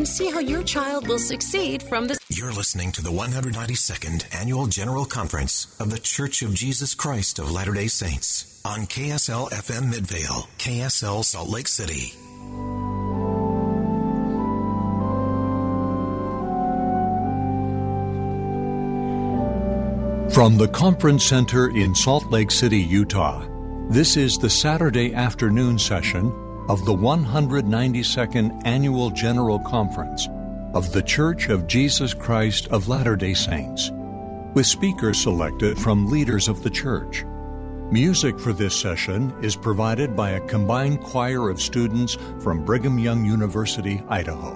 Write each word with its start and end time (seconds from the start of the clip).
and 0.00 0.08
see 0.08 0.30
how 0.30 0.38
your 0.40 0.62
child 0.62 1.06
will 1.06 1.18
succeed 1.18 1.82
from 1.82 2.06
the. 2.06 2.18
You're 2.30 2.54
listening 2.54 2.90
to 2.92 3.02
the 3.02 3.10
192nd 3.10 4.34
Annual 4.34 4.68
General 4.68 5.04
Conference 5.04 5.76
of 5.78 5.90
The 5.90 5.98
Church 5.98 6.40
of 6.40 6.54
Jesus 6.54 6.94
Christ 6.94 7.38
of 7.38 7.50
Latter 7.50 7.74
day 7.74 7.86
Saints 7.86 8.62
on 8.64 8.86
KSL 8.86 9.50
FM 9.50 9.90
Midvale, 9.90 10.48
KSL 10.56 11.22
Salt 11.22 11.50
Lake 11.50 11.68
City. 11.68 12.14
From 20.32 20.56
the 20.56 20.68
Conference 20.72 21.26
Center 21.26 21.68
in 21.76 21.94
Salt 21.94 22.30
Lake 22.30 22.50
City, 22.50 22.78
Utah, 22.78 23.44
this 23.90 24.16
is 24.16 24.38
the 24.38 24.48
Saturday 24.48 25.12
afternoon 25.12 25.78
session 25.78 26.32
of 26.70 26.84
the 26.84 26.94
192nd 26.94 28.62
Annual 28.64 29.10
General 29.10 29.58
Conference 29.58 30.28
of 30.72 30.92
The 30.92 31.02
Church 31.02 31.48
of 31.48 31.66
Jesus 31.66 32.14
Christ 32.14 32.68
of 32.68 32.86
Latter 32.86 33.16
day 33.16 33.34
Saints, 33.34 33.90
with 34.54 34.66
speakers 34.66 35.18
selected 35.18 35.76
from 35.76 36.06
leaders 36.06 36.46
of 36.46 36.62
the 36.62 36.70
church. 36.70 37.24
Music 37.90 38.38
for 38.38 38.52
this 38.52 38.80
session 38.80 39.34
is 39.42 39.56
provided 39.56 40.14
by 40.14 40.30
a 40.30 40.46
combined 40.46 41.00
choir 41.00 41.50
of 41.50 41.60
students 41.60 42.16
from 42.38 42.64
Brigham 42.64 43.00
Young 43.00 43.24
University, 43.24 44.00
Idaho. 44.08 44.54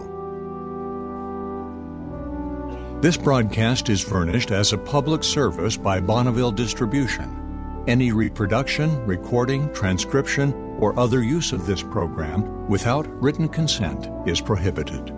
This 3.01 3.17
broadcast 3.17 3.89
is 3.89 4.01
furnished 4.01 4.53
as 4.53 4.73
a 4.73 4.79
public 4.79 5.25
service 5.25 5.77
by 5.77 5.99
Bonneville 5.99 6.53
Distribution. 6.53 7.85
Any 7.89 8.13
reproduction, 8.13 9.05
recording, 9.05 9.75
transcription, 9.75 10.64
or 10.85 10.99
other 11.01 11.23
use 11.23 11.53
of 11.53 11.65
this 11.65 11.83
program 11.83 12.69
without 12.69 13.07
written 13.23 13.49
consent 13.49 14.07
is 14.29 14.39
prohibited. 14.39 15.15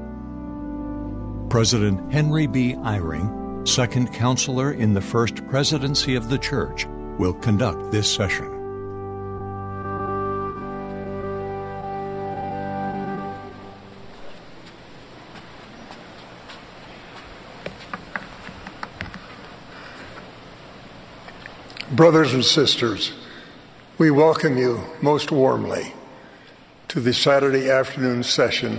President 1.51 2.12
Henry 2.12 2.47
B. 2.47 2.75
Eyring, 2.75 3.66
second 3.66 4.12
counselor 4.12 4.70
in 4.70 4.94
the 4.94 5.00
First 5.00 5.44
Presidency 5.48 6.14
of 6.14 6.28
the 6.28 6.39
Church, 6.39 6.87
will 7.19 7.34
conduct 7.34 7.91
this 7.91 8.09
session. 8.09 8.53
Brothers 21.91 22.34
and 22.34 22.44
sisters, 22.44 23.25
we 23.98 24.11
welcome 24.11 24.58
you 24.58 24.78
most 25.00 25.33
warmly 25.33 25.94
to 26.86 27.00
the 27.00 27.14
Saturday 27.14 27.70
afternoon 27.70 28.22
session 28.22 28.78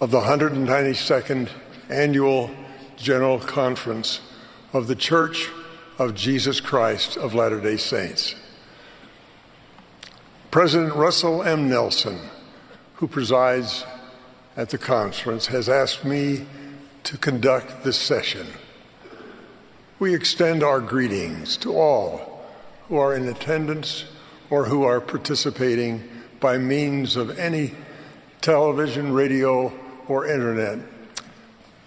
of 0.00 0.10
the 0.10 0.20
192nd 0.20 1.50
Annual 1.90 2.50
General 2.96 3.38
Conference 3.38 4.22
of 4.72 4.86
the 4.86 4.96
Church 4.96 5.50
of 5.98 6.14
Jesus 6.14 6.60
Christ 6.60 7.18
of 7.18 7.34
Latter 7.34 7.60
day 7.60 7.76
Saints. 7.76 8.34
President 10.50 10.94
Russell 10.94 11.42
M. 11.42 11.68
Nelson, 11.68 12.18
who 12.94 13.06
presides 13.06 13.84
at 14.56 14.70
the 14.70 14.78
conference, 14.78 15.48
has 15.48 15.68
asked 15.68 16.06
me 16.06 16.46
to 17.02 17.18
conduct 17.18 17.84
this 17.84 17.98
session. 17.98 18.46
We 19.98 20.14
extend 20.14 20.62
our 20.62 20.80
greetings 20.80 21.58
to 21.58 21.76
all 21.76 22.35
who 22.88 22.96
are 22.96 23.14
in 23.14 23.28
attendance 23.28 24.04
or 24.50 24.66
who 24.66 24.84
are 24.84 25.00
participating 25.00 26.08
by 26.40 26.58
means 26.58 27.16
of 27.16 27.38
any 27.38 27.72
television, 28.40 29.12
radio, 29.12 29.72
or 30.06 30.26
internet. 30.26 30.78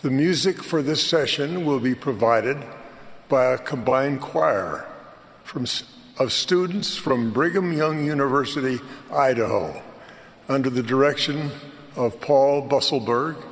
The 0.02 0.10
music 0.10 0.64
for 0.64 0.82
this 0.82 1.06
session 1.06 1.66
will 1.66 1.80
be 1.80 1.96
provided 1.96 2.58
by 3.28 3.46
a 3.46 3.58
combined 3.58 4.22
choir 4.22 4.88
from, 5.44 5.66
of 6.18 6.34
students 6.34 6.98
from 6.98 7.32
Brigham 7.32 7.72
Young 7.72 8.06
University, 8.06 8.80
Idaho, 9.12 9.82
under 10.48 10.70
the 10.70 10.84
direction 10.84 11.52
of 11.96 12.20
Paul 12.20 12.68
Busselberg 12.68 13.44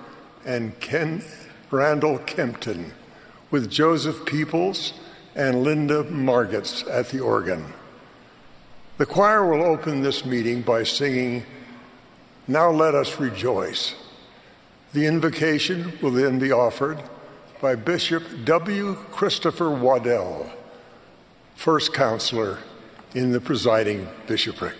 and 0.45 0.77
Ken 0.79 1.23
Randall 1.69 2.19
Kempton, 2.19 2.93
with 3.51 3.69
Joseph 3.69 4.25
Peeples 4.25 4.93
and 5.37 5.61
Linda 5.63 6.03
Margetts 6.03 6.83
at 6.89 7.09
the 7.09 7.19
organ. 7.19 7.63
The 8.97 9.05
choir 9.05 9.45
will 9.45 9.63
open 9.63 10.01
this 10.01 10.25
meeting 10.25 10.63
by 10.63 10.83
singing, 10.83 11.45
Now 12.47 12.71
Let 12.71 12.95
Us 12.95 13.19
Rejoice. 13.19 13.93
The 14.93 15.05
invocation 15.05 15.93
will 16.01 16.09
then 16.09 16.39
be 16.39 16.51
offered 16.51 16.97
by 17.61 17.75
Bishop 17.75 18.23
W. 18.45 18.95
Christopher 19.11 19.69
Waddell, 19.69 20.51
first 21.55 21.93
counselor 21.93 22.57
in 23.13 23.31
the 23.31 23.39
presiding 23.39 24.07
bishopric. 24.25 24.75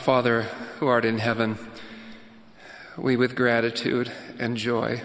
Our 0.00 0.04
Father, 0.04 0.42
who 0.78 0.86
art 0.86 1.04
in 1.04 1.18
heaven, 1.18 1.58
we 2.96 3.18
with 3.18 3.36
gratitude 3.36 4.10
and 4.38 4.56
joy 4.56 5.02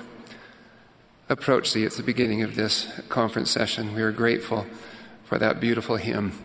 approach 1.28 1.74
Thee 1.74 1.84
at 1.84 1.92
the 1.92 2.02
beginning 2.02 2.44
of 2.44 2.56
this 2.56 2.88
conference 3.10 3.52
session. 3.52 3.94
We 3.94 4.02
are 4.04 4.14
grateful 4.14 4.66
for 5.26 5.38
that 5.38 5.60
beautiful 5.60 5.98
hymn. 5.98 6.42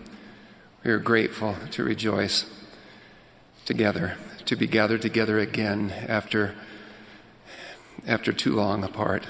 We 0.83 0.91
are 0.91 0.99
grateful 0.99 1.55
to 1.71 1.85
rejoice 1.85 2.45
together, 3.67 4.17
to 4.47 4.57
be 4.57 4.67
gathered 4.67 5.03
together 5.03 5.39
again 5.39 5.93
after, 6.09 6.57
after 8.05 8.33
too 8.33 8.57
long 8.57 8.83
apart. 8.83 9.29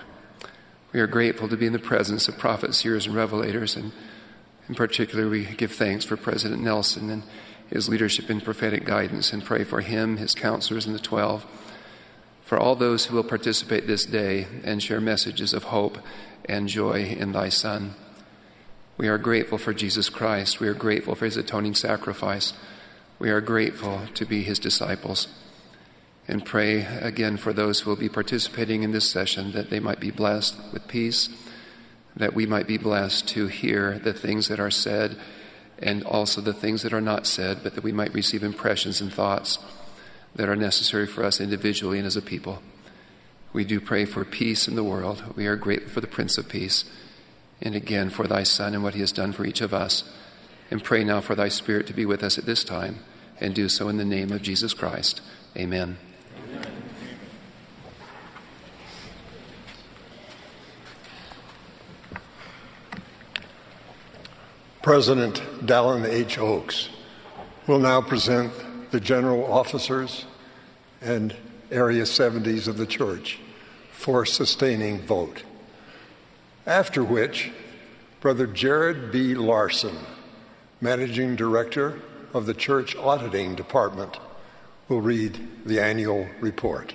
We 0.94 1.00
are 1.00 1.06
grateful 1.06 1.46
to 1.48 1.58
be 1.58 1.66
in 1.66 1.74
the 1.74 1.78
presence 1.78 2.26
of 2.26 2.38
prophets, 2.38 2.78
seers, 2.78 3.06
and 3.06 3.14
revelators, 3.14 3.76
and 3.76 3.92
in 4.66 4.74
particular, 4.74 5.28
we 5.28 5.44
give 5.44 5.72
thanks 5.72 6.06
for 6.06 6.16
President 6.16 6.62
Nelson 6.62 7.10
and 7.10 7.22
his 7.70 7.88
leadership 7.88 8.28
and 8.28 8.44
prophetic 8.44 8.84
guidance 8.84 9.32
and 9.32 9.44
pray 9.44 9.64
for 9.64 9.80
him, 9.80 10.16
his 10.16 10.34
counselors, 10.34 10.86
and 10.86 10.94
the 10.94 10.98
12, 11.00 11.46
for 12.44 12.58
all 12.58 12.74
those 12.74 13.06
who 13.06 13.14
will 13.14 13.24
participate 13.24 13.86
this 13.86 14.04
day 14.04 14.46
and 14.64 14.82
share 14.82 15.00
messages 15.00 15.54
of 15.54 15.64
hope 15.64 15.98
and 16.46 16.68
joy 16.68 17.04
in 17.04 17.32
thy 17.32 17.48
Son. 17.48 17.94
We 18.96 19.08
are 19.08 19.18
grateful 19.18 19.56
for 19.56 19.72
Jesus 19.72 20.08
Christ. 20.08 20.58
We 20.58 20.66
are 20.66 20.74
grateful 20.74 21.14
for 21.14 21.24
his 21.24 21.36
atoning 21.36 21.76
sacrifice. 21.76 22.52
We 23.20 23.30
are 23.30 23.40
grateful 23.40 24.02
to 24.14 24.26
be 24.26 24.42
his 24.42 24.58
disciples. 24.58 25.28
And 26.26 26.44
pray 26.44 26.84
again 26.84 27.36
for 27.36 27.52
those 27.52 27.80
who 27.80 27.90
will 27.90 27.96
be 27.96 28.08
participating 28.08 28.82
in 28.82 28.92
this 28.92 29.08
session 29.08 29.52
that 29.52 29.70
they 29.70 29.80
might 29.80 30.00
be 30.00 30.10
blessed 30.10 30.56
with 30.72 30.88
peace, 30.88 31.28
that 32.16 32.34
we 32.34 32.46
might 32.46 32.66
be 32.66 32.78
blessed 32.78 33.28
to 33.28 33.46
hear 33.46 33.98
the 33.98 34.12
things 34.12 34.48
that 34.48 34.60
are 34.60 34.70
said 34.70 35.16
and 35.80 36.04
also 36.04 36.40
the 36.40 36.52
things 36.52 36.82
that 36.82 36.92
are 36.92 37.00
not 37.00 37.26
said, 37.26 37.62
but 37.62 37.74
that 37.74 37.84
we 37.84 37.92
might 37.92 38.14
receive 38.14 38.42
impressions 38.42 39.00
and 39.00 39.12
thoughts 39.12 39.58
that 40.34 40.48
are 40.48 40.56
necessary 40.56 41.06
for 41.06 41.24
us 41.24 41.40
individually 41.40 41.98
and 41.98 42.06
as 42.06 42.16
a 42.16 42.22
people. 42.22 42.62
We 43.52 43.64
do 43.64 43.80
pray 43.80 44.04
for 44.04 44.24
peace 44.24 44.68
in 44.68 44.76
the 44.76 44.84
world. 44.84 45.24
We 45.36 45.46
are 45.46 45.56
grateful 45.56 45.90
for 45.90 46.00
the 46.00 46.06
Prince 46.06 46.38
of 46.38 46.48
Peace, 46.48 46.84
and 47.60 47.74
again 47.74 48.10
for 48.10 48.26
thy 48.26 48.44
Son 48.44 48.74
and 48.74 48.82
what 48.82 48.94
he 48.94 49.00
has 49.00 49.12
done 49.12 49.32
for 49.32 49.44
each 49.44 49.60
of 49.60 49.74
us. 49.74 50.04
And 50.70 50.84
pray 50.84 51.02
now 51.02 51.20
for 51.20 51.34
thy 51.34 51.48
Spirit 51.48 51.88
to 51.88 51.92
be 51.92 52.06
with 52.06 52.22
us 52.22 52.38
at 52.38 52.46
this 52.46 52.62
time, 52.62 53.00
and 53.40 53.54
do 53.54 53.68
so 53.68 53.88
in 53.88 53.96
the 53.96 54.04
name 54.04 54.30
of 54.30 54.42
Jesus 54.42 54.72
Christ. 54.72 55.20
Amen. 55.56 55.98
President 64.82 65.34
Dallin 65.66 66.08
H. 66.08 66.38
Oaks 66.38 66.88
will 67.66 67.78
now 67.78 68.00
present 68.00 68.50
the 68.90 68.98
general 68.98 69.52
officers 69.52 70.24
and 71.02 71.36
area 71.70 72.04
70s 72.04 72.66
of 72.66 72.78
the 72.78 72.86
church 72.86 73.38
for 73.92 74.24
sustaining 74.24 75.02
vote. 75.02 75.42
After 76.66 77.04
which, 77.04 77.50
Brother 78.22 78.46
Jared 78.46 79.12
B. 79.12 79.34
Larson, 79.34 79.98
Managing 80.80 81.36
Director 81.36 82.00
of 82.32 82.46
the 82.46 82.54
Church 82.54 82.96
Auditing 82.96 83.54
Department, 83.54 84.16
will 84.88 85.02
read 85.02 85.46
the 85.66 85.78
annual 85.78 86.26
report. 86.40 86.94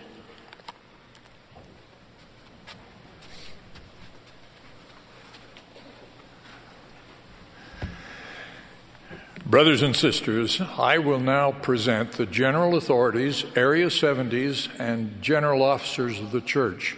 Brothers 9.47 9.83
and 9.83 9.95
sisters, 9.95 10.59
I 10.59 10.97
will 10.97 11.19
now 11.19 11.51
present 11.51 12.13
the 12.13 12.25
general 12.25 12.75
authorities, 12.75 13.45
area 13.55 13.87
70s, 13.87 14.69
and 14.79 15.21
general 15.21 15.61
officers 15.61 16.19
of 16.19 16.31
the 16.31 16.41
church 16.41 16.97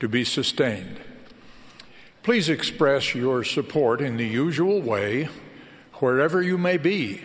to 0.00 0.08
be 0.08 0.24
sustained. 0.24 0.98
Please 2.24 2.48
express 2.48 3.14
your 3.14 3.44
support 3.44 4.00
in 4.00 4.16
the 4.16 4.26
usual 4.26 4.82
way 4.82 5.28
wherever 6.00 6.42
you 6.42 6.58
may 6.58 6.76
be. 6.76 7.20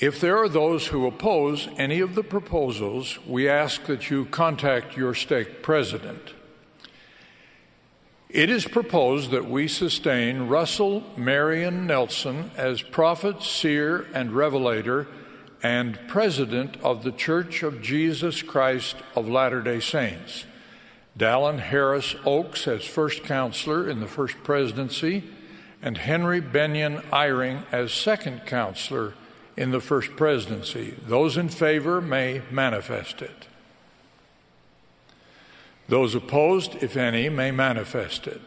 If 0.00 0.20
there 0.20 0.36
are 0.38 0.48
those 0.48 0.88
who 0.88 1.06
oppose 1.06 1.68
any 1.78 2.00
of 2.00 2.16
the 2.16 2.24
proposals, 2.24 3.20
we 3.24 3.48
ask 3.48 3.84
that 3.84 4.10
you 4.10 4.24
contact 4.24 4.96
your 4.96 5.14
stake 5.14 5.62
president. 5.62 6.33
It 8.34 8.50
is 8.50 8.66
proposed 8.66 9.30
that 9.30 9.48
we 9.48 9.68
sustain 9.68 10.48
Russell 10.48 11.04
Marion 11.16 11.86
Nelson 11.86 12.50
as 12.56 12.82
prophet, 12.82 13.44
seer, 13.44 14.08
and 14.12 14.32
revelator 14.32 15.06
and 15.62 15.96
president 16.08 16.76
of 16.82 17.04
the 17.04 17.12
Church 17.12 17.62
of 17.62 17.80
Jesus 17.80 18.42
Christ 18.42 18.96
of 19.14 19.28
Latter 19.28 19.62
day 19.62 19.78
Saints. 19.78 20.46
Dallin 21.16 21.60
Harris 21.60 22.16
Oaks 22.24 22.66
as 22.66 22.84
first 22.84 23.22
counselor 23.22 23.88
in 23.88 24.00
the 24.00 24.08
first 24.08 24.34
presidency, 24.42 25.22
and 25.80 25.96
Henry 25.96 26.40
Bennion 26.40 27.04
Eyring 27.10 27.62
as 27.70 27.92
second 27.92 28.46
counselor 28.46 29.14
in 29.56 29.70
the 29.70 29.80
first 29.80 30.16
presidency. 30.16 30.96
Those 31.06 31.36
in 31.36 31.50
favor 31.50 32.00
may 32.00 32.42
manifest 32.50 33.22
it. 33.22 33.46
Those 35.88 36.14
opposed, 36.14 36.82
if 36.82 36.96
any, 36.96 37.28
may 37.28 37.50
manifest 37.50 38.26
it. 38.26 38.40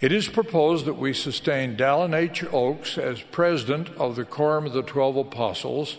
It 0.00 0.12
is 0.12 0.28
proposed 0.28 0.84
that 0.84 0.94
we 0.94 1.14
sustain 1.14 1.76
Dallin 1.76 2.14
H. 2.14 2.44
Oaks 2.52 2.98
as 2.98 3.22
president 3.22 3.88
of 3.96 4.16
the 4.16 4.24
Quorum 4.24 4.66
of 4.66 4.74
the 4.74 4.82
Twelve 4.82 5.16
Apostles 5.16 5.96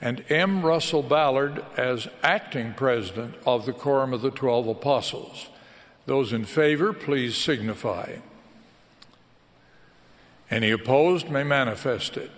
and 0.00 0.24
M. 0.30 0.62
Russell 0.62 1.02
Ballard 1.02 1.64
as 1.76 2.08
acting 2.22 2.74
president 2.74 3.34
of 3.44 3.66
the 3.66 3.72
Quorum 3.72 4.12
of 4.12 4.22
the 4.22 4.30
Twelve 4.30 4.68
Apostles. 4.68 5.48
Those 6.06 6.32
in 6.32 6.44
favor, 6.44 6.92
please 6.92 7.36
signify. 7.36 8.16
Any 10.50 10.70
opposed 10.70 11.28
may 11.28 11.42
manifest 11.42 12.16
it. 12.16 12.30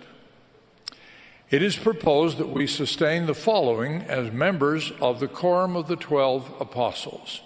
It 1.53 1.61
is 1.61 1.77
proposed 1.77 2.39
that 2.39 2.49
we 2.49 2.65
sustain 2.65 3.27
the 3.27 3.35
following 3.35 4.01
as 4.01 4.31
members 4.31 4.91
of 4.99 5.19
the 5.19 5.27
Quorum 5.27 5.75
of 5.75 5.87
the 5.87 5.95
Twelve 5.95 6.51
Apostles 6.59 7.41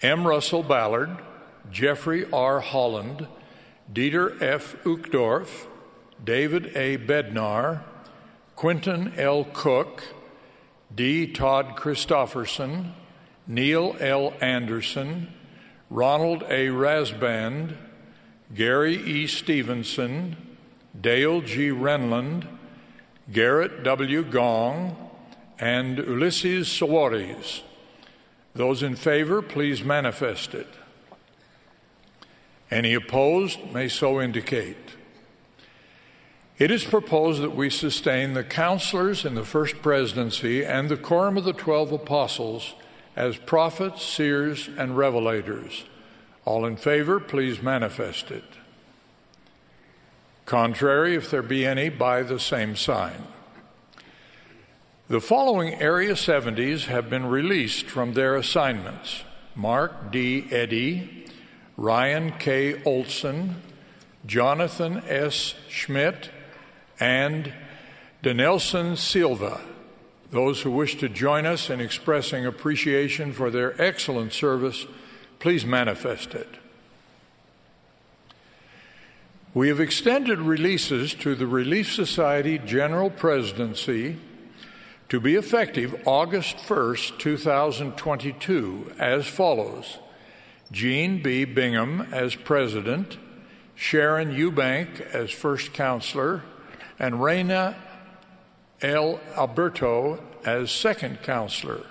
M. 0.00 0.26
Russell 0.26 0.62
Ballard, 0.62 1.18
Jeffrey 1.70 2.24
R. 2.32 2.60
Holland, 2.60 3.28
Dieter 3.92 4.40
F. 4.40 4.82
Uchtdorf, 4.84 5.66
David 6.24 6.74
A. 6.74 6.96
Bednar, 6.96 7.82
Quentin 8.56 9.12
L. 9.18 9.44
Cook, 9.52 10.14
D. 10.94 11.26
Todd 11.26 11.76
Christofferson, 11.76 12.92
Neil 13.46 13.94
L. 14.00 14.32
Andersen, 14.40 15.30
Ronald 15.90 16.44
A. 16.44 16.68
Rasband, 16.68 17.76
Gary 18.54 18.96
E. 18.96 19.26
Stevenson, 19.26 20.34
Dale 20.98 21.42
G. 21.42 21.68
Renlund, 21.68 22.53
Gerrit 23.30 23.82
W. 23.84 24.22
Gong, 24.24 24.96
and 25.58 25.98
Ulisses 25.98 26.66
Soares. 26.66 27.62
Those 28.54 28.82
in 28.82 28.96
favor, 28.96 29.40
please 29.42 29.82
manifest 29.82 30.54
it. 30.54 30.68
Any 32.70 32.94
opposed 32.94 33.72
may 33.72 33.88
so 33.88 34.20
indicate. 34.20 34.76
It 36.58 36.70
is 36.70 36.84
proposed 36.84 37.42
that 37.42 37.56
we 37.56 37.68
sustain 37.70 38.34
the 38.34 38.44
counselors 38.44 39.24
in 39.24 39.34
the 39.34 39.44
first 39.44 39.82
presidency 39.82 40.64
and 40.64 40.88
the 40.88 40.96
quorum 40.96 41.36
of 41.36 41.44
the 41.44 41.52
twelve 41.52 41.92
apostles 41.92 42.74
as 43.16 43.36
prophets, 43.36 44.04
seers, 44.04 44.68
and 44.68 44.92
revelators. 44.92 45.84
All 46.44 46.64
in 46.64 46.76
favor, 46.76 47.18
please 47.18 47.62
manifest 47.62 48.30
it. 48.30 48.44
Contrary, 50.46 51.14
if 51.14 51.30
there 51.30 51.42
be 51.42 51.64
any, 51.64 51.88
by 51.88 52.22
the 52.22 52.38
same 52.38 52.76
sign. 52.76 53.26
The 55.08 55.20
following 55.20 55.74
Area 55.74 56.14
70s 56.14 56.86
have 56.86 57.08
been 57.08 57.26
released 57.26 57.86
from 57.86 58.14
their 58.14 58.36
assignments 58.36 59.22
Mark 59.54 60.10
D. 60.10 60.46
Eddy, 60.50 61.26
Ryan 61.76 62.32
K. 62.38 62.82
Olson, 62.84 63.62
Jonathan 64.26 65.02
S. 65.06 65.54
Schmidt, 65.68 66.30
and 66.98 67.52
Denelson 68.22 68.96
Silva. 68.96 69.60
Those 70.30 70.62
who 70.62 70.70
wish 70.70 70.96
to 70.96 71.08
join 71.08 71.46
us 71.46 71.70
in 71.70 71.80
expressing 71.80 72.44
appreciation 72.44 73.32
for 73.32 73.50
their 73.50 73.80
excellent 73.80 74.32
service, 74.32 74.86
please 75.38 75.64
manifest 75.64 76.34
it. 76.34 76.48
We 79.54 79.68
have 79.68 79.78
extended 79.78 80.40
releases 80.40 81.14
to 81.14 81.36
the 81.36 81.46
Relief 81.46 81.92
Society 81.92 82.58
General 82.58 83.08
Presidency 83.08 84.16
to 85.08 85.20
be 85.20 85.36
effective 85.36 85.94
August 86.06 86.56
1st, 86.56 87.20
2022, 87.20 88.94
as 88.98 89.28
follows 89.28 89.98
Jean 90.72 91.22
B. 91.22 91.44
Bingham 91.44 92.00
as 92.10 92.34
President, 92.34 93.16
Sharon 93.76 94.32
Eubank 94.32 95.00
as 95.12 95.30
First 95.30 95.72
Counselor, 95.72 96.42
and 96.98 97.22
Reyna 97.22 97.76
L. 98.82 99.20
Aburto 99.36 100.20
as 100.44 100.72
second 100.72 101.22
counselor. 101.22 101.86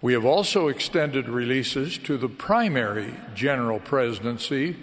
We 0.00 0.14
have 0.14 0.24
also 0.24 0.68
extended 0.68 1.28
releases 1.28 1.98
to 1.98 2.16
the 2.16 2.30
primary 2.30 3.12
general 3.34 3.78
presidency, 3.78 4.76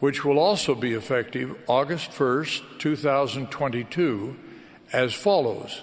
which 0.00 0.24
will 0.24 0.38
also 0.38 0.74
be 0.74 0.92
effective 0.92 1.56
August 1.66 2.10
1st, 2.10 2.78
2022, 2.78 4.36
as 4.92 5.12
follows 5.12 5.82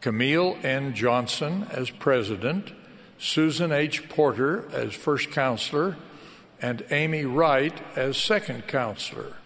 Camille 0.00 0.58
N. 0.62 0.94
Johnson 0.94 1.66
as 1.70 1.90
president, 1.90 2.72
Susan 3.18 3.72
H. 3.72 4.08
Porter 4.08 4.68
as 4.72 4.92
first 4.92 5.30
counselor, 5.30 5.96
and 6.60 6.84
Amy 6.90 7.24
Wright 7.24 7.78
as 7.96 8.16
second 8.16 8.66
counselor. 8.66 9.36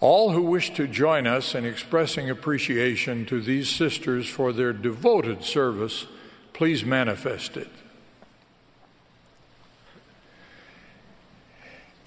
All 0.00 0.32
who 0.32 0.42
wish 0.42 0.74
to 0.74 0.88
join 0.88 1.26
us 1.26 1.54
in 1.54 1.64
expressing 1.64 2.28
appreciation 2.28 3.24
to 3.26 3.40
these 3.40 3.68
sisters 3.68 4.28
for 4.28 4.52
their 4.52 4.72
devoted 4.72 5.44
service, 5.44 6.06
please 6.52 6.84
manifest 6.84 7.56
it. 7.56 7.70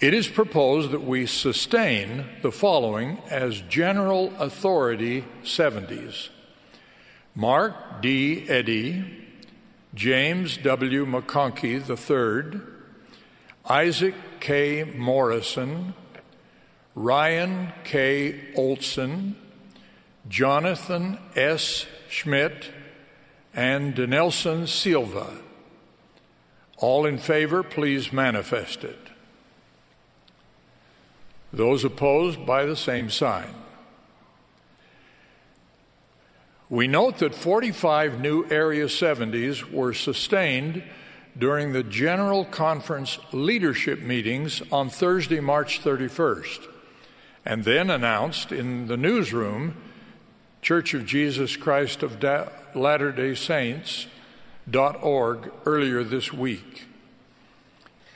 It 0.02 0.14
is 0.14 0.28
proposed 0.28 0.92
that 0.92 1.04
we 1.04 1.26
sustain 1.26 2.26
the 2.42 2.52
following 2.52 3.20
as 3.30 3.62
General 3.62 4.34
Authority 4.38 5.24
70s 5.44 6.30
Mark 7.34 8.02
D. 8.02 8.46
Eddy, 8.50 9.06
James 9.94 10.58
W. 10.58 11.06
McConkie 11.06 11.80
III, 11.80 12.60
Isaac 13.70 14.16
K. 14.42 14.84
Morrison, 14.84 15.94
Ryan 16.94 17.72
K. 17.86 18.54
Olson, 18.56 19.38
Jonathan 20.28 21.20
S. 21.38 21.86
Schmidt, 22.10 22.70
and 23.54 23.98
Nelson 23.98 24.68
Silva. 24.68 25.38
All 26.80 27.06
in 27.06 27.18
favor, 27.18 27.64
please 27.64 28.12
manifest 28.12 28.84
it. 28.84 29.05
Those 31.56 31.84
opposed 31.86 32.46
by 32.46 32.66
the 32.66 32.76
same 32.76 33.10
sign. 33.10 33.48
We 36.70 36.88
note 36.88 37.20
that 37.20 37.34
45 37.34 38.20
new 38.20 38.46
Area 38.50 38.88
70s 38.88 39.72
were 39.72 39.94
sustained 39.94 40.84
during 41.38 41.72
the 41.72 41.84
General 41.84 42.44
Conference 42.44 43.20
leadership 43.32 44.02
meetings 44.02 44.62
on 44.72 44.90
Thursday, 44.90 45.40
March 45.40 45.82
31st, 45.82 46.68
and 47.46 47.64
then 47.64 47.90
announced 47.90 48.52
in 48.52 48.88
the 48.88 48.98
newsroom, 48.98 49.78
Church 50.62 50.94
of 50.94 51.06
Jesus 51.06 51.56
Christ 51.56 52.04
of 52.04 52.22
Latter 52.74 53.14
day 53.14 53.34
Saints.org 53.36 54.10
earlier 55.66 56.04
this 56.04 56.34
week. 56.34 56.86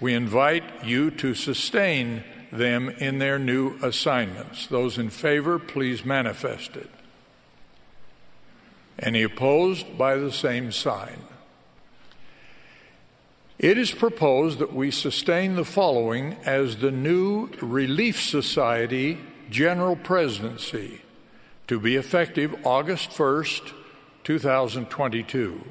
We 0.02 0.14
invite 0.14 0.84
you 0.84 1.12
to 1.12 1.34
sustain 1.34 2.24
them 2.52 2.90
in 2.90 3.20
their 3.20 3.40
new 3.40 3.78
assignments. 3.82 4.68
Those 4.68 4.98
in 4.98 5.10
favor, 5.10 5.60
please 5.60 6.04
manifest 6.04 6.76
it. 6.76 6.90
Any 8.98 9.24
opposed 9.24 9.98
by 9.98 10.16
the 10.16 10.32
same 10.32 10.72
sign. 10.72 11.22
It 13.58 13.78
is 13.78 13.92
proposed 13.92 14.60
that 14.60 14.74
we 14.74 14.90
sustain 14.90 15.56
the 15.56 15.66
following 15.66 16.38
as 16.46 16.78
the 16.78 16.92
new 16.92 17.50
Relief 17.62 18.22
Society 18.22 19.20
General 19.50 19.98
Presidency 19.98 21.02
to 21.68 21.80
be 21.80 21.98
effective 21.98 22.56
August 22.66 23.12
1st, 23.12 23.74
2022. 24.24 25.62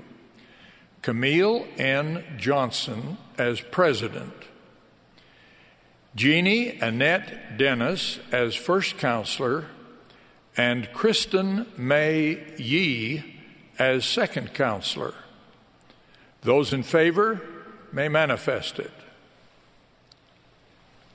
Camille 1.00 1.66
N. 1.78 2.24
Johnson 2.36 3.16
as 3.38 3.60
President. 3.60 4.37
Jeannie 6.18 6.76
Annette 6.80 7.58
Dennis 7.58 8.18
as 8.32 8.56
First 8.56 8.98
Counselor 8.98 9.66
and 10.56 10.88
Kristin 10.88 11.78
May 11.78 12.54
Yee 12.56 13.22
as 13.78 14.04
second 14.04 14.52
counselor. 14.52 15.14
Those 16.42 16.72
in 16.72 16.82
favor 16.82 17.40
may 17.92 18.08
manifest 18.08 18.80
it. 18.80 18.90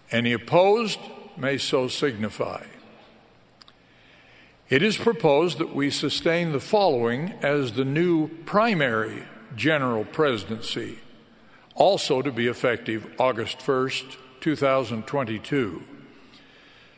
Any 0.10 0.32
opposed 0.32 1.00
may 1.36 1.58
so 1.58 1.90
signify. 1.90 2.64
It 4.70 4.82
is 4.82 4.96
proposed 4.96 5.58
that 5.58 5.76
we 5.76 5.90
sustain 5.90 6.54
the 6.54 6.62
following 6.62 7.34
as 7.42 7.74
the 7.74 7.84
new 7.84 8.30
primary 8.46 9.26
general 9.58 10.06
presidency, 10.06 11.00
also 11.76 12.22
to 12.22 12.32
be 12.32 12.48
effective 12.48 13.06
August 13.20 13.60
1st, 13.60 14.16
2022. 14.44 15.84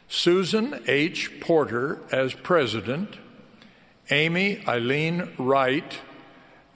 Susan 0.07 0.81
H. 0.87 1.39
Porter 1.39 1.99
as 2.11 2.33
president, 2.33 3.17
Amy 4.09 4.63
Eileen 4.67 5.31
Wright 5.37 5.99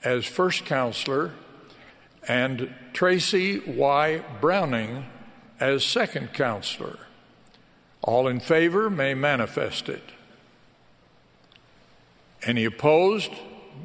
as 0.04 0.26
first 0.26 0.64
counselor, 0.64 1.32
and 2.28 2.72
Tracy 2.92 3.58
Y. 3.66 4.22
Browning 4.40 5.06
as 5.58 5.84
second 5.84 6.32
counselor. 6.34 7.00
All 8.02 8.28
in 8.28 8.38
favor 8.38 8.88
may 8.88 9.12
manifest 9.12 9.88
it. 9.88 10.12
Any 12.44 12.64
opposed 12.64 13.32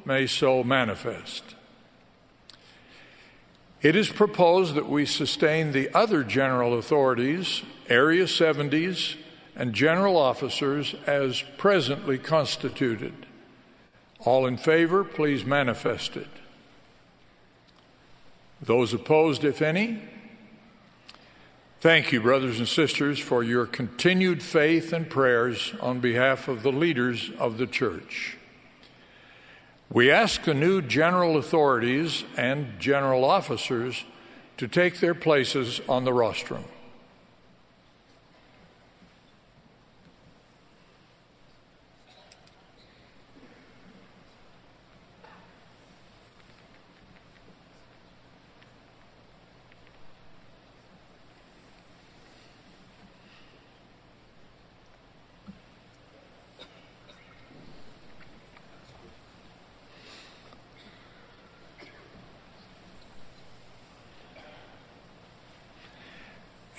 may 0.06 0.27
so 0.27 0.63
manifest. 0.63 1.54
It 3.82 3.96
is 3.96 4.10
proposed 4.10 4.75
that 4.75 4.89
we 4.89 5.05
sustain 5.05 5.72
the 5.72 5.94
other 5.94 6.24
general 6.24 6.77
authorities, 6.77 7.63
Area 7.88 8.25
70s, 8.25 9.15
and 9.55 9.74
general 9.74 10.17
officers 10.17 10.96
as 11.05 11.44
presently 11.58 12.17
constituted. 12.17 13.25
All 14.20 14.46
in 14.46 14.58
favor, 14.58 15.03
please 15.03 15.46
manifest 15.46 16.17
it. 16.17 16.27
Those 18.62 18.94
opposed, 18.94 19.44
if 19.44 19.62
any? 19.62 20.01
Thank 21.79 22.12
you, 22.12 22.22
brothers 22.22 22.58
and 22.58 22.67
sisters, 22.67 23.20
for 23.20 23.44
your 23.44 23.67
continued 23.67 24.41
faith 24.41 24.91
and 24.91 25.08
prayers 25.08 25.74
on 25.79 26.00
behalf 26.00 26.48
of 26.48 26.63
the 26.63 26.72
leaders 26.72 27.29
of 27.38 27.58
the 27.58 27.67
church. 27.67 28.38
We 29.92 30.12
ask 30.12 30.44
the 30.44 30.54
new 30.54 30.82
general 30.82 31.38
authorities 31.38 32.24
and 32.38 32.80
general 32.80 33.24
officers 33.24 34.04
to 34.58 34.68
take 34.68 35.00
their 35.00 35.13
places 35.13 35.82
on 35.88 36.06
the 36.06 36.13
rostrum. 36.13 36.65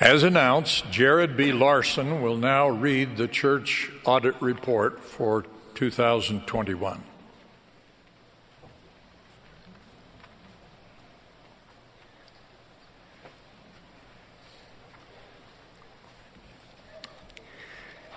As 0.07 0.23
announced, 0.23 0.89
Jared 0.93 1.37
B. 1.37 1.51
Larson 1.51 2.23
will 2.23 2.37
now 2.37 2.69
read 2.69 3.17
the 3.17 3.27
church 3.27 3.91
audit 4.05 4.41
report 4.41 5.03
for 5.03 5.45
2021. 5.75 7.03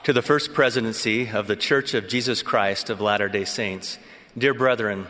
To 0.03 0.13
the 0.13 0.21
First 0.21 0.53
Presidency 0.53 1.29
of 1.29 1.47
the 1.47 1.55
Church 1.55 1.95
of 1.95 2.07
Jesus 2.07 2.43
Christ 2.43 2.91
of 2.91 3.01
Latter 3.01 3.29
day 3.29 3.45
Saints, 3.45 3.97
dear 4.37 4.53
brethren, 4.53 5.07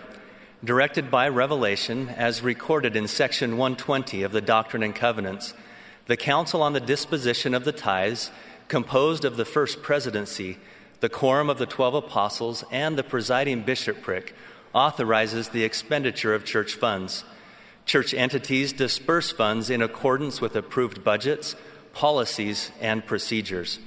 directed 0.63 1.11
by 1.11 1.27
revelation 1.27 2.07
as 2.07 2.41
recorded 2.41 2.95
in 2.95 3.09
section 3.09 3.57
120 3.57 4.23
of 4.23 4.31
the 4.31 4.39
Doctrine 4.39 4.83
and 4.83 4.95
Covenants, 4.95 5.53
the 6.09 6.17
Council 6.17 6.63
on 6.63 6.73
the 6.73 6.79
Disposition 6.79 7.53
of 7.53 7.65
the 7.65 7.71
Tithes, 7.71 8.31
composed 8.67 9.23
of 9.23 9.37
the 9.37 9.45
First 9.45 9.83
Presidency, 9.83 10.57
the 11.01 11.07
Quorum 11.07 11.51
of 11.51 11.59
the 11.59 11.67
Twelve 11.67 11.93
Apostles, 11.93 12.63
and 12.71 12.97
the 12.97 13.03
presiding 13.03 13.61
bishopric, 13.61 14.33
authorizes 14.73 15.49
the 15.49 15.63
expenditure 15.63 16.33
of 16.33 16.43
church 16.43 16.73
funds. 16.73 17.25
Church 17.85 18.15
entities 18.15 18.73
disperse 18.73 19.31
funds 19.31 19.69
in 19.69 19.83
accordance 19.83 20.41
with 20.41 20.55
approved 20.55 21.03
budgets, 21.03 21.55
policies, 21.93 22.71
and 22.81 23.05
procedures. 23.05 23.77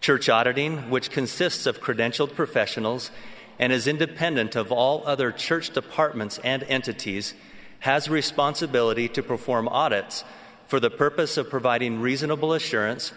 Church 0.00 0.30
auditing, 0.30 0.88
which 0.88 1.10
consists 1.10 1.66
of 1.66 1.82
credentialed 1.82 2.34
professionals 2.34 3.10
and 3.58 3.70
is 3.70 3.86
independent 3.86 4.56
of 4.56 4.72
all 4.72 5.06
other 5.06 5.30
church 5.30 5.68
departments 5.74 6.38
and 6.42 6.62
entities, 6.62 7.34
has 7.80 8.08
responsibility 8.08 9.08
to 9.08 9.22
perform 9.22 9.68
audits 9.68 10.24
for 10.70 10.78
the 10.78 10.88
purpose 10.88 11.36
of 11.36 11.50
providing 11.50 12.00
reasonable 12.00 12.52
assurance 12.52 13.12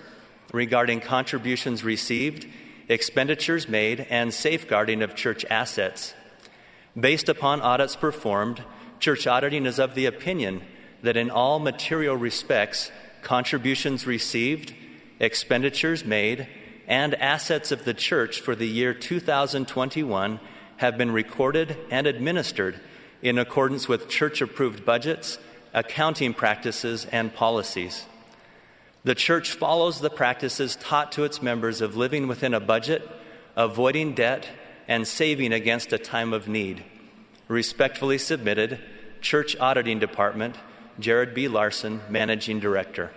regarding 0.52 1.00
contributions 1.00 1.84
received, 1.84 2.48
expenditures 2.90 3.70
made, 3.70 4.08
and 4.10 4.34
safeguarding 4.34 5.04
of 5.04 5.14
church 5.14 5.46
assets. 5.52 6.16
Based 7.00 7.30
upon 7.30 7.62
audits 7.62 7.96
performed, 7.96 8.64
church 9.00 9.28
auditing 9.28 9.68
is 9.68 9.78
of 9.78 9.94
the 9.94 10.08
opinion 10.08 10.64
that 11.04 11.16
in 11.16 11.30
all 11.30 11.60
material 11.60 12.16
respects, 12.16 12.92
contributions 13.22 14.08
received, 14.08 14.74
expenditures 15.20 16.04
made, 16.04 16.48
and 16.88 17.14
assets 17.14 17.72
of 17.72 17.86
the 17.86 17.94
church 17.94 18.42
for 18.42 18.56
the 18.56 18.68
year 18.68 18.96
2021 18.96 20.40
have 20.78 20.98
been 20.98 21.12
recorded 21.12 21.78
and 21.92 22.08
administered 22.08 22.80
in 23.22 23.38
accordance 23.38 23.88
with 23.88 24.10
church 24.10 24.42
approved 24.42 24.84
budgets, 24.84 25.38
accounting 25.74 26.34
practices, 26.34 27.06
and 27.12 27.34
policies. 27.34 28.06
The 29.04 29.16
church 29.16 29.52
follows 29.52 30.00
the 30.00 30.10
practices 30.10 30.76
taught 30.76 31.12
to 31.14 31.24
its 31.24 31.42
members 31.42 31.82
of 31.82 31.96
living 31.96 32.28
within 32.28 32.54
a 32.54 32.60
budget, 32.60 33.10
avoiding 33.56 34.14
debt, 34.14 34.48
and 34.88 35.08
saving 35.08 35.52
against 35.52 35.92
a 35.92 35.98
time 35.98 36.32
of 36.32 36.48
need. 36.48 36.84
Respectfully 37.48 38.18
submitted, 38.18 38.80
Church 39.22 39.58
Auditing 39.60 40.00
Department, 40.00 40.56
Jared 41.00 41.34
B. 41.34 41.48
Larson, 41.48 42.02
Managing 42.10 42.60
Director. 42.60 43.12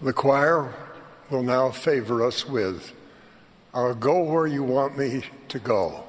The 0.00 0.12
choir 0.12 0.74
will 1.30 1.42
now 1.42 1.70
favor 1.70 2.24
us 2.24 2.46
with 2.48 2.92
I'll 3.74 3.94
go 3.94 4.22
where 4.22 4.46
you 4.46 4.62
want 4.62 4.96
me 4.96 5.24
to 5.48 5.58
go. 5.58 6.04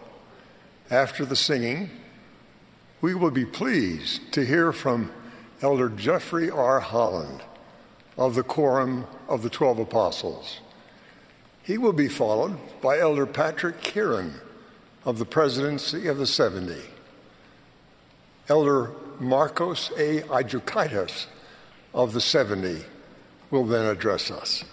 After 0.91 1.25
the 1.25 1.35
singing, 1.35 1.89
we 3.01 3.15
will 3.15 3.31
be 3.31 3.45
pleased 3.45 4.31
to 4.33 4.45
hear 4.45 4.71
from 4.71 5.11
Elder 5.63 5.89
Jeffrey 5.89 6.51
R. 6.51 6.79
Holland 6.79 7.41
of 8.17 8.35
the 8.35 8.43
Quorum 8.43 9.07
of 9.27 9.41
the 9.41 9.49
Twelve 9.49 9.79
Apostles. 9.79 10.59
He 11.63 11.79
will 11.79 11.93
be 11.93 12.07
followed 12.07 12.55
by 12.81 12.99
Elder 12.99 13.25
Patrick 13.25 13.81
Kearon 13.81 14.33
of 15.03 15.17
the 15.17 15.25
Presidency 15.25 16.05
of 16.07 16.19
the 16.19 16.27
Seventy. 16.27 16.83
Elder 18.47 18.91
Marcos 19.19 19.89
A. 19.97 20.21
Aidukaitis 20.21 21.25
of 21.95 22.13
the 22.13 22.21
Seventy 22.21 22.83
will 23.49 23.65
then 23.65 23.87
address 23.87 24.29
us. 24.29 24.63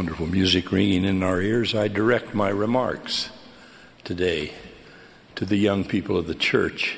Wonderful 0.00 0.26
music 0.26 0.72
ringing 0.72 1.04
in 1.04 1.22
our 1.22 1.42
ears, 1.42 1.74
I 1.74 1.86
direct 1.86 2.32
my 2.32 2.48
remarks 2.48 3.28
today 4.02 4.54
to 5.34 5.44
the 5.44 5.58
young 5.58 5.84
people 5.84 6.16
of 6.16 6.26
the 6.26 6.34
church, 6.34 6.96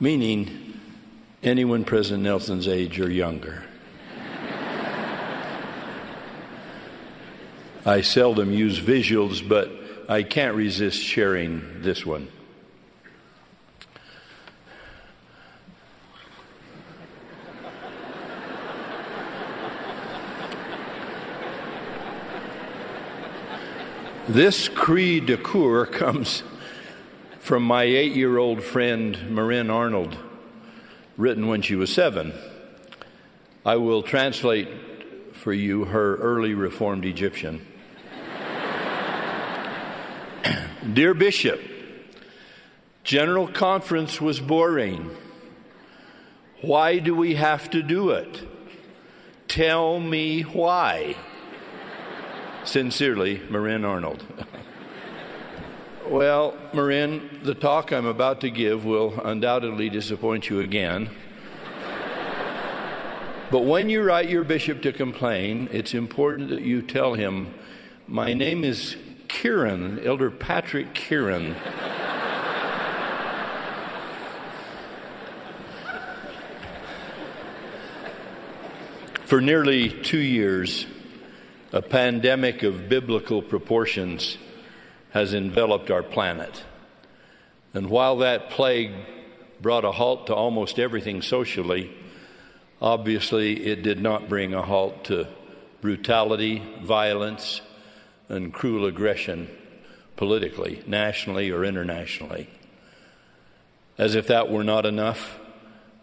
meaning 0.00 0.80
anyone 1.42 1.84
President 1.84 2.22
Nelson's 2.22 2.66
age 2.68 2.98
or 2.98 3.10
younger. 3.10 3.64
I 7.84 8.00
seldom 8.00 8.50
use 8.50 8.80
visuals, 8.80 9.46
but 9.46 9.70
I 10.08 10.22
can't 10.22 10.56
resist 10.56 11.02
sharing 11.02 11.82
this 11.82 12.06
one. 12.06 12.28
This 24.34 24.68
cri 24.68 25.20
de 25.20 25.36
coeur 25.36 25.86
comes 25.86 26.42
from 27.38 27.62
my 27.62 27.84
eight 27.84 28.16
year 28.16 28.36
old 28.36 28.64
friend 28.64 29.30
Marin 29.30 29.70
Arnold, 29.70 30.18
written 31.16 31.46
when 31.46 31.62
she 31.62 31.76
was 31.76 31.92
seven. 31.92 32.32
I 33.64 33.76
will 33.76 34.02
translate 34.02 34.68
for 35.34 35.52
you 35.52 35.84
her 35.84 36.16
early 36.16 36.52
Reformed 36.52 37.04
Egyptian. 37.04 37.64
Dear 40.92 41.14
Bishop, 41.14 41.60
General 43.04 43.46
Conference 43.46 44.20
was 44.20 44.40
boring. 44.40 45.10
Why 46.60 46.98
do 46.98 47.14
we 47.14 47.36
have 47.36 47.70
to 47.70 47.84
do 47.84 48.10
it? 48.10 48.42
Tell 49.46 50.00
me 50.00 50.42
why. 50.42 51.14
Sincerely, 52.64 53.42
Marin 53.50 53.84
Arnold. 53.84 54.24
well, 56.08 56.56
Marin, 56.72 57.40
the 57.42 57.54
talk 57.54 57.92
I'm 57.92 58.06
about 58.06 58.40
to 58.40 58.50
give 58.50 58.86
will 58.86 59.20
undoubtedly 59.20 59.90
disappoint 59.90 60.48
you 60.48 60.60
again. 60.60 61.10
but 63.50 63.64
when 63.64 63.90
you 63.90 64.02
write 64.02 64.30
your 64.30 64.44
bishop 64.44 64.80
to 64.82 64.92
complain, 64.92 65.68
it's 65.72 65.92
important 65.92 66.48
that 66.48 66.62
you 66.62 66.80
tell 66.80 67.12
him, 67.12 67.52
My 68.08 68.32
name 68.32 68.64
is 68.64 68.96
Kearon, 69.28 70.04
Elder 70.04 70.30
Patrick 70.30 70.94
Kearon. 70.94 71.54
For 79.26 79.42
nearly 79.42 79.90
two 79.90 80.18
years, 80.18 80.86
a 81.74 81.82
pandemic 81.82 82.62
of 82.62 82.88
biblical 82.88 83.42
proportions 83.42 84.38
has 85.10 85.34
enveloped 85.34 85.90
our 85.90 86.04
planet. 86.04 86.62
And 87.74 87.90
while 87.90 88.18
that 88.18 88.48
plague 88.50 88.92
brought 89.60 89.84
a 89.84 89.90
halt 89.90 90.28
to 90.28 90.34
almost 90.36 90.78
everything 90.78 91.20
socially, 91.20 91.92
obviously 92.80 93.66
it 93.66 93.82
did 93.82 94.00
not 94.00 94.28
bring 94.28 94.54
a 94.54 94.62
halt 94.62 95.02
to 95.06 95.26
brutality, 95.80 96.62
violence, 96.80 97.60
and 98.28 98.54
cruel 98.54 98.86
aggression 98.86 99.48
politically, 100.14 100.80
nationally, 100.86 101.50
or 101.50 101.64
internationally. 101.64 102.48
As 103.98 104.14
if 104.14 104.28
that 104.28 104.48
were 104.48 104.62
not 104.62 104.86
enough, 104.86 105.40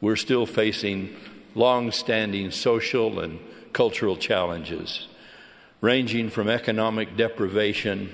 we're 0.01 0.17
still 0.17 0.45
facing 0.45 1.15
long 1.55 1.93
standing 1.93 2.51
social 2.51 3.21
and 3.21 3.39
cultural 3.71 4.17
challenges 4.17 5.07
ranging 5.81 6.29
from 6.29 6.47
economic 6.47 7.17
deprivation 7.17 8.13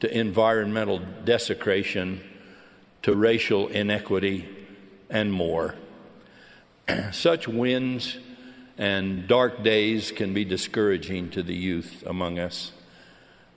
to 0.00 0.18
environmental 0.18 1.00
desecration 1.24 2.20
to 3.02 3.14
racial 3.14 3.68
inequity 3.68 4.48
and 5.08 5.32
more. 5.32 5.76
Such 7.12 7.48
winds 7.48 8.18
and 8.76 9.26
dark 9.26 9.62
days 9.62 10.12
can 10.12 10.34
be 10.34 10.44
discouraging 10.44 11.30
to 11.30 11.42
the 11.42 11.54
youth 11.54 12.04
among 12.06 12.38
us, 12.38 12.72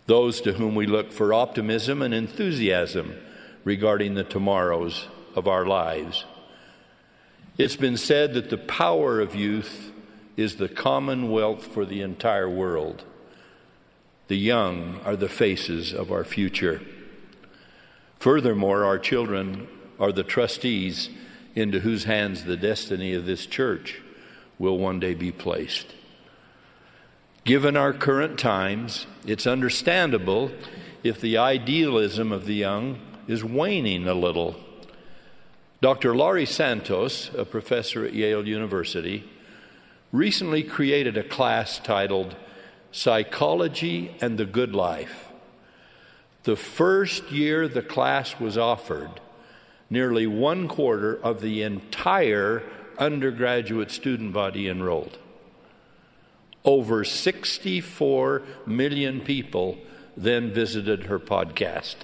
those 0.05 0.41
to 0.41 0.53
whom 0.53 0.75
we 0.75 0.85
look 0.85 1.11
for 1.11 1.33
optimism 1.33 2.01
and 2.01 2.13
enthusiasm 2.13 3.15
regarding 3.63 4.15
the 4.15 4.23
tomorrows 4.23 5.07
of 5.35 5.47
our 5.47 5.65
lives. 5.65 6.25
It's 7.57 7.75
been 7.75 7.97
said 7.97 8.33
that 8.33 8.49
the 8.49 8.57
power 8.57 9.19
of 9.19 9.35
youth 9.35 9.91
is 10.37 10.55
the 10.55 10.69
commonwealth 10.69 11.67
for 11.67 11.85
the 11.85 12.01
entire 12.01 12.49
world. 12.49 13.03
The 14.31 14.37
young 14.37 15.01
are 15.03 15.17
the 15.17 15.27
faces 15.27 15.91
of 15.93 16.09
our 16.09 16.23
future. 16.23 16.79
Furthermore, 18.17 18.85
our 18.85 18.97
children 18.97 19.67
are 19.99 20.13
the 20.13 20.23
trustees 20.23 21.09
into 21.53 21.81
whose 21.81 22.05
hands 22.05 22.45
the 22.45 22.55
destiny 22.55 23.13
of 23.13 23.25
this 23.25 23.45
church 23.45 23.99
will 24.57 24.77
one 24.77 25.01
day 25.01 25.15
be 25.15 25.33
placed. 25.33 25.87
Given 27.43 27.75
our 27.75 27.91
current 27.91 28.39
times, 28.39 29.05
it's 29.27 29.45
understandable 29.45 30.51
if 31.03 31.19
the 31.19 31.37
idealism 31.37 32.31
of 32.31 32.45
the 32.45 32.55
young 32.55 33.01
is 33.27 33.43
waning 33.43 34.07
a 34.07 34.13
little. 34.13 34.55
Dr. 35.81 36.15
Laurie 36.15 36.45
Santos, 36.45 37.31
a 37.37 37.43
professor 37.43 38.05
at 38.05 38.13
Yale 38.13 38.47
University, 38.47 39.29
recently 40.13 40.63
created 40.63 41.17
a 41.17 41.23
class 41.27 41.79
titled 41.79 42.37
Psychology 42.91 44.15
and 44.21 44.37
the 44.37 44.45
Good 44.45 44.73
Life. 44.73 45.29
The 46.43 46.55
first 46.55 47.31
year 47.31 47.67
the 47.67 47.81
class 47.81 48.39
was 48.39 48.57
offered, 48.57 49.21
nearly 49.89 50.27
one 50.27 50.67
quarter 50.67 51.15
of 51.21 51.41
the 51.41 51.61
entire 51.61 52.63
undergraduate 52.97 53.91
student 53.91 54.33
body 54.33 54.67
enrolled. 54.67 55.17
Over 56.63 57.03
64 57.03 58.43
million 58.65 59.21
people 59.21 59.77
then 60.17 60.51
visited 60.51 61.03
her 61.03 61.19
podcast. 61.19 61.95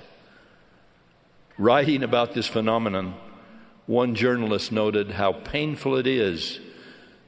Writing 1.57 2.03
about 2.03 2.33
this 2.33 2.47
phenomenon, 2.47 3.15
one 3.87 4.15
journalist 4.15 4.71
noted 4.71 5.11
how 5.11 5.33
painful 5.33 5.95
it 5.95 6.07
is 6.07 6.59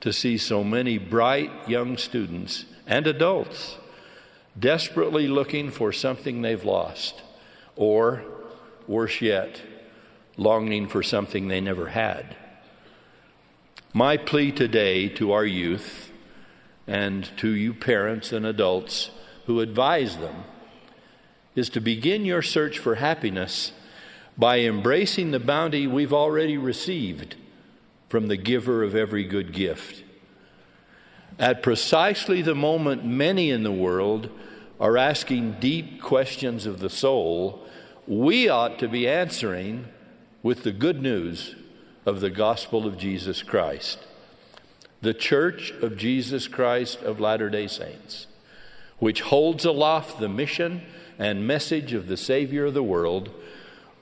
to 0.01 0.13
see 0.13 0.37
so 0.37 0.63
many 0.63 0.97
bright 0.97 1.51
young 1.67 1.97
students 1.97 2.65
and 2.89 3.05
adults 3.05 3.77
desperately 4.59 5.27
looking 5.27 5.69
for 5.69 5.93
something 5.93 6.41
they've 6.41 6.65
lost, 6.65 7.21
or 7.75 8.23
worse 8.87 9.21
yet, 9.21 9.61
longing 10.35 10.87
for 10.87 11.03
something 11.03 11.47
they 11.47 11.61
never 11.61 11.89
had. 11.89 12.35
My 13.93 14.17
plea 14.17 14.51
today 14.51 15.07
to 15.09 15.31
our 15.31 15.45
youth 15.45 16.11
and 16.87 17.29
to 17.37 17.49
you 17.49 17.73
parents 17.73 18.31
and 18.31 18.45
adults 18.45 19.11
who 19.45 19.59
advise 19.59 20.17
them 20.17 20.43
is 21.55 21.69
to 21.69 21.79
begin 21.79 22.25
your 22.25 22.41
search 22.41 22.79
for 22.79 22.95
happiness 22.95 23.71
by 24.37 24.59
embracing 24.59 25.31
the 25.31 25.39
bounty 25.39 25.85
we've 25.85 26.13
already 26.13 26.57
received 26.57 27.35
from 28.07 28.27
the 28.27 28.37
giver 28.37 28.83
of 28.83 28.95
every 28.95 29.23
good 29.23 29.53
gift 29.53 30.03
at 31.39 31.63
precisely 31.63 32.41
the 32.41 32.53
moment 32.53 33.05
many 33.05 33.49
in 33.49 33.63
the 33.63 33.71
world 33.71 34.29
are 34.79 34.97
asking 34.97 35.55
deep 35.59 36.01
questions 36.01 36.65
of 36.65 36.79
the 36.79 36.89
soul, 36.89 37.65
we 38.05 38.49
ought 38.49 38.77
to 38.79 38.87
be 38.89 39.07
answering 39.07 39.85
with 40.43 40.63
the 40.63 40.71
good 40.71 41.01
news 41.01 41.55
of 42.05 42.19
the 42.19 42.29
gospel 42.29 42.85
of 42.85 42.97
Jesus 42.97 43.41
Christ. 43.41 43.99
The 45.01 45.13
Church 45.13 45.71
of 45.81 45.95
Jesus 45.95 46.47
Christ 46.47 47.01
of 47.03 47.21
Latter 47.21 47.49
day 47.49 47.67
Saints, 47.67 48.27
which 48.99 49.21
holds 49.21 49.63
aloft 49.63 50.19
the 50.19 50.27
mission 50.27 50.81
and 51.17 51.47
message 51.47 51.93
of 51.93 52.07
the 52.07 52.17
Savior 52.17 52.65
of 52.65 52.73
the 52.73 52.83
world, 52.83 53.29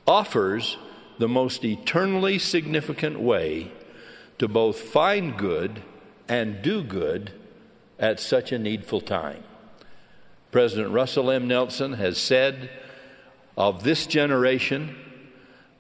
offers 0.08 0.78
the 1.20 1.28
most 1.28 1.64
eternally 1.64 2.40
significant 2.40 3.20
way 3.20 3.72
to 4.40 4.48
both 4.48 4.80
find 4.80 5.38
good 5.38 5.84
and 6.28 6.62
do 6.62 6.84
good 6.84 7.32
at 8.00 8.20
such 8.20 8.52
a 8.52 8.60
needful 8.60 9.02
time. 9.02 9.44
President 10.52 10.92
Russell 10.92 11.32
M. 11.32 11.48
Nelson 11.48 11.94
has 11.94 12.18
said 12.18 12.70
of 13.58 13.84
this 13.84 14.06
generation 14.06 14.96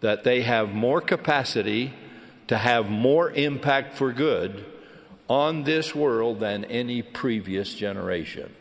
that 0.01 0.23
they 0.23 0.41
have 0.41 0.69
more 0.69 1.01
capacity 1.01 1.93
to 2.47 2.57
have 2.57 2.89
more 2.89 3.31
impact 3.31 3.95
for 3.95 4.11
good 4.11 4.65
on 5.29 5.63
this 5.63 5.93
world 5.93 6.39
than 6.39 6.63
any 6.65 7.01
previous 7.01 7.73
generation. 7.73 8.53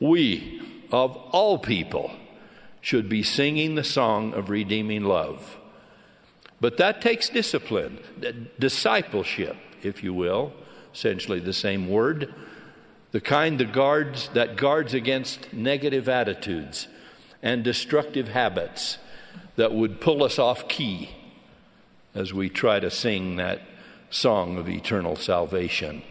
We, 0.00 0.62
of 0.90 1.16
all 1.16 1.58
people, 1.58 2.10
should 2.80 3.08
be 3.08 3.22
singing 3.22 3.74
the 3.74 3.84
song 3.84 4.32
of 4.32 4.50
redeeming 4.50 5.04
love. 5.04 5.56
But 6.60 6.76
that 6.78 7.02
takes 7.02 7.28
discipline, 7.28 7.98
discipleship, 8.58 9.56
if 9.82 10.02
you 10.02 10.14
will, 10.14 10.52
essentially 10.94 11.40
the 11.40 11.52
same 11.52 11.88
word, 11.88 12.32
the 13.12 13.20
kind 13.20 13.58
that 13.60 13.72
guards, 13.72 14.28
that 14.34 14.56
guards 14.56 14.94
against 14.94 15.52
negative 15.52 16.08
attitudes 16.08 16.88
and 17.42 17.62
destructive 17.62 18.28
habits 18.28 18.98
that 19.56 19.72
would 19.72 20.00
pull 20.00 20.22
us 20.22 20.38
off 20.38 20.68
key 20.68 21.10
as 22.14 22.32
we 22.32 22.48
try 22.48 22.80
to 22.80 22.90
sing 22.90 23.36
that 23.36 23.60
song 24.10 24.56
of 24.56 24.68
eternal 24.68 25.16
salvation. 25.16 26.02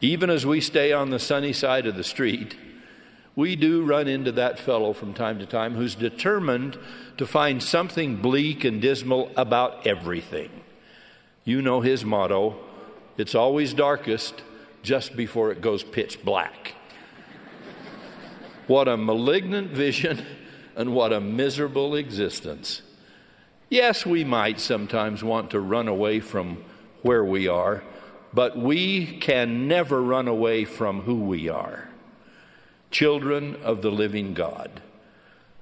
Even 0.00 0.30
as 0.30 0.44
we 0.44 0.60
stay 0.60 0.92
on 0.92 1.10
the 1.10 1.18
sunny 1.18 1.52
side 1.52 1.86
of 1.86 1.96
the 1.96 2.04
street, 2.04 2.56
we 3.34 3.56
do 3.56 3.82
run 3.82 4.08
into 4.08 4.32
that 4.32 4.58
fellow 4.58 4.92
from 4.92 5.14
time 5.14 5.38
to 5.38 5.46
time 5.46 5.74
who's 5.74 5.94
determined 5.94 6.78
to 7.16 7.26
find 7.26 7.62
something 7.62 8.16
bleak 8.16 8.64
and 8.64 8.82
dismal 8.82 9.30
about 9.36 9.86
everything. 9.86 10.50
You 11.44 11.62
know 11.62 11.80
his 11.80 12.04
motto 12.04 12.56
it's 13.18 13.34
always 13.34 13.74
darkest 13.74 14.42
just 14.82 15.16
before 15.16 15.52
it 15.52 15.60
goes 15.60 15.84
pitch 15.84 16.24
black. 16.24 16.74
what 18.66 18.88
a 18.88 18.96
malignant 18.96 19.70
vision 19.70 20.24
and 20.76 20.94
what 20.94 21.12
a 21.12 21.20
miserable 21.20 21.94
existence. 21.94 22.82
Yes, 23.68 24.06
we 24.06 24.24
might 24.24 24.60
sometimes 24.60 25.22
want 25.22 25.50
to 25.50 25.60
run 25.60 25.88
away 25.88 26.20
from 26.20 26.64
where 27.02 27.24
we 27.24 27.48
are, 27.48 27.82
but 28.32 28.56
we 28.56 29.18
can 29.18 29.68
never 29.68 30.02
run 30.02 30.28
away 30.28 30.64
from 30.64 31.02
who 31.02 31.16
we 31.16 31.48
are 31.48 31.88
children 32.90 33.56
of 33.62 33.80
the 33.80 33.90
living 33.90 34.34
God, 34.34 34.82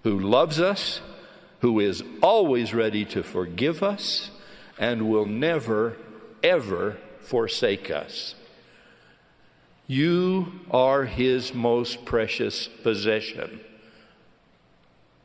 who 0.02 0.18
loves 0.18 0.60
us, 0.60 1.00
who 1.60 1.78
is 1.78 2.02
always 2.20 2.74
ready 2.74 3.04
to 3.04 3.22
forgive 3.22 3.84
us, 3.84 4.30
and 4.80 5.08
will 5.10 5.26
never, 5.26 5.96
ever 6.42 6.96
forsake 7.20 7.90
us. 7.90 8.34
You 9.86 10.52
are 10.70 11.04
his 11.04 11.52
most 11.52 12.04
precious 12.06 12.66
possession. 12.66 13.60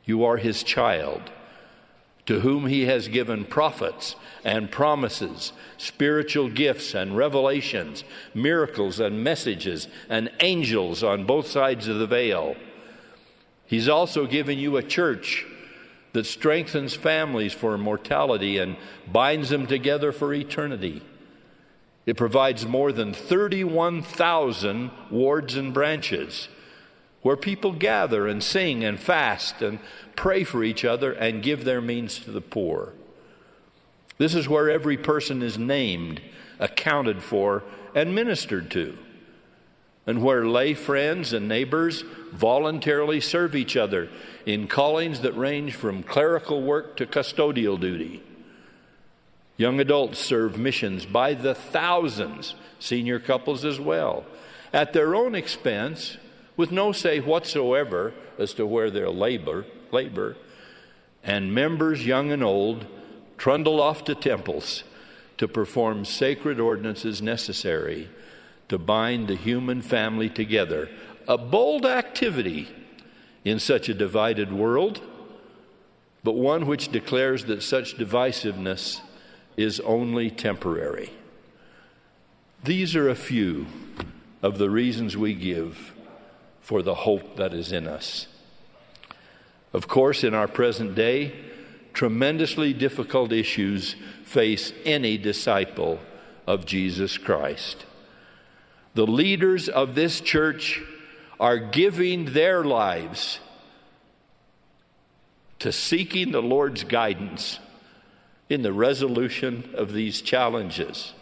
You 0.04 0.26
are 0.26 0.38
his 0.38 0.62
child 0.62 1.32
to 2.26 2.41
whom 2.41 2.65
he 2.65 2.86
has 2.86 3.08
given 3.08 3.46
prophets 3.46 4.15
and 4.44 4.72
promises, 4.72 5.54
spiritual 5.78 6.50
gifts 6.50 6.94
and 6.94 7.15
revelations, 7.15 8.04
miracles 8.34 9.00
and 9.00 9.24
messages, 9.24 9.88
and 10.10 10.30
angels 10.39 11.04
on 11.04 11.26
both 11.26 11.48
sides 11.48 11.88
of 11.88 12.00
the 12.00 12.08
veil. 12.08 12.56
He's 13.68 13.88
also 13.88 14.26
given 14.26 14.58
you 14.58 14.76
a 14.76 14.84
church 14.84 15.46
that 16.15 16.25
strengthens 16.25 16.95
families 16.95 17.54
for 17.54 17.75
immortality 17.75 18.58
and 18.58 18.78
binds 19.12 19.49
them 19.49 19.67
together 19.67 20.12
for 20.12 20.34
eternity. 20.34 21.01
It 22.06 22.17
provides 22.17 22.65
more 22.65 22.91
than 22.91 23.13
31,000 23.13 24.91
wards 25.12 25.56
and 25.56 25.73
branches 25.73 26.47
where 27.21 27.36
people 27.36 27.73
gather 27.73 28.28
and 28.28 28.43
sing 28.43 28.84
and 28.84 28.99
fast 28.99 29.62
and 29.62 29.80
pray 30.15 30.43
for 30.43 30.63
each 30.63 30.86
other 30.86 31.12
and 31.12 31.43
give 31.43 31.65
their 31.65 31.82
means 31.82 32.19
to 32.19 32.32
the 32.32 32.41
poor. 32.41 32.93
This 34.17 34.36
is 34.36 34.47
where 34.47 34.69
every 34.69 34.95
person 34.95 35.41
is 35.41 35.58
named, 35.58 36.21
accounted 36.60 37.21
for, 37.23 37.63
and 37.93 38.15
ministered 38.15 38.71
to, 38.71 38.97
and 40.08 40.22
where 40.22 40.46
lay 40.46 40.74
friends 40.74 41.34
and 41.34 41.48
neighbors 41.48 42.04
voluntarily 42.32 43.20
serve 43.20 43.56
each 43.56 43.76
other 43.76 44.10
in 44.46 44.68
callings 44.68 45.22
that 45.22 45.36
range 45.36 45.74
from 45.74 46.04
clerical 46.04 46.62
work 46.62 46.96
to 46.98 47.06
custodial 47.06 47.80
duty. 47.80 48.22
Young 49.58 49.80
adults 49.80 50.20
serve 50.20 50.58
missions 50.58 51.06
by 51.06 51.34
the 51.34 51.56
thousands, 51.56 52.56
senior 52.80 53.20
couples 53.20 53.63
as 53.63 53.80
well, 53.80 54.26
at 54.74 54.94
their 54.94 55.15
own 55.15 55.34
expense 55.34 56.18
with 56.58 56.72
no 56.72 56.91
say 56.91 57.20
whatsoever 57.20 58.13
as 58.38 58.54
to 58.54 58.65
where 58.65 58.91
they'll 58.91 59.15
labor, 59.15 59.65
labor, 59.91 60.36
and 61.24 61.54
members 61.54 62.06
young 62.06 62.32
and 62.32 62.44
old 62.44 62.86
trundle 63.38 63.82
off 63.82 64.04
to 64.04 64.13
temples 64.13 64.84
to 65.38 65.48
perform 65.48 66.06
sacred 66.06 66.60
ordinances 66.60 67.22
necessary 67.22 68.10
to 68.69 68.78
bind 68.78 69.28
the 69.28 69.36
human 69.36 69.82
family 69.82 70.30
together. 70.30 70.89
A 71.28 71.38
bold 71.38 71.86
activity 71.86 72.67
in 73.43 73.60
such 73.60 73.89
a 73.89 73.93
divided 73.93 74.51
world, 74.51 75.01
but 76.23 76.34
one 76.34 76.65
which 76.65 76.91
declares 76.91 77.45
that 77.45 77.62
such 77.62 77.97
divisiveness 77.97 79.01
is 79.56 79.80
only 79.82 80.30
temporary. 80.30 81.12
These 82.63 82.95
are 82.95 83.10
a 83.10 83.15
few 83.15 83.67
of 84.41 84.58
the 84.58 84.69
reasons 84.69 85.15
we 85.15 85.34
give 85.36 85.93
for 86.62 86.82
the 86.82 86.95
hope 86.95 87.36
that 87.36 87.54
is 87.54 87.71
in 87.71 87.88
us. 87.88 88.28
Of 89.71 89.88
course, 89.88 90.23
in 90.23 90.34
our 90.34 90.47
present 90.47 90.95
day, 90.95 91.34
tremendously 91.93 92.73
difficult 92.73 93.32
issues 93.32 93.95
face 94.23 94.73
any 94.84 95.17
disciple 95.17 95.99
of 96.47 96.65
Jesus 96.65 97.17
Christ. 97.17 97.86
The 98.96 99.06
leaders 99.06 99.70
of 99.70 99.96
this 99.96 100.20
church 100.20 100.82
are 101.40 101.58
giving 101.58 102.34
their 102.34 102.64
lives 102.64 103.40
to 105.60 105.72
seeking 105.72 106.32
the 106.32 106.42
Lord's 106.42 106.84
guidance 106.84 107.60
in 108.50 108.62
the 108.62 108.74
resolution 108.74 109.70
of 109.76 109.94
these 109.94 110.22
challenges. 110.22 111.14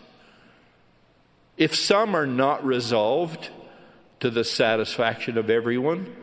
If 1.57 1.75
some 1.75 2.15
are 2.15 2.27
not 2.27 2.65
resolved, 2.65 3.49
to 4.23 4.29
the 4.29 4.45
satisfaction 4.45 5.37
of 5.37 5.49
everyone. 5.49 6.15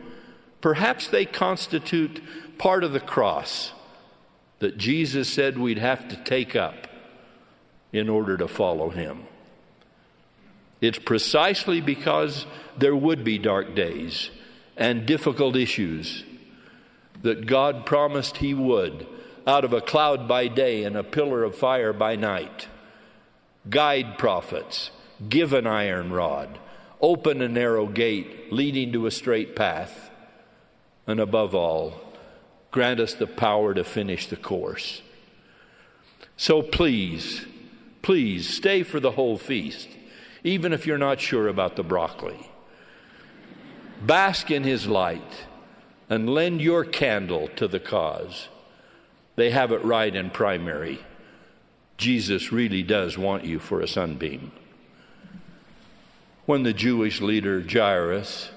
Perhaps 0.59 1.09
they 1.09 1.23
constitute 1.23 2.19
part 2.57 2.83
of 2.83 2.93
the 2.93 2.99
cross 2.99 3.73
that 4.57 4.75
Jesus 4.75 5.31
said 5.31 5.55
we'd 5.55 5.77
have 5.77 6.07
to 6.07 6.15
take 6.15 6.55
up 6.55 6.87
in 7.93 8.09
order 8.09 8.37
to 8.37 8.47
follow 8.47 8.89
him. 8.89 9.27
It's 10.81 10.99
precisely 10.99 11.79
because 11.79 12.45
there 12.77 12.95
would 12.95 13.23
be 13.23 13.37
dark 13.37 13.75
days 13.75 14.31
and 14.75 15.05
difficult 15.05 15.55
issues 15.55 16.23
that 17.21 17.45
God 17.45 17.85
promised 17.85 18.37
He 18.37 18.55
would, 18.55 19.05
out 19.45 19.63
of 19.63 19.73
a 19.73 19.81
cloud 19.81 20.27
by 20.27 20.47
day 20.47 20.83
and 20.83 20.97
a 20.97 21.03
pillar 21.03 21.43
of 21.43 21.55
fire 21.55 21.93
by 21.93 22.15
night, 22.15 22.67
guide 23.69 24.17
prophets, 24.17 24.89
give 25.29 25.53
an 25.53 25.67
iron 25.67 26.11
rod, 26.11 26.57
open 26.99 27.41
a 27.41 27.47
narrow 27.47 27.85
gate 27.85 28.51
leading 28.51 28.91
to 28.93 29.05
a 29.05 29.11
straight 29.11 29.55
path, 29.55 30.09
and 31.05 31.19
above 31.19 31.53
all, 31.53 32.01
grant 32.71 32.99
us 32.99 33.13
the 33.13 33.27
power 33.27 33.73
to 33.73 33.83
finish 33.83 34.27
the 34.27 34.35
course. 34.35 35.01
So 36.37 36.63
please, 36.63 37.45
please 38.01 38.49
stay 38.49 38.81
for 38.81 38.99
the 38.99 39.11
whole 39.11 39.37
feast, 39.37 39.89
even 40.43 40.73
if 40.73 40.85
you're 40.85 40.97
not 40.97 41.19
sure 41.19 41.47
about 41.47 41.75
the 41.75 41.83
broccoli. 41.83 42.49
Bask 44.01 44.49
in 44.49 44.63
his 44.63 44.87
light 44.87 45.45
and 46.09 46.29
lend 46.29 46.61
your 46.61 46.83
candle 46.83 47.47
to 47.55 47.67
the 47.67 47.79
cause. 47.79 48.47
They 49.35 49.51
have 49.51 49.71
it 49.71 49.83
right 49.83 50.15
in 50.15 50.29
primary. 50.29 50.99
Jesus 51.97 52.51
really 52.51 52.83
does 52.83 53.17
want 53.17 53.45
you 53.45 53.59
for 53.59 53.79
a 53.79 53.87
sunbeam 53.87 54.51
when 56.45 56.63
the 56.63 56.73
Jewish 56.73 57.21
leader 57.21 57.63
Jairus 57.65 58.51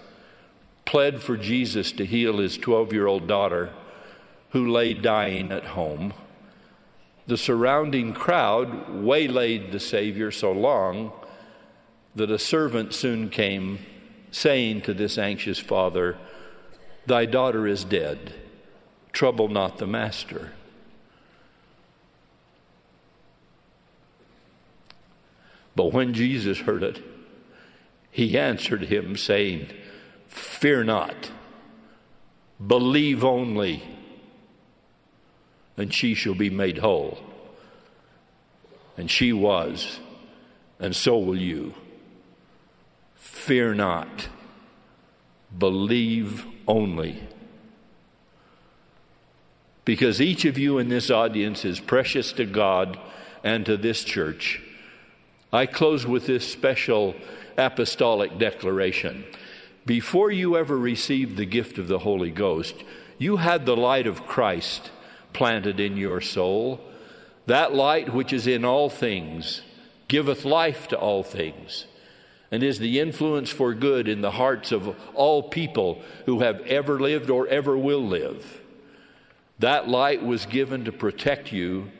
pled 0.84 1.22
for 1.22 1.36
Jesus 1.36 1.92
to 1.92 2.04
heal 2.04 2.38
his 2.38 2.58
12 2.58 2.92
year 2.92 3.06
old 3.06 3.28
daughter 3.28 3.72
who 4.50 4.68
lay 4.68 4.94
dying 4.94 5.52
at 5.52 5.64
home. 5.64 6.12
The 7.26 7.36
surrounding 7.36 8.12
crowd 8.12 8.90
waylaid 8.90 9.72
the 9.72 9.80
Savior 9.80 10.30
so 10.30 10.52
long 10.52 11.12
that 12.14 12.30
a 12.30 12.38
servant 12.38 12.94
soon 12.94 13.28
came, 13.28 13.78
saying 14.30 14.82
to 14.82 14.94
this 14.94 15.18
anxious 15.18 15.58
father, 15.58 16.16
Thy 17.06 17.26
daughter 17.26 17.66
is 17.66 17.84
dead. 17.84 18.34
Trouble 19.12 19.48
not 19.48 19.78
the 19.78 19.86
master. 19.86 20.52
But 25.76 25.92
when 25.92 26.14
Jesus 26.14 26.60
heard 26.60 26.82
it, 26.82 27.02
he 28.10 28.38
answered 28.38 28.82
him, 28.82 29.16
saying, 29.16 29.68
Fear 30.28 30.84
not, 30.84 31.30
believe 32.64 33.24
only, 33.24 33.82
and 35.76 35.92
she 35.92 36.14
shall 36.14 36.34
be 36.34 36.50
made 36.50 36.78
whole. 36.78 37.18
And 38.96 39.10
she 39.10 39.32
was, 39.32 39.98
and 40.78 40.94
so 40.94 41.18
will 41.18 41.36
you. 41.36 41.74
Fear 43.24 43.74
not, 43.74 44.28
believe 45.58 46.46
only. 46.68 47.26
Because 49.86 50.20
each 50.20 50.44
of 50.44 50.58
you 50.58 50.78
in 50.78 50.90
this 50.90 51.10
audience 51.10 51.64
is 51.64 51.80
precious 51.80 52.32
to 52.34 52.44
God 52.44 52.98
and 53.42 53.64
to 53.64 53.78
this 53.78 54.04
church. 54.04 54.62
I 55.52 55.64
close 55.64 56.06
with 56.06 56.26
this 56.26 56.46
special 56.46 57.14
apostolic 57.56 58.38
declaration. 58.38 59.24
Before 59.86 60.30
you 60.30 60.56
ever 60.58 60.78
received 60.78 61.38
the 61.38 61.46
gift 61.46 61.78
of 61.78 61.88
the 61.88 62.00
Holy 62.00 62.30
Ghost, 62.30 62.76
you 63.16 63.38
had 63.38 63.64
the 63.64 63.76
light 63.76 64.06
of 64.06 64.26
Christ 64.26 64.90
planted 65.32 65.80
in 65.80 65.96
your 65.96 66.20
soul. 66.20 66.78
That 67.46 67.74
light 67.74 68.12
which 68.12 68.34
is 68.34 68.46
in 68.46 68.66
all 68.66 68.90
things 68.90 69.62
giveth 70.08 70.44
life 70.44 70.88
to 70.88 70.98
all 70.98 71.22
things 71.22 71.86
and 72.54 72.62
is 72.62 72.78
the 72.78 73.00
influence 73.00 73.50
for 73.50 73.74
good 73.74 74.06
in 74.06 74.20
the 74.20 74.30
hearts 74.30 74.70
of 74.70 74.94
all 75.14 75.42
people 75.42 76.00
who 76.24 76.38
have 76.38 76.60
ever 76.60 77.00
lived 77.00 77.28
or 77.28 77.48
ever 77.48 77.76
will 77.76 78.06
live. 78.06 78.60
That 79.58 79.88
light 79.88 80.22
was 80.22 80.46
given 80.46 80.84
to 80.84 80.92
protect 80.92 81.50
you 81.50 81.90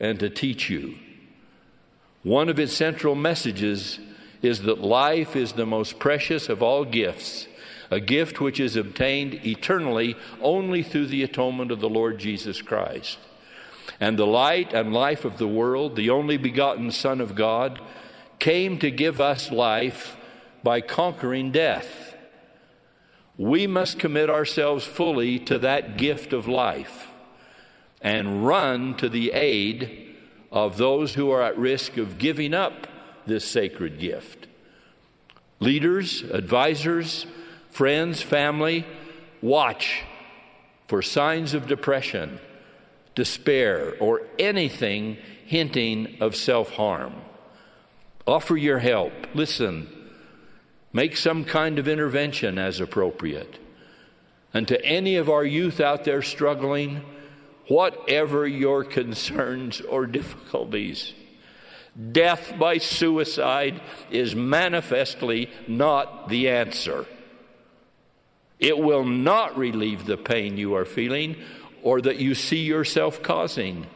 and 0.00 0.18
to 0.18 0.28
teach 0.28 0.68
you. 0.68 0.96
One 2.24 2.48
of 2.48 2.58
its 2.58 2.72
central 2.72 3.14
messages 3.14 4.00
is 4.42 4.62
that 4.62 4.80
life 4.80 5.36
is 5.36 5.52
the 5.52 5.64
most 5.64 6.00
precious 6.00 6.48
of 6.48 6.60
all 6.60 6.84
gifts, 6.84 7.46
a 7.88 8.00
gift 8.00 8.40
which 8.40 8.58
is 8.58 8.74
obtained 8.74 9.34
eternally 9.46 10.16
only 10.42 10.82
through 10.82 11.06
the 11.06 11.22
atonement 11.22 11.70
of 11.70 11.78
the 11.78 11.88
Lord 11.88 12.18
Jesus 12.18 12.60
Christ. 12.60 13.16
And 14.00 14.18
the 14.18 14.26
light 14.26 14.72
and 14.72 14.92
life 14.92 15.24
of 15.24 15.38
the 15.38 15.46
world, 15.46 15.94
the 15.94 16.10
only 16.10 16.36
begotten 16.36 16.90
Son 16.90 17.20
of 17.20 17.36
God, 17.36 17.80
came 18.40 18.78
to 18.78 18.90
give 18.90 19.20
us 19.20 19.52
life 19.52 20.16
by 20.62 20.80
conquering 20.80 21.52
death. 21.52 22.14
We 23.36 23.66
must 23.66 23.98
commit 23.98 24.28
ourselves 24.28 24.84
fully 24.84 25.38
to 25.40 25.58
that 25.60 25.96
gift 25.96 26.32
of 26.32 26.48
life 26.48 27.08
and 28.02 28.46
run 28.46 28.96
to 28.96 29.08
the 29.08 29.32
aid 29.32 30.16
of 30.50 30.76
those 30.76 31.14
who 31.14 31.30
are 31.30 31.42
at 31.42 31.56
risk 31.56 31.96
of 31.96 32.18
giving 32.18 32.54
up 32.54 32.86
this 33.26 33.44
sacred 33.44 33.98
gift. 33.98 34.46
Leaders, 35.60 36.22
advisors, 36.22 37.26
friends, 37.70 38.22
family, 38.22 38.86
watch 39.40 40.02
for 40.88 41.02
signs 41.02 41.54
of 41.54 41.66
depression, 41.66 42.40
despair, 43.14 43.94
or 44.00 44.22
anything 44.38 45.16
hinting 45.44 46.16
of 46.20 46.34
self 46.34 46.70
harm. 46.72 47.14
Offer 48.30 48.56
your 48.56 48.78
help. 48.78 49.12
Listen. 49.34 49.88
Make 50.92 51.16
some 51.16 51.44
kind 51.44 51.80
of 51.80 51.88
intervention 51.88 52.58
as 52.58 52.80
appropriate. 52.80 53.58
And 54.54 54.68
to 54.68 54.84
any 54.84 55.16
of 55.16 55.28
our 55.28 55.44
youth 55.44 55.80
out 55.80 56.04
there 56.04 56.22
struggling, 56.22 57.02
whatever 57.66 58.46
your 58.46 58.84
concerns 58.84 59.80
or 59.80 60.06
difficulties, 60.06 61.12
death 62.12 62.54
by 62.56 62.78
suicide 62.78 63.80
is 64.12 64.36
manifestly 64.36 65.50
not 65.66 66.28
the 66.28 66.50
answer. 66.50 67.06
It 68.60 68.78
will 68.78 69.04
not 69.04 69.58
relieve 69.58 70.06
the 70.06 70.16
pain 70.16 70.56
you 70.56 70.74
are 70.76 70.84
feeling 70.84 71.34
or 71.82 72.00
that 72.00 72.18
you 72.18 72.36
see 72.36 72.62
yourself 72.62 73.24
causing. 73.24 73.88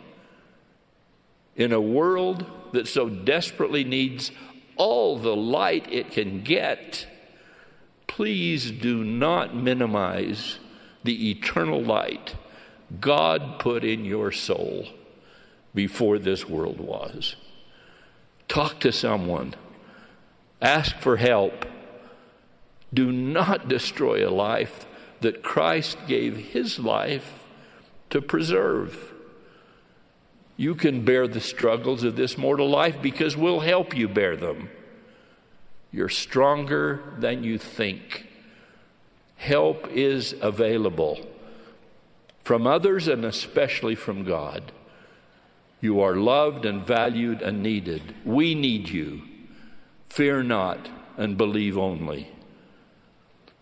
In 1.55 1.72
a 1.72 1.80
world 1.80 2.45
that 2.75 2.87
so 2.87 3.09
desperately 3.09 3.85
needs 3.85 4.31
all 4.77 5.18
the 5.18 5.35
light 5.35 5.91
it 5.93 6.11
can 6.11 6.43
get, 6.43 7.07
please 8.07 8.70
do 8.70 9.03
not 9.03 9.55
minimize 9.55 10.59
the 11.05 11.31
eternal 11.31 11.83
light 11.83 12.35
God 13.01 13.59
put 13.59 13.85
in 13.85 14.05
your 14.05 14.31
soul 14.33 14.89
before 15.75 16.18
this 16.18 16.49
world 16.49 16.81
was. 16.81 17.37
Talk 18.49 18.81
to 18.81 18.93
someone, 18.93 19.55
ask 20.61 20.97
for 20.99 21.16
help. 21.16 21.66
Do 22.93 23.11
not 23.11 23.68
destroy 23.68 24.29
a 24.29 24.31
life 24.31 24.87
that 25.20 25.43
Christ 25.43 25.99
gave 26.07 26.37
his 26.37 26.79
life 26.79 27.45
to 28.11 28.20
preserve. 28.20 29.14
You 30.57 30.75
can 30.75 31.05
bear 31.05 31.27
the 31.27 31.41
struggles 31.41 32.05
of 32.05 32.17
this 32.17 32.39
mortal 32.39 32.69
life 32.69 33.03
because 33.03 33.37
we'll 33.37 33.61
help 33.61 33.97
you 33.97 34.09
bear 34.09 34.37
them. 34.37 34.71
You're 35.91 36.09
stronger 36.09 37.01
than 37.19 37.45
you 37.45 37.59
think. 37.59 38.27
Help 39.37 39.89
is 39.89 40.35
available 40.41 41.27
from 42.45 42.67
others 42.67 43.09
and 43.09 43.25
especially 43.25 43.95
from 43.95 44.25
God. 44.25 44.73
You 45.81 46.01
are 46.01 46.15
loved 46.15 46.65
and 46.65 46.87
valued 46.87 47.43
and 47.43 47.63
needed. 47.63 48.15
We 48.25 48.55
need 48.55 48.89
you. 48.89 49.23
Fear 50.09 50.45
not 50.45 50.89
and 51.17 51.37
believe 51.37 51.77
only. 51.77 52.31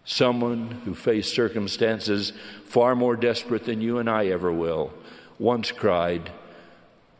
Someone 0.05 0.82
who 0.84 0.95
faced 0.95 1.34
circumstances 1.34 2.32
far 2.64 2.95
more 2.95 3.16
desperate 3.16 3.64
than 3.64 3.80
you 3.80 3.99
and 3.99 4.11
I 4.11 4.26
ever 4.26 4.53
will 4.53 4.93
once 5.38 5.72
cried, 5.72 6.30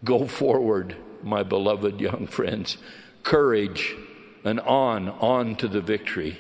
Go 0.05 0.27
forward, 0.27 0.97
my 1.23 1.43
beloved 1.43 2.01
young 2.01 2.27
friends. 2.27 2.77
Courage 3.23 3.95
and 4.45 4.59
on, 4.61 5.09
on 5.09 5.57
to 5.57 5.69
the 5.69 5.81
victory. 5.81 6.39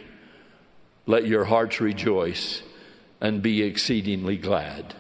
Let 1.06 1.26
your 1.26 1.44
hearts 1.44 1.80
rejoice 1.80 2.62
and 3.20 3.40
be 3.42 3.62
exceedingly 3.62 4.36
glad. 4.36 4.94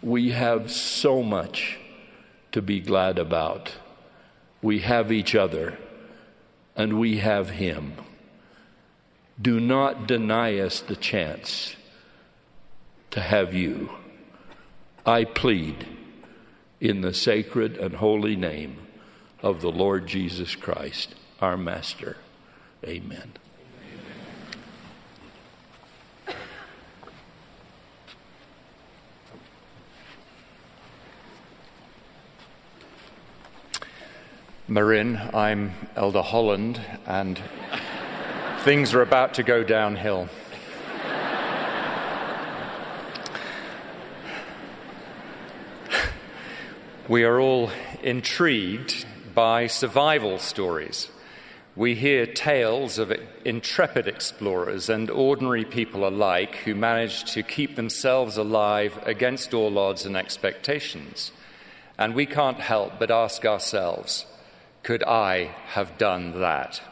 We 0.00 0.30
have 0.30 0.70
so 0.70 1.22
much 1.22 1.78
to 2.52 2.62
be 2.62 2.80
glad 2.80 3.18
about. 3.18 3.72
We 4.62 4.80
have 4.80 5.10
each 5.10 5.34
other 5.34 5.76
and 6.76 7.00
we 7.00 7.18
have 7.18 7.50
Him. 7.50 7.94
Do 9.40 9.58
not 9.58 10.06
deny 10.06 10.58
us 10.58 10.80
the 10.80 10.96
chance 10.96 11.74
to 13.10 13.20
have 13.20 13.54
you. 13.54 13.90
I 15.04 15.24
plead 15.24 15.97
in 16.80 17.00
the 17.00 17.12
sacred 17.12 17.76
and 17.76 17.96
holy 17.96 18.36
name 18.36 18.86
of 19.42 19.60
the 19.60 19.70
Lord 19.70 20.06
Jesus 20.06 20.54
Christ, 20.54 21.14
our 21.40 21.56
Master. 21.56 22.16
Amen. 22.84 23.32
Marin, 34.70 35.16
I'm 35.32 35.72
Elder 35.96 36.20
Holland, 36.20 36.78
and 37.06 37.40
things 38.60 38.92
are 38.92 39.00
about 39.00 39.32
to 39.34 39.42
go 39.42 39.64
downhill. 39.64 40.28
We 47.08 47.24
are 47.24 47.40
all 47.40 47.70
intrigued 48.02 49.06
by 49.34 49.66
survival 49.68 50.38
stories. 50.38 51.08
We 51.74 51.94
hear 51.94 52.26
tales 52.26 52.98
of 52.98 53.10
intrepid 53.46 54.06
explorers 54.06 54.90
and 54.90 55.08
ordinary 55.08 55.64
people 55.64 56.06
alike 56.06 56.56
who 56.56 56.74
managed 56.74 57.28
to 57.28 57.42
keep 57.42 57.76
themselves 57.76 58.36
alive 58.36 59.02
against 59.06 59.54
all 59.54 59.78
odds 59.78 60.04
and 60.04 60.18
expectations. 60.18 61.32
And 61.96 62.14
we 62.14 62.26
can't 62.26 62.60
help 62.60 62.98
but 62.98 63.10
ask 63.10 63.46
ourselves 63.46 64.26
could 64.82 65.02
I 65.02 65.54
have 65.68 65.96
done 65.96 66.40
that? 66.40 66.82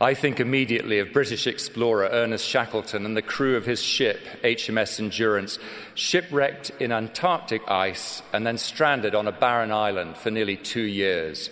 I 0.00 0.14
think 0.14 0.40
immediately 0.40 0.98
of 0.98 1.12
British 1.12 1.46
explorer 1.46 2.08
Ernest 2.10 2.46
Shackleton 2.46 3.06
and 3.06 3.16
the 3.16 3.22
crew 3.22 3.56
of 3.56 3.64
his 3.64 3.80
ship, 3.80 4.20
HMS 4.42 4.98
Endurance, 4.98 5.58
shipwrecked 5.94 6.70
in 6.80 6.90
Antarctic 6.90 7.62
ice 7.68 8.22
and 8.32 8.44
then 8.44 8.58
stranded 8.58 9.14
on 9.14 9.28
a 9.28 9.32
barren 9.32 9.70
island 9.70 10.16
for 10.16 10.32
nearly 10.32 10.56
two 10.56 10.82
years. 10.82 11.48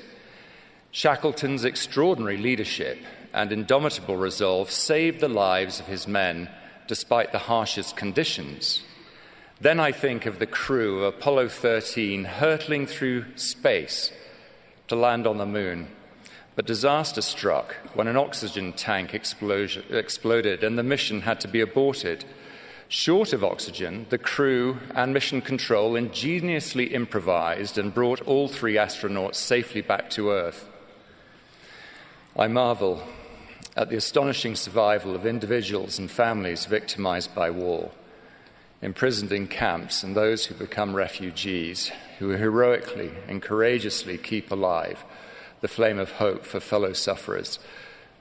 Shackleton's 0.90 1.64
extraordinary 1.64 2.36
leadership 2.36 2.98
and 3.32 3.52
indomitable 3.52 4.16
resolve 4.16 4.70
saved 4.70 5.20
the 5.20 5.28
lives 5.28 5.78
of 5.78 5.86
his 5.86 6.08
men 6.08 6.50
despite 6.88 7.30
the 7.30 7.38
harshest 7.38 7.96
conditions. 7.96 8.82
Then 9.60 9.78
I 9.78 9.92
think 9.92 10.26
of 10.26 10.40
the 10.40 10.46
crew 10.46 11.04
of 11.04 11.14
Apollo 11.14 11.50
13 11.50 12.24
hurtling 12.24 12.86
through 12.88 13.36
space 13.36 14.12
to 14.88 14.96
land 14.96 15.28
on 15.28 15.38
the 15.38 15.46
moon 15.46 15.86
but 16.54 16.66
disaster 16.66 17.22
struck 17.22 17.74
when 17.94 18.08
an 18.08 18.16
oxygen 18.16 18.72
tank 18.72 19.14
exploded 19.14 20.64
and 20.64 20.78
the 20.78 20.82
mission 20.82 21.22
had 21.22 21.40
to 21.40 21.48
be 21.48 21.60
aborted. 21.60 22.24
Short 22.88 23.32
of 23.32 23.42
oxygen, 23.42 24.06
the 24.10 24.18
crew 24.18 24.78
and 24.94 25.14
mission 25.14 25.40
control 25.40 25.96
ingeniously 25.96 26.92
improvised 26.92 27.78
and 27.78 27.94
brought 27.94 28.20
all 28.22 28.48
three 28.48 28.74
astronauts 28.74 29.36
safely 29.36 29.80
back 29.80 30.10
to 30.10 30.30
Earth. 30.30 30.68
I 32.36 32.48
marvel 32.48 33.02
at 33.74 33.88
the 33.88 33.96
astonishing 33.96 34.54
survival 34.54 35.14
of 35.14 35.24
individuals 35.24 35.98
and 35.98 36.10
families 36.10 36.66
victimized 36.66 37.34
by 37.34 37.48
war, 37.48 37.90
imprisoned 38.82 39.32
in 39.32 39.46
camps, 39.46 40.02
and 40.02 40.14
those 40.14 40.44
who 40.44 40.54
become 40.54 40.94
refugees, 40.94 41.90
who 42.18 42.30
heroically 42.30 43.12
and 43.26 43.40
courageously 43.40 44.18
keep 44.18 44.50
alive 44.50 45.02
the 45.62 45.68
flame 45.68 45.98
of 45.98 46.12
hope 46.12 46.44
for 46.44 46.60
fellow 46.60 46.92
sufferers 46.92 47.58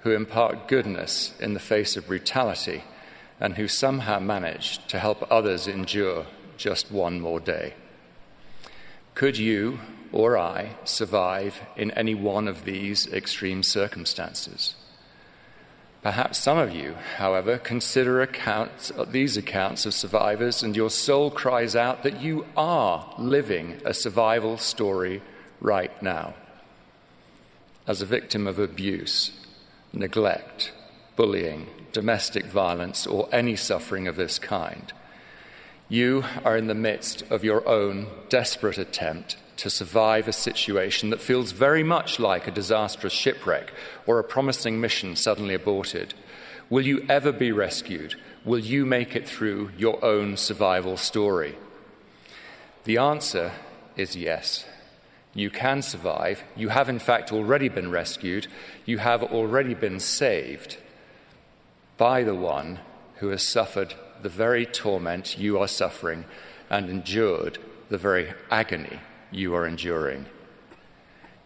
who 0.02 0.12
impart 0.12 0.68
goodness 0.68 1.34
in 1.40 1.54
the 1.54 1.60
face 1.60 1.98
of 1.98 2.08
brutality 2.08 2.84
and 3.40 3.56
who 3.56 3.68
somehow 3.68 4.20
manage 4.20 4.86
to 4.88 5.00
help 5.00 5.30
others 5.30 5.68
endure 5.68 6.26
just 6.56 6.92
one 6.92 7.20
more 7.20 7.40
day. 7.40 7.74
Could 9.16 9.38
you 9.38 9.80
or 10.12 10.38
I 10.38 10.76
survive 10.84 11.62
in 11.76 11.92
any 11.92 12.14
one 12.14 12.48
of 12.48 12.64
these 12.64 13.08
extreme 13.08 13.64
circumstances? 13.64 14.76
Perhaps 16.04 16.40
some 16.40 16.58
of 16.58 16.74
you, 16.74 16.96
however, 17.18 17.58
consider 17.58 18.22
accounts, 18.22 18.92
these 19.08 19.38
accounts 19.38 19.86
of 19.86 19.94
survivors, 19.94 20.64
and 20.64 20.76
your 20.76 20.90
soul 20.90 21.30
cries 21.30 21.76
out 21.76 22.04
that 22.04 22.22
you 22.22 22.46
are 22.58 23.14
living 23.20 23.80
a 23.86 23.94
survival 23.94 24.58
story 24.58 25.22
right 25.60 26.02
now 26.02 26.34
as 27.92 28.02
a 28.02 28.06
victim 28.06 28.48
of 28.48 28.58
abuse, 28.58 29.32
neglect, 29.92 30.72
bullying, 31.18 31.68
domestic 31.92 32.46
violence, 32.46 33.06
or 33.06 33.28
any 33.34 33.54
suffering 33.54 34.08
of 34.08 34.16
this 34.16 34.40
kind. 34.40 34.94
You 35.90 36.24
are 36.46 36.56
in 36.56 36.68
the 36.68 36.74
midst 36.74 37.22
of 37.24 37.44
your 37.44 37.68
own 37.68 38.08
desperate 38.30 38.78
attempt 38.78 39.36
to 39.58 39.70
survive 39.70 40.30
a 40.30 40.32
situation 40.32 41.10
that 41.10 41.20
feels 41.20 41.52
very 41.52 41.84
much 41.84 42.18
like 42.18 42.48
a 42.48 42.52
disastrous 42.52 43.12
shipwreck 43.12 43.74
or 44.08 44.20
a 44.20 44.24
promising 44.24 44.80
mission 44.80 45.18
suddenly 45.18 45.54
aborted. 45.54 46.14
Will 46.70 46.88
you 46.88 47.06
ever 47.10 47.34
be 47.34 47.52
rescued? 47.52 48.16
Will 48.46 48.60
you 48.60 48.86
make 48.86 49.18
it 49.18 49.28
through 49.28 49.72
your 49.78 50.02
own 50.04 50.38
survival 50.38 50.96
story? 50.96 51.58
The 52.86 53.00
answer 53.00 53.52
is 53.98 54.16
yes. 54.16 54.64
You 55.34 55.50
can 55.50 55.82
survive. 55.82 56.44
You 56.56 56.70
have, 56.70 56.90
in 56.90 57.00
fact, 57.00 57.32
already 57.32 57.70
been 57.70 57.90
rescued. 57.90 58.48
You 58.86 58.98
have 58.98 59.24
already 59.24 59.74
been 59.74 60.00
saved 60.00 60.78
by 61.98 62.24
the 62.24 62.36
one 62.36 62.80
who 63.16 63.30
has 63.30 63.44
suffered 63.48 63.94
the 64.22 64.30
very 64.30 64.66
torment 64.66 65.38
you 65.38 65.60
are 65.60 65.68
suffering 65.68 66.26
and 66.70 66.90
endured 66.90 67.60
the 67.90 67.98
very 67.98 68.34
agony 68.50 69.00
you 69.32 69.54
are 69.56 69.66
enduring. 69.66 70.26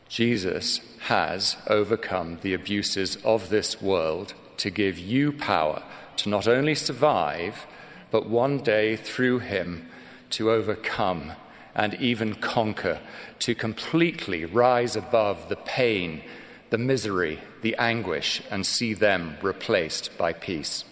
Jesus 0.07 0.79
has 1.01 1.57
overcome 1.67 2.39
the 2.41 2.53
abuses 2.53 3.17
of 3.23 3.49
this 3.49 3.81
world 3.81 4.33
to 4.57 4.69
give 4.69 4.97
you 4.97 5.31
power 5.31 5.83
to 6.17 6.29
not 6.29 6.47
only 6.47 6.75
survive, 6.75 7.65
but 8.11 8.29
one 8.29 8.59
day 8.59 8.95
through 8.95 9.39
him 9.39 9.89
to 10.29 10.51
overcome 10.51 11.33
and 11.75 11.93
even 11.95 12.35
conquer, 12.35 12.99
to 13.39 13.53
completely 13.53 14.45
rise 14.45 14.95
above 14.95 15.49
the 15.49 15.55
pain, 15.55 16.21
the 16.69 16.77
misery, 16.77 17.39
the 17.61 17.75
anguish, 17.75 18.41
and 18.49 18.65
see 18.65 18.93
them 18.93 19.37
replaced 19.41 20.17
by 20.17 20.31
peace. 20.31 20.85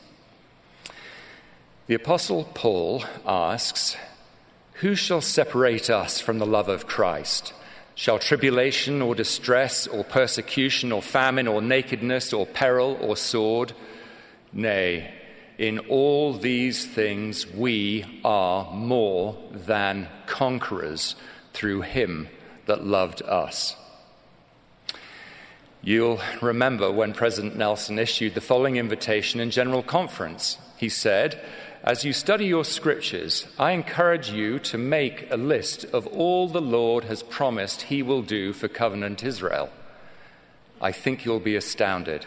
The 1.88 1.96
Apostle 1.96 2.50
Paul 2.54 3.04
asks, 3.26 3.96
Who 4.76 4.96
shall 4.96 5.22
separate 5.22 5.90
us 5.90 6.20
from 6.20 6.40
the 6.40 6.46
love 6.46 6.70
of 6.70 6.88
Christ? 6.88 7.54
Shall 7.96 8.20
tribulation 8.20 9.02
or 9.02 9.16
distress 9.16 9.86
or 9.86 10.04
persecution 10.04 10.92
or 10.92 11.02
famine 11.02 11.48
or 11.48 11.62
nakedness 11.62 12.34
or 12.34 12.46
peril 12.46 12.98
or 13.00 13.16
sword? 13.16 13.74
Nay, 14.52 15.14
in 15.58 15.80
all 15.80 16.34
these 16.34 16.86
things, 16.86 17.48
we 17.48 18.22
are 18.24 18.72
more 18.74 19.38
than 19.52 20.08
conquerors 20.26 21.16
through 21.54 21.82
him 21.82 22.28
that 22.66 22.84
loved 22.84 23.22
us. 23.22 23.76
You'll 25.82 26.22
remember 26.42 26.92
when 26.92 27.14
President 27.14 27.58
Nelson 27.58 28.00
issued 28.00 28.36
the 28.36 28.42
following 28.42 28.78
invitation 28.78 29.40
in 29.40 29.52
General 29.52 29.84
Conference. 29.84 30.58
He 30.78 30.88
said, 30.88 31.40
As 31.84 32.06
you 32.06 32.14
study 32.14 32.46
your 32.46 32.64
scriptures, 32.64 33.48
I 33.60 33.72
encourage 33.72 34.32
you 34.32 34.60
to 34.60 34.78
make 34.78 35.30
a 35.30 35.36
list 35.36 35.84
of 35.86 36.08
all 36.08 36.48
the 36.48 36.62
Lord 36.62 37.04
has 37.04 37.22
promised 37.22 37.84
he 37.84 38.02
will 38.02 38.22
do 38.22 38.54
for 38.54 38.70
covenant 38.70 39.24
Israel. 39.24 39.70
I 40.82 40.94
think 40.94 41.26
you'll 41.26 41.42
be 41.42 41.58
astounded. 41.58 42.26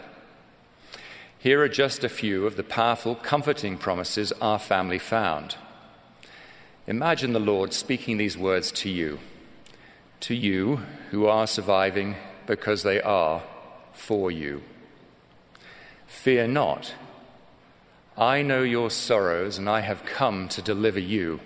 Here 1.39 1.61
are 1.61 1.69
just 1.69 2.03
a 2.03 2.09
few 2.09 2.47
of 2.47 2.55
the 2.57 2.63
powerful, 2.63 3.13
comforting 3.13 3.77
promises 3.77 4.31
our 4.41 4.57
family 4.57 4.97
found. 4.97 5.55
Imagine 6.87 7.33
the 7.33 7.39
Lord 7.39 7.73
speaking 7.73 8.17
these 8.17 8.35
words 8.35 8.71
to 8.71 8.89
you, 8.89 9.19
to 10.21 10.33
you 10.33 10.77
who 11.11 11.27
are 11.27 11.45
surviving 11.45 12.15
because 12.47 12.81
they 12.81 12.99
are 13.01 13.43
for 13.93 14.31
you. 14.31 14.63
Fear 16.07 16.47
not. 16.47 16.95
I 18.17 18.41
know 18.41 18.63
your 18.63 18.89
sorrows, 18.89 19.59
and 19.59 19.69
I 19.69 19.81
have 19.81 20.05
come 20.05 20.47
to 20.49 20.61
deliver 20.63 20.99
you. 20.99 21.39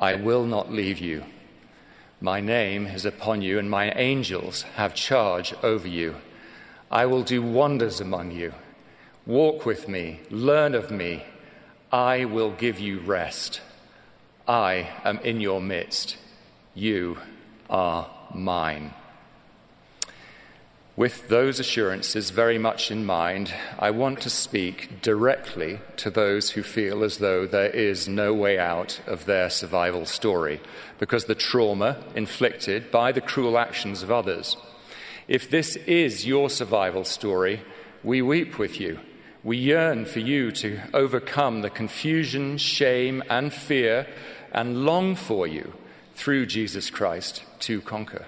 I 0.00 0.16
will 0.16 0.44
not 0.44 0.72
leave 0.72 0.98
you. 0.98 1.24
My 2.20 2.40
name 2.40 2.88
is 2.88 3.04
upon 3.04 3.42
you, 3.42 3.60
and 3.60 3.70
my 3.70 3.92
angels 3.92 4.62
have 4.74 4.92
charge 4.92 5.54
over 5.62 5.86
you. 5.86 6.16
I 6.90 7.06
will 7.06 7.22
do 7.22 7.42
wonders 7.42 8.00
among 8.00 8.32
you. 8.32 8.52
Walk 9.26 9.64
with 9.64 9.88
me, 9.88 10.18
learn 10.30 10.74
of 10.74 10.90
me. 10.90 11.22
I 11.92 12.24
will 12.24 12.50
give 12.50 12.80
you 12.80 12.98
rest. 12.98 13.60
I 14.48 14.90
am 15.04 15.20
in 15.20 15.40
your 15.40 15.60
midst. 15.60 16.16
You 16.74 17.18
are 17.70 18.10
mine. 18.34 18.94
With 20.96 21.28
those 21.28 21.60
assurances 21.60 22.30
very 22.30 22.58
much 22.58 22.90
in 22.90 23.06
mind, 23.06 23.54
I 23.78 23.92
want 23.92 24.20
to 24.22 24.30
speak 24.30 25.00
directly 25.02 25.78
to 25.98 26.10
those 26.10 26.50
who 26.50 26.64
feel 26.64 27.04
as 27.04 27.18
though 27.18 27.46
there 27.46 27.70
is 27.70 28.08
no 28.08 28.34
way 28.34 28.58
out 28.58 29.00
of 29.06 29.26
their 29.26 29.50
survival 29.50 30.04
story 30.04 30.60
because 30.98 31.26
the 31.26 31.36
trauma 31.36 32.02
inflicted 32.16 32.90
by 32.90 33.12
the 33.12 33.20
cruel 33.20 33.56
actions 33.56 34.02
of 34.02 34.10
others. 34.10 34.56
If 35.28 35.48
this 35.48 35.76
is 35.76 36.26
your 36.26 36.50
survival 36.50 37.04
story, 37.04 37.62
we 38.02 38.20
weep 38.20 38.58
with 38.58 38.80
you 38.80 38.98
we 39.44 39.56
yearn 39.56 40.04
for 40.04 40.20
you 40.20 40.52
to 40.52 40.80
overcome 40.94 41.62
the 41.62 41.70
confusion, 41.70 42.58
shame, 42.58 43.22
and 43.28 43.52
fear, 43.52 44.06
and 44.52 44.84
long 44.84 45.16
for 45.16 45.46
you 45.46 45.74
through 46.14 46.46
Jesus 46.46 46.90
Christ 46.90 47.42
to 47.60 47.80
conquer. 47.80 48.26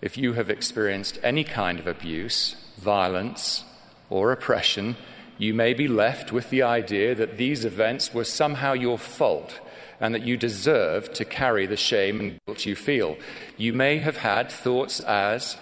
If 0.00 0.16
you 0.16 0.34
have 0.34 0.48
experienced 0.48 1.18
any 1.22 1.44
kind 1.44 1.78
of 1.78 1.86
abuse, 1.86 2.56
violence, 2.78 3.64
or 4.08 4.32
oppression, 4.32 4.96
you 5.36 5.52
may 5.52 5.74
be 5.74 5.88
left 5.88 6.32
with 6.32 6.50
the 6.50 6.62
idea 6.62 7.14
that 7.14 7.36
these 7.36 7.64
events 7.64 8.14
were 8.14 8.24
somehow 8.24 8.72
your 8.72 8.98
fault 8.98 9.60
and 10.00 10.14
that 10.14 10.22
you 10.22 10.36
deserve 10.36 11.12
to 11.14 11.24
carry 11.24 11.66
the 11.66 11.76
shame 11.76 12.20
and 12.20 12.38
guilt 12.46 12.66
you 12.66 12.76
feel. 12.76 13.16
You 13.56 13.72
may 13.72 13.98
have 13.98 14.18
had 14.18 14.50
thoughts 14.50 15.00
as, 15.00 15.56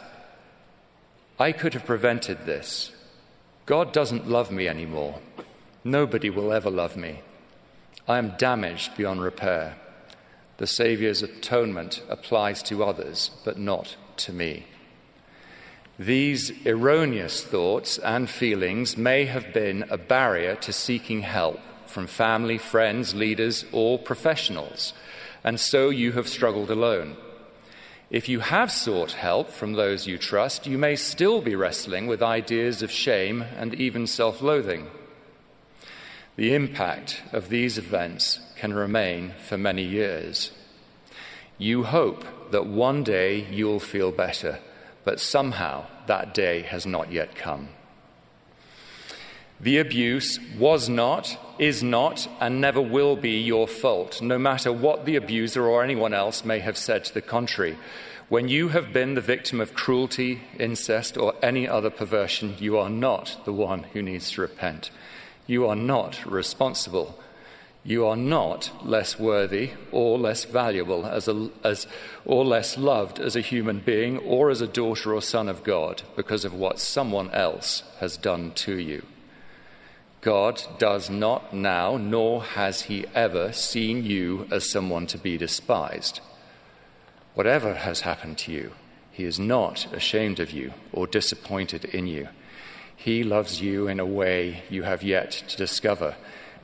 I 1.38 1.52
could 1.52 1.74
have 1.74 1.86
prevented 1.86 2.46
this. 2.46 2.92
God 3.66 3.92
doesn't 3.92 4.28
love 4.28 4.50
me 4.50 4.66
anymore. 4.66 5.20
Nobody 5.84 6.30
will 6.30 6.52
ever 6.52 6.70
love 6.70 6.96
me. 6.96 7.20
I 8.08 8.18
am 8.18 8.34
damaged 8.36 8.96
beyond 8.96 9.22
repair. 9.22 9.76
The 10.56 10.66
Saviour's 10.66 11.22
atonement 11.22 12.02
applies 12.08 12.62
to 12.64 12.84
others, 12.84 13.30
but 13.44 13.58
not 13.58 13.96
to 14.18 14.32
me. 14.32 14.66
These 15.98 16.66
erroneous 16.66 17.44
thoughts 17.44 17.98
and 17.98 18.28
feelings 18.28 18.96
may 18.96 19.26
have 19.26 19.52
been 19.52 19.84
a 19.90 19.98
barrier 19.98 20.56
to 20.56 20.72
seeking 20.72 21.20
help 21.22 21.60
from 21.86 22.06
family, 22.06 22.58
friends, 22.58 23.14
leaders, 23.14 23.64
or 23.72 23.98
professionals, 23.98 24.94
and 25.44 25.60
so 25.60 25.90
you 25.90 26.12
have 26.12 26.28
struggled 26.28 26.70
alone. 26.70 27.16
If 28.12 28.28
you 28.28 28.40
have 28.40 28.70
sought 28.70 29.12
help 29.12 29.48
from 29.48 29.72
those 29.72 30.06
you 30.06 30.18
trust, 30.18 30.66
you 30.66 30.76
may 30.76 30.96
still 30.96 31.40
be 31.40 31.54
wrestling 31.54 32.06
with 32.06 32.22
ideas 32.22 32.82
of 32.82 32.90
shame 32.90 33.40
and 33.40 33.74
even 33.74 34.06
self 34.06 34.42
loathing. 34.42 34.88
The 36.36 36.54
impact 36.54 37.22
of 37.32 37.48
these 37.48 37.78
events 37.78 38.38
can 38.56 38.74
remain 38.74 39.32
for 39.48 39.56
many 39.56 39.82
years. 39.82 40.52
You 41.56 41.84
hope 41.84 42.50
that 42.50 42.66
one 42.66 43.02
day 43.02 43.46
you'll 43.50 43.80
feel 43.80 44.12
better, 44.12 44.58
but 45.04 45.18
somehow 45.18 45.86
that 46.06 46.34
day 46.34 46.60
has 46.62 46.84
not 46.84 47.10
yet 47.10 47.34
come. 47.34 47.70
The 49.62 49.78
abuse 49.78 50.40
was 50.58 50.88
not, 50.88 51.38
is 51.56 51.84
not, 51.84 52.26
and 52.40 52.60
never 52.60 52.80
will 52.80 53.14
be 53.14 53.38
your 53.38 53.68
fault, 53.68 54.20
no 54.20 54.36
matter 54.36 54.72
what 54.72 55.04
the 55.04 55.14
abuser 55.14 55.64
or 55.68 55.84
anyone 55.84 56.12
else 56.12 56.44
may 56.44 56.58
have 56.58 56.76
said 56.76 57.04
to 57.04 57.14
the 57.14 57.22
contrary. 57.22 57.78
When 58.28 58.48
you 58.48 58.70
have 58.70 58.92
been 58.92 59.14
the 59.14 59.20
victim 59.20 59.60
of 59.60 59.72
cruelty, 59.72 60.42
incest, 60.58 61.16
or 61.16 61.34
any 61.40 61.68
other 61.68 61.90
perversion, 61.90 62.56
you 62.58 62.76
are 62.76 62.90
not 62.90 63.38
the 63.44 63.52
one 63.52 63.84
who 63.92 64.02
needs 64.02 64.32
to 64.32 64.40
repent. 64.40 64.90
You 65.46 65.68
are 65.68 65.76
not 65.76 66.26
responsible. 66.26 67.16
You 67.84 68.04
are 68.06 68.16
not 68.16 68.72
less 68.84 69.16
worthy 69.16 69.72
or 69.92 70.18
less 70.18 70.42
valuable 70.44 71.06
as 71.06 71.28
a, 71.28 71.50
as, 71.62 71.86
or 72.24 72.44
less 72.44 72.76
loved 72.76 73.20
as 73.20 73.36
a 73.36 73.40
human 73.40 73.78
being 73.78 74.18
or 74.18 74.50
as 74.50 74.60
a 74.60 74.66
daughter 74.66 75.14
or 75.14 75.22
son 75.22 75.48
of 75.48 75.62
God 75.62 76.02
because 76.16 76.44
of 76.44 76.52
what 76.52 76.80
someone 76.80 77.30
else 77.30 77.84
has 78.00 78.16
done 78.16 78.50
to 78.52 78.76
you. 78.76 79.04
God 80.22 80.62
does 80.78 81.10
not 81.10 81.52
now, 81.52 81.96
nor 81.96 82.44
has 82.44 82.82
he 82.82 83.06
ever 83.12 83.52
seen 83.52 84.04
you 84.04 84.46
as 84.52 84.70
someone 84.70 85.08
to 85.08 85.18
be 85.18 85.36
despised. 85.36 86.20
Whatever 87.34 87.74
has 87.74 88.02
happened 88.02 88.38
to 88.38 88.52
you, 88.52 88.72
he 89.10 89.24
is 89.24 89.40
not 89.40 89.92
ashamed 89.92 90.38
of 90.38 90.52
you 90.52 90.74
or 90.92 91.08
disappointed 91.08 91.84
in 91.86 92.06
you. 92.06 92.28
He 92.94 93.24
loves 93.24 93.60
you 93.60 93.88
in 93.88 93.98
a 93.98 94.06
way 94.06 94.62
you 94.70 94.84
have 94.84 95.02
yet 95.02 95.32
to 95.48 95.56
discover, 95.56 96.14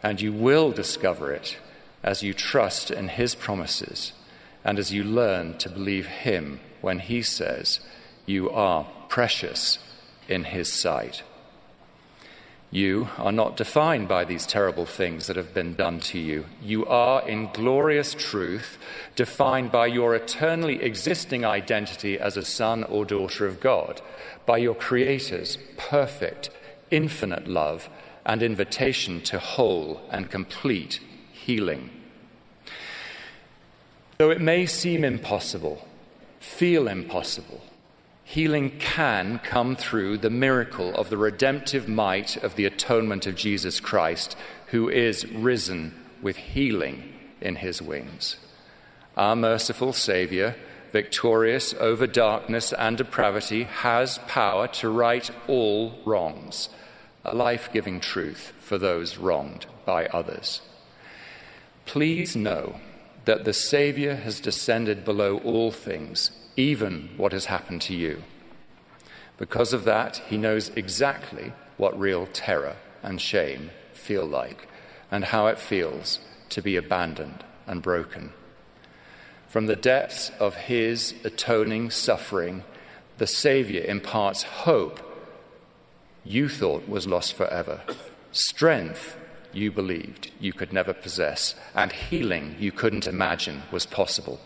and 0.04 0.20
you 0.20 0.32
will 0.32 0.70
discover 0.70 1.32
it 1.32 1.58
as 2.04 2.22
you 2.22 2.32
trust 2.32 2.92
in 2.92 3.08
his 3.08 3.34
promises 3.34 4.12
and 4.64 4.78
as 4.78 4.92
you 4.92 5.02
learn 5.02 5.58
to 5.58 5.68
believe 5.68 6.06
him 6.06 6.60
when 6.80 7.00
he 7.00 7.22
says, 7.22 7.80
You 8.24 8.50
are 8.50 8.86
precious 9.08 9.80
in 10.28 10.44
his 10.44 10.72
sight. 10.72 11.24
You 12.70 13.08
are 13.16 13.32
not 13.32 13.56
defined 13.56 14.08
by 14.08 14.24
these 14.24 14.44
terrible 14.44 14.84
things 14.84 15.26
that 15.26 15.36
have 15.36 15.54
been 15.54 15.74
done 15.74 16.00
to 16.00 16.18
you. 16.18 16.44
You 16.62 16.84
are, 16.84 17.26
in 17.26 17.50
glorious 17.52 18.12
truth, 18.12 18.76
defined 19.16 19.72
by 19.72 19.86
your 19.86 20.14
eternally 20.14 20.82
existing 20.82 21.46
identity 21.46 22.18
as 22.18 22.36
a 22.36 22.44
son 22.44 22.84
or 22.84 23.06
daughter 23.06 23.46
of 23.46 23.60
God, 23.60 24.02
by 24.44 24.58
your 24.58 24.74
Creator's 24.74 25.56
perfect, 25.78 26.50
infinite 26.90 27.48
love 27.48 27.88
and 28.26 28.42
invitation 28.42 29.22
to 29.22 29.38
whole 29.38 30.02
and 30.10 30.30
complete 30.30 31.00
healing. 31.32 31.88
Though 34.18 34.30
it 34.30 34.42
may 34.42 34.66
seem 34.66 35.04
impossible, 35.04 35.88
feel 36.38 36.86
impossible, 36.86 37.62
healing 38.28 38.70
can 38.78 39.38
come 39.38 39.74
through 39.74 40.18
the 40.18 40.28
miracle 40.28 40.94
of 40.96 41.08
the 41.08 41.16
redemptive 41.16 41.88
might 41.88 42.36
of 42.44 42.56
the 42.56 42.66
atonement 42.66 43.26
of 43.26 43.34
Jesus 43.34 43.80
Christ, 43.80 44.36
who 44.66 44.86
is 44.86 45.26
risen 45.32 45.94
with 46.20 46.36
healing 46.36 47.10
in 47.40 47.56
his 47.56 47.80
wings. 47.80 48.36
Our 49.16 49.34
merciful 49.34 49.94
Saviour, 49.94 50.56
victorious 50.92 51.72
over 51.80 52.06
darkness 52.06 52.74
and 52.74 52.98
depravity, 52.98 53.64
has 53.64 54.18
power 54.28 54.68
to 54.68 54.90
right 54.90 55.30
all 55.46 55.98
wrongs, 56.04 56.68
a 57.24 57.34
life 57.34 57.70
giving 57.72 57.98
truth 57.98 58.52
for 58.60 58.76
those 58.76 59.16
wronged 59.16 59.64
by 59.86 60.04
others. 60.08 60.60
Please 61.86 62.36
know 62.36 62.78
that 63.24 63.46
the 63.46 63.54
Saviour 63.54 64.16
has 64.16 64.38
descended 64.38 65.02
below 65.02 65.38
all 65.38 65.72
things 65.72 66.30
even 66.58 67.08
what 67.16 67.32
has 67.32 67.44
happened 67.44 67.80
to 67.80 67.94
you. 67.94 68.24
Because 69.38 69.72
of 69.72 69.84
that, 69.84 70.16
he 70.28 70.36
knows 70.36 70.70
exactly 70.70 71.52
what 71.76 71.98
real 71.98 72.26
terror 72.32 72.76
and 73.00 73.20
shame 73.20 73.70
feel 73.92 74.26
like 74.26 74.68
and 75.08 75.26
how 75.26 75.46
it 75.46 75.58
feels 75.58 76.18
to 76.48 76.60
be 76.60 76.74
abandoned 76.74 77.44
and 77.68 77.80
broken. 77.80 78.32
From 79.46 79.66
the 79.66 79.76
depths 79.76 80.30
of 80.40 80.56
his 80.56 81.14
atoning 81.22 81.90
suffering, 81.90 82.64
the 83.18 83.26
Savior 83.26 83.84
imparts 83.84 84.42
hope 84.42 85.00
you 86.24 86.48
thought 86.48 86.88
was 86.88 87.06
lost 87.06 87.34
forever, 87.34 87.82
strength 88.32 89.16
you 89.52 89.70
believed 89.70 90.32
you 90.40 90.52
could 90.52 90.72
never 90.72 90.92
possess, 90.92 91.54
and 91.74 91.92
healing 91.92 92.56
you 92.58 92.72
couldn't 92.72 93.06
imagine 93.06 93.62
was 93.70 93.86
possible. 93.86 94.40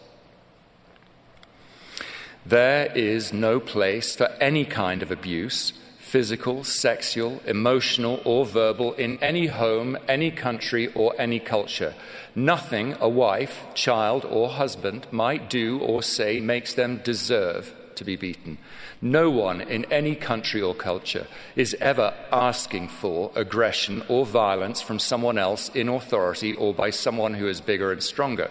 There 2.44 2.90
is 2.92 3.32
no 3.32 3.60
place 3.60 4.16
for 4.16 4.26
any 4.40 4.64
kind 4.64 5.02
of 5.02 5.12
abuse, 5.12 5.72
physical, 5.98 6.64
sexual, 6.64 7.40
emotional, 7.46 8.20
or 8.24 8.44
verbal, 8.44 8.94
in 8.94 9.16
any 9.22 9.46
home, 9.46 9.96
any 10.08 10.32
country, 10.32 10.92
or 10.94 11.14
any 11.18 11.38
culture. 11.38 11.94
Nothing 12.34 12.96
a 13.00 13.08
wife, 13.08 13.64
child, 13.74 14.24
or 14.24 14.48
husband 14.48 15.06
might 15.12 15.48
do 15.48 15.78
or 15.78 16.02
say 16.02 16.40
makes 16.40 16.74
them 16.74 17.00
deserve 17.04 17.72
to 17.94 18.04
be 18.04 18.16
beaten. 18.16 18.58
No 19.00 19.30
one 19.30 19.60
in 19.60 19.84
any 19.86 20.16
country 20.16 20.60
or 20.60 20.74
culture 20.74 21.28
is 21.54 21.76
ever 21.80 22.12
asking 22.32 22.88
for 22.88 23.30
aggression 23.36 24.02
or 24.08 24.26
violence 24.26 24.80
from 24.80 24.98
someone 24.98 25.38
else 25.38 25.68
in 25.68 25.88
authority 25.88 26.54
or 26.54 26.74
by 26.74 26.90
someone 26.90 27.34
who 27.34 27.46
is 27.46 27.60
bigger 27.60 27.92
and 27.92 28.02
stronger. 28.02 28.50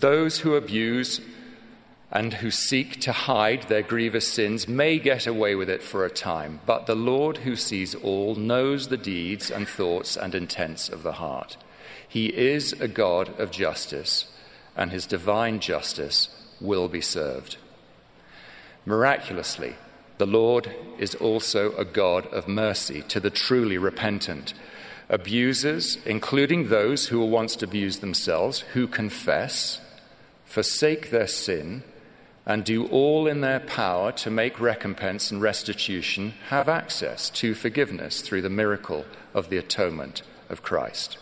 Those 0.00 0.40
who 0.40 0.54
abuse 0.54 1.20
and 2.10 2.34
who 2.34 2.50
seek 2.50 3.00
to 3.00 3.12
hide 3.12 3.64
their 3.64 3.82
grievous 3.82 4.28
sins 4.28 4.68
may 4.68 4.98
get 4.98 5.26
away 5.26 5.54
with 5.54 5.68
it 5.68 5.82
for 5.82 6.04
a 6.04 6.10
time, 6.10 6.60
but 6.64 6.86
the 6.86 6.94
Lord 6.94 7.38
who 7.38 7.56
sees 7.56 7.94
all 7.94 8.34
knows 8.34 8.88
the 8.88 8.96
deeds 8.96 9.50
and 9.50 9.68
thoughts 9.68 10.16
and 10.16 10.34
intents 10.34 10.88
of 10.88 11.02
the 11.02 11.12
heart. 11.12 11.56
He 12.06 12.26
is 12.26 12.72
a 12.74 12.86
God 12.86 13.38
of 13.40 13.50
justice, 13.50 14.26
and 14.76 14.92
his 14.92 15.06
divine 15.06 15.58
justice 15.58 16.28
will 16.60 16.88
be 16.88 17.00
served. 17.00 17.56
Miraculously, 18.86 19.74
the 20.18 20.26
Lord 20.26 20.72
is 20.98 21.16
also 21.16 21.74
a 21.76 21.84
God 21.84 22.26
of 22.26 22.46
mercy 22.46 23.02
to 23.08 23.18
the 23.18 23.30
truly 23.30 23.78
repentant. 23.78 24.54
Abusers, 25.08 25.98
including 26.06 26.68
those 26.68 27.08
who 27.08 27.18
were 27.18 27.26
once 27.26 27.60
abused 27.60 28.00
themselves, 28.00 28.60
who 28.74 28.86
confess, 28.86 29.80
forsake 30.44 31.10
their 31.10 31.26
sin, 31.26 31.82
and 32.46 32.64
do 32.64 32.86
all 32.86 33.26
in 33.26 33.40
their 33.40 33.60
power 33.60 34.12
to 34.12 34.30
make 34.30 34.60
recompense 34.60 35.30
and 35.30 35.40
restitution 35.40 36.34
have 36.48 36.68
access 36.68 37.30
to 37.30 37.54
forgiveness 37.54 38.20
through 38.20 38.42
the 38.42 38.50
miracle 38.50 39.04
of 39.32 39.48
the 39.48 39.56
atonement 39.56 40.22
of 40.50 40.62
Christ. 40.62 41.16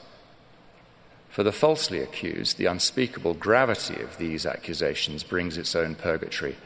For 1.31 1.43
the 1.43 1.53
falsely 1.53 2.01
accused, 2.01 2.59
the 2.59 2.67
unspeakable 2.67 3.35
gravity 3.35 4.03
of 4.03 4.19
these 4.19 4.45
accusations 4.45 5.23
brings 5.23 5.57
its 5.57 5.75
own 5.75 5.95
purgatory, 5.95 6.57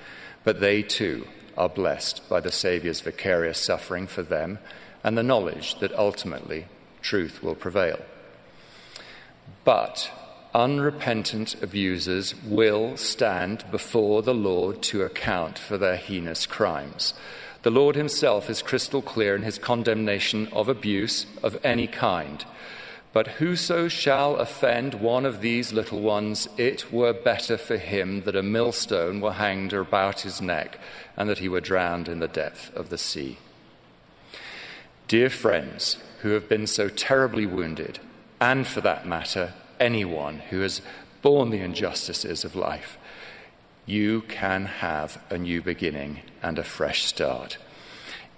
but 0.43 0.61
they 0.61 0.83
too 0.83 1.27
are 1.57 1.69
blessed 1.69 2.29
by 2.29 2.41
the 2.41 2.51
Saviour's 2.51 3.01
vicarious 3.01 3.59
suffering 3.59 4.07
for 4.07 4.23
them 4.23 4.59
and 5.05 5.17
the 5.17 5.23
knowledge 5.23 5.79
that 5.79 5.93
ultimately 5.95 6.67
truth 7.01 7.43
will 7.43 7.55
prevail. 7.55 8.01
But 9.65 10.11
unrepentant 10.57 11.55
abusers 11.63 12.35
will 12.47 12.97
stand 12.97 13.63
before 13.71 14.23
the 14.23 14.35
Lord 14.35 14.81
to 14.81 15.03
account 15.03 15.59
for 15.59 15.77
their 15.77 15.97
heinous 15.97 16.47
crimes. 16.47 17.13
The 17.63 17.71
Lord 17.71 17.95
Himself 17.95 18.49
is 18.49 18.63
crystal 18.63 19.03
clear 19.03 19.37
in 19.37 19.43
His 19.43 19.59
condemnation 19.59 20.49
of 20.53 20.71
abuse 20.71 21.27
of 21.43 21.63
any 21.63 21.87
kind. 21.87 22.43
But 23.13 23.29
whoso 23.29 23.89
shall 23.89 24.37
offend 24.37 24.95
one 24.95 25.27
of 25.27 25.43
these 25.43 25.75
little 25.75 26.01
ones, 26.01 26.49
it 26.57 26.91
were 26.91 27.13
better 27.13 27.59
for 27.59 27.77
him 27.77 28.23
that 28.23 28.37
a 28.37 28.43
millstone 28.43 29.21
were 29.21 29.33
hanged 29.33 29.75
about 29.75 30.21
his 30.21 30.41
neck 30.41 30.79
and 31.19 31.29
that 31.29 31.39
he 31.39 31.49
were 31.49 31.61
drowned 31.61 32.09
in 32.09 32.21
the 32.21 32.29
depth 32.29 32.75
of 32.75 32.89
the 32.89 32.99
sea. 32.99 33.39
Dear 35.07 35.29
friends 35.29 35.99
who 36.21 36.31
have 36.31 36.49
been 36.49 36.67
so 36.67 36.89
terribly 36.89 37.47
wounded, 37.47 37.99
and 38.41 38.67
for 38.67 38.81
that 38.83 39.07
matter, 39.07 39.55
anyone 39.81 40.39
who 40.51 40.61
has 40.61 40.83
borne 41.23 41.51
the 41.51 41.61
injustices 41.61 42.45
of 42.45 42.55
life. 42.55 42.99
you 43.87 44.21
can 44.23 44.67
have 44.67 45.23
a 45.31 45.39
new 45.39 45.63
beginning 45.63 46.21
and 46.43 46.59
a 46.59 46.65
fresh 46.65 47.05
start. 47.05 47.57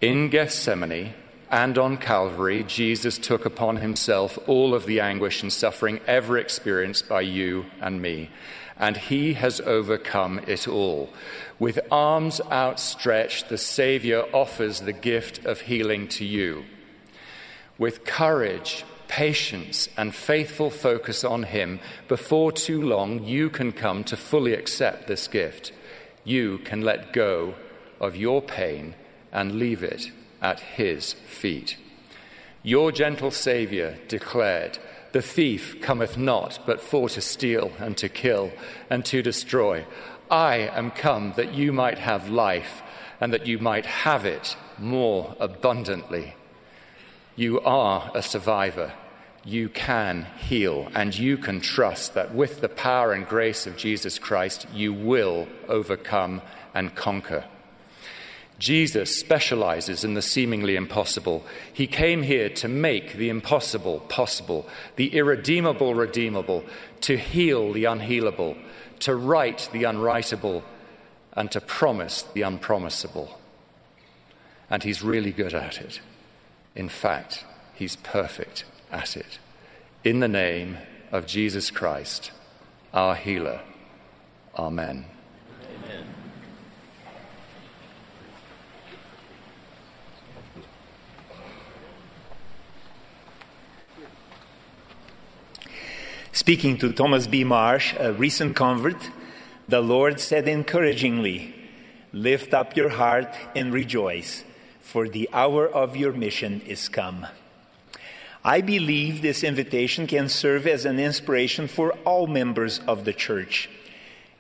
In 0.00 0.28
Gethsemane 0.28 1.14
and 1.50 1.78
on 1.78 1.96
Calvary, 1.96 2.62
Jesus 2.62 3.16
took 3.16 3.46
upon 3.46 3.76
himself 3.78 4.38
all 4.46 4.74
of 4.74 4.84
the 4.84 5.00
anguish 5.00 5.42
and 5.42 5.52
suffering 5.52 6.00
ever 6.06 6.36
experienced 6.36 7.08
by 7.08 7.22
you 7.22 7.64
and 7.80 8.00
me, 8.02 8.30
and 8.76 8.96
he 8.96 9.32
has 9.32 9.60
overcome 9.62 10.38
it 10.46 10.68
all. 10.68 11.08
With 11.58 11.80
arms 11.90 12.40
outstretched, 12.52 13.48
the 13.48 13.58
Savior 13.58 14.24
offers 14.34 14.80
the 14.80 14.92
gift 14.92 15.44
of 15.46 15.62
healing 15.62 16.06
to 16.08 16.26
you. 16.26 16.64
With 17.78 18.04
courage, 18.04 18.84
patience, 19.08 19.88
and 19.96 20.14
faithful 20.14 20.70
focus 20.70 21.24
on 21.24 21.42
Him, 21.42 21.80
before 22.06 22.52
too 22.52 22.80
long, 22.80 23.24
you 23.24 23.50
can 23.50 23.72
come 23.72 24.04
to 24.04 24.16
fully 24.16 24.54
accept 24.54 25.08
this 25.08 25.26
gift. 25.26 25.72
You 26.24 26.58
can 26.58 26.82
let 26.82 27.12
go 27.12 27.54
of 28.00 28.14
your 28.14 28.40
pain 28.40 28.94
and 29.32 29.58
leave 29.58 29.82
it 29.82 30.12
at 30.40 30.60
His 30.60 31.14
feet. 31.14 31.76
Your 32.62 32.92
gentle 32.92 33.30
Saviour 33.30 33.94
declared, 34.08 34.78
The 35.12 35.22
thief 35.22 35.80
cometh 35.80 36.16
not 36.16 36.60
but 36.66 36.80
for 36.80 37.08
to 37.08 37.20
steal 37.20 37.72
and 37.78 37.96
to 37.96 38.08
kill 38.08 38.52
and 38.90 39.04
to 39.06 39.22
destroy. 39.22 39.86
I 40.30 40.56
am 40.56 40.90
come 40.90 41.32
that 41.36 41.54
you 41.54 41.72
might 41.72 41.98
have 41.98 42.28
life 42.28 42.82
and 43.20 43.32
that 43.32 43.46
you 43.46 43.58
might 43.58 43.86
have 43.86 44.26
it 44.26 44.56
more 44.78 45.34
abundantly. 45.40 46.34
You 47.38 47.60
are 47.60 48.10
a 48.16 48.20
survivor. 48.20 48.92
You 49.44 49.68
can 49.68 50.26
heal, 50.38 50.88
and 50.92 51.16
you 51.16 51.38
can 51.38 51.60
trust 51.60 52.14
that 52.14 52.34
with 52.34 52.60
the 52.60 52.68
power 52.68 53.12
and 53.12 53.28
grace 53.28 53.64
of 53.64 53.76
Jesus 53.76 54.18
Christ, 54.18 54.66
you 54.74 54.92
will 54.92 55.46
overcome 55.68 56.42
and 56.74 56.96
conquer. 56.96 57.44
Jesus 58.58 59.16
specializes 59.16 60.02
in 60.02 60.14
the 60.14 60.20
seemingly 60.20 60.74
impossible. 60.74 61.46
He 61.72 61.86
came 61.86 62.24
here 62.24 62.48
to 62.48 62.66
make 62.66 63.12
the 63.12 63.28
impossible 63.28 64.00
possible, 64.08 64.68
the 64.96 65.14
irredeemable 65.14 65.94
redeemable, 65.94 66.64
to 67.02 67.16
heal 67.16 67.72
the 67.72 67.84
unhealable, 67.84 68.58
to 68.98 69.14
write 69.14 69.68
the 69.72 69.84
unwritable, 69.84 70.64
and 71.34 71.52
to 71.52 71.60
promise 71.60 72.22
the 72.34 72.40
unpromisable. 72.40 73.28
And 74.68 74.82
he's 74.82 75.04
really 75.04 75.30
good 75.30 75.54
at 75.54 75.80
it. 75.80 76.00
In 76.78 76.88
fact, 76.88 77.44
he's 77.74 77.96
perfect 77.96 78.64
at 78.92 79.16
it. 79.16 79.40
In 80.04 80.20
the 80.20 80.28
name 80.28 80.78
of 81.10 81.26
Jesus 81.26 81.72
Christ, 81.72 82.30
our 82.94 83.16
healer. 83.16 83.62
Amen. 84.56 85.06
Amen. 85.84 86.04
Speaking 96.30 96.78
to 96.78 96.92
Thomas 96.92 97.26
B. 97.26 97.42
Marsh, 97.42 97.92
a 97.98 98.12
recent 98.12 98.54
convert, 98.54 99.10
the 99.66 99.80
Lord 99.80 100.20
said 100.20 100.46
encouragingly, 100.46 101.56
Lift 102.12 102.54
up 102.54 102.76
your 102.76 102.90
heart 102.90 103.34
and 103.56 103.72
rejoice 103.72 104.44
for 104.88 105.06
the 105.06 105.28
hour 105.34 105.68
of 105.68 105.98
your 105.98 106.14
mission 106.14 106.62
is 106.62 106.88
come. 106.88 107.26
I 108.42 108.62
believe 108.62 109.20
this 109.20 109.44
invitation 109.44 110.06
can 110.06 110.30
serve 110.30 110.66
as 110.66 110.86
an 110.86 110.98
inspiration 110.98 111.68
for 111.68 111.92
all 112.06 112.26
members 112.26 112.80
of 112.86 113.04
the 113.04 113.12
church. 113.12 113.68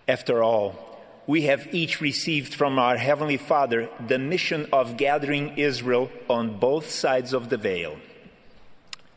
After 0.08 0.42
all, 0.42 0.98
we 1.26 1.42
have 1.42 1.74
each 1.74 2.00
received 2.00 2.54
from 2.54 2.78
our 2.78 2.96
Heavenly 2.96 3.36
Father 3.36 3.90
the 4.06 4.18
mission 4.18 4.66
of 4.72 4.96
gathering 4.96 5.58
Israel 5.58 6.10
on 6.30 6.58
both 6.58 6.88
sides 6.88 7.34
of 7.34 7.50
the 7.50 7.58
veil. 7.58 7.98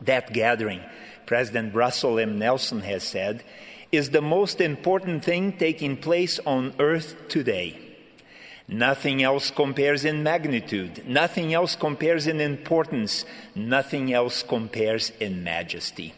That 0.02 0.34
gathering, 0.34 0.82
President 1.28 1.74
Russell 1.74 2.20
M. 2.20 2.40
Nelson 2.40 2.82
has 2.82 3.04
said, 3.04 3.46
is 3.90 4.10
the 4.10 4.22
most 4.22 4.60
important 4.60 5.24
thing 5.24 5.54
taking 5.54 5.96
place 5.96 6.42
on 6.46 6.74
earth 6.78 7.16
today. 7.30 7.91
Nothing 8.68 9.22
else 9.22 9.52
compares 9.52 10.06
in 10.06 10.24
magnitude. 10.24 11.08
Nothing 11.08 11.54
else 11.54 11.76
compares 11.76 12.28
in 12.28 12.40
importance. 12.40 13.26
Nothing 13.56 14.14
else 14.14 14.44
compares 14.44 15.12
in 15.20 15.44
majesty. 15.44 16.14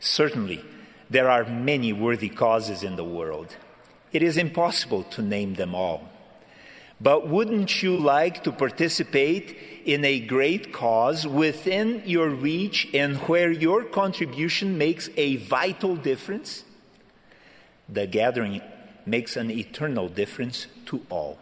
Certainly, 0.00 0.64
there 1.08 1.30
are 1.30 1.44
many 1.44 1.92
worthy 1.92 2.28
causes 2.28 2.82
in 2.82 2.96
the 2.96 3.04
world. 3.04 3.56
It 4.12 4.22
is 4.22 4.36
impossible 4.36 5.04
to 5.04 5.22
name 5.22 5.54
them 5.54 5.74
all. 5.74 6.08
But 7.00 7.28
wouldn't 7.28 7.82
you 7.82 7.96
like 7.96 8.42
to 8.44 8.52
participate 8.52 9.82
in 9.84 10.04
a 10.04 10.18
great 10.18 10.72
cause 10.72 11.26
within 11.26 12.02
your 12.06 12.30
reach 12.30 12.88
and 12.94 13.16
where 13.28 13.52
your 13.52 13.84
contribution 13.84 14.78
makes 14.78 15.10
a 15.16 15.36
vital 15.36 15.94
difference? 15.96 16.64
The 17.88 18.06
gathering 18.06 18.62
makes 19.06 19.36
an 19.36 19.50
eternal 19.50 20.08
difference 20.08 20.66
to 20.86 21.00
all. 21.08 21.38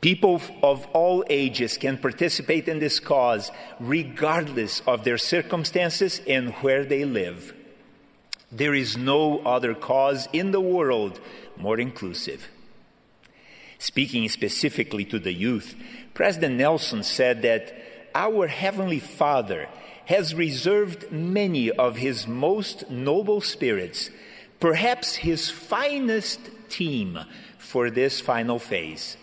People 0.00 0.42
of 0.64 0.84
all 0.86 1.24
ages 1.30 1.78
can 1.78 1.96
participate 1.96 2.66
in 2.66 2.80
this 2.80 2.98
cause 2.98 3.52
regardless 3.78 4.80
of 4.80 5.04
their 5.04 5.18
circumstances 5.18 6.20
and 6.26 6.52
where 6.54 6.84
they 6.84 7.04
live. 7.04 7.54
There 8.50 8.74
is 8.74 8.96
no 8.96 9.38
other 9.38 9.74
cause 9.74 10.28
in 10.32 10.50
the 10.50 10.60
world 10.60 11.20
more 11.56 11.78
inclusive. 11.78 12.48
Speaking 13.78 14.28
specifically 14.28 15.04
to 15.06 15.18
the 15.18 15.32
youth, 15.32 15.74
President 16.14 16.56
Nelson 16.56 17.02
said 17.02 17.42
that 17.42 17.72
our 18.14 18.46
Heavenly 18.48 19.00
Father 19.00 19.68
has 20.06 20.34
reserved 20.34 21.10
many 21.10 21.70
of 21.70 21.96
His 21.96 22.26
most 22.26 22.90
noble 22.90 23.40
spirits, 23.40 24.10
perhaps 24.62 25.16
His 25.16 25.50
finest 25.50 26.38
team, 26.68 27.18
for 27.58 27.90
this 27.90 28.20
final 28.20 28.60
phase. 28.60 29.16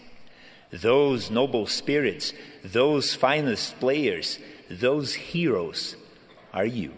Those 0.69 1.31
noble 1.31 1.65
spirits, 1.65 2.33
those 2.61 3.15
finest 3.15 3.79
players, 3.79 4.37
those 4.69 5.13
heroes 5.13 5.95
are 6.51 6.65
you. 6.65 6.91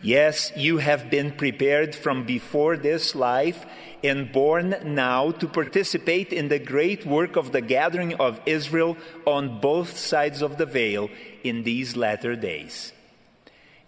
Yes, 0.00 0.52
you 0.54 0.78
have 0.78 1.10
been 1.10 1.32
prepared 1.32 1.92
from 1.96 2.24
before 2.24 2.76
this 2.76 3.16
life 3.16 3.66
and 4.04 4.30
born 4.30 4.76
now 4.84 5.32
to 5.32 5.48
participate 5.48 6.32
in 6.32 6.46
the 6.46 6.60
great 6.60 7.04
work 7.04 7.34
of 7.34 7.50
the 7.50 7.62
gathering 7.62 8.14
of 8.14 8.40
Israel 8.46 8.96
on 9.26 9.60
both 9.60 9.96
sides 9.96 10.40
of 10.40 10.56
the 10.56 10.66
veil 10.66 11.10
in 11.42 11.64
these 11.64 11.96
latter 11.96 12.36
days. 12.36 12.92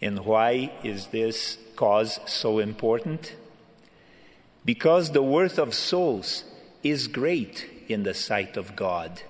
And 0.04 0.26
why 0.26 0.70
is 0.82 1.06
this 1.06 1.56
cause 1.76 2.20
so 2.26 2.58
important? 2.58 3.34
Because 4.62 5.12
the 5.12 5.22
worth 5.22 5.58
of 5.58 5.72
souls 5.72 6.44
is 6.82 7.08
great 7.08 7.66
in 7.88 8.02
the 8.02 8.12
sight 8.12 8.58
of 8.58 8.76
God. 8.76 9.22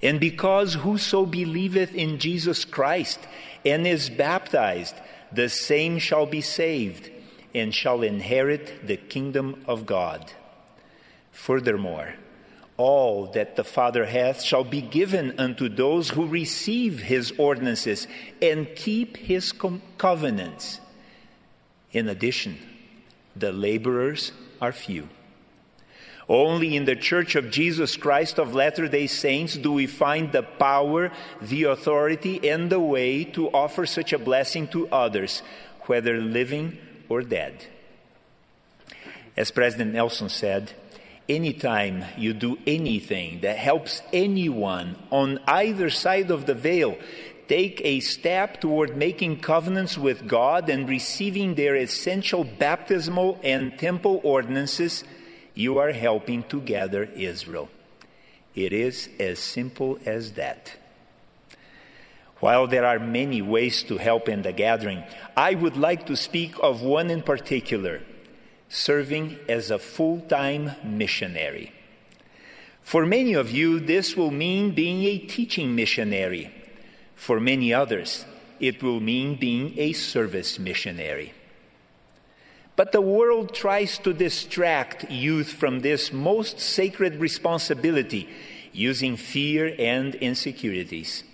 And 0.00 0.20
because 0.20 0.74
whoso 0.74 1.26
believeth 1.26 1.96
in 1.96 2.20
Jesus 2.20 2.64
Christ 2.64 3.18
and 3.66 3.88
is 3.88 4.08
baptized, 4.08 4.94
the 5.32 5.48
same 5.48 5.98
shall 5.98 6.26
be 6.26 6.42
saved 6.42 7.10
and 7.52 7.74
shall 7.74 8.02
inherit 8.02 8.86
the 8.86 8.98
kingdom 8.98 9.64
of 9.66 9.84
God. 9.84 10.32
Furthermore, 11.32 12.14
all 12.78 13.26
that 13.26 13.56
the 13.56 13.64
Father 13.64 14.06
hath 14.06 14.40
shall 14.40 14.64
be 14.64 14.80
given 14.80 15.38
unto 15.38 15.68
those 15.68 16.10
who 16.10 16.26
receive 16.26 17.00
his 17.00 17.32
ordinances 17.36 18.06
and 18.40 18.74
keep 18.76 19.16
his 19.16 19.52
com- 19.52 19.82
covenants. 19.98 20.80
In 21.92 22.08
addition, 22.08 22.56
the 23.34 23.52
laborers 23.52 24.32
are 24.62 24.72
few. 24.72 25.08
Only 26.28 26.76
in 26.76 26.84
the 26.84 26.94
Church 26.94 27.34
of 27.34 27.50
Jesus 27.50 27.96
Christ 27.96 28.38
of 28.38 28.54
Latter 28.54 28.86
day 28.86 29.06
Saints 29.06 29.56
do 29.56 29.72
we 29.72 29.86
find 29.86 30.30
the 30.30 30.42
power, 30.42 31.10
the 31.40 31.64
authority, 31.64 32.48
and 32.48 32.70
the 32.70 32.80
way 32.80 33.24
to 33.24 33.48
offer 33.48 33.86
such 33.86 34.12
a 34.12 34.18
blessing 34.18 34.68
to 34.68 34.88
others, 34.88 35.42
whether 35.86 36.18
living 36.18 36.76
or 37.08 37.22
dead. 37.22 37.64
As 39.36 39.50
President 39.50 39.94
Nelson 39.94 40.28
said, 40.28 40.74
anytime 41.28 42.04
you 42.16 42.32
do 42.32 42.58
anything 42.66 43.40
that 43.40 43.56
helps 43.56 44.02
anyone 44.12 44.96
on 45.10 45.38
either 45.46 45.90
side 45.90 46.30
of 46.30 46.46
the 46.46 46.54
veil 46.54 46.96
take 47.48 47.80
a 47.82 48.00
step 48.00 48.60
toward 48.60 48.96
making 48.96 49.40
covenants 49.40 49.96
with 49.96 50.28
God 50.28 50.68
and 50.68 50.88
receiving 50.88 51.54
their 51.54 51.76
essential 51.76 52.44
baptismal 52.44 53.40
and 53.42 53.78
temple 53.78 54.20
ordinances, 54.22 55.02
you 55.54 55.78
are 55.78 55.92
helping 55.92 56.42
to 56.44 56.60
gather 56.60 57.04
Israel. 57.04 57.70
It 58.54 58.72
is 58.72 59.08
as 59.18 59.38
simple 59.38 59.98
as 60.04 60.32
that. 60.32 60.74
While 62.40 62.66
there 62.66 62.84
are 62.84 62.98
many 62.98 63.42
ways 63.42 63.82
to 63.84 63.96
help 63.96 64.28
in 64.28 64.42
the 64.42 64.52
gathering, 64.52 65.02
I 65.36 65.54
would 65.54 65.76
like 65.76 66.06
to 66.06 66.16
speak 66.16 66.54
of 66.62 66.82
one 66.82 67.10
in 67.10 67.22
particular 67.22 68.02
serving 68.68 69.38
as 69.48 69.70
a 69.70 69.78
full 69.78 70.20
time 70.20 70.72
missionary. 70.84 71.72
For 72.82 73.04
many 73.04 73.34
of 73.34 73.50
you, 73.50 73.80
this 73.80 74.16
will 74.16 74.30
mean 74.30 74.74
being 74.74 75.04
a 75.04 75.18
teaching 75.18 75.74
missionary. 75.74 76.50
For 77.14 77.40
many 77.40 77.74
others, 77.74 78.24
it 78.60 78.82
will 78.82 79.00
mean 79.00 79.36
being 79.36 79.74
a 79.78 79.92
service 79.92 80.58
missionary. 80.58 81.34
But 82.76 82.92
the 82.92 83.00
world 83.00 83.54
tries 83.54 83.98
to 83.98 84.12
distract 84.12 85.10
youth 85.10 85.48
from 85.48 85.80
this 85.80 86.12
most 86.12 86.60
sacred 86.60 87.16
responsibility 87.16 88.28
using 88.72 89.16
fear 89.16 89.74
and 89.78 90.14
insecurities. 90.14 91.24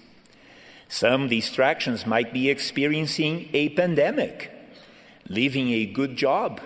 Some 0.89 1.29
distractions 1.29 2.07
might 2.07 2.33
be 2.33 2.49
experiencing 2.49 3.51
a 3.53 3.69
pandemic, 3.71 4.51
leaving 5.29 5.69
a 5.71 5.87
good 5.87 6.17
job, 6.17 6.61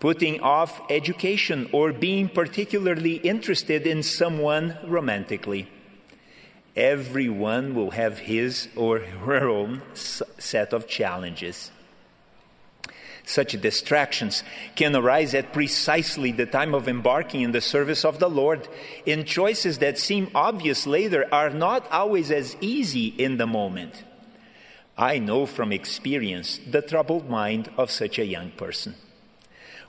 putting 0.00 0.40
off 0.40 0.80
education, 0.90 1.68
or 1.72 1.92
being 1.92 2.28
particularly 2.28 3.16
interested 3.16 3.86
in 3.86 4.02
someone 4.02 4.76
romantically. 4.84 5.68
Everyone 6.74 7.74
will 7.74 7.92
have 7.92 8.18
his 8.18 8.68
or 8.76 8.98
her 8.98 9.48
own 9.48 9.82
set 9.94 10.74
of 10.74 10.86
challenges. 10.86 11.70
Such 13.24 13.60
distractions 13.60 14.44
can 14.76 14.94
arise 14.94 15.34
at 15.34 15.52
precisely 15.52 16.30
the 16.30 16.46
time 16.46 16.74
of 16.74 16.86
embarking 16.86 17.40
in 17.40 17.50
the 17.50 17.60
service 17.60 18.04
of 18.04 18.20
the 18.20 18.30
Lord, 18.30 18.68
in 19.04 19.24
choices 19.24 19.78
that 19.78 19.98
seem 19.98 20.30
obvious 20.32 20.86
later 20.86 21.26
are 21.32 21.50
not 21.50 21.90
always 21.90 22.30
as 22.30 22.56
easy 22.60 23.06
in 23.08 23.38
the 23.38 23.46
moment. 23.46 24.04
I 24.96 25.18
know 25.18 25.44
from 25.44 25.72
experience 25.72 26.60
the 26.70 26.82
troubled 26.82 27.28
mind 27.28 27.68
of 27.76 27.90
such 27.90 28.18
a 28.18 28.24
young 28.24 28.52
person. 28.52 28.94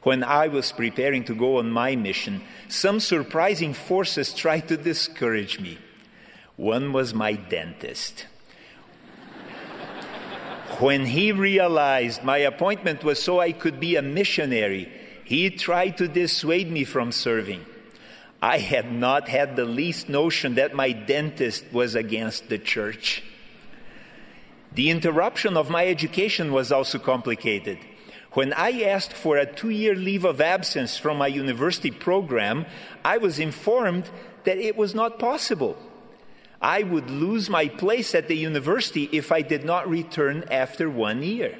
When 0.07 0.23
I 0.23 0.47
was 0.47 0.71
preparing 0.71 1.25
to 1.25 1.35
go 1.35 1.57
on 1.57 1.69
my 1.69 1.97
mission, 1.97 2.41
some 2.69 3.01
surprising 3.01 3.73
forces 3.73 4.33
tried 4.33 4.69
to 4.69 4.77
discourage 4.77 5.59
me. 5.59 5.79
One 6.55 6.93
was 6.93 7.13
my 7.13 7.33
dentist. 7.33 8.25
When 10.79 11.07
he 11.07 11.33
realized 11.33 12.23
my 12.23 12.37
appointment 12.37 13.03
was 13.03 13.21
so 13.21 13.41
I 13.41 13.51
could 13.51 13.81
be 13.81 13.97
a 13.97 14.01
missionary, 14.01 14.89
he 15.25 15.49
tried 15.49 15.97
to 15.97 16.07
dissuade 16.07 16.71
me 16.71 16.85
from 16.85 17.11
serving. 17.11 17.65
I 18.41 18.59
had 18.59 18.89
not 18.89 19.27
had 19.27 19.57
the 19.57 19.65
least 19.65 20.07
notion 20.07 20.55
that 20.55 20.73
my 20.73 20.93
dentist 20.93 21.65
was 21.73 21.95
against 21.95 22.47
the 22.47 22.59
church. 22.59 23.23
The 24.71 24.89
interruption 24.89 25.57
of 25.57 25.69
my 25.69 25.85
education 25.85 26.53
was 26.53 26.71
also 26.71 26.97
complicated. 26.97 27.79
When 28.33 28.53
I 28.53 28.81
asked 28.83 29.13
for 29.13 29.37
a 29.37 29.45
two 29.45 29.69
year 29.69 29.95
leave 29.95 30.25
of 30.25 30.41
absence 30.41 30.97
from 30.97 31.17
my 31.17 31.27
university 31.27 31.91
program, 31.91 32.65
I 33.03 33.17
was 33.17 33.39
informed 33.39 34.09
that 34.43 34.57
it 34.57 34.75
was 34.75 34.93
not 34.93 35.19
possible. 35.19 35.77
I 36.61 36.83
would 36.83 37.09
lose 37.09 37.49
my 37.49 37.67
place 37.67 38.15
at 38.15 38.27
the 38.27 38.35
university 38.35 39.09
if 39.11 39.31
I 39.31 39.41
did 39.41 39.63
not 39.63 39.89
return 39.89 40.43
after 40.49 40.89
one 40.89 41.23
year. 41.23 41.57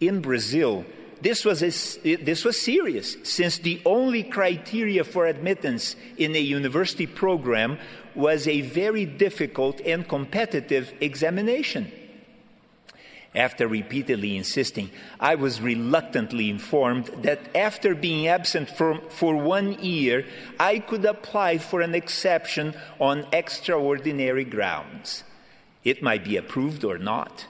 In 0.00 0.20
Brazil, 0.20 0.84
this 1.22 1.44
was, 1.44 1.62
a, 1.62 2.16
this 2.16 2.44
was 2.44 2.60
serious, 2.60 3.16
since 3.22 3.58
the 3.58 3.80
only 3.86 4.22
criteria 4.22 5.02
for 5.02 5.26
admittance 5.26 5.96
in 6.18 6.36
a 6.36 6.40
university 6.40 7.06
program 7.06 7.78
was 8.14 8.46
a 8.46 8.60
very 8.60 9.06
difficult 9.06 9.80
and 9.80 10.06
competitive 10.06 10.92
examination. 11.00 11.90
After 13.36 13.68
repeatedly 13.68 14.34
insisting, 14.38 14.90
I 15.20 15.34
was 15.34 15.60
reluctantly 15.60 16.48
informed 16.48 17.08
that 17.20 17.54
after 17.54 17.94
being 17.94 18.28
absent 18.28 18.70
for, 18.70 18.98
for 19.10 19.36
one 19.36 19.74
year, 19.74 20.24
I 20.58 20.78
could 20.78 21.04
apply 21.04 21.58
for 21.58 21.82
an 21.82 21.94
exception 21.94 22.74
on 22.98 23.26
extraordinary 23.32 24.44
grounds. 24.44 25.22
It 25.84 26.02
might 26.02 26.24
be 26.24 26.38
approved 26.38 26.82
or 26.82 26.96
not. 26.96 27.44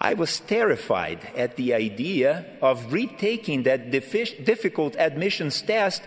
I 0.00 0.14
was 0.14 0.38
terrified 0.38 1.32
at 1.36 1.56
the 1.56 1.74
idea 1.74 2.46
of 2.62 2.92
retaking 2.92 3.64
that 3.64 3.90
difficult 3.90 4.94
admissions 4.96 5.62
test 5.62 6.02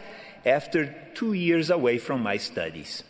after 0.46 0.96
two 1.14 1.34
years 1.34 1.70
away 1.70 1.98
from 1.98 2.24
my 2.24 2.38
studies. 2.38 3.04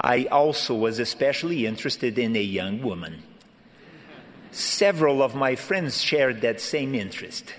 I 0.00 0.24
also 0.24 0.74
was 0.74 0.98
especially 0.98 1.66
interested 1.66 2.18
in 2.18 2.34
a 2.34 2.42
young 2.42 2.80
woman. 2.80 3.24
Several 4.52 5.22
of 5.22 5.34
my 5.34 5.54
friends 5.54 6.02
shared 6.02 6.40
that 6.40 6.60
same 6.60 6.94
interest. 6.94 7.54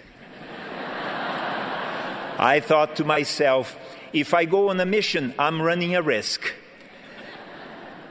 I 2.37 2.59
thought 2.59 2.95
to 2.97 3.03
myself, 3.03 3.77
if 4.13 4.33
I 4.33 4.45
go 4.45 4.69
on 4.69 4.79
a 4.79 4.85
mission, 4.85 5.33
I'm 5.37 5.61
running 5.61 5.95
a 5.95 6.01
risk. 6.01 6.53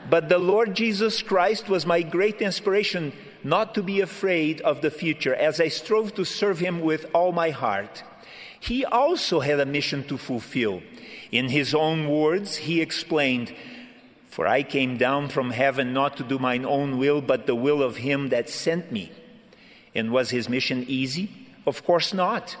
But 0.09 0.29
the 0.29 0.39
Lord 0.39 0.73
Jesus 0.73 1.21
Christ 1.21 1.69
was 1.69 1.85
my 1.85 2.01
great 2.01 2.41
inspiration 2.41 3.13
not 3.43 3.75
to 3.75 3.83
be 3.83 4.01
afraid 4.01 4.61
of 4.61 4.81
the 4.81 4.91
future 4.91 5.35
as 5.35 5.59
I 5.59 5.67
strove 5.67 6.15
to 6.15 6.25
serve 6.25 6.59
Him 6.59 6.81
with 6.81 7.05
all 7.13 7.31
my 7.31 7.51
heart. 7.51 8.03
He 8.59 8.85
also 8.85 9.39
had 9.39 9.59
a 9.59 9.65
mission 9.65 10.03
to 10.05 10.17
fulfill. 10.17 10.81
In 11.31 11.49
His 11.49 11.73
own 11.73 12.07
words, 12.07 12.55
He 12.55 12.81
explained, 12.81 13.53
for 14.31 14.47
I 14.47 14.63
came 14.63 14.95
down 14.95 15.27
from 15.27 15.51
heaven 15.51 15.91
not 15.93 16.15
to 16.17 16.23
do 16.23 16.39
mine 16.39 16.65
own 16.65 16.97
will, 16.97 17.21
but 17.21 17.45
the 17.45 17.55
will 17.55 17.83
of 17.83 17.97
him 17.97 18.29
that 18.29 18.49
sent 18.49 18.89
me. 18.89 19.11
And 19.93 20.09
was 20.09 20.29
his 20.29 20.47
mission 20.47 20.85
easy? 20.87 21.29
Of 21.67 21.83
course 21.83 22.13
not. 22.13 22.55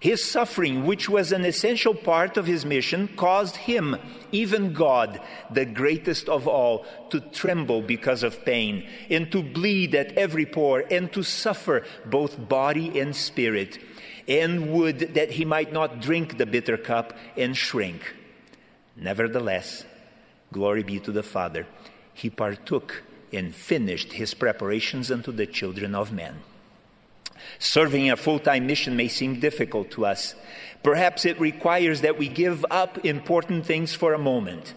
His 0.00 0.24
suffering, 0.24 0.84
which 0.84 1.08
was 1.08 1.30
an 1.30 1.44
essential 1.44 1.94
part 1.94 2.36
of 2.36 2.46
his 2.46 2.66
mission, 2.66 3.08
caused 3.16 3.56
him, 3.56 3.96
even 4.32 4.72
God, 4.72 5.20
the 5.50 5.64
greatest 5.64 6.28
of 6.28 6.48
all, 6.48 6.84
to 7.10 7.20
tremble 7.20 7.80
because 7.80 8.24
of 8.24 8.44
pain, 8.44 8.86
and 9.08 9.30
to 9.30 9.40
bleed 9.40 9.94
at 9.94 10.12
every 10.18 10.46
pore, 10.46 10.84
and 10.90 11.12
to 11.12 11.22
suffer 11.22 11.84
both 12.04 12.48
body 12.48 12.98
and 12.98 13.14
spirit, 13.14 13.78
and 14.26 14.72
would 14.72 15.14
that 15.14 15.30
he 15.30 15.44
might 15.44 15.72
not 15.72 16.00
drink 16.00 16.38
the 16.38 16.44
bitter 16.44 16.76
cup 16.76 17.16
and 17.36 17.56
shrink. 17.56 18.14
Nevertheless, 18.96 19.86
Glory 20.54 20.84
be 20.84 21.00
to 21.00 21.10
the 21.10 21.24
Father. 21.24 21.66
He 22.14 22.30
partook 22.30 23.02
and 23.32 23.52
finished 23.52 24.12
his 24.12 24.34
preparations 24.34 25.10
unto 25.10 25.32
the 25.32 25.46
children 25.46 25.96
of 25.96 26.12
men. 26.12 26.42
Serving 27.58 28.08
a 28.08 28.16
full 28.16 28.38
time 28.38 28.64
mission 28.68 28.94
may 28.94 29.08
seem 29.08 29.40
difficult 29.40 29.90
to 29.90 30.06
us. 30.06 30.36
Perhaps 30.84 31.24
it 31.24 31.40
requires 31.40 32.02
that 32.02 32.16
we 32.18 32.28
give 32.28 32.64
up 32.70 33.04
important 33.04 33.66
things 33.66 33.96
for 33.96 34.14
a 34.14 34.26
moment. 34.32 34.74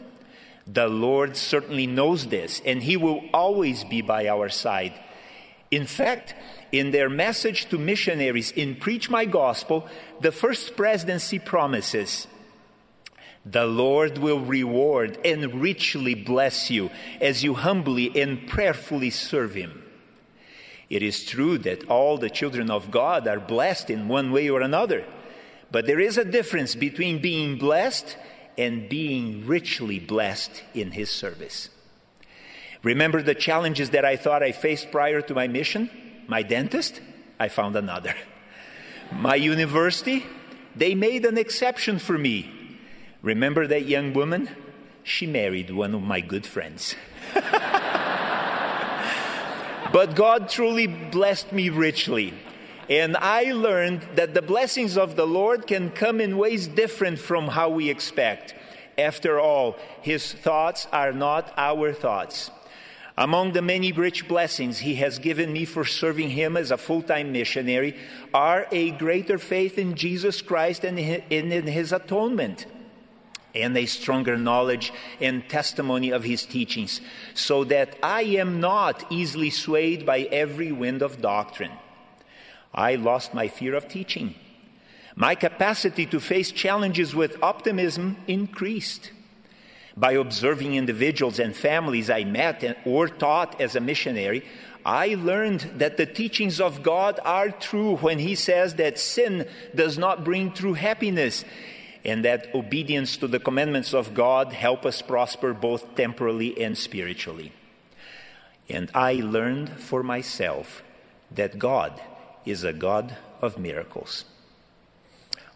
The 0.65 0.87
Lord 0.87 1.37
certainly 1.37 1.85
knows 1.85 2.25
this, 2.25 2.59
and 2.65 2.81
He 2.81 2.97
will 2.97 3.21
always 3.31 3.83
be 3.83 4.01
by 4.01 4.27
our 4.27 4.49
side. 4.49 4.93
In 5.69 5.85
fact, 5.85 6.33
in 6.71 6.89
their 6.89 7.07
message 7.07 7.69
to 7.69 7.77
missionaries 7.77 8.49
in 8.49 8.77
Preach 8.77 9.11
My 9.11 9.25
Gospel, 9.25 9.87
the 10.21 10.31
First 10.31 10.75
Presidency 10.75 11.37
promises 11.37 12.25
the 13.51 13.65
Lord 13.65 14.17
will 14.17 14.41
reward 14.41 15.17
and 15.23 15.61
richly 15.61 16.15
bless 16.15 16.69
you 16.69 16.89
as 17.21 17.43
you 17.43 17.53
humbly 17.53 18.11
and 18.19 18.45
prayerfully 18.47 19.09
serve 19.09 19.53
Him. 19.53 19.83
It 20.89 21.01
is 21.01 21.23
true 21.23 21.57
that 21.59 21.87
all 21.89 22.17
the 22.17 22.29
children 22.29 22.69
of 22.69 22.91
God 22.91 23.27
are 23.27 23.39
blessed 23.39 23.89
in 23.89 24.07
one 24.07 24.31
way 24.31 24.49
or 24.49 24.61
another, 24.61 25.05
but 25.71 25.85
there 25.85 25.99
is 25.99 26.17
a 26.17 26.25
difference 26.25 26.75
between 26.75 27.21
being 27.21 27.57
blessed 27.57 28.17
and 28.57 28.89
being 28.89 29.45
richly 29.45 29.99
blessed 29.99 30.63
in 30.73 30.91
His 30.91 31.09
service. 31.09 31.69
Remember 32.83 33.21
the 33.21 33.35
challenges 33.35 33.91
that 33.91 34.05
I 34.05 34.17
thought 34.17 34.43
I 34.43 34.51
faced 34.51 34.91
prior 34.91 35.21
to 35.21 35.33
my 35.33 35.47
mission? 35.47 35.89
My 36.27 36.41
dentist? 36.41 37.01
I 37.39 37.47
found 37.47 37.75
another. 37.75 38.15
My 39.11 39.35
university? 39.35 40.25
They 40.75 40.95
made 40.95 41.25
an 41.25 41.37
exception 41.37 41.97
for 41.97 42.17
me 42.17 42.56
Remember 43.21 43.67
that 43.67 43.85
young 43.85 44.13
woman? 44.13 44.49
She 45.03 45.25
married 45.25 45.71
one 45.71 45.95
of 45.95 46.01
my 46.03 46.21
good 46.21 46.45
friends. 46.45 46.95
but 49.91 50.15
God 50.15 50.49
truly 50.49 50.87
blessed 50.87 51.51
me 51.51 51.69
richly. 51.69 52.33
And 52.89 53.17
I 53.17 53.51
learned 53.51 54.07
that 54.15 54.33
the 54.33 54.41
blessings 54.41 54.97
of 54.97 55.15
the 55.15 55.27
Lord 55.27 55.67
can 55.67 55.91
come 55.91 56.21
in 56.21 56.37
ways 56.37 56.67
different 56.67 57.19
from 57.19 57.47
how 57.47 57.69
we 57.69 57.89
expect. 57.89 58.53
After 58.97 59.39
all, 59.39 59.75
His 60.01 60.33
thoughts 60.33 60.87
are 60.91 61.11
not 61.11 61.53
our 61.57 61.93
thoughts. 61.93 62.51
Among 63.17 63.53
the 63.53 63.61
many 63.61 63.91
rich 63.91 64.27
blessings 64.27 64.79
He 64.79 64.95
has 64.95 65.19
given 65.19 65.51
me 65.51 65.65
for 65.65 65.83
serving 65.85 66.29
Him 66.29 66.55
as 66.55 66.69
a 66.69 66.77
full 66.77 67.01
time 67.01 67.31
missionary 67.31 67.97
are 68.33 68.67
a 68.71 68.91
greater 68.91 69.37
faith 69.37 69.77
in 69.77 69.95
Jesus 69.95 70.41
Christ 70.41 70.83
and 70.83 70.99
in 70.99 71.67
His 71.67 71.91
atonement 71.91 72.67
and 73.55 73.75
a 73.77 73.85
stronger 73.85 74.37
knowledge 74.37 74.93
and 75.19 75.47
testimony 75.49 76.11
of 76.11 76.23
his 76.23 76.45
teachings, 76.45 77.01
so 77.33 77.63
that 77.65 77.97
I 78.03 78.23
am 78.23 78.59
not 78.59 79.05
easily 79.11 79.49
swayed 79.49 80.05
by 80.05 80.21
every 80.31 80.71
wind 80.71 81.01
of 81.01 81.21
doctrine. 81.21 81.71
I 82.73 82.95
lost 82.95 83.33
my 83.33 83.47
fear 83.47 83.75
of 83.75 83.87
teaching 83.87 84.35
My 85.15 85.33
capacity 85.33 86.05
to 86.07 86.19
face 86.19 86.51
challenges 86.51 87.15
with 87.15 87.41
optimism 87.41 88.17
increased. 88.27 89.09
By 89.95 90.11
observing 90.11 90.75
individuals 90.75 91.39
and 91.39 91.55
families 91.55 92.11
I 92.11 92.23
met 92.23 92.77
or 92.85 93.07
taught 93.07 93.59
as 93.59 93.75
a 93.75 93.79
missionary, 93.79 94.45
I 94.85 95.15
learned 95.15 95.61
that 95.77 95.97
the 95.97 96.05
teachings 96.05 96.61
of 96.61 96.83
God 96.83 97.19
are 97.25 97.49
true 97.49 97.95
when 97.97 98.19
He 98.19 98.35
says 98.35 98.75
that 98.75 98.99
sin 98.99 99.47
does 99.73 99.97
not 99.97 100.23
bring 100.23 100.51
true 100.51 100.75
happiness 100.75 101.43
and 102.07 102.23
that 102.23 102.55
obedience 102.55 103.17
to 103.17 103.27
the 103.27 103.39
commandments 103.39 103.93
of 103.93 104.13
God 104.13 104.53
help 104.53 104.85
us 104.85 105.01
prosper 105.01 105.53
both 105.53 105.95
temporally 105.95 106.59
and 106.59 106.77
spiritually. 106.77 107.51
And 108.69 108.89
I 108.95 109.15
learned 109.15 109.69
for 109.69 110.01
myself 110.01 110.83
that 111.31 111.59
God 111.59 112.01
is 112.45 112.63
a 112.63 112.71
God 112.71 113.15
of 113.41 113.57
miracles. 113.57 114.23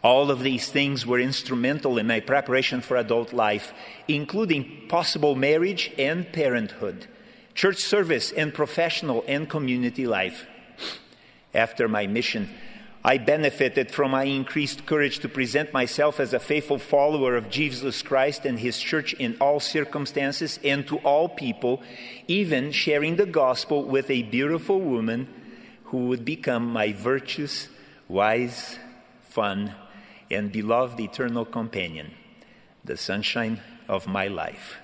All 0.04 0.30
of 0.30 0.42
these 0.42 0.68
things 0.68 1.06
were 1.06 1.20
instrumental 1.20 1.96
in 1.96 2.06
my 2.06 2.20
preparation 2.20 2.82
for 2.82 2.96
adult 2.96 3.32
life, 3.32 3.72
including 4.06 4.88
possible 4.88 5.34
marriage 5.34 5.90
and 5.96 6.30
parenthood, 6.32 7.06
church 7.54 7.78
service 7.78 8.30
and 8.32 8.52
professional 8.52 9.24
and 9.26 9.48
community 9.48 10.06
life. 10.06 10.46
After 11.54 11.88
my 11.88 12.06
mission, 12.06 12.50
I 13.04 13.18
benefited 13.18 13.90
from 13.90 14.12
my 14.12 14.24
increased 14.24 14.86
courage 14.86 15.18
to 15.20 15.28
present 15.28 15.72
myself 15.72 16.20
as 16.20 16.32
a 16.32 16.38
faithful 16.38 16.78
follower 16.78 17.36
of 17.36 17.50
Jesus 17.50 18.00
Christ 18.00 18.46
and 18.46 18.60
His 18.60 18.78
church 18.78 19.12
in 19.14 19.36
all 19.40 19.58
circumstances 19.58 20.60
and 20.62 20.86
to 20.86 20.98
all 20.98 21.28
people, 21.28 21.82
even 22.28 22.70
sharing 22.70 23.16
the 23.16 23.26
gospel 23.26 23.82
with 23.82 24.08
a 24.08 24.22
beautiful 24.22 24.80
woman 24.80 25.28
who 25.86 26.06
would 26.06 26.24
become 26.24 26.72
my 26.72 26.92
virtuous, 26.92 27.68
wise, 28.08 28.78
fun, 29.22 29.74
and 30.30 30.52
beloved 30.52 31.00
eternal 31.00 31.44
companion, 31.44 32.12
the 32.84 32.96
sunshine 32.96 33.60
of 33.88 34.06
my 34.06 34.28
life. 34.28 34.76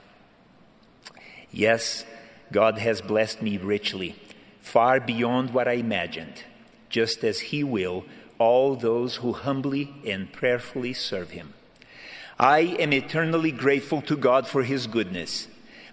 Yes, 1.52 2.04
God 2.50 2.78
has 2.78 3.00
blessed 3.00 3.42
me 3.42 3.58
richly, 3.58 4.16
far 4.60 4.98
beyond 4.98 5.54
what 5.54 5.68
I 5.68 5.74
imagined 5.74 6.42
just 6.88 7.24
as 7.24 7.40
he 7.40 7.62
will 7.64 8.04
all 8.38 8.76
those 8.76 9.16
who 9.16 9.32
humbly 9.32 9.92
and 10.06 10.32
prayerfully 10.32 10.92
serve 10.92 11.30
him. 11.30 11.54
I 12.38 12.60
am 12.60 12.92
eternally 12.92 13.50
grateful 13.50 14.00
to 14.02 14.16
God 14.16 14.46
for 14.46 14.62
his 14.62 14.86
goodness. 14.86 15.48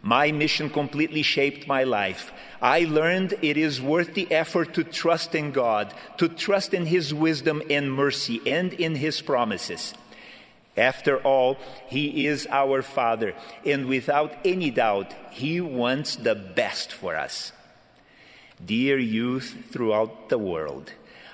My 0.06 0.32
mission 0.32 0.70
completely 0.70 1.24
shaped 1.24 1.68
my 1.68 1.84
life. 1.84 2.32
I 2.62 2.82
learned 2.82 3.34
it 3.42 3.58
is 3.58 3.82
worth 3.82 4.14
the 4.14 4.32
effort 4.32 4.76
to 4.76 4.84
trust 4.84 5.34
in 5.34 5.52
God, 5.52 5.92
to 6.18 6.30
trust 6.30 6.76
in 6.76 6.86
His 6.86 7.12
wisdom 7.12 7.64
and 7.72 7.92
mercy, 7.92 8.40
and 8.46 8.72
in 8.74 8.94
His 8.94 9.22
promises. 9.22 9.96
After 10.78 11.18
all, 11.18 11.58
He 11.88 12.28
is 12.28 12.46
our 12.52 12.84
Father, 12.84 13.34
and 13.66 13.88
without 13.88 14.36
any 14.46 14.70
doubt, 14.70 15.12
He 15.32 15.60
wants 15.60 16.18
the 16.18 16.36
best 16.36 16.94
for 16.94 17.16
us. 17.16 17.52
Dear 18.64 18.98
youth 18.98 19.56
throughout 19.72 20.30
the 20.30 20.38
world, 20.38 20.92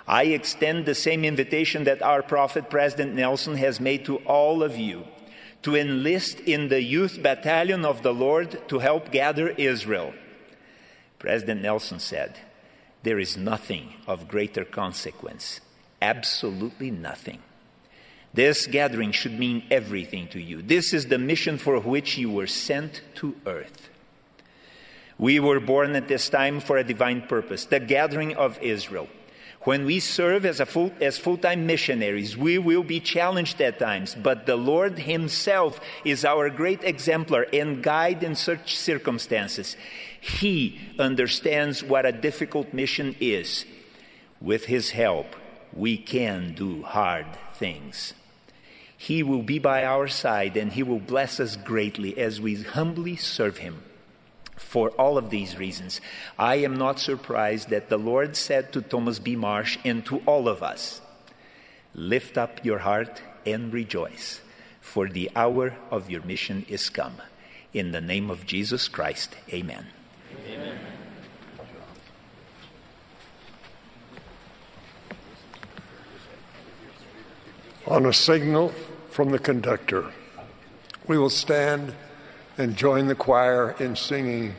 I 0.08 0.26
extend 0.26 0.86
the 0.86 0.96
same 0.96 1.24
invitation 1.24 1.84
that 1.84 2.02
our 2.02 2.24
prophet, 2.24 2.70
President 2.70 3.14
Nelson, 3.14 3.56
has 3.58 3.80
made 3.80 4.06
to 4.06 4.18
all 4.18 4.64
of 4.64 4.78
you 4.78 5.06
to 5.64 5.76
enlist 5.76 6.40
in 6.40 6.70
the 6.70 6.82
youth 6.82 7.22
battalion 7.22 7.86
of 7.86 8.02
the 8.02 8.14
Lord 8.14 8.68
to 8.70 8.80
help 8.80 9.12
gather 9.12 9.50
Israel. 9.50 10.14
President 11.20 11.62
Nelson 11.62 12.00
said, 12.00 12.40
There 13.04 13.20
is 13.20 13.38
nothing 13.38 13.94
of 14.08 14.28
greater 14.28 14.66
consequence, 14.66 15.62
absolutely 16.02 16.90
nothing. 16.90 17.40
This 18.34 18.66
gathering 18.66 19.12
should 19.12 19.38
mean 19.38 19.64
everything 19.70 20.28
to 20.30 20.42
you. 20.42 20.62
This 20.62 20.94
is 20.94 21.08
the 21.08 21.18
mission 21.18 21.58
for 21.58 21.80
which 21.80 22.18
you 22.18 22.32
were 22.32 22.48
sent 22.48 23.02
to 23.16 23.36
earth. 23.46 23.81
We 25.22 25.40
were 25.40 25.60
born 25.60 25.96
at 25.96 26.08
this 26.08 26.30
time 26.30 26.60
for 26.60 26.78
a 26.78 26.84
divine 26.84 27.22
purpose, 27.22 27.66
the 27.66 27.80
gathering 27.80 28.36
of 28.36 28.58
Israel. 28.60 29.08
When 29.66 29.86
we 29.86 30.00
serve 30.00 30.48
as, 30.48 30.60
full, 30.62 30.92
as 31.00 31.20
full-time 31.20 31.68
missionaries, 31.68 32.36
we 32.36 32.58
will 32.58 32.82
be 32.82 33.00
challenged 33.00 33.62
at 33.62 33.78
times, 33.78 34.16
but 34.16 34.48
the 34.48 34.56
Lord 34.56 34.98
Himself 34.98 35.80
is 36.04 36.26
our 36.26 36.50
great 36.50 36.84
exemplar 36.84 37.46
and 37.54 37.84
guide 37.84 38.24
in 38.24 38.34
such 38.34 38.76
circumstances. 38.76 39.78
He 40.20 40.80
understands 40.98 41.84
what 41.84 42.08
a 42.08 42.12
difficult 42.12 42.74
mission 42.74 43.16
is. 43.20 43.66
With 44.42 44.66
His 44.66 44.90
help, 44.90 45.36
we 45.72 45.98
can 45.98 46.56
do 46.56 46.82
hard 46.82 47.28
things. 47.54 48.16
He 48.98 49.22
will 49.22 49.44
be 49.44 49.60
by 49.60 49.86
our 49.86 50.08
side 50.08 50.58
and 50.58 50.74
He 50.74 50.82
will 50.82 51.00
bless 51.00 51.40
us 51.40 51.58
greatly 51.58 52.18
as 52.18 52.42
we 52.42 52.64
humbly 52.64 53.18
serve 53.18 53.60
Him. 53.60 53.84
For 54.56 54.90
all 54.92 55.18
of 55.18 55.30
these 55.30 55.58
reasons, 55.58 56.02
I 56.38 56.56
am 56.56 56.76
not 56.76 57.00
surprised 57.00 57.70
that 57.70 57.90
the 57.90 57.98
Lord 57.98 58.36
said 58.36 58.72
to 58.74 58.82
Thomas 58.82 59.20
B. 59.20 59.36
Marsh 59.36 59.78
and 59.84 60.06
to 60.06 60.20
all 60.26 60.48
of 60.48 60.64
us, 60.64 61.02
Lift 61.94 62.38
up 62.38 62.64
your 62.64 62.80
heart 62.80 63.22
and 63.46 63.74
rejoice, 63.74 64.42
for 64.80 65.10
the 65.10 65.30
hour 65.36 65.76
of 65.90 66.10
your 66.10 66.22
mission 66.22 66.66
is 66.70 66.90
come. 66.90 67.22
In 67.74 67.92
the 67.92 68.02
name 68.02 68.30
of 68.30 68.46
Jesus 68.46 68.88
Christ, 68.88 69.36
amen. 69.52 69.88
amen. 70.48 70.78
On 77.88 78.06
a 78.06 78.14
signal 78.14 78.70
from 79.10 79.32
the 79.32 79.40
conductor, 79.40 80.14
we 81.08 81.18
will 81.18 81.30
stand 81.30 81.94
and 82.58 82.76
join 82.76 83.08
the 83.08 83.16
choir 83.16 83.76
in 83.80 83.96
singing, 83.96 84.56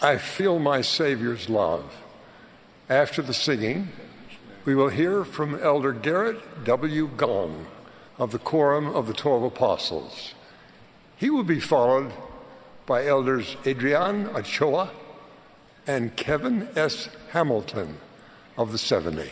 I 0.00 0.16
Feel 0.16 0.58
My 0.58 0.80
Savior's 0.80 1.48
Love. 1.48 1.92
After 2.88 3.22
the 3.22 3.34
singing, 3.34 3.90
we 4.64 4.74
will 4.74 4.88
hear 4.88 5.24
from 5.24 5.60
Elder 5.60 5.92
Gerrit 5.92 6.40
W. 6.64 7.08
Gong 7.16 7.66
of 8.18 8.32
the 8.32 8.38
Quorum 8.38 8.86
of 8.86 9.06
the 9.06 9.12
Twelve 9.12 9.42
Apostles. 9.42 10.34
He 11.16 11.30
will 11.30 11.44
be 11.44 11.60
followed 11.60 12.12
by 12.86 13.06
Elders 13.06 13.56
Adrian 13.64 14.26
Ochoa 14.28 14.90
and 15.86 16.16
Kevin 16.16 16.68
S. 16.74 17.08
Hamilton 17.30 17.98
of 18.56 18.72
the 18.72 18.78
70. 18.78 19.30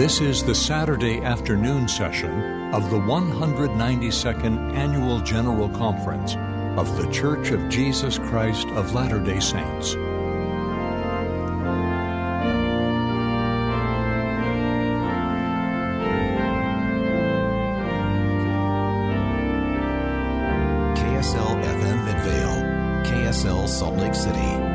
This 0.00 0.22
is 0.22 0.42
the 0.42 0.54
Saturday 0.54 1.20
afternoon 1.20 1.86
session 1.86 2.72
of 2.72 2.88
the 2.88 2.96
192nd 2.96 4.74
Annual 4.74 5.20
General 5.20 5.68
Conference 5.68 6.36
of 6.80 6.96
The 6.96 7.06
Church 7.12 7.50
of 7.50 7.68
Jesus 7.68 8.16
Christ 8.16 8.66
of 8.68 8.94
Latter 8.94 9.20
day 9.20 9.40
Saints. 9.40 9.94
KSL 20.96 21.62
FM 21.62 22.04
Midvale, 22.06 23.04
KSL 23.04 23.68
Salt 23.68 23.96
Lake 23.96 24.14
City. 24.14 24.69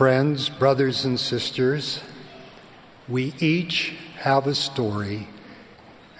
Friends, 0.00 0.48
brothers, 0.48 1.04
and 1.04 1.20
sisters, 1.20 2.00
we 3.06 3.34
each 3.38 3.92
have 4.20 4.46
a 4.46 4.54
story. 4.54 5.28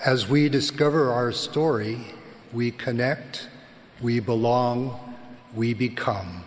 As 0.04 0.28
we 0.28 0.50
discover 0.50 1.10
our 1.10 1.32
story, 1.32 2.04
we 2.52 2.72
connect, 2.72 3.48
we 4.02 4.20
belong, 4.20 5.16
we 5.54 5.72
become. 5.72 6.44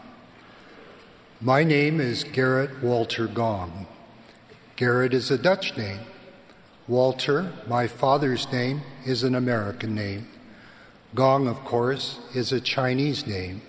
My 1.42 1.64
name 1.64 2.00
is 2.00 2.24
Gerrit 2.24 2.84
Walter 2.84 3.26
Gong. 3.26 3.88
Gerrit 4.78 5.14
is 5.14 5.32
a 5.32 5.38
Dutch 5.40 5.76
name. 5.76 6.02
Walter, 6.88 7.52
my 7.66 7.88
father's 7.88 8.52
name, 8.52 8.84
is 9.08 9.24
an 9.24 9.34
American 9.34 9.96
name. 9.96 10.28
Gong, 11.16 11.48
of 11.48 11.66
course, 11.66 12.20
is 12.36 12.52
a 12.52 12.62
Chinese 12.62 13.26
name. 13.26 13.64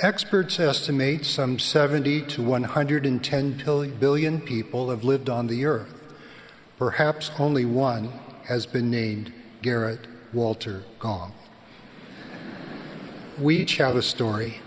Experts 0.00 0.58
estimate 0.58 1.26
some 1.26 1.58
70 1.58 2.22
to 2.22 2.42
110 2.42 3.96
billion 4.00 4.40
people 4.40 4.88
have 4.88 5.04
lived 5.04 5.28
on 5.28 5.48
the 5.48 5.66
earth. 5.66 5.92
Perhaps 6.78 7.30
only 7.38 7.66
one 7.66 8.10
has 8.44 8.64
been 8.64 8.90
named 8.90 9.30
Gerrit 9.60 10.06
Walter 10.32 10.84
Gong. 10.98 11.34
We 13.38 13.58
each 13.58 13.76
have 13.76 13.94
a 13.94 14.02
story. 14.02 14.60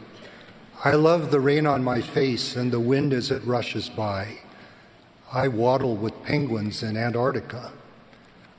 I 0.83 0.91
love 0.91 1.31
the 1.31 1.39
rain 1.39 1.65
on 1.65 1.83
my 1.83 2.01
face 2.01 2.55
and 2.55 2.71
the 2.71 2.79
wind 2.79 3.11
as 3.11 3.31
it 3.31 3.43
rushes 3.43 3.89
by. 3.89 4.41
I 5.33 5.47
waddle 5.47 5.95
with 5.97 6.23
penguins 6.23 6.83
in 6.83 6.95
Antarctica. 6.95 7.71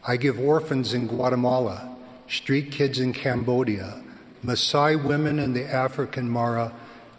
I 0.05 0.17
give 0.17 0.41
orphans 0.41 0.93
in 0.93 1.07
Guatemala, 1.07 1.97
street 2.29 2.73
kids 2.73 2.99
in 2.99 3.13
Cambodia, 3.13 4.03
Maasai 4.45 5.03
women 5.03 5.39
in 5.39 5.53
the 5.53 5.65
African 5.65 6.29
Mara 6.29 6.73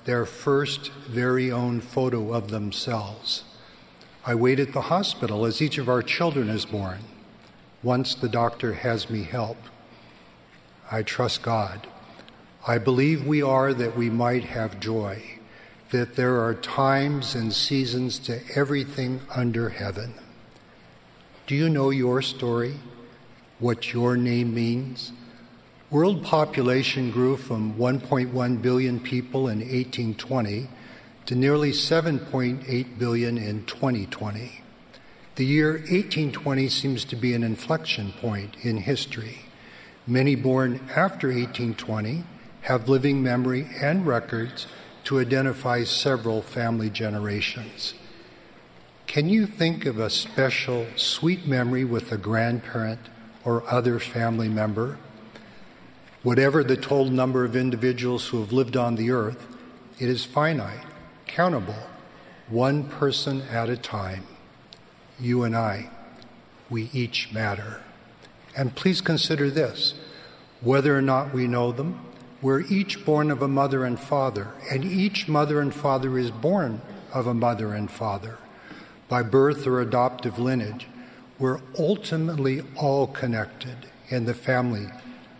their 0.06 0.26
first 0.26 0.90
very 1.10 1.52
own 1.52 1.82
photo 1.82 2.32
of 2.32 2.50
themselves. 2.50 3.44
I 4.26 4.36
wait 4.36 4.60
at 4.60 4.74
the 4.74 4.82
hospital 4.82 5.46
as 5.46 5.62
each 5.62 5.78
of 5.78 5.90
our 5.90 6.02
children 6.02 6.50
is 6.50 6.66
born. 6.66 7.00
Once 7.84 8.16
the 8.16 8.30
doctor 8.30 8.74
has 8.74 9.10
me 9.10 9.24
help. 9.24 9.58
I 10.90 11.04
trust 11.04 11.42
God. 11.42 11.88
I 12.66 12.78
believe 12.78 13.26
we 13.26 13.42
are 13.42 13.74
that 13.74 13.98
we 13.98 14.10
might 14.10 14.46
have 14.46 14.80
joy, 14.80 15.22
that 15.92 16.16
there 16.16 16.42
are 16.42 16.54
times 16.54 17.36
and 17.36 17.54
seasons 17.54 18.20
to 18.20 18.40
everything 18.56 19.22
under 19.34 19.70
heaven. 19.70 20.14
Do 21.48 21.56
you 21.56 21.70
know 21.70 21.90
your 21.90 22.22
story? 22.22 22.76
What 23.60 23.94
your 23.94 24.18
name 24.18 24.54
means? 24.54 25.12
World 25.90 26.22
population 26.22 27.12
grew 27.12 27.38
from 27.38 27.76
1.1 27.76 28.62
billion 28.62 29.00
people 29.00 29.48
in 29.48 29.60
1820 29.60 30.68
to 31.28 31.36
nearly 31.36 31.72
7.8 31.72 33.00
billion 33.00 33.38
in 33.38 33.64
2020. 33.64 34.64
The 35.36 35.46
year 35.46 35.72
1820 35.72 36.68
seems 36.68 37.06
to 37.06 37.16
be 37.16 37.34
an 37.34 37.42
inflection 37.42 38.12
point 38.20 38.58
in 38.64 38.80
history. 38.80 39.46
Many 40.06 40.36
born 40.36 40.82
after 40.94 41.30
1820 41.30 42.26
have 42.64 42.90
living 42.90 43.24
memory 43.24 43.70
and 43.82 44.06
records 44.06 44.68
to 45.06 45.22
identify 45.22 45.86
several 45.86 46.42
family 46.42 46.90
generations. 46.90 47.94
Can 49.06 49.30
you 49.30 49.46
think 49.46 49.86
of 49.86 50.00
a 50.00 50.10
special, 50.10 50.86
sweet 50.98 51.48
memory 51.48 51.86
with 51.86 52.12
a 52.12 52.18
grandparent 52.18 53.00
or 53.46 53.64
other 53.72 54.00
family 54.00 54.50
member? 54.50 54.98
Whatever 56.24 56.64
the 56.64 56.76
total 56.76 57.12
number 57.12 57.46
of 57.46 57.56
individuals 57.56 58.28
who 58.28 58.40
have 58.40 58.52
lived 58.52 58.76
on 58.76 58.96
the 58.96 59.12
earth, 59.12 59.48
it 60.00 60.10
is 60.10 60.26
finite, 60.26 60.86
countable, 61.28 61.88
one 62.50 62.86
person 62.86 63.42
at 63.44 63.70
a 63.70 63.78
time. 63.78 64.26
You 65.20 65.44
and 65.44 65.56
I, 65.56 65.90
we 66.70 66.90
each 66.92 67.32
matter. 67.32 67.82
And 68.56 68.76
please 68.76 69.02
consider 69.02 69.50
this 69.50 69.94
whether 70.62 70.98
or 70.98 71.02
not 71.04 71.34
we 71.34 71.48
know 71.48 71.72
them, 71.72 72.00
we're 72.42 72.62
each 72.62 73.06
born 73.06 73.30
of 73.30 73.42
a 73.42 73.48
mother 73.48 73.86
and 73.86 74.00
father, 74.00 74.50
and 74.72 74.84
each 74.84 75.28
mother 75.28 75.62
and 75.62 75.74
father 75.74 76.18
is 76.18 76.32
born 76.32 76.82
of 77.14 77.28
a 77.28 77.34
mother 77.34 77.74
and 77.74 77.92
father. 77.92 78.38
By 79.08 79.22
birth 79.24 79.68
or 79.68 79.82
adoptive 79.82 80.40
lineage, 80.40 80.88
we're 81.38 81.62
ultimately 81.78 82.64
all 82.76 83.08
connected 83.08 83.88
in 84.10 84.26
the 84.26 84.34
family 84.34 84.88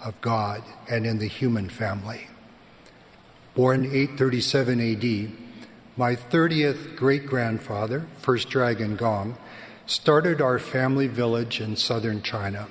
of 0.04 0.20
God 0.22 0.64
and 0.90 1.06
in 1.06 1.20
the 1.20 1.28
human 1.28 1.70
family. 1.70 2.28
Born 3.56 3.86
837 3.86 4.80
AD, 4.80 5.32
my 5.96 6.16
30th 6.16 6.96
great 6.96 7.26
grandfather, 7.26 8.06
First 8.20 8.50
Dragon 8.50 8.96
Gong, 8.96 9.38
started 9.86 10.42
our 10.42 10.60
family 10.60 11.08
village 11.08 11.60
in 11.60 11.76
southern 11.76 12.22
China. 12.22 12.68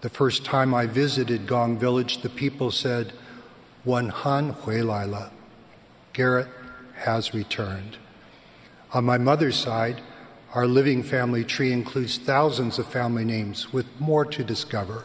The 0.00 0.08
first 0.08 0.44
time 0.44 0.74
I 0.74 0.86
visited 0.86 1.46
Gong 1.46 1.78
village, 1.78 2.22
the 2.22 2.28
people 2.28 2.72
said, 2.72 3.12
Wan 3.84 4.08
Han 4.08 4.50
Hui 4.50 4.82
Laila. 4.82 5.30
Gerrit 6.12 6.48
has 6.96 7.32
returned. 7.32 7.96
On 8.92 9.04
my 9.04 9.18
mother's 9.18 9.56
side, 9.56 10.00
our 10.54 10.66
living 10.66 11.02
family 11.02 11.44
tree 11.44 11.72
includes 11.72 12.18
thousands 12.18 12.78
of 12.78 12.86
family 12.86 13.24
names 13.24 13.72
with 13.72 13.86
more 14.00 14.24
to 14.24 14.42
discover 14.44 15.04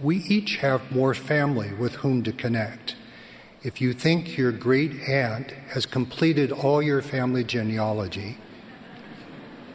we 0.00 0.18
each 0.18 0.56
have 0.56 0.92
more 0.92 1.14
family 1.14 1.72
with 1.72 1.96
whom 1.96 2.22
to 2.24 2.32
connect. 2.32 2.96
If 3.62 3.80
you 3.80 3.92
think 3.92 4.36
your 4.36 4.52
great 4.52 5.08
aunt 5.08 5.52
has 5.68 5.86
completed 5.86 6.52
all 6.52 6.82
your 6.82 7.00
family 7.00 7.44
genealogy, 7.44 8.38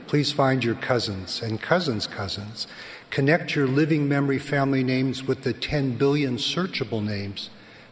please 0.07 0.31
find 0.31 0.63
your 0.63 0.75
cousins 0.75 1.41
and 1.41 1.61
cousins' 1.61 2.07
cousins. 2.07 2.67
Connect 3.09 3.55
your 3.55 3.67
living 3.67 4.07
memory 4.07 4.39
family 4.39 4.83
names 4.83 5.23
with 5.23 5.43
the 5.43 5.53
10 5.53 5.97
billion 5.97 6.37
searchable 6.37 7.03
names 7.03 7.49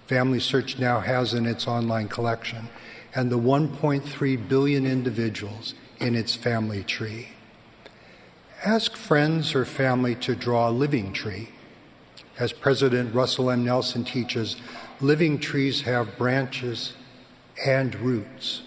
FamilySearch 0.08 0.80
now 0.80 1.02
has 1.02 1.34
in 1.34 1.46
its 1.46 1.68
online 1.68 2.08
collection 2.08 2.70
and 3.14 3.30
the 3.30 3.38
1.3 3.38 4.48
billion 4.48 4.86
individuals 4.86 5.74
in 6.00 6.16
its 6.16 6.36
family 6.36 6.84
tree. 6.84 7.30
Ask 8.64 8.96
friends 8.96 9.54
or 9.54 9.66
family 9.66 10.16
to 10.16 10.36
draw 10.36 10.70
a 10.70 10.72
living 10.72 11.14
tree 11.14 11.50
as 12.40 12.54
President 12.54 13.14
Russell 13.14 13.50
M. 13.50 13.66
Nelson 13.66 14.04
teaches, 14.04 14.56
living 15.02 15.40
trees 15.40 15.82
have 15.82 16.18
branches 16.18 16.94
and 17.66 17.96
roots. 17.96 18.62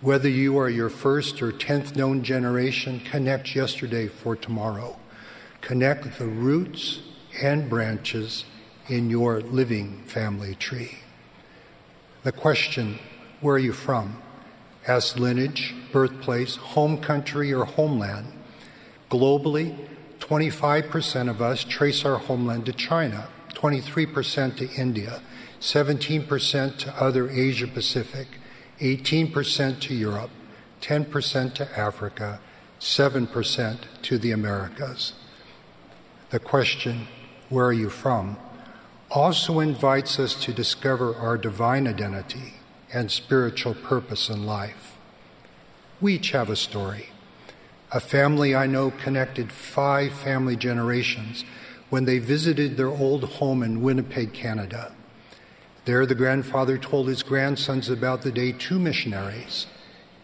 Whether 0.00 0.28
you 0.28 0.58
are 0.58 0.68
your 0.68 0.90
first 0.90 1.40
or 1.42 1.52
tenth 1.52 1.96
known 1.96 2.22
generation, 2.22 3.00
connect 3.00 3.54
yesterday 3.54 4.08
for 4.08 4.36
tomorrow. 4.36 4.98
Connect 5.60 6.18
the 6.18 6.26
roots 6.26 7.00
and 7.42 7.68
branches 7.70 8.44
in 8.88 9.08
your 9.08 9.40
living 9.40 10.02
family 10.04 10.54
tree. 10.54 10.98
The 12.22 12.32
question, 12.32 12.98
where 13.40 13.56
are 13.56 13.58
you 13.58 13.72
from? 13.72 14.22
As 14.86 15.18
lineage, 15.18 15.74
birthplace, 15.92 16.56
home 16.56 16.98
country, 16.98 17.52
or 17.52 17.64
homeland. 17.64 18.26
Globally, 19.10 19.76
25% 20.24 21.28
of 21.28 21.42
us 21.42 21.64
trace 21.64 22.02
our 22.02 22.16
homeland 22.16 22.64
to 22.64 22.72
China, 22.72 23.28
23% 23.50 24.56
to 24.56 24.70
India, 24.70 25.20
17% 25.60 26.78
to 26.78 27.02
other 27.02 27.28
Asia 27.28 27.66
Pacific, 27.66 28.26
18% 28.80 29.80
to 29.80 29.94
Europe, 29.94 30.30
10% 30.80 31.54
to 31.54 31.78
Africa, 31.78 32.40
7% 32.80 33.78
to 34.00 34.16
the 34.16 34.30
Americas. 34.30 35.12
The 36.30 36.38
question, 36.38 37.06
where 37.50 37.66
are 37.66 37.72
you 37.74 37.90
from, 37.90 38.38
also 39.10 39.60
invites 39.60 40.18
us 40.18 40.34
to 40.36 40.54
discover 40.54 41.14
our 41.14 41.36
divine 41.36 41.86
identity 41.86 42.54
and 42.90 43.10
spiritual 43.10 43.74
purpose 43.74 44.30
in 44.30 44.46
life. 44.46 44.96
We 46.00 46.14
each 46.14 46.30
have 46.30 46.48
a 46.48 46.56
story. 46.56 47.10
A 47.92 48.00
family 48.00 48.54
I 48.54 48.66
know 48.66 48.90
connected 48.90 49.52
five 49.52 50.12
family 50.12 50.56
generations 50.56 51.44
when 51.90 52.04
they 52.04 52.18
visited 52.18 52.76
their 52.76 52.88
old 52.88 53.24
home 53.24 53.62
in 53.62 53.82
Winnipeg, 53.82 54.32
Canada. 54.32 54.92
There, 55.84 56.06
the 56.06 56.14
grandfather 56.14 56.78
told 56.78 57.08
his 57.08 57.22
grandsons 57.22 57.88
about 57.88 58.22
the 58.22 58.32
day 58.32 58.52
two 58.52 58.78
missionaries, 58.78 59.66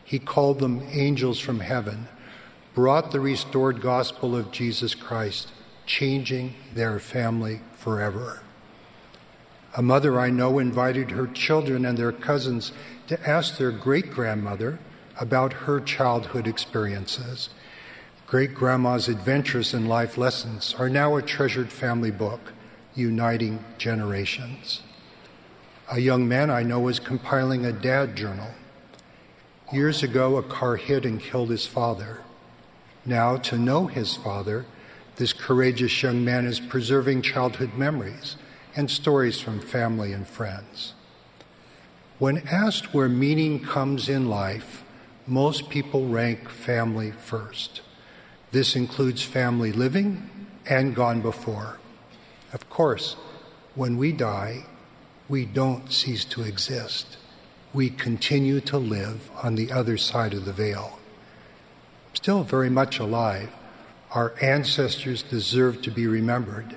he 0.05 0.19
called 0.19 0.59
them 0.59 0.83
angels 0.91 1.39
from 1.39 1.61
heaven, 1.61 2.09
brought 2.75 3.13
the 3.13 3.21
restored 3.21 3.81
gospel 3.81 4.35
of 4.35 4.51
Jesus 4.51 4.95
Christ, 4.95 5.53
changing 5.87 6.55
their 6.75 6.99
family 6.99 7.61
forever. 7.77 8.43
A 9.77 9.83
mother 9.83 10.19
I 10.19 10.31
know 10.31 10.59
invited 10.59 11.13
her 11.13 11.29
children 11.29 11.85
and 11.85 11.97
their 11.97 12.11
cousins 12.11 12.73
to 13.07 13.29
ask 13.29 13.57
their 13.57 13.71
great 13.71 14.11
grandmother 14.11 14.81
about 15.21 15.53
her 15.53 15.79
childhood 15.79 16.49
experiences. 16.49 17.51
Great 18.27 18.55
Grandma's 18.55 19.07
Adventures 19.07 19.75
and 19.75 19.89
Life 19.89 20.17
Lessons 20.17 20.75
are 20.79 20.89
now 20.89 21.17
a 21.17 21.23
treasured 21.23 21.71
family 21.71 22.11
book, 22.11 22.53
uniting 22.95 23.63
generations. 23.77 24.83
A 25.93 26.01
young 26.01 26.27
man 26.27 26.51
I 26.51 26.63
know 26.63 26.89
is 26.89 26.99
compiling 26.99 27.67
a 27.67 27.73
dad 27.73 28.17
journal. 28.17 28.53
Years 29.73 30.03
ago, 30.03 30.37
a 30.37 30.43
car 30.43 30.77
hit 30.77 31.05
and 31.05 31.21
killed 31.21 31.51
his 31.51 31.67
father. 31.67 32.23
Now, 33.05 33.37
to 33.37 33.59
know 33.59 33.87
his 33.89 34.17
father, 34.17 34.65
this 35.17 35.33
courageous 35.33 36.03
young 36.03 36.25
man 36.25 36.47
is 36.47 36.61
preserving 36.61 37.23
childhood 37.23 37.75
memories 37.75 38.37
and 38.75 38.91
stories 38.91 39.41
from 39.41 39.61
family 39.61 40.13
and 40.13 40.27
friends. 40.27 40.95
When 42.19 42.47
asked 42.49 42.95
where 42.95 43.09
meaning 43.09 43.61
comes 43.61 44.09
in 44.09 44.29
life, 44.29 44.80
most 45.27 45.69
people 45.69 46.07
rank 46.07 46.49
family 46.49 47.11
first. 47.11 47.83
This 48.53 48.75
includes 48.75 49.23
family 49.23 49.73
living 49.73 50.29
and 50.67 50.95
gone 50.95 51.21
before. 51.21 51.79
Of 52.53 52.69
course, 52.69 53.17
when 53.75 53.97
we 53.97 54.13
die, 54.13 54.65
we 55.29 55.45
don't 55.45 55.93
cease 55.93 56.25
to 56.27 56.43
exist. 56.43 57.17
We 57.73 57.91
continue 57.91 58.61
to 58.63 58.79
live 58.79 59.31
on 59.43 59.55
the 59.55 59.71
other 59.71 59.97
side 59.97 60.35
of 60.35 60.45
the 60.45 60.53
veil. 60.53 60.99
Still 62.15 62.43
very 62.43 62.69
much 62.69 62.99
alive, 62.99 63.51
our 64.11 64.35
ancestors 64.41 65.23
deserve 65.23 65.83
to 65.83 65.91
be 65.93 66.09
remembered. 66.09 66.75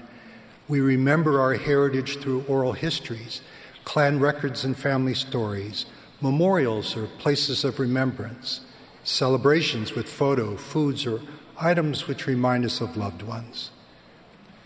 We 0.68 0.82
remember 0.82 1.42
our 1.42 1.56
heritage 1.56 2.20
through 2.20 2.46
oral 2.48 2.74
histories, 2.74 3.42
clan 3.84 4.20
records 4.20 4.64
and 4.64 4.78
family 4.78 5.16
stories, 5.16 5.88
memorials 6.24 6.96
or 6.96 7.06
places 7.20 7.66
of 7.66 7.80
remembrance, 7.80 8.62
celebrations 9.04 9.94
with 9.94 10.08
photo, 10.08 10.56
foods, 10.56 11.06
or 11.06 11.20
items 11.60 12.08
which 12.08 12.26
remind 12.26 12.64
us 12.64 12.80
of 12.82 12.96
loved 12.98 13.22
ones. 13.22 13.72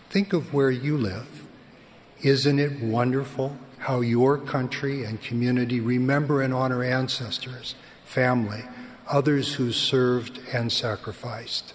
Think 0.08 0.32
of 0.32 0.54
where 0.54 0.70
you 0.70 0.96
live. 0.96 1.46
Isn't 2.22 2.58
it 2.58 2.80
wonderful 2.80 3.56
how 3.78 4.00
your 4.00 4.38
country 4.38 5.04
and 5.04 5.20
community 5.20 5.80
remember 5.80 6.40
and 6.40 6.54
honor 6.54 6.82
ancestors, 6.82 7.74
family, 8.04 8.62
others 9.08 9.54
who 9.54 9.72
served 9.72 10.40
and 10.52 10.72
sacrificed? 10.72 11.74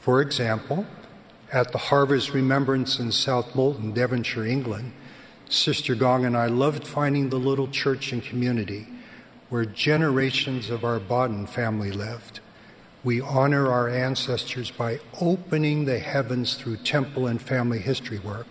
For 0.00 0.22
example, 0.22 0.86
at 1.52 1.72
the 1.72 1.78
Harvest 1.78 2.32
Remembrance 2.32 2.98
in 2.98 3.12
South 3.12 3.52
Molton, 3.52 3.94
Devonshire, 3.94 4.46
England, 4.46 4.92
Sister 5.48 5.94
Gong 5.94 6.26
and 6.26 6.36
I 6.36 6.46
loved 6.46 6.86
finding 6.86 7.30
the 7.30 7.38
little 7.38 7.68
church 7.68 8.12
and 8.12 8.22
community 8.22 8.86
where 9.48 9.64
generations 9.64 10.68
of 10.68 10.84
our 10.84 11.00
Baden 11.00 11.46
family 11.46 11.90
lived. 11.90 12.40
We 13.02 13.22
honor 13.22 13.70
our 13.70 13.88
ancestors 13.88 14.70
by 14.70 15.00
opening 15.20 15.86
the 15.86 16.00
heavens 16.00 16.54
through 16.56 16.78
temple 16.78 17.26
and 17.26 17.40
family 17.40 17.78
history 17.78 18.18
work 18.18 18.46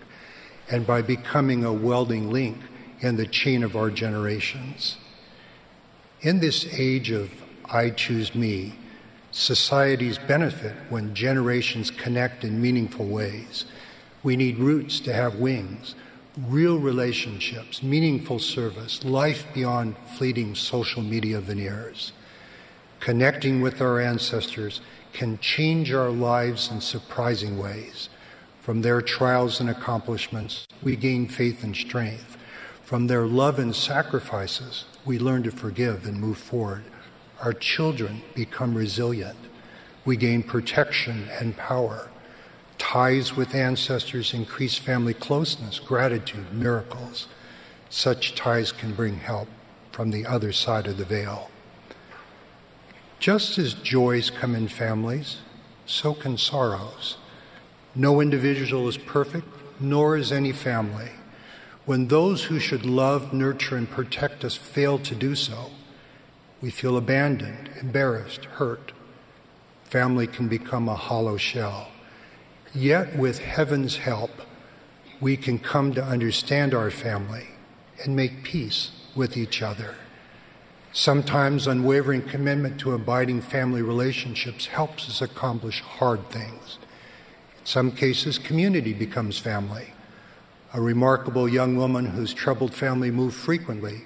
and 0.68 0.86
by 0.86 1.02
becoming 1.02 1.64
a 1.64 1.72
welding 1.72 2.32
link 2.32 2.58
in 3.00 3.16
the 3.16 3.26
chain 3.26 3.62
of 3.62 3.76
our 3.76 3.90
generations. 3.90 4.96
In 6.20 6.40
this 6.40 6.66
age 6.72 7.12
of 7.12 7.30
I 7.66 7.90
choose 7.90 8.34
me, 8.34 8.74
societies 9.30 10.18
benefit 10.18 10.74
when 10.88 11.14
generations 11.14 11.92
connect 11.92 12.42
in 12.42 12.60
meaningful 12.60 13.06
ways. 13.06 13.66
We 14.24 14.34
need 14.34 14.58
roots 14.58 14.98
to 15.00 15.12
have 15.12 15.36
wings 15.36 15.94
real 16.46 16.78
relationships, 16.78 17.82
meaningful 17.82 18.38
service, 18.38 19.04
life 19.04 19.46
beyond 19.52 19.96
fleeting 20.16 20.54
social 20.54 21.02
media 21.02 21.40
veneers. 21.40 22.12
Connecting 23.00 23.60
with 23.60 23.80
our 23.80 24.00
ancestors 24.00 24.80
can 25.12 25.38
change 25.38 25.92
our 25.92 26.10
lives 26.10 26.70
in 26.70 26.80
surprising 26.80 27.58
ways. 27.58 28.08
From 28.60 28.82
their 28.82 29.00
trials 29.00 29.60
and 29.60 29.68
accomplishments, 29.68 30.66
we 30.82 30.94
gain 30.94 31.26
faith 31.26 31.64
and 31.64 31.74
strength. 31.74 32.36
From 32.82 33.06
their 33.06 33.26
love 33.26 33.58
and 33.58 33.74
sacrifices, 33.74 34.84
we 35.04 35.18
learn 35.18 35.42
to 35.42 35.50
forgive 35.50 36.06
and 36.06 36.20
move 36.20 36.38
forward. 36.38 36.84
Our 37.40 37.52
children 37.52 38.22
become 38.34 38.74
resilient. 38.74 39.38
We 40.04 40.16
gain 40.16 40.42
protection 40.42 41.28
and 41.40 41.56
power. 41.56 42.10
Ties 42.78 43.36
with 43.36 43.54
ancestors 43.54 44.32
increase 44.32 44.78
family 44.78 45.14
closeness, 45.14 45.78
gratitude, 45.78 46.52
miracles. 46.52 47.26
Such 47.90 48.34
ties 48.34 48.72
can 48.72 48.94
bring 48.94 49.16
help 49.16 49.48
from 49.92 50.10
the 50.10 50.24
other 50.24 50.52
side 50.52 50.86
of 50.86 50.96
the 50.96 51.04
veil. 51.04 51.50
Just 53.18 53.58
as 53.58 53.74
joys 53.74 54.30
come 54.30 54.54
in 54.54 54.68
families, 54.68 55.38
so 55.86 56.14
can 56.14 56.38
sorrows. 56.38 57.16
No 57.94 58.20
individual 58.20 58.88
is 58.88 58.96
perfect, 58.96 59.48
nor 59.80 60.16
is 60.16 60.30
any 60.30 60.52
family. 60.52 61.10
When 61.84 62.08
those 62.08 62.44
who 62.44 62.60
should 62.60 62.84
love, 62.84 63.32
nurture, 63.32 63.76
and 63.76 63.90
protect 63.90 64.44
us 64.44 64.54
fail 64.54 64.98
to 65.00 65.14
do 65.14 65.34
so, 65.34 65.70
we 66.60 66.70
feel 66.70 66.96
abandoned, 66.96 67.70
embarrassed, 67.80 68.44
hurt. 68.44 68.92
Family 69.84 70.26
can 70.26 70.48
become 70.48 70.88
a 70.88 70.94
hollow 70.94 71.36
shell. 71.36 71.88
Yet, 72.74 73.16
with 73.16 73.38
heaven's 73.38 73.96
help, 73.96 74.30
we 75.20 75.36
can 75.36 75.58
come 75.58 75.94
to 75.94 76.04
understand 76.04 76.74
our 76.74 76.90
family 76.90 77.48
and 78.04 78.14
make 78.14 78.44
peace 78.44 78.90
with 79.14 79.36
each 79.36 79.62
other. 79.62 79.96
Sometimes 80.92 81.66
unwavering 81.66 82.22
commitment 82.22 82.80
to 82.80 82.92
abiding 82.92 83.42
family 83.42 83.82
relationships 83.82 84.66
helps 84.66 85.08
us 85.08 85.20
accomplish 85.20 85.80
hard 85.80 86.30
things. 86.30 86.78
In 87.58 87.66
some 87.66 87.92
cases, 87.92 88.38
community 88.38 88.92
becomes 88.92 89.38
family. 89.38 89.92
A 90.72 90.80
remarkable 90.80 91.48
young 91.48 91.76
woman 91.76 92.06
whose 92.06 92.34
troubled 92.34 92.74
family 92.74 93.10
moved 93.10 93.36
frequently 93.36 94.02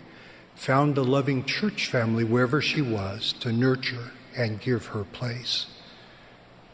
found 0.55 0.97
a 0.97 1.03
loving 1.03 1.45
church 1.45 1.87
family 1.87 2.25
wherever 2.25 2.61
she 2.61 2.83
was 2.83 3.33
to 3.41 3.53
nurture 3.53 4.13
and 4.37 4.61
give 4.61 4.87
her 4.87 5.05
place. 5.05 5.67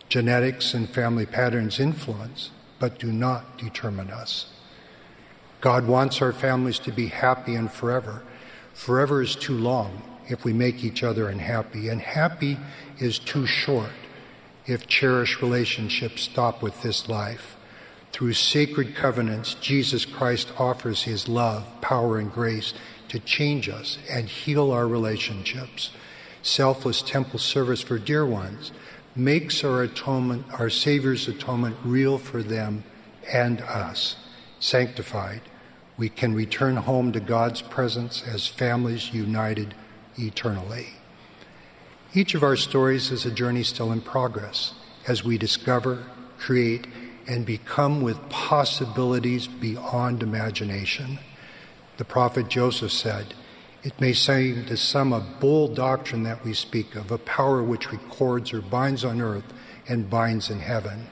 Genetics 0.09 0.73
and 0.73 0.89
family 0.89 1.27
patterns 1.27 1.79
influence, 1.79 2.51
but 2.79 2.99
do 2.99 3.13
not 3.13 3.59
determine 3.59 4.11
us. 4.11 4.51
God 5.61 5.87
wants 5.87 6.23
our 6.23 6.33
families 6.33 6.79
to 6.81 6.93
be 6.93 7.09
happy 7.09 7.55
and 7.55 7.71
forever. 7.71 8.23
Forever 8.73 9.21
is 9.21 9.37
too 9.37 9.57
long 9.57 10.03
if 10.29 10.45
we 10.45 10.53
make 10.53 10.85
each 10.85 11.03
other 11.03 11.29
unhappy, 11.29 11.89
and 11.89 12.01
happy 12.01 12.59
is 12.99 13.19
too 13.19 13.47
short 13.47 13.91
if 14.67 14.87
cherished 14.87 15.43
relationships 15.43 16.23
stop 16.23 16.63
with 16.63 16.83
this 16.83 17.09
life. 17.09 17.57
Through 18.13 18.35
sacred 18.35 18.95
covenants, 18.95 19.55
Jesus 19.55 20.05
Christ 20.05 20.53
offers 20.59 21.03
his 21.03 21.29
love, 21.29 21.67
power, 21.81 22.19
and 22.19 22.33
grace 22.33 22.73
to 23.09 23.19
change 23.19 23.69
us 23.69 23.99
and 24.11 24.29
heal 24.29 24.71
our 24.71 24.87
relationships. 24.87 25.91
Selfless 26.43 27.03
temple 27.03 27.39
service 27.39 27.81
for 27.83 27.99
dear 27.99 28.25
ones 28.25 28.73
makes 29.19 29.65
our 29.65 29.83
atonement, 29.83 30.47
our 30.59 30.71
Savior's 30.71 31.29
atonement, 31.29 31.77
real 31.85 32.19
for 32.19 32.43
them 32.43 32.85
and 33.33 33.61
us. 33.63 34.17
Sanctified, 34.61 35.43
we 35.97 36.09
can 36.09 36.35
return 36.35 36.77
home 36.77 37.13
to 37.13 37.21
God's 37.21 37.61
presence 37.61 38.23
as 38.23 38.47
families 38.47 39.13
united 39.13 39.75
eternally. 40.17 40.89
Each 42.15 42.35
of 42.35 42.43
our 42.43 42.57
stories 42.57 43.11
is 43.11 43.27
a 43.27 43.31
journey 43.31 43.63
still 43.63 43.93
in 43.93 44.01
progress 44.01 44.75
as 45.07 45.25
we 45.25 45.37
discover, 45.37 46.07
create, 46.39 46.87
and 47.27 47.45
become 47.45 48.01
with 48.01 48.29
possibilities 48.31 49.47
beyond 49.47 50.23
imagination. 50.23 51.19
The 51.99 52.05
prophet 52.05 52.49
Joseph 52.49 52.93
said, 52.93 53.35
it 53.83 54.01
may 54.01 54.13
seem 54.13 54.65
to 54.67 54.77
some 54.77 55.13
a 55.13 55.21
bold 55.21 55.77
doctrine 55.77 56.25
that 56.25 56.45
we 56.45 56.53
speak 56.53 56.97
of, 56.97 57.11
a 57.11 57.19
power 57.19 57.63
which 57.63 57.93
records 57.93 58.53
or 58.53 58.61
binds 58.61 59.05
on 59.05 59.21
earth 59.21 59.45
and 59.89 60.11
binds 60.11 60.51
in 60.51 60.61
heaven. 60.61 61.07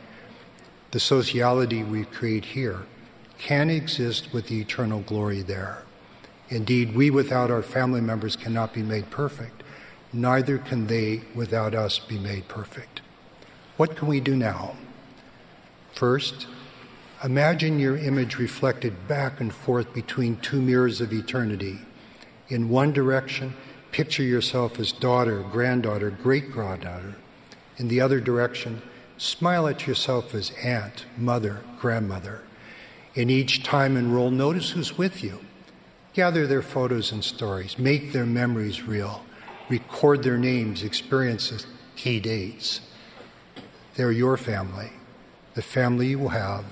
The 0.90 1.00
sociality 1.00 1.82
we 1.84 2.04
create 2.04 2.44
here 2.44 2.82
can 3.38 3.70
exist 3.70 4.32
with 4.32 4.48
the 4.48 4.60
eternal 4.60 5.00
glory 5.00 5.42
there. 5.42 5.84
Indeed, 6.48 6.94
we 6.94 7.10
without 7.10 7.50
our 7.50 7.62
family 7.62 8.00
members 8.00 8.34
cannot 8.36 8.72
be 8.72 8.82
made 8.82 9.10
perfect, 9.10 9.62
neither 10.12 10.58
can 10.58 10.86
they 10.86 11.22
without 11.34 11.74
us 11.74 11.98
be 11.98 12.18
made 12.18 12.48
perfect. 12.48 13.00
What 13.76 13.96
can 13.96 14.08
we 14.08 14.20
do 14.20 14.34
now? 14.34 14.76
First, 15.92 16.46
imagine 17.22 17.78
your 17.78 17.96
image 17.96 18.38
reflected 18.38 19.06
back 19.06 19.40
and 19.40 19.52
forth 19.52 19.92
between 19.92 20.36
two 20.36 20.60
mirrors 20.60 21.00
of 21.00 21.12
eternity 21.12 21.85
in 22.48 22.68
one 22.68 22.92
direction, 22.92 23.54
picture 23.92 24.22
yourself 24.22 24.78
as 24.78 24.92
daughter, 24.92 25.42
granddaughter, 25.50 26.10
great 26.10 26.50
granddaughter. 26.50 27.16
In 27.78 27.88
the 27.88 28.00
other 28.00 28.20
direction, 28.20 28.82
smile 29.18 29.66
at 29.66 29.86
yourself 29.86 30.34
as 30.34 30.52
aunt, 30.62 31.06
mother, 31.16 31.62
grandmother. 31.78 32.42
In 33.14 33.30
each 33.30 33.62
time 33.62 33.96
and 33.96 34.14
role, 34.14 34.30
notice 34.30 34.70
who's 34.70 34.98
with 34.98 35.24
you. 35.24 35.40
Gather 36.12 36.46
their 36.46 36.62
photos 36.62 37.12
and 37.12 37.24
stories, 37.24 37.78
make 37.78 38.12
their 38.12 38.26
memories 38.26 38.82
real, 38.82 39.24
record 39.68 40.22
their 40.22 40.38
names, 40.38 40.82
experiences, 40.82 41.66
key 41.96 42.20
dates. 42.20 42.80
They're 43.94 44.12
your 44.12 44.36
family, 44.36 44.92
the 45.54 45.62
family 45.62 46.08
you 46.08 46.18
will 46.18 46.28
have, 46.30 46.64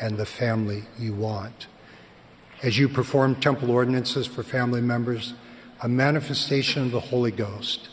and 0.00 0.16
the 0.16 0.26
family 0.26 0.84
you 0.98 1.12
want. 1.12 1.66
As 2.62 2.78
you 2.78 2.88
perform 2.88 3.36
temple 3.36 3.70
ordinances 3.70 4.26
for 4.26 4.42
family 4.42 4.82
members, 4.82 5.32
a 5.80 5.88
manifestation 5.88 6.82
of 6.82 6.90
the 6.90 7.00
Holy 7.00 7.30
Ghost, 7.30 7.88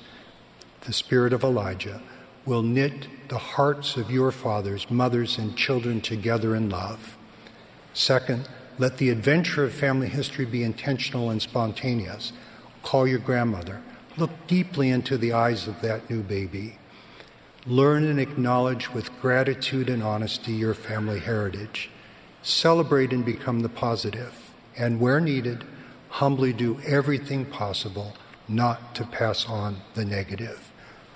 the 0.82 0.92
spirit 0.92 1.32
of 1.32 1.44
Elijah, 1.44 2.02
will 2.46 2.64
knit 2.64 3.08
the 3.30 3.38
hearts 3.38 3.96
of 3.96 4.12
your 4.12 4.32
fathers, 4.32 4.90
mothers, 4.90 5.38
and 5.38 5.56
children 5.58 6.02
together 6.02 6.54
in 6.56 6.70
love. 6.70 7.18
Second, 7.94 8.50
let 8.78 8.98
the 8.98 9.10
adventure 9.10 9.64
of 9.64 9.74
family 9.74 10.08
history 10.08 10.46
be 10.46 10.64
intentional 10.64 11.30
and 11.30 11.42
spontaneous. 11.42 12.34
Call 12.84 13.08
your 13.08 13.20
grandmother. 13.20 13.82
Look 14.18 14.32
deeply 14.48 14.90
into 14.90 15.18
the 15.18 15.32
eyes 15.34 15.68
of 15.68 15.82
that 15.82 16.10
new 16.10 16.24
baby. 16.24 16.78
Learn 17.66 18.04
and 18.04 18.20
acknowledge 18.20 18.94
with 18.94 19.18
gratitude 19.22 19.90
and 19.90 20.04
honesty 20.04 20.54
your 20.54 20.74
family 20.74 21.20
heritage. 21.20 21.90
Celebrate 22.44 23.12
and 23.12 23.26
become 23.26 23.62
the 23.62 23.70
positive, 23.70 24.47
and 24.78 25.00
where 25.00 25.20
needed, 25.20 25.64
humbly 26.10 26.54
do 26.54 26.80
everything 26.86 27.46
possible 27.46 28.14
not 28.48 28.96
to 28.96 29.06
pass 29.06 29.48
on 29.48 29.78
the 29.94 30.06
negative. 30.06 30.72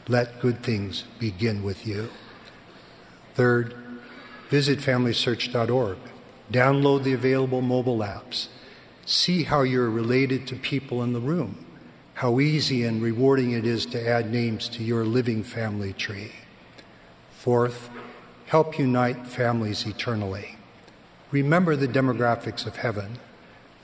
Let 0.07 0.39
good 0.41 0.63
things 0.63 1.05
begin 1.19 1.63
with 1.63 1.85
you. 1.87 2.09
Third, 3.35 3.75
visit 4.49 4.79
FamilySearch.org. 4.79 5.97
Download 6.51 7.03
the 7.03 7.13
available 7.13 7.61
mobile 7.61 7.99
apps. 7.99 8.47
See 9.05 9.43
how 9.43 9.61
you're 9.61 9.89
related 9.89 10.47
to 10.47 10.55
people 10.55 11.01
in 11.01 11.13
the 11.13 11.19
room, 11.19 11.65
how 12.15 12.39
easy 12.39 12.83
and 12.83 13.01
rewarding 13.01 13.51
it 13.51 13.65
is 13.65 13.85
to 13.87 14.07
add 14.07 14.31
names 14.31 14.67
to 14.69 14.83
your 14.83 15.05
living 15.05 15.43
family 15.43 15.93
tree. 15.93 16.33
Fourth, 17.31 17.89
help 18.47 18.77
unite 18.77 19.25
families 19.27 19.85
eternally. 19.85 20.57
Remember 21.31 21.75
the 21.75 21.87
demographics 21.87 22.67
of 22.67 22.75
heaven. 22.75 23.17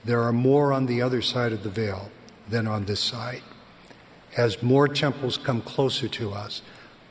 There 0.08 0.24
are 0.24 0.32
more 0.32 0.72
on 0.72 0.86
the 0.86 1.02
other 1.02 1.22
side 1.22 1.52
of 1.52 1.64
the 1.64 1.70
veil 1.70 2.10
than 2.50 2.66
on 2.66 2.86
this 2.86 3.02
side. 3.02 3.42
As 4.38 4.64
more 4.64 4.88
temples 4.88 5.36
come 5.36 5.62
closer 5.62 6.08
to 6.08 6.32
us, 6.32 6.62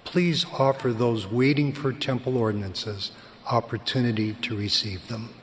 please 0.04 0.46
offer 0.58 0.94
those 0.94 1.26
waiting 1.26 1.74
for 1.74 1.92
temple 1.92 2.38
ordinances 2.38 3.12
opportunity 3.50 4.32
to 4.32 4.56
receive 4.56 5.08
them. 5.08 5.34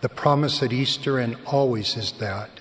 The 0.00 0.08
promise 0.08 0.62
at 0.62 0.72
Easter 0.72 1.18
and 1.18 1.36
always 1.44 1.96
is 1.96 2.12
that 2.12 2.60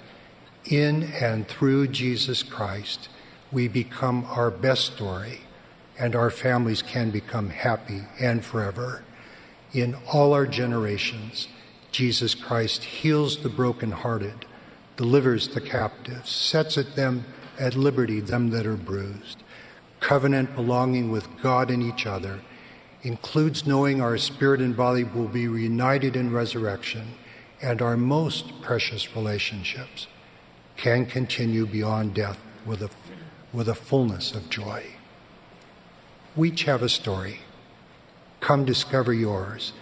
in 0.65 1.03
and 1.21 1.47
through 1.47 1.89
Jesus 1.89 2.41
Christ, 2.41 3.09
we 3.51 3.67
become 3.67 4.25
our 4.25 4.49
best 4.49 4.85
story 4.85 5.41
and 5.99 6.15
our 6.15 6.31
families 6.31 6.81
can 6.81 7.11
become 7.11 7.51
happy 7.51 8.05
and 8.19 8.43
forever. 8.43 9.03
In 9.71 9.95
all 10.11 10.33
our 10.33 10.47
generations, 10.47 11.47
Jesus 11.91 12.33
Christ 12.35 12.83
heals 12.83 13.37
the 13.37 13.49
brokenhearted, 13.49 14.45
delivers 14.95 15.49
the 15.49 15.61
captives, 15.61 16.29
sets 16.29 16.77
at 16.77 16.95
them 16.95 17.25
at 17.59 17.75
liberty 17.75 18.19
them 18.19 18.49
that 18.51 18.65
are 18.65 18.77
bruised. 18.77 19.43
Covenant 19.99 20.55
belonging 20.55 21.11
with 21.11 21.27
God 21.41 21.69
and 21.69 21.83
each 21.83 22.05
other 22.05 22.41
includes 23.03 23.67
knowing 23.67 24.01
our 24.01 24.17
spirit 24.17 24.61
and 24.61 24.75
body 24.75 25.03
will 25.03 25.27
be 25.27 25.47
reunited 25.47 26.15
in 26.15 26.31
resurrection 26.31 27.13
and 27.61 27.81
our 27.81 27.97
most 27.97 28.61
precious 28.61 29.15
relationships 29.15 30.07
can 30.77 31.05
continue 31.05 31.65
beyond 31.65 32.13
death 32.13 32.39
with 32.65 32.81
a, 32.81 32.89
with 33.53 33.69
a 33.69 33.75
fullness 33.75 34.33
of 34.33 34.49
joy. 34.49 34.83
We 36.35 36.49
each 36.49 36.63
have 36.63 36.81
a 36.81 36.89
story. 36.89 37.41
Come 38.39 38.65
discover 38.65 39.13
yours. 39.13 39.73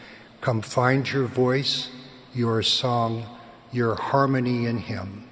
Come 0.42 0.62
find 0.62 1.10
your 1.10 1.26
voice, 1.26 1.90
your 2.34 2.62
song, 2.62 3.26
your 3.72 3.96
harmony 3.96 4.66
in 4.66 4.78
Him. 4.78 5.28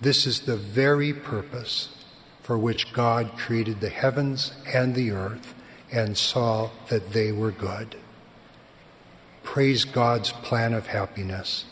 This 0.00 0.26
is 0.26 0.40
the 0.40 0.56
very 0.56 1.12
purpose 1.12 2.04
for 2.42 2.58
which 2.58 2.92
God 2.92 3.36
created 3.36 3.80
the 3.80 3.90
heavens 3.90 4.52
and 4.66 4.94
the 4.94 5.10
earth 5.10 5.54
and 5.92 6.16
saw 6.16 6.70
that 6.88 7.12
they 7.12 7.32
were 7.32 7.50
good. 7.50 7.96
Praise 9.42 9.84
God's 9.84 10.32
plan 10.32 10.74
of 10.74 10.88
happiness 10.88 11.64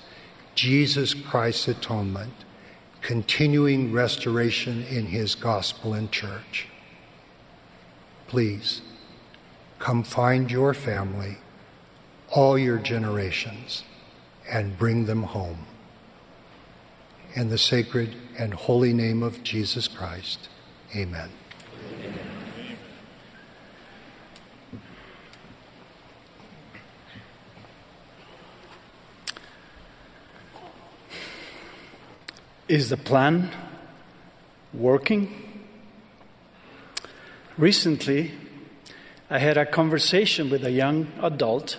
Jesus 0.55 1.15
Christ's 1.15 1.69
atonement, 1.69 2.33
continuing 3.01 3.93
restoration 3.93 4.83
in 4.83 5.07
his 5.07 5.37
gospel 5.37 5.95
and 5.95 6.11
church. 6.11 6.67
Please 8.27 8.83
come 9.79 10.03
find 10.03 10.51
your 10.51 10.75
family, 10.75 11.39
all 12.31 12.59
your 12.59 12.79
generations, 12.79 13.85
and 14.51 14.79
bring 14.79 15.07
them 15.07 15.23
home. 15.25 15.67
In 17.35 17.51
the 17.51 17.59
sacred 17.59 18.17
and 18.39 18.55
holy 18.55 18.93
name 18.93 19.23
of 19.23 19.43
Jesus 19.43 19.87
Christ, 19.87 20.49
amen. 20.97 21.31
Is 32.67 32.91
the 32.91 32.97
plan 32.97 33.51
working? 34.75 35.63
Recently, 37.57 38.33
I 39.31 39.39
had 39.39 39.57
a 39.57 39.65
conversation 39.65 40.51
with 40.51 40.65
a 40.65 40.71
young 40.71 41.09
adult 41.21 41.79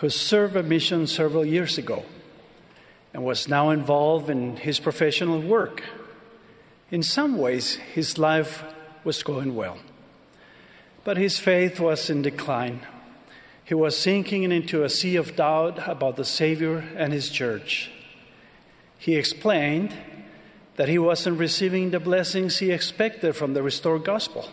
who 0.00 0.08
served 0.10 0.56
a 0.56 0.62
mission 0.62 1.06
several 1.06 1.44
years 1.44 1.78
ago 1.78 2.04
and 3.14 3.24
was 3.24 3.48
now 3.48 3.70
involved 3.70 4.28
in 4.28 4.56
his 4.56 4.80
professional 4.80 5.40
work. 5.40 5.82
In 6.90 7.02
some 7.02 7.38
ways, 7.38 7.76
his 7.94 8.18
life 8.18 8.64
was 9.04 9.22
going 9.22 9.54
well, 9.54 9.78
but 11.04 11.16
his 11.16 11.38
faith 11.38 11.80
was 11.80 12.10
in 12.10 12.22
decline. 12.22 12.80
He 13.64 13.74
was 13.74 13.96
sinking 13.96 14.50
into 14.50 14.84
a 14.84 14.88
sea 14.88 15.16
of 15.16 15.36
doubt 15.36 15.88
about 15.88 16.16
the 16.16 16.24
Savior 16.24 16.84
and 16.96 17.12
his 17.12 17.30
church 17.30 17.90
he 19.00 19.16
explained 19.16 19.96
that 20.76 20.90
he 20.90 20.98
wasn't 20.98 21.38
receiving 21.38 21.90
the 21.90 21.98
blessings 21.98 22.58
he 22.58 22.70
expected 22.70 23.34
from 23.34 23.54
the 23.54 23.62
restored 23.62 24.04
gospel. 24.04 24.46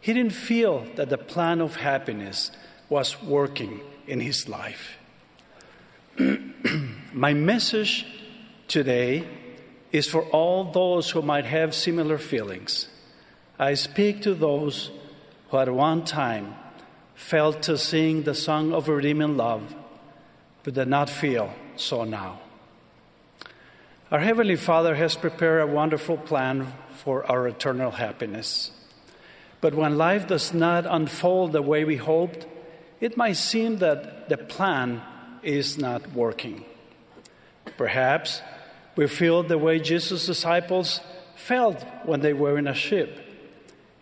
He 0.00 0.14
didn't 0.14 0.32
feel 0.32 0.86
that 0.94 1.08
the 1.08 1.18
plan 1.18 1.60
of 1.60 1.74
happiness 1.74 2.52
was 2.88 3.20
working 3.20 3.80
in 4.08 4.20
his 4.20 4.48
life. 4.48 4.96
My 7.12 7.34
message 7.34 8.06
today 8.66 9.28
is 9.92 10.08
for 10.08 10.22
all 10.22 10.64
those 10.72 11.10
who 11.10 11.22
might 11.22 11.44
have 11.44 11.74
similar 11.74 12.18
feelings. 12.18 12.88
I 13.58 13.74
speak 13.74 14.22
to 14.22 14.34
those 14.34 14.90
who 15.50 15.58
at 15.58 15.72
one 15.72 16.04
time 16.04 16.54
felt 17.14 17.62
to 17.62 17.76
sing 17.76 18.22
the 18.22 18.34
song 18.34 18.72
of 18.72 18.88
redeeming 18.88 19.36
love, 19.36 19.74
but 20.62 20.74
did 20.74 20.88
not 20.88 21.10
feel 21.10 21.52
so 21.76 22.04
now. 22.04 22.40
Our 24.10 24.20
Heavenly 24.20 24.56
Father 24.56 24.94
has 24.94 25.16
prepared 25.16 25.62
a 25.62 25.66
wonderful 25.66 26.16
plan 26.16 26.72
for 26.94 27.30
our 27.30 27.46
eternal 27.46 27.90
happiness. 27.90 28.70
But 29.60 29.74
when 29.74 29.98
life 29.98 30.26
does 30.26 30.54
not 30.54 30.86
unfold 30.86 31.52
the 31.52 31.62
way 31.62 31.84
we 31.84 31.96
hoped, 31.96 32.46
it 33.00 33.16
might 33.16 33.36
seem 33.36 33.78
that 33.78 34.28
the 34.28 34.36
plan 34.36 35.02
is 35.42 35.78
not 35.78 36.12
working. 36.12 36.64
Perhaps 37.76 38.42
we 38.96 39.06
feel 39.06 39.42
the 39.42 39.58
way 39.58 39.78
Jesus' 39.78 40.26
disciples 40.26 41.00
felt 41.36 41.84
when 42.04 42.20
they 42.20 42.32
were 42.32 42.58
in 42.58 42.66
a 42.66 42.74
ship 42.74 43.20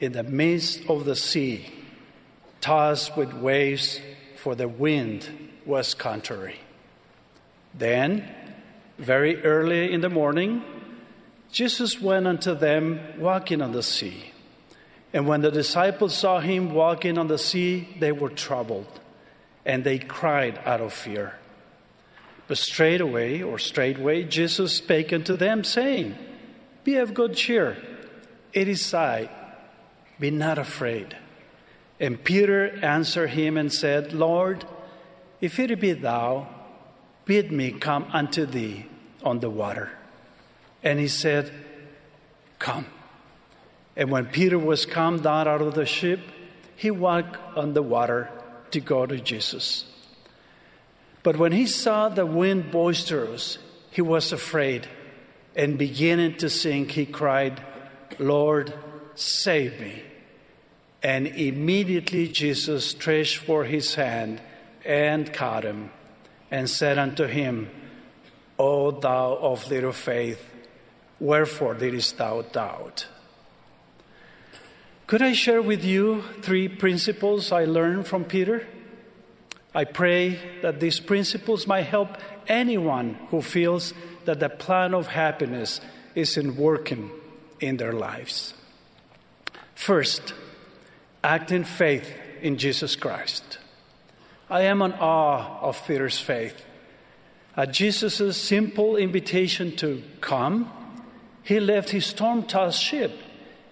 in 0.01 0.13
the 0.13 0.23
midst 0.23 0.89
of 0.89 1.05
the 1.05 1.17
sea, 1.17 1.67
tossed 2.61 3.17
with 3.17 3.33
waves, 3.33 4.01
for 4.37 4.55
the 4.55 4.69
wind 4.69 5.29
was 5.65 5.95
contrary. 5.95 6.57
Then 7.75 8.29
very 8.99 9.43
early 9.43 9.93
in 9.93 10.01
the 10.01 10.09
morning, 10.09 10.63
Jesus 11.51 12.01
went 12.01 12.27
unto 12.27 12.55
them 12.55 13.01
walking 13.19 13.61
on 13.61 13.73
the 13.73 13.83
sea. 13.83 14.33
And 15.17 15.27
when 15.27 15.41
the 15.41 15.51
disciples 15.51 16.15
saw 16.15 16.41
him 16.41 16.75
walking 16.75 17.17
on 17.17 17.27
the 17.27 17.39
sea, 17.39 17.89
they 17.99 18.13
were 18.13 18.29
troubled, 18.29 19.01
and 19.65 19.83
they 19.83 19.99
cried 19.99 20.61
out 20.67 20.83
of 20.83 20.93
fear. 20.93 21.37
But 22.49 22.59
straightway, 22.59 23.41
or 23.41 23.59
straightway, 23.59 24.25
Jesus 24.25 24.75
spake 24.75 25.15
unto 25.15 25.35
them, 25.35 25.65
saying, 25.65 26.19
Be 26.85 26.97
of 26.97 27.15
good 27.15 27.35
cheer, 27.35 27.79
it 28.53 28.69
is 28.69 28.93
I, 28.93 29.31
be 30.21 30.31
not 30.31 30.59
afraid. 30.59 31.17
And 31.99 32.23
Peter 32.23 32.79
answered 32.85 33.31
him 33.31 33.57
and 33.57 33.73
said, 33.73 34.13
Lord, 34.13 34.67
if 35.41 35.59
it 35.59 35.81
be 35.81 35.93
thou, 35.95 36.47
bid 37.25 37.51
me 37.51 37.71
come 37.71 38.05
unto 38.13 38.45
thee 38.45 38.85
on 39.25 39.41
the 39.41 39.49
water. 39.49 39.93
And 40.83 40.99
he 40.99 41.09
said, 41.09 41.51
Come. 42.59 42.85
And 43.97 44.11
when 44.11 44.27
Peter 44.27 44.59
was 44.59 44.87
come 44.87 45.21
down 45.21 45.49
out 45.49 45.63
of 45.63 45.75
the 45.75 45.87
ship, 45.87 46.21
he 46.77 46.91
walked 46.91 47.37
on 47.57 47.73
the 47.73 47.83
water 47.83 48.31
to 48.71 48.81
go 48.81 49.07
to 49.07 49.19
Jesus. 49.19 49.87
But 51.23 51.39
when 51.39 51.53
he 51.53 51.67
saw 51.67 52.09
the 52.09 52.27
wind 52.27 52.71
boisterous, 52.71 53.59
he 53.91 54.03
was 54.03 54.33
afraid 54.33 54.87
and 55.57 55.79
beginning 55.79 56.37
to 56.37 56.51
sink, 56.51 56.91
he 56.91 57.07
cried, 57.07 57.63
Lord, 58.19 58.75
save 59.15 59.81
me. 59.81 60.03
And 61.03 61.27
immediately 61.27 62.29
Jesus 62.29 62.91
stretched 62.91 63.39
forth 63.39 63.69
his 63.69 63.95
hand 63.95 64.41
and 64.85 65.33
caught 65.33 65.65
him, 65.65 65.91
and 66.51 66.69
said 66.69 66.99
unto 66.99 67.25
him, 67.25 67.71
O 68.59 68.91
thou 68.91 69.35
of 69.37 69.69
little 69.69 69.93
faith, 69.93 70.45
wherefore 71.19 71.75
didst 71.75 72.19
thou 72.19 72.43
doubt? 72.43 73.07
Could 75.07 75.23
I 75.23 75.35
share 75.35 75.63
with 75.63 75.85
you 75.85 76.25
three 76.43 76.67
principles 76.69 77.53
I 77.53 77.65
learned 77.65 78.09
from 78.09 78.25
Peter? 78.25 78.67
I 79.73 79.85
pray 79.85 80.41
that 80.63 80.81
these 80.81 80.99
principles 80.99 81.65
might 81.65 81.87
help 81.87 82.09
anyone 82.49 83.15
who 83.31 83.41
feels 83.41 83.95
that 84.25 84.41
the 84.41 84.49
plan 84.49 84.95
of 84.95 85.07
happiness 85.07 85.81
isn't 86.17 86.57
working 86.57 87.13
in 87.61 87.77
their 87.77 87.93
lives. 87.93 88.55
First, 89.77 90.35
act 91.23 91.53
in 91.53 91.63
faith 91.63 92.13
in 92.43 92.59
Jesus 92.59 92.97
Christ. 92.97 93.59
I 94.51 94.63
am 94.63 94.83
in 94.83 94.93
awe 94.95 95.61
of 95.61 95.87
Peter's 95.87 96.19
faith. 96.19 96.65
At 97.57 97.73
Jesus' 97.73 98.37
simple 98.37 98.97
invitation 98.97 99.77
to 99.77 100.03
come, 100.21 100.69
he 101.45 101.61
left 101.61 101.91
his 101.91 102.07
storm 102.07 102.43
tossed 102.43 102.83
ship. 102.83 103.13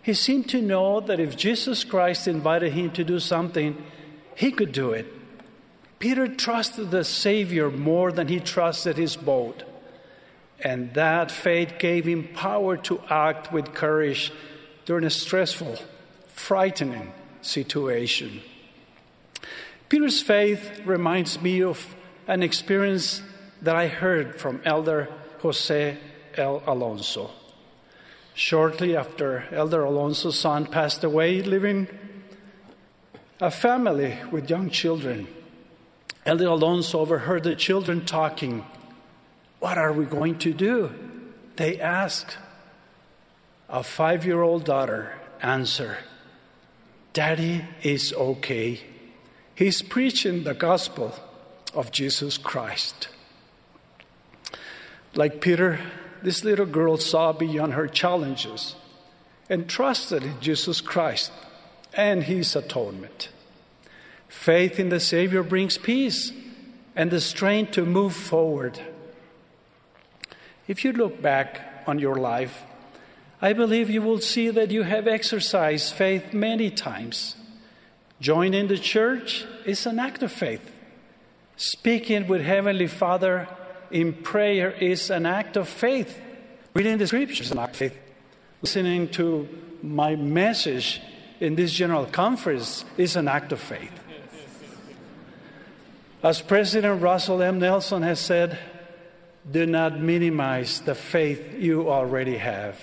He 0.04 0.12
seemed 0.12 0.50
to 0.50 0.60
know 0.60 1.00
that 1.00 1.18
if 1.18 1.34
Jesus 1.34 1.82
Christ 1.82 2.28
invited 2.28 2.74
him 2.74 2.90
to 2.90 3.04
do 3.04 3.18
something, 3.18 3.82
he 4.36 4.52
could 4.52 4.70
do 4.70 4.90
it. 4.90 5.06
Peter 5.98 6.28
trusted 6.28 6.90
the 6.90 7.04
Savior 7.04 7.70
more 7.70 8.12
than 8.12 8.28
he 8.28 8.38
trusted 8.38 8.98
his 8.98 9.16
boat. 9.16 9.62
And 10.60 10.92
that 10.92 11.30
faith 11.30 11.76
gave 11.78 12.04
him 12.04 12.28
power 12.34 12.76
to 12.88 13.00
act 13.08 13.50
with 13.50 13.72
courage 13.72 14.30
during 14.84 15.06
a 15.06 15.10
stressful, 15.10 15.78
frightening 16.28 17.10
situation. 17.40 18.42
Peter's 19.88 20.20
faith 20.20 20.82
reminds 20.84 21.40
me 21.40 21.62
of 21.62 21.94
an 22.26 22.42
experience 22.42 23.22
that 23.62 23.74
I 23.74 23.88
heard 23.88 24.38
from 24.38 24.60
Elder 24.66 25.08
Jose 25.40 25.96
L. 26.36 26.62
Alonso. 26.66 27.30
Shortly 28.34 28.96
after 28.96 29.44
Elder 29.52 29.84
Alonso's 29.84 30.38
son 30.38 30.66
passed 30.66 31.04
away, 31.04 31.40
living 31.40 31.86
a 33.40 33.50
family 33.50 34.18
with 34.30 34.50
young 34.50 34.70
children. 34.70 35.28
Elder 36.26 36.48
Alonso 36.48 36.98
overheard 36.98 37.44
the 37.44 37.54
children 37.54 38.04
talking. 38.04 38.64
What 39.60 39.78
are 39.78 39.92
we 39.92 40.04
going 40.04 40.38
to 40.40 40.52
do? 40.52 40.92
They 41.56 41.80
asked. 41.80 42.38
A 43.68 43.82
five 43.82 44.26
year 44.26 44.42
old 44.42 44.64
daughter 44.64 45.14
answered, 45.40 45.98
Daddy 47.12 47.64
is 47.82 48.12
okay. 48.12 48.80
He's 49.54 49.80
preaching 49.80 50.42
the 50.42 50.54
gospel 50.54 51.14
of 51.72 51.92
Jesus 51.92 52.36
Christ. 52.36 53.08
Like 55.14 55.40
Peter, 55.40 55.78
this 56.24 56.42
little 56.42 56.66
girl 56.66 56.96
saw 56.96 57.32
beyond 57.32 57.74
her 57.74 57.86
challenges 57.86 58.74
and 59.50 59.68
trusted 59.68 60.22
in 60.22 60.40
Jesus 60.40 60.80
Christ 60.80 61.30
and 61.92 62.24
his 62.24 62.56
atonement. 62.56 63.28
Faith 64.26 64.80
in 64.80 64.88
the 64.88 65.00
Savior 65.00 65.42
brings 65.42 65.76
peace 65.78 66.32
and 66.96 67.10
the 67.10 67.20
strength 67.20 67.72
to 67.72 67.84
move 67.84 68.16
forward. 68.16 68.80
If 70.66 70.84
you 70.84 70.92
look 70.92 71.20
back 71.20 71.84
on 71.86 71.98
your 71.98 72.16
life, 72.16 72.62
I 73.42 73.52
believe 73.52 73.90
you 73.90 74.00
will 74.00 74.20
see 74.20 74.48
that 74.48 74.70
you 74.70 74.82
have 74.84 75.06
exercised 75.06 75.92
faith 75.92 76.32
many 76.32 76.70
times. 76.70 77.36
Joining 78.18 78.68
the 78.68 78.78
church 78.78 79.44
is 79.66 79.84
an 79.84 79.98
act 79.98 80.22
of 80.22 80.32
faith. 80.32 80.72
Speaking 81.56 82.26
with 82.26 82.40
Heavenly 82.40 82.86
Father 82.86 83.46
in 83.94 84.12
prayer 84.12 84.72
is 84.72 85.08
an 85.08 85.24
act 85.24 85.56
of 85.56 85.68
faith. 85.68 86.20
Reading 86.74 86.98
the 86.98 87.06
scriptures 87.06 87.46
is 87.46 87.52
an 87.52 87.60
act 87.60 87.70
of 87.70 87.76
faith. 87.76 87.98
Listening 88.60 89.08
to 89.10 89.48
my 89.82 90.16
message 90.16 91.00
in 91.38 91.54
this 91.54 91.72
general 91.72 92.04
conference 92.04 92.84
is 92.98 93.14
an 93.14 93.28
act 93.28 93.52
of 93.52 93.60
faith. 93.60 93.92
As 96.24 96.42
President 96.42 97.02
Russell 97.02 97.40
M. 97.40 97.60
Nelson 97.60 98.02
has 98.02 98.18
said, 98.18 98.58
do 99.48 99.64
not 99.64 100.00
minimize 100.00 100.80
the 100.80 100.96
faith 100.96 101.54
you 101.56 101.88
already 101.88 102.38
have. 102.38 102.80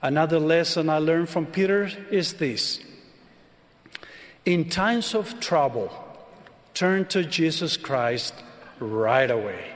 Another 0.00 0.38
lesson 0.38 0.88
I 0.88 0.98
learned 0.98 1.30
from 1.30 1.46
Peter 1.46 1.90
is 2.12 2.34
this 2.34 2.78
In 4.44 4.68
times 4.68 5.16
of 5.16 5.40
trouble, 5.40 5.90
turn 6.74 7.06
to 7.06 7.24
Jesus 7.24 7.76
Christ 7.76 8.34
right 8.80 9.30
away. 9.30 9.72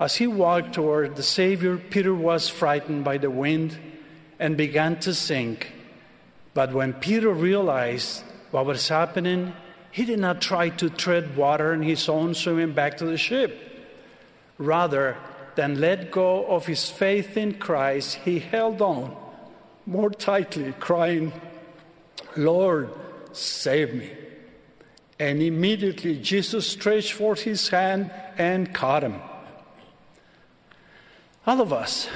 As 0.00 0.16
he 0.16 0.26
walked 0.26 0.72
toward 0.72 1.16
the 1.16 1.22
Savior, 1.22 1.76
Peter 1.76 2.14
was 2.14 2.48
frightened 2.48 3.04
by 3.04 3.18
the 3.18 3.30
wind 3.30 3.78
and 4.38 4.56
began 4.56 4.98
to 5.00 5.14
sink. 5.14 5.72
But 6.54 6.72
when 6.72 6.92
Peter 6.94 7.30
realized 7.30 8.22
what 8.50 8.66
was 8.66 8.88
happening, 8.88 9.54
he 9.90 10.04
did 10.04 10.18
not 10.18 10.40
try 10.40 10.70
to 10.70 10.90
tread 10.90 11.36
water 11.36 11.72
in 11.72 11.82
his 11.82 12.08
own 12.08 12.34
swimming 12.34 12.72
back 12.72 12.96
to 12.98 13.06
the 13.06 13.16
ship. 13.16 13.56
Rather 14.58 15.16
than 15.54 15.80
let 15.80 16.10
go 16.10 16.46
of 16.46 16.66
his 16.66 16.90
faith 16.90 17.36
in 17.36 17.54
Christ, 17.54 18.16
he 18.24 18.38
held 18.38 18.82
on 18.82 19.16
more 19.86 20.10
tightly, 20.10 20.72
crying, 20.78 21.32
Lord, 22.36 22.90
save 23.32 23.94
me. 23.94 24.10
And 25.22 25.40
immediately 25.40 26.16
Jesus 26.16 26.66
stretched 26.66 27.12
forth 27.12 27.42
his 27.42 27.68
hand 27.68 28.10
and 28.36 28.74
caught 28.74 29.04
him. 29.04 29.22
All 31.46 31.60
of 31.60 31.72
us 31.72 32.08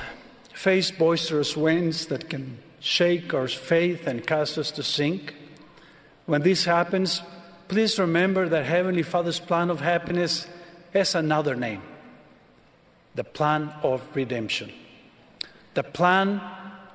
face 0.52 0.90
boisterous 0.90 1.56
winds 1.56 2.06
that 2.06 2.28
can 2.28 2.58
shake 2.80 3.32
our 3.32 3.46
faith 3.46 4.08
and 4.08 4.26
cause 4.26 4.58
us 4.58 4.72
to 4.72 4.82
sink. 4.82 5.36
When 6.24 6.42
this 6.42 6.64
happens, 6.64 7.22
please 7.68 7.96
remember 7.96 8.48
that 8.48 8.64
Heavenly 8.64 9.04
Father's 9.04 9.38
plan 9.38 9.70
of 9.70 9.80
happiness 9.80 10.48
has 10.92 11.14
another 11.14 11.54
name 11.54 11.82
the 13.14 13.22
plan 13.22 13.72
of 13.84 14.02
redemption. 14.16 14.72
The 15.74 15.84
plan 15.84 16.40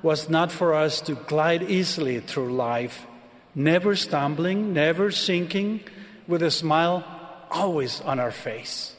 was 0.04 0.30
not 0.30 0.52
for 0.52 0.74
us 0.74 1.00
to 1.08 1.16
glide 1.16 1.64
easily 1.64 2.20
through 2.20 2.52
life, 2.52 3.08
never 3.56 3.96
stumbling, 3.96 4.74
never 4.74 5.10
sinking, 5.10 5.86
with 6.28 6.42
a 6.44 6.52
smile 6.52 7.04
always 7.50 8.02
on 8.02 8.20
our 8.20 8.32
face. 8.32 8.96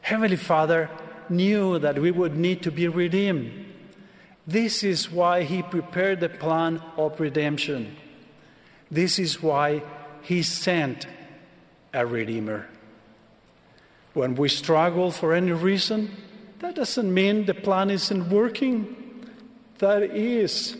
Heavenly 0.00 0.36
Father 0.36 0.90
knew 1.28 1.78
that 1.78 1.98
we 1.98 2.10
would 2.10 2.36
need 2.36 2.62
to 2.62 2.70
be 2.70 2.88
redeemed. 2.88 3.66
This 4.46 4.82
is 4.82 5.10
why 5.10 5.42
He 5.42 5.62
prepared 5.62 6.20
the 6.20 6.28
plan 6.28 6.82
of 6.96 7.20
redemption. 7.20 7.96
This 8.90 9.18
is 9.18 9.42
why 9.42 9.82
he 10.22 10.42
sent 10.42 11.06
a 11.92 12.06
Redeemer. 12.06 12.68
When 14.14 14.34
we 14.34 14.48
struggle 14.48 15.10
for 15.10 15.34
any 15.34 15.52
reason, 15.52 16.10
that 16.60 16.74
doesn't 16.74 17.12
mean 17.12 17.44
the 17.44 17.54
plan 17.54 17.90
isn't 17.90 18.30
working. 18.30 19.24
That 19.78 20.02
is 20.02 20.76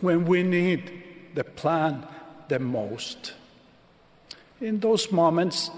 when 0.00 0.24
we 0.24 0.42
need 0.42 1.02
the 1.34 1.44
plan 1.44 2.06
the 2.48 2.58
most. 2.58 3.34
In 4.62 4.78
those 4.78 5.10
moments, 5.10 5.72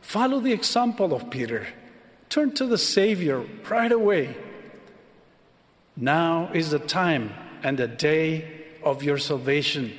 follow 0.00 0.38
the 0.38 0.52
example 0.52 1.12
of 1.12 1.30
Peter. 1.30 1.66
Turn 2.28 2.52
to 2.52 2.64
the 2.64 2.78
Savior 2.78 3.44
right 3.68 3.90
away. 3.90 4.36
Now 5.96 6.48
is 6.54 6.70
the 6.70 6.78
time 6.78 7.34
and 7.64 7.76
the 7.76 7.88
day 7.88 8.48
of 8.84 9.02
your 9.02 9.18
salvation. 9.18 9.92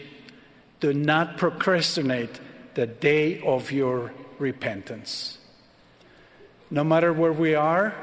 Do 0.80 0.94
not 0.94 1.36
procrastinate 1.36 2.40
the 2.74 2.88
day 2.88 3.42
of 3.42 3.70
your 3.70 4.14
repentance. 4.40 5.38
No 6.70 6.86
matter 6.86 7.12
where 7.12 7.34
we 7.34 7.54
are 7.54 7.94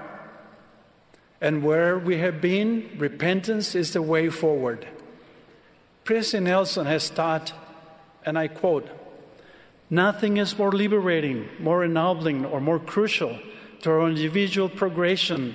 and 1.41 1.63
where 1.63 1.99
we 1.99 2.19
have 2.19 2.43
been, 2.43 2.91
repentance 2.99 3.75
is 3.75 3.95
the 3.95 4.03
way 4.03 4.29
forward. 4.29 4.87
President 6.05 6.49
Nelson 6.49 6.85
has 6.85 7.09
taught, 7.09 7.55
and 8.27 8.39
I 8.39 8.49
quote, 8.49 8.91
Nothing 9.91 10.37
is 10.37 10.59
more 10.59 10.73
liberating, 10.73 11.49
more 11.59 11.85
ennobling, 11.85 12.45
or 12.45 12.61
more 12.61 12.79
crucial 12.79 13.39
to 13.83 13.91
our 13.91 14.09
individual 14.09 14.69
progression 14.69 15.55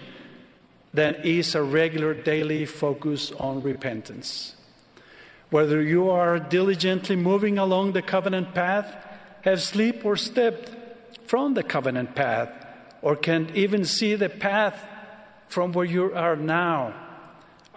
than 0.94 1.16
is 1.24 1.56
a 1.56 1.62
regular 1.62 2.14
daily 2.14 2.66
focus 2.66 3.32
on 3.34 3.62
repentance. 3.62 4.56
Whether 5.50 5.82
you 5.82 6.10
are 6.10 6.40
diligently 6.40 7.16
moving 7.16 7.60
along 7.60 7.92
the 7.92 8.02
covenant 8.02 8.56
path, 8.56 8.88
have 9.42 9.62
slipped 9.62 10.04
or 10.04 10.16
stepped 10.16 10.72
from 11.28 11.54
the 11.54 11.64
covenant 11.64 12.16
path, 12.16 12.50
or 13.02 13.16
can 13.16 13.52
even 13.54 13.86
see 13.86 14.16
the 14.16 14.30
path 14.30 14.84
from 15.48 15.74
where 15.74 15.86
you 15.86 16.14
are 16.14 16.36
now, 16.36 16.96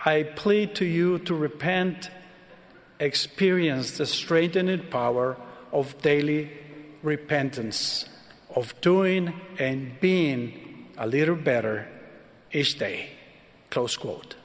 I 0.03 0.23
plead 0.23 0.77
to 0.77 0.85
you 0.87 1.19
to 1.21 1.35
repent, 1.35 2.11
experience 2.99 3.99
the 3.99 4.07
strengthening 4.07 4.87
power 4.89 5.37
of 5.77 6.01
daily 6.01 6.51
repentance, 7.03 8.07
of 8.55 8.75
doing 8.81 9.33
and 9.59 10.01
being 10.01 10.89
a 10.97 11.07
little 11.07 11.37
better 11.37 11.87
each 12.51 12.79
day. 12.79 13.11
Close 13.69 13.95
quote. 13.95 14.37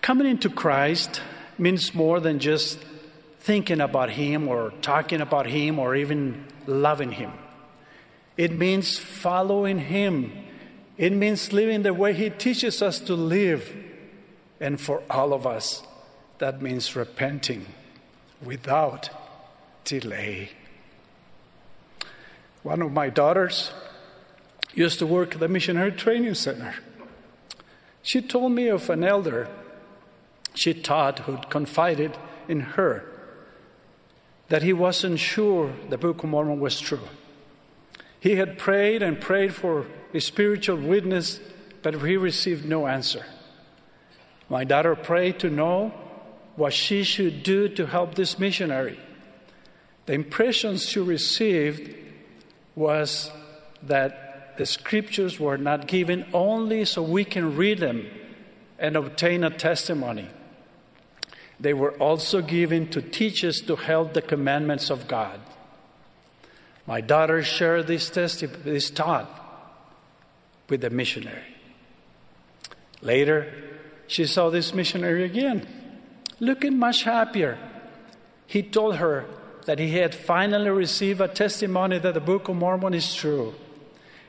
Coming 0.00 0.28
into 0.28 0.48
Christ 0.48 1.20
means 1.58 1.92
more 1.94 2.20
than 2.20 2.38
just 2.38 2.78
thinking 3.40 3.80
about 3.80 4.10
Him 4.10 4.46
or 4.46 4.72
talking 4.82 5.20
about 5.20 5.46
Him 5.46 5.80
or 5.80 5.96
even 5.96 6.46
loving 6.66 7.10
Him. 7.10 7.32
It 8.36 8.52
means 8.52 8.98
following 8.98 9.80
Him. 9.80 10.32
It 10.96 11.12
means 11.12 11.52
living 11.52 11.82
the 11.82 11.92
way 11.92 12.12
He 12.12 12.30
teaches 12.30 12.82
us 12.82 13.00
to 13.00 13.14
live. 13.14 13.74
And 14.60 14.80
for 14.80 15.02
all 15.10 15.32
of 15.32 15.44
us, 15.44 15.82
that 16.38 16.62
means 16.62 16.94
repenting 16.94 17.66
without 18.40 19.10
delay. 19.86 20.50
One 22.62 22.82
of 22.82 22.92
my 22.92 23.08
daughters 23.08 23.72
used 24.74 24.98
to 24.98 25.06
work 25.06 25.34
at 25.34 25.40
the 25.40 25.48
Missionary 25.48 25.92
Training 25.92 26.34
Center. 26.34 26.74
She 28.02 28.20
told 28.20 28.52
me 28.52 28.68
of 28.68 28.90
an 28.90 29.04
elder 29.04 29.48
she 30.54 30.74
taught 30.74 31.20
who'd 31.20 31.48
confided 31.48 32.18
in 32.48 32.60
her 32.60 33.04
that 34.48 34.62
he 34.62 34.72
wasn't 34.72 35.18
sure 35.18 35.72
the 35.88 35.98
Book 35.98 36.22
of 36.22 36.30
Mormon 36.30 36.60
was 36.60 36.78
true. 36.78 37.08
He 38.20 38.36
had 38.36 38.58
prayed 38.58 39.02
and 39.02 39.20
prayed 39.20 39.54
for 39.54 39.86
a 40.14 40.20
spiritual 40.20 40.76
witness, 40.76 41.40
but 41.82 42.00
he 42.02 42.16
received 42.16 42.64
no 42.64 42.86
answer. 42.86 43.24
My 44.48 44.64
daughter 44.64 44.94
prayed 44.94 45.40
to 45.40 45.50
know 45.50 45.92
what 46.54 46.72
she 46.72 47.02
should 47.02 47.42
do 47.42 47.68
to 47.68 47.86
help 47.86 48.14
this 48.14 48.38
missionary. 48.38 48.98
The 50.06 50.12
impression 50.12 50.76
she 50.76 51.00
received 51.00 51.94
was 52.74 53.30
that 53.82 54.56
the 54.56 54.66
scriptures 54.66 55.38
were 55.38 55.58
not 55.58 55.86
given 55.86 56.26
only 56.32 56.84
so 56.84 57.02
we 57.02 57.24
can 57.24 57.56
read 57.56 57.78
them 57.78 58.06
and 58.78 58.96
obtain 58.96 59.44
a 59.44 59.50
testimony. 59.50 60.28
They 61.58 61.74
were 61.74 61.92
also 61.92 62.40
given 62.42 62.88
to 62.88 63.02
teach 63.02 63.44
us 63.44 63.60
to 63.60 63.76
help 63.76 64.14
the 64.14 64.22
commandments 64.22 64.90
of 64.90 65.08
God. 65.08 65.40
My 66.86 67.00
daughter 67.00 67.42
shared 67.42 67.86
this, 67.86 68.08
testi- 68.10 68.62
this 68.62 68.90
thought 68.90 69.28
with 70.68 70.82
the 70.82 70.90
missionary. 70.90 71.42
Later, 73.02 73.52
she 74.06 74.26
saw 74.26 74.50
this 74.50 74.72
missionary 74.72 75.24
again, 75.24 75.66
looking 76.38 76.78
much 76.78 77.02
happier. 77.02 77.58
He 78.46 78.62
told 78.62 78.96
her 78.96 79.26
that 79.66 79.78
he 79.78 79.98
had 79.98 80.14
finally 80.14 80.70
received 80.70 81.20
a 81.20 81.28
testimony 81.28 81.98
that 81.98 82.14
the 82.14 82.20
Book 82.20 82.48
of 82.48 82.56
Mormon 82.56 82.94
is 82.94 83.14
true. 83.14 83.54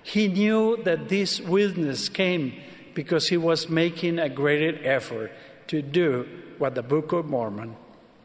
He 0.03 0.27
knew 0.27 0.81
that 0.83 1.09
this 1.09 1.39
witness 1.39 2.09
came 2.09 2.53
because 2.93 3.29
he 3.29 3.37
was 3.37 3.69
making 3.69 4.19
a 4.19 4.29
greater 4.29 4.77
effort 4.83 5.31
to 5.67 5.81
do 5.81 6.27
what 6.57 6.75
the 6.75 6.81
Book 6.81 7.11
of 7.11 7.25
Mormon 7.25 7.75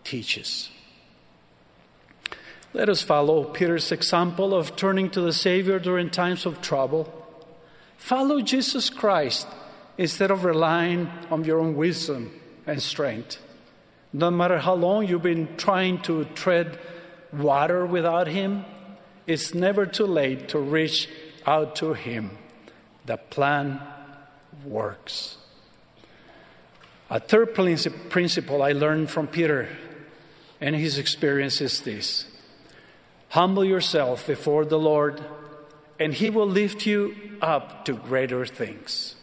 teaches. 0.04 0.70
Let 2.72 2.88
us 2.88 3.02
follow 3.02 3.44
Peter's 3.44 3.92
example 3.92 4.54
of 4.54 4.76
turning 4.76 5.10
to 5.10 5.20
the 5.20 5.34
Savior 5.34 5.78
during 5.78 6.08
times 6.08 6.46
of 6.46 6.62
trouble. 6.62 7.12
Follow 7.98 8.40
Jesus 8.40 8.88
Christ 8.88 9.46
instead 9.98 10.30
of 10.30 10.44
relying 10.44 11.10
on 11.30 11.44
your 11.44 11.60
own 11.60 11.76
wisdom 11.76 12.32
and 12.66 12.80
strength. 12.80 13.36
No 14.14 14.30
matter 14.30 14.58
how 14.58 14.74
long 14.74 15.06
you've 15.06 15.22
been 15.22 15.56
trying 15.58 16.00
to 16.02 16.24
tread 16.34 16.78
water 17.32 17.86
without 17.86 18.26
Him, 18.26 18.64
it's 19.26 19.54
never 19.54 19.86
too 19.86 20.06
late 20.06 20.48
to 20.50 20.58
reach 20.58 21.08
out 21.46 21.76
to 21.76 21.94
Him. 21.94 22.38
The 23.06 23.16
plan 23.16 23.80
works. 24.64 25.38
A 27.10 27.20
third 27.20 27.54
principle 27.54 28.62
I 28.62 28.72
learned 28.72 29.10
from 29.10 29.26
Peter 29.26 29.68
and 30.62 30.76
his 30.76 30.96
experience 30.96 31.60
is 31.60 31.80
this 31.80 32.26
Humble 33.30 33.64
yourself 33.64 34.26
before 34.26 34.64
the 34.64 34.78
Lord, 34.78 35.22
and 35.98 36.14
he 36.14 36.30
will 36.30 36.46
lift 36.46 36.86
you 36.86 37.16
up 37.42 37.84
to 37.86 37.94
greater 37.94 38.46
things. 38.46 39.16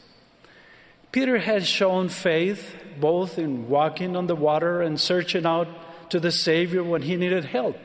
Peter 1.11 1.40
had 1.40 1.65
shown 1.65 2.10
faith 2.10 2.76
both 2.99 3.40
in 3.40 3.69
walking 3.69 4.15
on 4.15 4.27
the 4.27 4.36
water 4.36 4.81
and 4.81 4.99
searching 4.99 5.45
out 5.45 5.68
to 6.10 6.19
the 6.19 6.31
Savior 6.31 6.84
when 6.84 7.03
he 7.03 7.15
needed 7.15 7.45
help. 7.45 7.77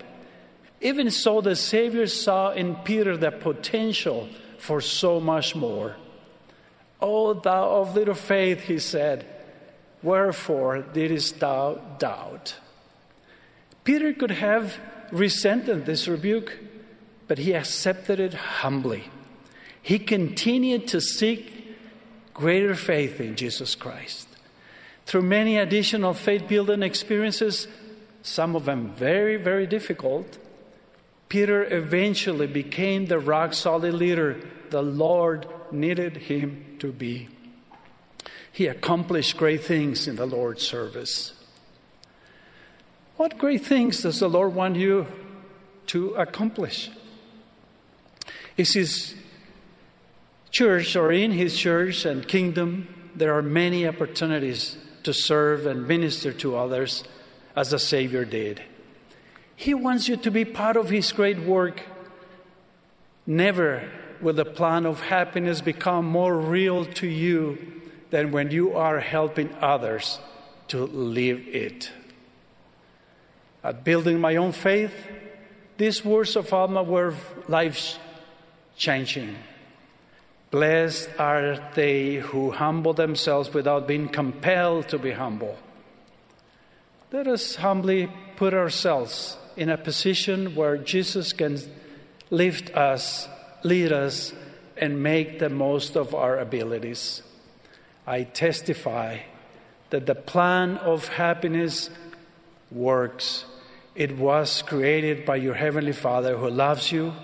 Even 0.81 1.11
so, 1.11 1.41
the 1.41 1.57
Savior 1.57 2.07
saw 2.07 2.53
in 2.53 2.75
Peter 2.77 3.17
the 3.17 3.31
potential 3.31 4.29
for 4.59 4.81
so 4.81 5.21
much 5.21 5.55
more. 5.55 5.97
O 7.01 7.35
thou 7.35 7.81
of 7.81 7.95
little 7.95 8.15
faith, 8.15 8.63
he 8.63 8.79
said, 8.79 9.27
Wherefore 10.03 10.83
didst 10.83 11.41
thou 11.41 11.75
doubt? 11.99 12.57
Peter 13.85 14.13
could 14.13 14.31
have 14.31 14.79
resented 15.11 15.87
this 15.87 16.09
rebuke, 16.09 16.59
but 17.29 17.39
he 17.39 17.55
accepted 17.55 18.21
it 18.21 18.35
humbly. 18.35 19.05
He 19.81 19.99
continued 19.99 20.89
to 20.89 21.01
seek 21.01 21.77
greater 22.33 22.75
faith 22.75 23.21
in 23.21 23.37
Jesus 23.37 23.75
Christ. 23.75 24.29
Through 25.07 25.23
many 25.23 25.59
additional 25.59 26.15
faith 26.15 26.49
building 26.49 26.83
experiences, 26.83 27.69
some 28.23 28.57
of 28.57 28.65
them 28.65 28.93
very, 28.97 29.37
very 29.37 29.67
difficult, 29.67 30.39
Peter 31.35 31.65
eventually 31.65 32.47
became 32.47 33.07
the 33.07 33.19
rock 33.19 33.53
solid 33.55 33.93
leader 33.93 34.41
the 34.71 34.81
Lord 34.81 35.49
needed 35.73 36.17
him 36.17 36.77
to 36.79 36.93
be. 36.93 37.29
He 38.53 38.69
accomplished 38.69 39.37
great 39.37 39.65
things 39.65 40.07
in 40.07 40.15
the 40.15 40.27
Lord's 40.27 40.63
service. 40.63 41.33
What 43.17 43.37
great 43.37 43.67
things 43.67 44.03
does 44.03 44.21
the 44.21 44.29
Lord 44.29 44.55
want 44.55 44.77
you 44.77 45.09
to 45.89 46.15
accomplish? 46.15 46.89
Is 48.57 48.75
His 48.75 49.17
church 50.53 50.95
or 50.95 51.11
in 51.11 51.33
His 51.33 51.59
church 51.59 52.05
and 52.05 52.29
kingdom, 52.29 53.11
there 53.13 53.35
are 53.35 53.43
many 53.43 53.89
opportunities 53.89 54.79
to 55.03 55.13
serve 55.13 55.67
and 55.67 55.89
minister 55.89 56.33
to 56.35 56.55
others 56.55 57.03
as 57.57 57.71
the 57.71 57.81
Savior 57.81 58.25
did. 58.25 58.63
He 59.65 59.73
wants 59.73 60.09
you 60.11 60.19
to 60.19 60.31
be 60.31 60.45
part 60.45 60.77
of 60.77 60.91
His 60.91 61.11
great 61.11 61.39
work. 61.39 61.81
Never 63.27 63.91
will 64.21 64.35
the 64.35 64.45
plan 64.45 64.85
of 64.85 65.01
happiness 65.01 65.63
become 65.63 66.05
more 66.05 66.37
real 66.37 66.85
to 67.01 67.07
you 67.07 67.81
than 68.11 68.31
when 68.31 68.51
you 68.51 68.77
are 68.77 69.01
helping 69.01 69.49
others 69.63 70.21
to 70.69 70.85
live 70.85 71.49
it. 71.49 71.91
At 73.63 73.85
building 73.85 74.21
my 74.21 74.37
own 74.37 74.53
faith, 74.53 74.93
these 75.79 76.05
words 76.05 76.37
of 76.37 76.53
Alma 76.53 76.83
were 76.83 77.15
life 77.49 77.99
changing. 78.77 79.35
Blessed 80.51 81.09
are 81.19 81.71
they 81.75 82.17
who 82.17 82.51
humble 82.51 82.93
themselves 82.93 83.55
without 83.55 83.89
being 83.89 84.11
compelled 84.11 84.91
to 84.91 84.99
be 84.99 85.13
humble. 85.13 85.57
Let 87.11 87.27
us 87.27 87.55
humbly 87.55 88.13
put 88.37 88.53
ourselves 88.53 89.39
in 89.57 89.69
a 89.69 89.77
position 89.77 90.55
where 90.55 90.77
Jesus 90.77 91.33
can 91.33 91.59
lift 92.31 92.75
us, 92.75 93.29
lead 93.63 93.93
us, 93.93 94.33
and 94.77 95.03
make 95.03 95.39
the 95.39 95.49
most 95.49 95.97
of 95.97 96.15
our 96.15 96.39
abilities. 96.39 97.23
I 98.07 98.25
testify 98.25 99.21
that 99.91 100.07
the 100.07 100.15
plan 100.15 100.77
of 100.79 101.09
happiness 101.09 101.91
works. 102.71 103.45
It 103.95 104.19
was 104.19 104.63
created 104.63 105.25
by 105.25 105.37
your 105.37 105.55
Heavenly 105.55 105.93
Father 105.93 106.37
who 106.37 106.51
loves 106.51 106.91
you. 106.91 107.15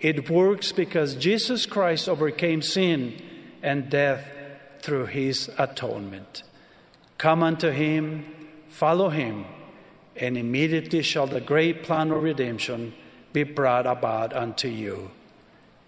It 0.00 0.28
works 0.28 0.72
because 0.72 1.14
Jesus 1.14 1.66
Christ 1.66 2.08
overcame 2.08 2.62
sin 2.62 3.22
and 3.62 3.88
death 3.88 4.26
through 4.80 5.06
his 5.06 5.50
atonement. 5.58 6.42
Come 7.18 7.42
unto 7.42 7.70
him, 7.70 8.24
follow 8.68 9.10
him, 9.10 9.44
and 10.20 10.36
immediately 10.36 11.02
shall 11.02 11.26
the 11.26 11.40
great 11.40 11.82
plan 11.82 12.10
of 12.10 12.22
redemption 12.22 12.92
be 13.32 13.42
brought 13.42 13.86
about 13.86 14.34
unto 14.34 14.68
you. 14.68 15.10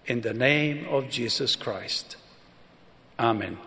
In 0.06 0.22
the 0.22 0.32
name 0.32 0.86
of 0.88 1.10
Jesus 1.10 1.54
Christ. 1.54 2.16
Amen. 3.18 3.59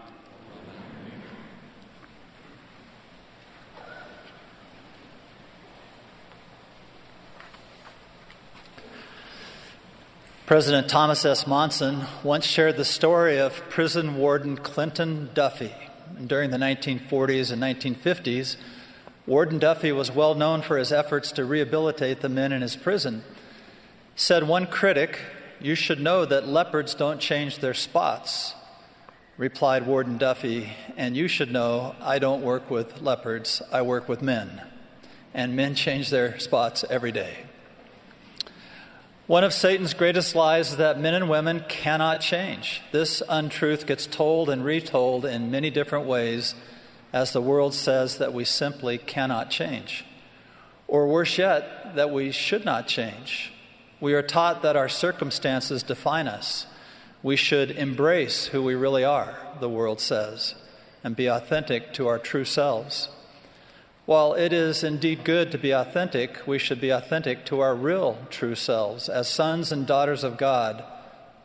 President 10.45 10.87
Thomas 10.87 11.25
S. 11.25 11.47
Monson 11.47 12.05
once 12.23 12.45
shared 12.45 12.77
the 12.77 12.85
story 12.85 13.39
of 13.39 13.67
prison 13.69 14.15
warden 14.17 14.57
Clinton 14.57 15.29
Duffy. 15.33 15.73
During 16.27 16.51
the 16.51 16.57
1940s 16.57 17.51
and 17.51 17.61
1950s, 17.61 18.55
Warden 19.27 19.57
Duffy 19.57 19.91
was 19.91 20.11
well 20.11 20.35
known 20.35 20.61
for 20.61 20.77
his 20.77 20.91
efforts 20.91 21.31
to 21.31 21.45
rehabilitate 21.45 22.21
the 22.21 22.29
men 22.29 22.51
in 22.51 22.61
his 22.61 22.75
prison. 22.75 23.23
Said 24.15 24.47
one 24.47 24.67
critic, 24.67 25.19
You 25.59 25.73
should 25.73 25.99
know 25.99 26.25
that 26.25 26.47
leopards 26.47 26.93
don't 26.93 27.19
change 27.19 27.57
their 27.57 27.73
spots. 27.73 28.53
Replied 29.37 29.87
Warden 29.87 30.19
Duffy, 30.19 30.73
And 30.95 31.17
you 31.17 31.27
should 31.27 31.51
know 31.51 31.95
I 32.01 32.19
don't 32.19 32.43
work 32.43 32.69
with 32.69 33.01
leopards, 33.01 33.63
I 33.71 33.81
work 33.81 34.07
with 34.07 34.21
men. 34.21 34.61
And 35.33 35.55
men 35.55 35.73
change 35.73 36.11
their 36.11 36.37
spots 36.37 36.85
every 36.87 37.11
day. 37.11 37.35
One 39.25 39.43
of 39.43 39.53
Satan's 39.53 39.95
greatest 39.95 40.35
lies 40.35 40.69
is 40.69 40.77
that 40.77 40.99
men 40.99 41.15
and 41.15 41.27
women 41.27 41.65
cannot 41.67 42.21
change. 42.21 42.83
This 42.91 43.23
untruth 43.27 43.87
gets 43.87 44.05
told 44.05 44.51
and 44.51 44.63
retold 44.63 45.25
in 45.25 45.49
many 45.49 45.71
different 45.71 46.05
ways 46.05 46.53
as 47.15 47.31
the 47.31 47.41
world 47.41 47.73
says 47.73 48.17
that 48.17 48.33
we 48.33 48.43
simply 48.43 48.97
cannot 48.97 49.49
change. 49.49 50.03
Or 50.85 51.07
worse 51.07 51.37
yet, 51.37 51.95
that 51.95 52.11
we 52.11 52.29
should 52.29 52.65
not 52.65 52.89
change. 52.89 53.53
We 54.01 54.13
are 54.13 54.21
taught 54.21 54.61
that 54.63 54.75
our 54.75 54.89
circumstances 54.89 55.81
define 55.81 56.27
us. 56.27 56.67
We 57.23 57.37
should 57.37 57.71
embrace 57.71 58.47
who 58.47 58.61
we 58.61 58.75
really 58.75 59.05
are, 59.05 59.37
the 59.61 59.69
world 59.69 60.01
says, 60.01 60.55
and 61.05 61.15
be 61.15 61.27
authentic 61.27 61.93
to 61.93 62.05
our 62.09 62.19
true 62.19 62.43
selves. 62.43 63.07
While 64.05 64.33
it 64.33 64.51
is 64.51 64.83
indeed 64.83 65.23
good 65.23 65.53
to 65.53 65.57
be 65.57 65.71
authentic, 65.71 66.45
we 66.45 66.59
should 66.59 66.81
be 66.81 66.89
authentic 66.89 67.45
to 67.45 67.61
our 67.61 67.73
real 67.73 68.17
true 68.29 68.55
selves 68.55 69.07
as 69.07 69.29
sons 69.29 69.71
and 69.71 69.87
daughters 69.87 70.25
of 70.25 70.37
God 70.37 70.83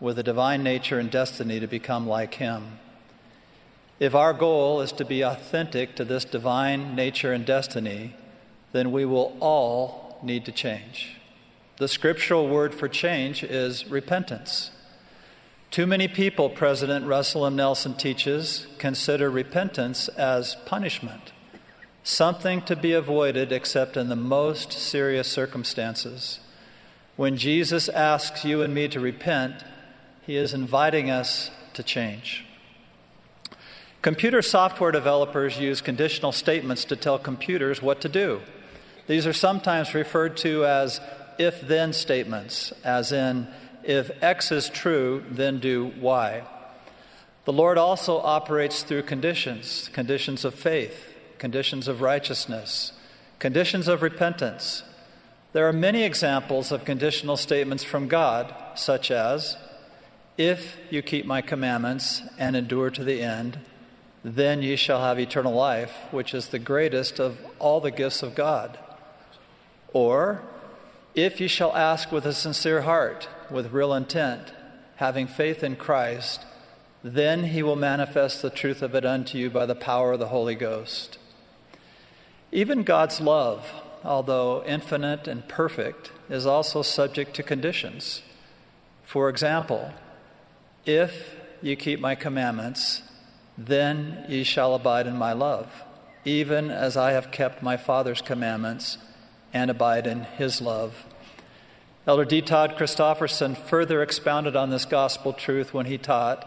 with 0.01 0.19
a 0.19 0.25
divine 0.25 0.65
nature 0.65 0.99
and 0.99 1.13
destiny 1.13 1.61
to 1.61 1.69
become 1.69 2.09
like 2.09 2.35
Him. 2.35 2.80
If 4.01 4.15
our 4.17 4.33
goal 4.33 4.81
is 4.81 4.91
to 4.93 5.05
be 5.05 5.23
authentic 5.23 5.95
to 5.95 6.05
this 6.05 6.25
divine 6.25 6.97
nature 6.97 7.33
and 7.33 7.47
destiny, 7.47 8.17
then 8.73 8.91
we 8.91 9.05
will 9.05 9.37
all 9.39 10.19
need 10.23 10.45
to 10.47 10.53
change. 10.53 11.21
The 11.77 11.87
scriptural 11.87 12.49
word 12.49 12.75
for 12.75 12.89
change 12.89 13.45
is 13.45 13.87
repentance. 13.87 14.73
Too 15.71 15.87
many 15.87 16.09
people, 16.09 16.51
President 16.51 17.07
Russell 17.07 17.47
M. 17.47 17.55
Nelson 17.55 17.95
teaches, 17.95 18.67
consider 18.79 19.31
repentance 19.31 20.09
as 20.09 20.57
punishment 20.67 21.31
something 22.03 22.63
to 22.63 22.77
be 22.77 22.93
avoided 22.93 23.53
except 23.53 23.97
in 23.97 24.09
the 24.09 24.17
most 24.17 24.73
serious 24.73 25.29
circumstances. 25.29 26.41
When 27.17 27.37
Jesus 27.37 27.89
asks 27.89 28.45
you 28.45 28.63
and 28.63 28.75
me 28.75 28.89
to 28.89 29.01
repent, 29.01 29.63
he 30.23 30.37
is 30.37 30.55
inviting 30.55 31.11
us 31.11 31.51
to 31.75 31.83
change. 31.83 32.47
Computer 34.03 34.41
software 34.41 34.93
developers 34.93 35.59
use 35.59 35.81
conditional 35.81 36.33
statements 36.33 36.87
to 36.87 36.97
tell 36.97 37.19
computers 37.19 37.83
what 37.83 38.01
to 38.01 38.09
do. 38.09 38.41
These 39.07 39.27
are 39.27 39.33
sometimes 39.33 39.95
referred 39.95 40.37
to 40.39 40.65
as 40.65 41.01
if 41.39 41.61
then 41.61 41.93
statements, 41.93 42.73
as 42.83 43.13
in, 43.13 43.47
if 43.83 44.11
X 44.23 44.53
is 44.53 44.69
true, 44.69 45.25
then 45.31 45.59
do 45.59 45.93
Y. 46.01 46.43
The 47.45 47.53
Lord 47.53 47.79
also 47.79 48.19
operates 48.19 48.83
through 48.83 49.03
conditions, 49.03 49.91
conditions 49.93 50.45
of 50.45 50.55
faith 50.55 51.07
conditions 51.41 51.89
of 51.89 52.03
righteousness, 52.03 52.93
conditions 53.39 53.89
of 53.89 54.03
repentance. 54.03 54.85
There 55.55 55.67
are 55.67 55.73
many 55.73 56.05
examples 56.05 56.71
of 56.71 56.85
conditional 56.85 57.39
statements 57.39 57.83
from 57.83 58.09
God, 58.09 58.55
such 58.75 59.11
as, 59.11 59.57
If 60.37 60.77
you 60.91 61.01
keep 61.01 61.25
my 61.25 61.41
commandments 61.41 62.23
and 62.39 62.55
endure 62.55 62.91
to 62.91 63.03
the 63.03 63.23
end, 63.23 63.59
then 64.23 64.63
ye 64.63 64.77
shall 64.77 65.01
have 65.01 65.19
eternal 65.19 65.55
life, 65.55 65.95
which 66.11 66.35
is 66.35 66.49
the 66.49 66.59
greatest 66.59 67.19
of 67.19 67.39
all 67.59 67.81
the 67.81 67.91
gifts 67.91 68.23
of 68.23 68.35
God. 68.35 68.79
Or, 69.93 70.43
if 71.15 71.41
ye 71.41 71.49
shall 71.49 71.75
ask 71.75 72.13
with 72.13 72.27
a 72.27 72.33
sincere 72.33 72.83
heart, 72.83 73.29
with 73.51 73.73
real 73.73 73.95
intent, 73.95 74.53
having 74.97 75.27
faith 75.27 75.65
in 75.65 75.77
Christ, 75.77 76.45
then 77.03 77.45
he 77.45 77.63
will 77.63 77.77
manifest 77.77 78.43
the 78.43 78.51
truth 78.51 78.83
of 78.83 78.95
it 78.95 79.05
unto 79.05 79.39
you 79.39 79.49
by 79.51 79.65
the 79.67 79.75
power 79.75 80.13
of 80.13 80.19
the 80.19 80.29
Holy 80.29 80.55
Ghost. 80.55 81.19
Even 82.53 82.83
God's 82.83 83.21
love, 83.21 83.73
although 84.05 84.63
infinite 84.67 85.27
and 85.27 85.49
perfect, 85.49 86.13
is 86.29 86.47
also 86.47 86.83
subject 86.83 87.35
to 87.35 87.43
conditions. 87.43 88.23
For 89.05 89.29
example, 89.29 89.93
if 90.85 91.35
you 91.63 91.77
keep 91.77 92.01
my 92.01 92.15
commandments, 92.15 93.03
then 93.67 94.25
ye 94.29 94.45
shall 94.45 94.75
abide 94.75 95.07
in 95.07 95.17
my 95.17 95.33
love, 95.33 95.85
even 96.25 96.71
as 96.71 96.97
I 96.97 97.13
have 97.13 97.31
kept 97.31 97.63
my 97.63 97.77
Father's 97.77 98.23
commandments 98.23 98.99
and 99.53 99.71
abide 99.71 100.07
in 100.07 100.23
his 100.23 100.61
love. 100.61 101.05
Elder 102.07 102.25
D. 102.25 102.41
Todd 102.41 102.77
Christofferson 102.77 103.57
further 103.57 104.03
expounded 104.03 104.57
on 104.57 104.71
this 104.71 104.85
gospel 104.85 105.33
truth 105.33 105.75
when 105.75 105.87
he 105.87 105.99
taught 105.99 106.47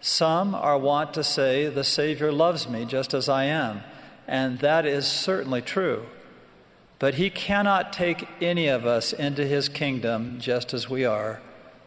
Some 0.00 0.54
are 0.54 0.78
wont 0.78 1.14
to 1.14 1.24
say, 1.24 1.68
The 1.68 1.84
Savior 1.84 2.30
loves 2.30 2.68
me 2.68 2.84
just 2.84 3.14
as 3.14 3.28
I 3.28 3.44
am 3.44 3.82
and 4.26 4.58
that 4.60 4.86
is 4.86 5.06
certainly 5.06 5.62
true. 5.62 6.06
But 6.98 7.14
he 7.14 7.30
cannot 7.30 7.92
take 7.92 8.26
any 8.40 8.68
of 8.68 8.86
us 8.86 9.12
into 9.12 9.44
his 9.46 9.68
kingdom 9.68 10.38
just 10.40 10.72
as 10.72 10.88
we 10.88 11.04
are, 11.04 11.42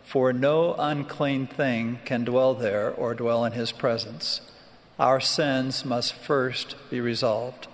for 0.07 0.33
no 0.33 0.73
unclean 0.77 1.47
thing 1.47 1.99
can 2.05 2.23
dwell 2.23 2.53
there 2.53 2.91
or 2.91 3.13
dwell 3.13 3.45
in 3.45 3.51
his 3.53 3.71
presence. 3.71 4.41
Our 4.99 5.19
sins 5.19 5.85
must 5.85 6.13
first 6.13 6.75
be 6.89 6.99
resolved. 6.99 7.67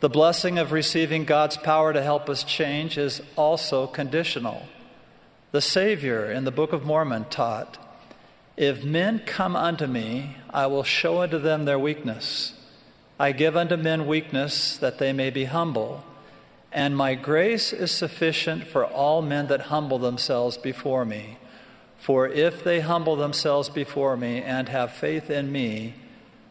The 0.00 0.08
blessing 0.08 0.58
of 0.58 0.72
receiving 0.72 1.24
God's 1.24 1.56
power 1.56 1.92
to 1.92 2.02
help 2.02 2.28
us 2.28 2.44
change 2.44 2.98
is 2.98 3.20
also 3.36 3.86
conditional. 3.86 4.66
The 5.50 5.60
Savior 5.60 6.30
in 6.30 6.44
the 6.44 6.50
Book 6.50 6.72
of 6.72 6.84
Mormon 6.84 7.26
taught, 7.26 7.78
If 8.56 8.84
men 8.84 9.20
come 9.24 9.56
unto 9.56 9.86
me, 9.86 10.36
I 10.50 10.66
will 10.66 10.84
show 10.84 11.22
unto 11.22 11.38
them 11.38 11.64
their 11.64 11.78
weakness 11.78 12.54
I 13.20 13.32
give 13.32 13.56
unto 13.56 13.76
men 13.76 14.06
weakness 14.06 14.76
that 14.76 14.98
they 14.98 15.12
may 15.12 15.30
be 15.30 15.46
humble, 15.46 16.04
and 16.72 16.96
my 16.96 17.14
grace 17.14 17.72
is 17.72 17.90
sufficient 17.90 18.66
for 18.66 18.84
all 18.84 19.22
men 19.22 19.46
that 19.48 19.62
humble 19.62 19.98
themselves 19.98 20.56
before 20.58 21.04
me. 21.04 21.38
For 21.98 22.28
if 22.28 22.62
they 22.62 22.80
humble 22.80 23.16
themselves 23.16 23.68
before 23.68 24.16
me 24.16 24.42
and 24.42 24.68
have 24.68 24.92
faith 24.92 25.30
in 25.30 25.50
me, 25.50 25.94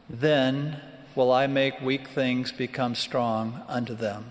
then 0.10 0.82
will 1.16 1.32
I 1.32 1.48
make 1.48 1.82
weak 1.82 2.08
things 2.08 2.52
become 2.52 2.96
strong 2.96 3.62
unto 3.68 3.96
them. 3.96 4.26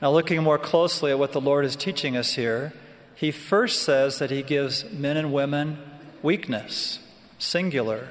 Now, 0.00 0.10
looking 0.10 0.42
more 0.42 0.58
closely 0.58 1.10
at 1.10 1.18
what 1.18 1.32
the 1.32 1.40
Lord 1.40 1.64
is 1.64 1.74
teaching 1.74 2.16
us 2.16 2.34
here, 2.34 2.72
he 3.14 3.30
first 3.30 3.82
says 3.82 4.18
that 4.18 4.30
he 4.30 4.42
gives 4.42 4.90
men 4.90 5.16
and 5.16 5.32
women 5.32 5.78
weakness, 6.22 6.98
singular 7.38 8.08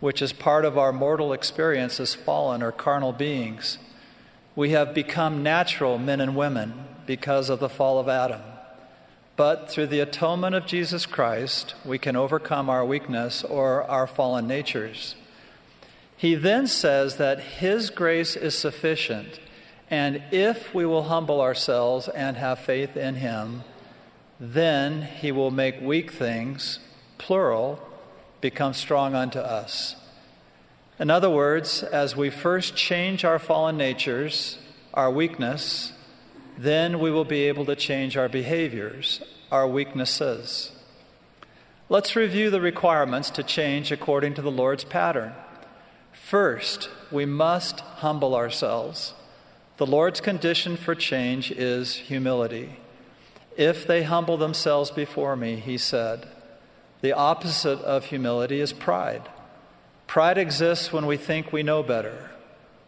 which 0.00 0.22
is 0.22 0.32
part 0.32 0.64
of 0.64 0.78
our 0.78 0.92
mortal 0.92 1.32
experience 1.32 1.98
as 2.00 2.14
fallen 2.14 2.62
or 2.62 2.72
carnal 2.72 3.12
beings. 3.12 3.78
We 4.58 4.70
have 4.70 4.92
become 4.92 5.44
natural 5.44 5.98
men 5.98 6.20
and 6.20 6.34
women 6.34 6.74
because 7.06 7.48
of 7.48 7.60
the 7.60 7.68
fall 7.68 8.00
of 8.00 8.08
Adam. 8.08 8.40
But 9.36 9.70
through 9.70 9.86
the 9.86 10.00
atonement 10.00 10.56
of 10.56 10.66
Jesus 10.66 11.06
Christ, 11.06 11.76
we 11.84 11.96
can 11.96 12.16
overcome 12.16 12.68
our 12.68 12.84
weakness 12.84 13.44
or 13.44 13.84
our 13.84 14.08
fallen 14.08 14.48
natures. 14.48 15.14
He 16.16 16.34
then 16.34 16.66
says 16.66 17.18
that 17.18 17.38
His 17.38 17.90
grace 17.90 18.34
is 18.34 18.58
sufficient, 18.58 19.38
and 19.90 20.24
if 20.32 20.74
we 20.74 20.84
will 20.84 21.04
humble 21.04 21.40
ourselves 21.40 22.08
and 22.08 22.36
have 22.36 22.58
faith 22.58 22.96
in 22.96 23.14
Him, 23.14 23.62
then 24.40 25.02
He 25.02 25.30
will 25.30 25.52
make 25.52 25.80
weak 25.80 26.10
things, 26.10 26.80
plural, 27.16 27.80
become 28.40 28.74
strong 28.74 29.14
unto 29.14 29.38
us. 29.38 29.94
In 31.00 31.10
other 31.10 31.30
words, 31.30 31.84
as 31.84 32.16
we 32.16 32.28
first 32.28 32.74
change 32.74 33.24
our 33.24 33.38
fallen 33.38 33.76
natures, 33.76 34.58
our 34.92 35.10
weakness, 35.10 35.92
then 36.56 36.98
we 36.98 37.12
will 37.12 37.24
be 37.24 37.42
able 37.42 37.64
to 37.66 37.76
change 37.76 38.16
our 38.16 38.28
behaviors, 38.28 39.22
our 39.52 39.68
weaknesses. 39.68 40.72
Let's 41.88 42.16
review 42.16 42.50
the 42.50 42.60
requirements 42.60 43.30
to 43.30 43.44
change 43.44 43.92
according 43.92 44.34
to 44.34 44.42
the 44.42 44.50
Lord's 44.50 44.82
pattern. 44.82 45.34
First, 46.12 46.90
we 47.12 47.24
must 47.24 47.78
humble 47.80 48.34
ourselves. 48.34 49.14
The 49.76 49.86
Lord's 49.86 50.20
condition 50.20 50.76
for 50.76 50.96
change 50.96 51.52
is 51.52 51.94
humility. 51.94 52.80
If 53.56 53.86
they 53.86 54.02
humble 54.02 54.36
themselves 54.36 54.90
before 54.90 55.36
me, 55.36 55.56
he 55.56 55.78
said, 55.78 56.28
the 57.00 57.12
opposite 57.12 57.78
of 57.82 58.06
humility 58.06 58.60
is 58.60 58.72
pride. 58.72 59.28
Pride 60.08 60.38
exists 60.38 60.90
when 60.90 61.04
we 61.04 61.18
think 61.18 61.52
we 61.52 61.62
know 61.62 61.82
better, 61.82 62.30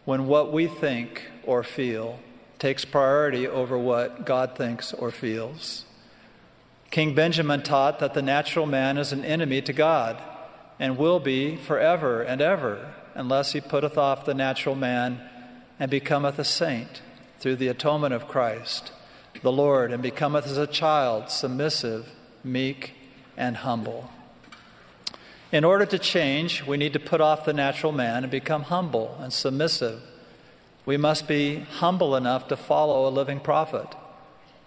when 0.05 0.25
what 0.25 0.51
we 0.51 0.65
think 0.65 1.29
or 1.45 1.61
feel 1.61 2.19
takes 2.57 2.83
priority 2.83 3.47
over 3.47 3.77
what 3.77 4.25
God 4.25 4.55
thinks 4.55 4.91
or 4.91 5.11
feels. 5.11 5.85
King 6.89 7.13
Benjamin 7.13 7.61
taught 7.61 7.99
that 7.99 8.15
the 8.15 8.23
natural 8.23 8.65
man 8.65 8.97
is 8.97 9.13
an 9.13 9.23
enemy 9.23 9.61
to 9.61 9.71
God 9.71 10.19
and 10.79 10.97
will 10.97 11.19
be 11.19 11.57
forever 11.57 12.23
and 12.23 12.41
ever 12.41 12.91
unless 13.13 13.53
he 13.53 13.61
putteth 13.61 13.99
off 13.99 14.25
the 14.25 14.33
natural 14.33 14.75
man 14.75 15.21
and 15.79 15.91
becometh 15.91 16.39
a 16.39 16.43
saint 16.43 17.03
through 17.39 17.55
the 17.55 17.67
atonement 17.67 18.15
of 18.15 18.27
Christ, 18.27 18.91
the 19.43 19.51
Lord, 19.51 19.91
and 19.91 20.01
becometh 20.01 20.47
as 20.47 20.57
a 20.57 20.65
child, 20.65 21.29
submissive, 21.29 22.09
meek, 22.43 22.93
and 23.37 23.57
humble. 23.57 24.09
In 25.51 25.65
order 25.65 25.85
to 25.85 25.99
change, 25.99 26.63
we 26.65 26.77
need 26.77 26.93
to 26.93 26.99
put 26.99 27.19
off 27.19 27.43
the 27.43 27.51
natural 27.51 27.91
man 27.91 28.23
and 28.23 28.31
become 28.31 28.63
humble 28.63 29.17
and 29.19 29.33
submissive. 29.33 30.01
We 30.85 30.95
must 30.95 31.27
be 31.27 31.59
humble 31.59 32.15
enough 32.15 32.47
to 32.47 32.55
follow 32.55 33.07
a 33.07 33.11
living 33.11 33.41
prophet, 33.41 33.87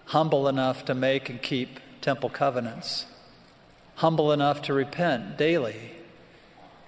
humble 0.06 0.46
enough 0.46 0.84
to 0.84 0.94
make 0.94 1.30
and 1.30 1.40
keep 1.40 1.80
temple 2.02 2.28
covenants, 2.28 3.06
humble 3.96 4.30
enough 4.30 4.60
to 4.62 4.74
repent 4.74 5.38
daily. 5.38 5.92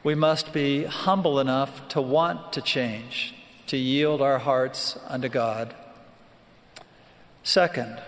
We 0.04 0.14
must 0.14 0.52
be 0.52 0.84
humble 0.84 1.40
enough 1.40 1.88
to 1.88 2.00
want 2.02 2.52
to 2.52 2.60
change, 2.60 3.34
to 3.66 3.78
yield 3.78 4.20
our 4.20 4.38
hearts 4.38 4.98
unto 5.08 5.30
God. 5.30 5.74
Second, 7.42 8.02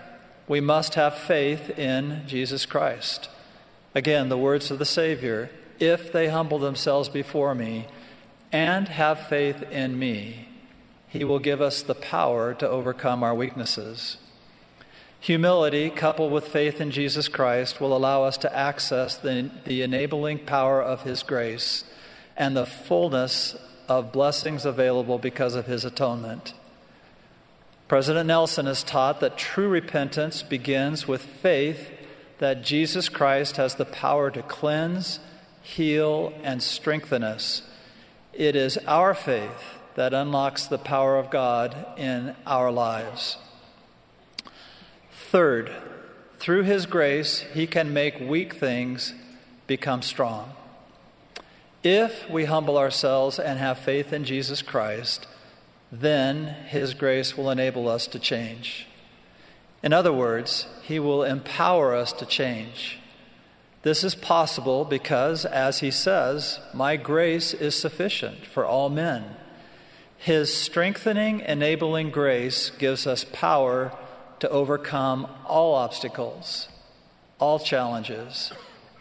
we 0.47 0.61
must 0.61 0.93
have 0.93 1.15
faith 1.15 1.77
in 1.79 2.23
Jesus 2.27 2.67
Christ. 2.67 3.27
Again, 3.95 4.29
the 4.29 4.37
words 4.37 4.69
of 4.69 4.77
the 4.77 4.85
Savior 4.85 5.49
if 5.79 6.11
they 6.11 6.27
humble 6.27 6.59
themselves 6.59 7.09
before 7.09 7.55
me 7.55 7.87
and 8.51 8.87
have 8.87 9.27
faith 9.27 9.63
in 9.71 9.97
me, 9.97 10.47
he 11.07 11.23
will 11.23 11.39
give 11.39 11.61
us 11.61 11.81
the 11.81 11.95
power 11.95 12.53
to 12.53 12.69
overcome 12.69 13.23
our 13.23 13.33
weaknesses. 13.33 14.17
Humility, 15.21 15.89
coupled 15.89 16.31
with 16.31 16.47
faith 16.47 16.79
in 16.79 16.91
Jesus 16.91 17.27
Christ, 17.27 17.81
will 17.81 17.95
allow 17.95 18.23
us 18.23 18.37
to 18.37 18.55
access 18.55 19.17
the, 19.17 19.49
the 19.65 19.81
enabling 19.81 20.39
power 20.39 20.81
of 20.81 21.03
His 21.03 21.23
grace 21.23 21.83
and 22.37 22.55
the 22.55 22.65
fullness 22.65 23.55
of 23.89 24.13
blessings 24.13 24.65
available 24.65 25.17
because 25.17 25.55
of 25.55 25.65
His 25.65 25.83
atonement. 25.83 26.53
President 27.89 28.27
Nelson 28.27 28.67
has 28.67 28.83
taught 28.83 29.19
that 29.19 29.37
true 29.37 29.67
repentance 29.67 30.43
begins 30.43 31.07
with 31.07 31.21
faith 31.23 31.89
that 32.37 32.63
Jesus 32.63 33.09
Christ 33.09 33.57
has 33.57 33.75
the 33.75 33.85
power 33.85 34.31
to 34.31 34.41
cleanse, 34.43 35.19
heal, 35.69 36.33
and 36.43 36.61
strengthen 36.63 37.23
us. 37.23 37.61
It 38.33 38.55
is 38.55 38.77
our 38.87 39.13
faith 39.13 39.77
that 39.95 40.13
unlocks 40.13 40.65
the 40.65 40.77
power 40.77 41.17
of 41.17 41.29
God 41.29 41.75
in 41.97 42.35
our 42.45 42.71
lives. 42.71 43.37
Third, 45.11 45.71
through 46.37 46.63
His 46.63 46.85
grace, 46.85 47.39
He 47.53 47.67
can 47.67 47.93
make 47.93 48.19
weak 48.19 48.55
things 48.55 49.13
become 49.67 50.01
strong. 50.01 50.53
If 51.83 52.29
we 52.29 52.45
humble 52.45 52.77
ourselves 52.77 53.39
and 53.39 53.59
have 53.59 53.77
faith 53.77 54.11
in 54.11 54.23
Jesus 54.23 54.61
Christ, 54.61 55.27
then 55.91 56.47
His 56.67 56.93
grace 56.93 57.37
will 57.37 57.49
enable 57.49 57.87
us 57.87 58.07
to 58.07 58.19
change. 58.19 58.87
In 59.83 59.93
other 59.93 60.13
words, 60.13 60.67
He 60.83 60.99
will 60.99 61.23
empower 61.23 61.95
us 61.95 62.11
to 62.13 62.25
change. 62.25 62.99
This 63.81 64.03
is 64.03 64.15
possible 64.15 64.83
because, 64.83 65.45
as 65.45 65.79
He 65.79 65.91
says, 65.91 66.59
My 66.73 66.97
grace 66.97 67.53
is 67.53 67.75
sufficient 67.75 68.45
for 68.45 68.65
all 68.65 68.89
men. 68.89 69.35
His 70.17 70.53
strengthening, 70.53 71.39
enabling 71.39 72.11
grace 72.11 72.71
gives 72.71 73.07
us 73.07 73.25
power 73.31 73.93
to 74.39 74.49
overcome 74.49 75.27
all 75.45 75.75
obstacles, 75.75 76.67
all 77.39 77.57
challenges, 77.59 78.51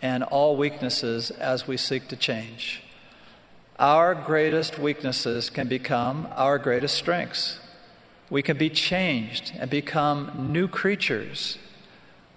and 0.00 0.22
all 0.22 0.56
weaknesses 0.56 1.32
as 1.32 1.66
we 1.66 1.76
seek 1.76 2.06
to 2.08 2.16
change. 2.16 2.82
Our 3.80 4.14
greatest 4.14 4.78
weaknesses 4.78 5.50
can 5.50 5.68
become 5.68 6.28
our 6.36 6.58
greatest 6.58 6.96
strengths. 6.96 7.58
We 8.30 8.42
can 8.42 8.58
be 8.58 8.70
changed 8.70 9.52
and 9.58 9.70
become 9.70 10.50
new 10.52 10.68
creatures. 10.68 11.58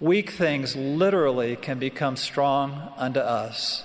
Weak 0.02 0.30
things 0.30 0.74
literally 0.74 1.54
can 1.54 1.78
become 1.78 2.16
strong 2.16 2.92
unto 2.96 3.20
us. 3.20 3.84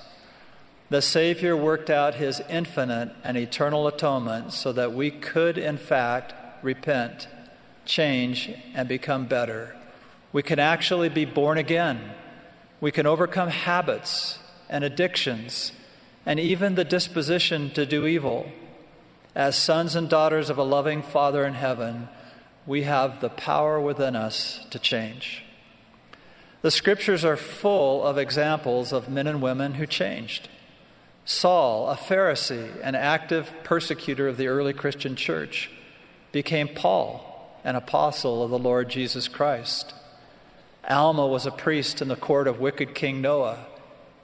The 0.89 0.99
Savior 0.99 1.55
worked 1.55 1.91
out 1.91 2.15
his 2.15 2.41
infinite 2.49 3.11
and 3.23 3.37
eternal 3.37 3.85
atonement 3.85 4.51
so 4.51 4.73
that 4.73 4.93
we 4.93 5.11
could, 5.11 5.59
in 5.59 5.77
fact, 5.77 6.33
repent, 6.63 7.27
change, 7.85 8.49
and 8.73 8.89
become 8.89 9.27
better. 9.27 9.75
We 10.33 10.41
can 10.41 10.57
actually 10.57 11.09
be 11.09 11.23
born 11.23 11.59
again. 11.59 11.99
We 12.81 12.91
can 12.91 13.05
overcome 13.05 13.49
habits 13.49 14.39
and 14.71 14.83
addictions 14.83 15.71
and 16.25 16.39
even 16.39 16.73
the 16.73 16.83
disposition 16.83 17.69
to 17.75 17.85
do 17.85 18.07
evil. 18.07 18.51
As 19.35 19.55
sons 19.55 19.95
and 19.95 20.09
daughters 20.09 20.49
of 20.49 20.57
a 20.57 20.63
loving 20.63 21.03
Father 21.03 21.45
in 21.45 21.53
heaven, 21.53 22.09
we 22.65 22.81
have 22.83 23.21
the 23.21 23.29
power 23.29 23.79
within 23.79 24.15
us 24.15 24.65
to 24.71 24.79
change. 24.79 25.43
The 26.61 26.71
scriptures 26.71 27.23
are 27.23 27.37
full 27.37 28.03
of 28.03 28.17
examples 28.17 28.91
of 28.91 29.09
men 29.09 29.27
and 29.27 29.41
women 29.41 29.75
who 29.75 29.85
changed. 29.85 30.49
Saul, 31.23 31.89
a 31.89 31.95
Pharisee, 31.95 32.71
an 32.81 32.95
active 32.95 33.51
persecutor 33.63 34.27
of 34.27 34.37
the 34.37 34.47
early 34.47 34.73
Christian 34.73 35.15
church, 35.15 35.69
became 36.31 36.67
Paul, 36.67 37.59
an 37.63 37.75
apostle 37.75 38.43
of 38.43 38.49
the 38.49 38.57
Lord 38.57 38.89
Jesus 38.89 39.27
Christ. 39.27 39.93
Alma 40.89 41.27
was 41.27 41.45
a 41.45 41.51
priest 41.51 42.01
in 42.01 42.07
the 42.07 42.15
court 42.15 42.47
of 42.47 42.59
wicked 42.59 42.95
King 42.95 43.21
Noah. 43.21 43.65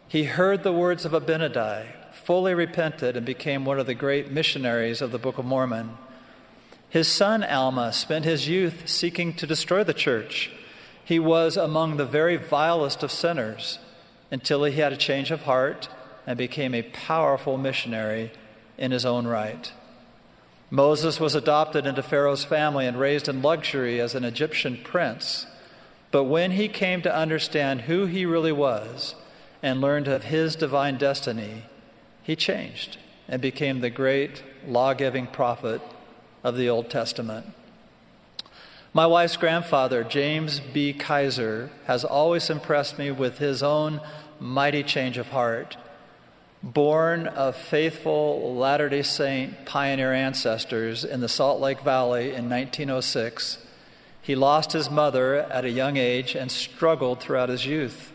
He 0.07 0.23
heard 0.23 0.63
the 0.63 0.71
words 0.71 1.05
of 1.05 1.11
Abinadi, 1.11 1.87
fully 2.13 2.53
repented, 2.53 3.17
and 3.17 3.25
became 3.25 3.65
one 3.65 3.79
of 3.79 3.85
the 3.85 3.93
great 3.93 4.31
missionaries 4.31 5.01
of 5.01 5.11
the 5.11 5.19
Book 5.19 5.37
of 5.37 5.45
Mormon. 5.45 5.97
His 6.89 7.07
son 7.07 7.43
Alma 7.43 7.91
spent 7.91 8.23
his 8.23 8.47
youth 8.47 8.87
seeking 8.87 9.33
to 9.33 9.47
destroy 9.47 9.83
the 9.83 9.93
church. 9.93 10.51
He 11.05 11.19
was 11.19 11.57
among 11.57 11.97
the 11.97 12.05
very 12.05 12.37
vilest 12.37 13.03
of 13.03 13.11
sinners 13.11 13.79
until 14.31 14.63
he 14.63 14.79
had 14.79 14.93
a 14.93 14.97
change 14.97 15.31
of 15.31 15.43
heart 15.43 15.89
and 16.25 16.37
became 16.37 16.73
a 16.73 16.83
powerful 16.83 17.57
missionary 17.57 18.31
in 18.77 18.91
his 18.91 19.05
own 19.05 19.27
right. 19.27 19.71
Moses 20.69 21.19
was 21.19 21.35
adopted 21.35 21.85
into 21.85 22.01
Pharaoh's 22.01 22.45
family 22.45 22.87
and 22.87 22.99
raised 22.99 23.27
in 23.27 23.41
luxury 23.41 23.99
as 23.99 24.15
an 24.15 24.23
Egyptian 24.23 24.79
prince. 24.83 25.45
But 26.09 26.23
when 26.23 26.51
he 26.51 26.67
came 26.67 27.01
to 27.03 27.15
understand 27.15 27.81
who 27.81 28.05
he 28.05 28.25
really 28.25 28.51
was 28.51 29.13
and 29.61 29.81
learned 29.81 30.07
of 30.07 30.23
his 30.25 30.55
divine 30.55 30.97
destiny, 30.97 31.65
he 32.23 32.35
changed 32.35 32.97
and 33.27 33.41
became 33.41 33.81
the 33.81 33.89
great 33.89 34.41
law 34.67 34.93
giving 34.93 35.27
prophet 35.27 35.81
of 36.43 36.57
the 36.57 36.69
Old 36.69 36.89
Testament. 36.89 37.53
My 38.93 39.07
wife's 39.07 39.37
grandfather, 39.37 40.03
James 40.03 40.59
B. 40.59 40.93
Kaiser, 40.93 41.71
has 41.85 42.05
always 42.05 42.49
impressed 42.49 42.99
me 42.99 43.09
with 43.11 43.39
his 43.39 43.63
own 43.63 44.01
mighty 44.39 44.83
change 44.83 45.17
of 45.17 45.29
heart 45.29 45.77
born 46.63 47.27
of 47.27 47.57
faithful 47.57 48.55
Latter 48.55 48.87
day 48.87 49.01
Saint 49.01 49.65
pioneer 49.65 50.13
ancestors 50.13 51.03
in 51.03 51.19
the 51.19 51.27
Salt 51.27 51.59
Lake 51.59 51.81
Valley 51.81 52.33
in 52.33 52.49
1906, 52.49 53.57
he 54.21 54.35
lost 54.35 54.71
his 54.71 54.89
mother 54.89 55.35
at 55.35 55.65
a 55.65 55.69
young 55.69 55.97
age 55.97 56.35
and 56.35 56.49
struggled 56.49 57.19
throughout 57.19 57.49
his 57.49 57.65
youth. 57.65 58.13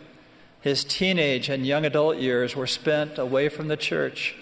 His 0.63 0.83
teenage 0.83 1.51
and 1.51 1.67
young 1.67 1.85
adult 1.85 2.17
years 2.17 2.57
were 2.57 2.67
spent 2.67 3.19
away 3.19 3.51
from 3.51 3.69
the 3.69 3.77
church, 3.77 4.35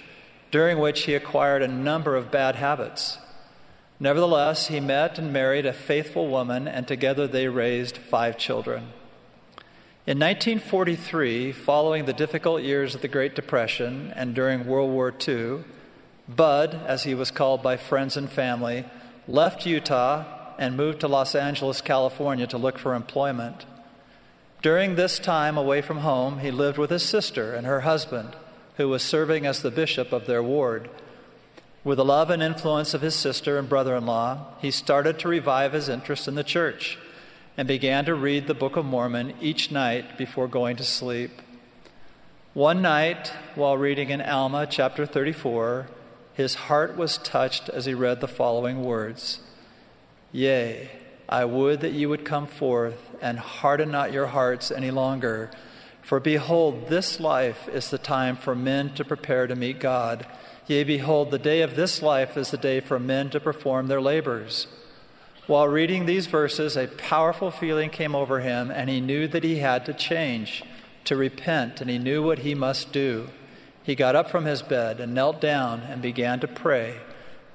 during 0.52 0.78
which 0.78 1.02
he 1.02 1.14
acquired 1.14 1.62
a 1.62 1.68
number 1.68 2.14
of 2.14 2.30
bad 2.30 2.54
habits. 2.54 3.18
Nevertheless, 3.98 4.68
he 4.68 4.80
met 4.80 5.18
and 5.18 5.32
married 5.32 5.64
a 5.64 5.72
faithful 5.72 6.28
woman, 6.28 6.68
and 6.68 6.86
together 6.86 7.26
they 7.26 7.48
raised 7.48 7.96
five 7.96 8.36
children. 8.36 8.92
In 10.06 10.18
1943, 10.18 11.52
following 11.52 12.04
the 12.04 12.12
difficult 12.12 12.62
years 12.62 12.94
of 12.94 13.00
the 13.00 13.08
Great 13.08 13.34
Depression 13.34 14.12
and 14.14 14.34
during 14.34 14.66
World 14.66 14.90
War 14.90 15.12
II, 15.26 15.64
Bud, 16.28 16.74
as 16.86 17.04
he 17.04 17.14
was 17.14 17.30
called 17.30 17.62
by 17.62 17.76
friends 17.76 18.16
and 18.16 18.30
family, 18.30 18.84
left 19.26 19.66
Utah 19.66 20.24
and 20.58 20.76
moved 20.76 21.00
to 21.00 21.08
Los 21.08 21.34
Angeles, 21.34 21.80
California 21.80 22.46
to 22.46 22.58
look 22.58 22.78
for 22.78 22.94
employment. 22.94 23.66
During 24.62 24.94
this 24.94 25.18
time 25.18 25.56
away 25.56 25.82
from 25.82 25.98
home, 25.98 26.40
he 26.40 26.50
lived 26.50 26.78
with 26.78 26.90
his 26.90 27.02
sister 27.02 27.54
and 27.54 27.66
her 27.66 27.80
husband, 27.80 28.36
who 28.76 28.88
was 28.88 29.02
serving 29.02 29.46
as 29.46 29.62
the 29.62 29.70
bishop 29.70 30.12
of 30.12 30.26
their 30.26 30.42
ward. 30.42 30.90
With 31.86 31.98
the 31.98 32.04
love 32.04 32.30
and 32.30 32.42
influence 32.42 32.94
of 32.94 33.00
his 33.00 33.14
sister 33.14 33.60
and 33.60 33.68
brother 33.68 33.94
in 33.94 34.06
law, 34.06 34.46
he 34.60 34.72
started 34.72 35.20
to 35.20 35.28
revive 35.28 35.72
his 35.72 35.88
interest 35.88 36.26
in 36.26 36.34
the 36.34 36.42
church 36.42 36.98
and 37.56 37.68
began 37.68 38.04
to 38.06 38.14
read 38.16 38.48
the 38.48 38.54
Book 38.54 38.74
of 38.74 38.84
Mormon 38.84 39.34
each 39.40 39.70
night 39.70 40.18
before 40.18 40.48
going 40.48 40.74
to 40.78 40.82
sleep. 40.82 41.30
One 42.54 42.82
night, 42.82 43.32
while 43.54 43.78
reading 43.78 44.10
in 44.10 44.20
Alma 44.20 44.66
chapter 44.68 45.06
34, 45.06 45.86
his 46.34 46.56
heart 46.56 46.96
was 46.96 47.18
touched 47.18 47.68
as 47.68 47.84
he 47.84 47.94
read 47.94 48.20
the 48.20 48.26
following 48.26 48.82
words 48.82 49.38
Yea, 50.32 50.90
I 51.28 51.44
would 51.44 51.82
that 51.82 51.92
you 51.92 52.08
would 52.08 52.24
come 52.24 52.48
forth 52.48 53.14
and 53.22 53.38
harden 53.38 53.92
not 53.92 54.12
your 54.12 54.26
hearts 54.26 54.72
any 54.72 54.90
longer. 54.90 55.52
For 56.02 56.18
behold, 56.18 56.88
this 56.88 57.20
life 57.20 57.68
is 57.68 57.90
the 57.90 57.98
time 57.98 58.34
for 58.34 58.56
men 58.56 58.92
to 58.94 59.04
prepare 59.04 59.46
to 59.46 59.54
meet 59.54 59.78
God. 59.78 60.26
Yea, 60.66 60.84
behold, 60.84 61.30
the 61.30 61.38
day 61.38 61.62
of 61.62 61.76
this 61.76 62.02
life 62.02 62.36
is 62.36 62.50
the 62.50 62.56
day 62.56 62.80
for 62.80 62.98
men 62.98 63.30
to 63.30 63.40
perform 63.40 63.86
their 63.86 64.00
labors. 64.00 64.66
While 65.46 65.68
reading 65.68 66.06
these 66.06 66.26
verses, 66.26 66.76
a 66.76 66.88
powerful 66.88 67.50
feeling 67.50 67.90
came 67.90 68.14
over 68.14 68.40
him, 68.40 68.70
and 68.70 68.90
he 68.90 69.00
knew 69.00 69.28
that 69.28 69.44
he 69.44 69.58
had 69.58 69.86
to 69.86 69.94
change, 69.94 70.64
to 71.04 71.16
repent, 71.16 71.80
and 71.80 71.88
he 71.88 71.98
knew 71.98 72.22
what 72.22 72.40
he 72.40 72.54
must 72.54 72.92
do. 72.92 73.28
He 73.84 73.94
got 73.94 74.16
up 74.16 74.28
from 74.28 74.44
his 74.44 74.62
bed 74.62 74.98
and 74.98 75.14
knelt 75.14 75.40
down 75.40 75.82
and 75.82 76.02
began 76.02 76.40
to 76.40 76.48
pray, 76.48 76.96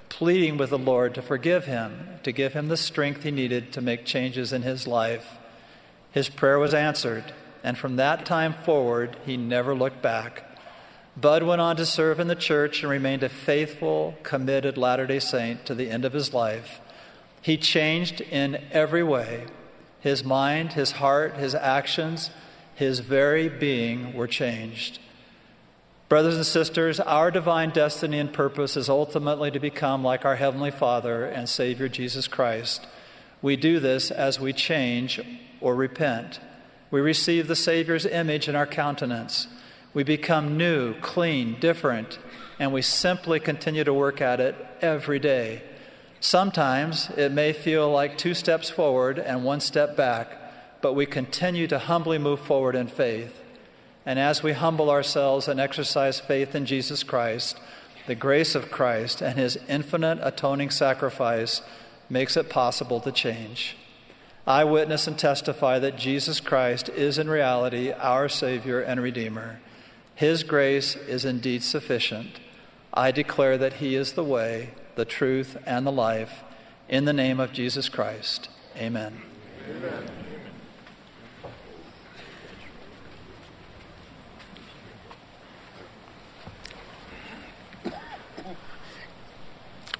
pleading 0.08 0.58
with 0.58 0.70
the 0.70 0.78
Lord 0.78 1.14
to 1.16 1.22
forgive 1.22 1.66
him, 1.66 2.20
to 2.24 2.32
give 2.32 2.54
him 2.54 2.70
the 2.70 2.78
strength 2.78 3.24
he 3.24 3.32
needed 3.32 3.74
to 3.74 3.82
make 3.82 4.06
changes 4.06 4.54
in 4.54 4.62
his 4.62 4.88
life. 4.88 5.38
His 6.12 6.30
prayer 6.30 6.60
was 6.60 6.74
answered 6.74 7.34
and 7.64 7.78
from 7.78 7.98
that 7.98 8.26
time 8.26 8.54
forward, 8.54 9.18
he 9.26 9.38
never 9.38 9.76
looked 9.76 10.02
back. 10.02 10.51
Bud 11.18 11.44
went 11.44 11.62
on 11.62 11.76
to 11.76 11.86
serve 11.86 12.20
in 12.20 12.28
the 12.28 12.36
church 12.36 12.82
and 12.82 12.90
remained 12.90 13.24
a 13.24 13.30
faithful, 13.30 14.16
committed 14.24 14.78
Latter 14.78 15.06
day 15.06 15.20
Saint 15.20 15.66
to 15.66 15.76
the 15.76 15.90
end 15.90 16.06
of 16.06 16.14
his 16.14 16.34
life. 16.34 16.80
He 17.42 17.58
changed 17.58 18.22
in 18.22 18.64
every 18.72 19.04
way. 19.04 19.46
His 20.00 20.24
mind, 20.24 20.74
his 20.74 20.94
heart, 20.94 21.36
his 21.36 21.54
actions, 21.54 22.32
his 22.76 23.00
very 23.00 23.50
being 23.50 24.14
were 24.14 24.28
changed. 24.28 25.00
Brothers 26.08 26.36
and 26.36 26.46
sisters, 26.46 27.00
our 27.00 27.32
divine 27.32 27.70
destiny 27.70 28.20
and 28.20 28.34
purpose 28.34 28.76
is 28.76 28.90
ultimately 28.90 29.52
to 29.52 29.60
become 29.60 30.04
like 30.04 30.26
our 30.26 30.36
Heavenly 30.36 30.72
Father 30.72 31.26
and 31.26 31.48
Savior 31.48 31.88
Jesus 31.88 32.28
Christ. 32.28 32.86
We 33.42 33.56
do 33.56 33.80
this 33.80 34.12
as 34.12 34.40
we 34.40 34.54
change 34.54 35.22
or 35.62 35.76
repent. 35.76 36.40
We 36.90 37.02
receive 37.02 37.48
the 37.48 37.56
Savior's 37.56 38.06
image 38.06 38.50
in 38.50 38.56
our 38.56 38.68
countenance. 38.68 39.48
We 39.94 40.04
become 40.04 40.58
new, 40.58 40.94
clean, 41.02 41.60
different, 41.60 42.18
and 42.60 42.72
we 42.72 42.82
simply 42.82 43.40
continue 43.40 43.84
to 43.84 43.94
work 43.94 44.22
at 44.22 44.40
it 44.40 44.56
every 44.82 45.20
day. 45.20 45.64
Sometimes 46.20 47.10
it 47.18 47.32
may 47.32 47.52
feel 47.52 47.92
like 47.92 48.18
two 48.18 48.34
steps 48.34 48.70
forward 48.70 49.20
and 49.20 49.44
one 49.44 49.60
step 49.60 49.98
back, 49.98 50.38
but 50.82 50.94
we 50.94 51.06
continue 51.06 51.68
to 51.68 51.80
humbly 51.80 52.18
move 52.18 52.40
forward 52.40 52.76
in 52.76 52.88
faith. 52.88 53.42
And 54.06 54.18
as 54.18 54.42
we 54.42 54.54
humble 54.54 54.90
ourselves 54.90 55.48
and 55.48 55.60
exercise 55.60 56.20
faith 56.20 56.56
in 56.56 56.66
Jesus 56.66 57.04
Christ, 57.04 57.60
the 58.08 58.16
grace 58.16 58.56
of 58.56 58.72
Christ 58.72 59.22
and 59.22 59.38
his 59.38 59.58
infinite 59.68 60.20
atoning 60.22 60.70
sacrifice 60.70 61.62
makes 62.10 62.38
it 62.38 62.50
possible 62.50 63.00
to 63.02 63.12
change. 63.12 63.78
I 64.48 64.64
witness 64.64 65.06
and 65.08 65.18
testify 65.20 65.80
that 65.80 65.98
Jesus 65.98 66.40
Christ 66.40 66.90
is 66.90 67.18
in 67.18 67.30
reality 67.30 67.92
our 67.92 68.28
Savior 68.28 68.82
and 68.82 69.02
Redeemer. 69.02 69.60
His 70.22 70.44
grace 70.44 70.96
is 70.96 71.26
indeed 71.26 71.64
sufficient. 71.64 72.40
I 72.94 73.10
declare 73.10 73.58
that 73.58 73.74
He 73.82 73.96
is 73.96 74.14
the 74.14 74.24
way, 74.24 74.70
the 74.94 75.04
truth, 75.04 75.58
and 75.66 75.84
the 75.84 75.92
life. 75.92 76.44
In 76.88 77.06
the 77.06 77.12
name 77.12 77.40
of 77.40 77.52
Jesus 77.54 77.90
Christ. 77.90 78.48
Amen. 78.78 79.24
Amen. 79.68 80.12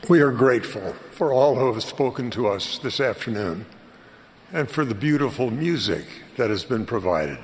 We 0.08 0.22
are 0.22 0.32
grateful 0.32 0.94
for 1.10 1.34
all 1.34 1.56
who 1.56 1.74
have 1.74 1.82
spoken 1.82 2.30
to 2.30 2.48
us 2.48 2.78
this 2.78 3.00
afternoon 3.00 3.66
and 4.54 4.70
for 4.70 4.86
the 4.86 4.94
beautiful 4.94 5.50
music 5.50 6.06
that 6.38 6.52
has 6.52 6.64
been 6.64 6.86
provided. 6.86 7.40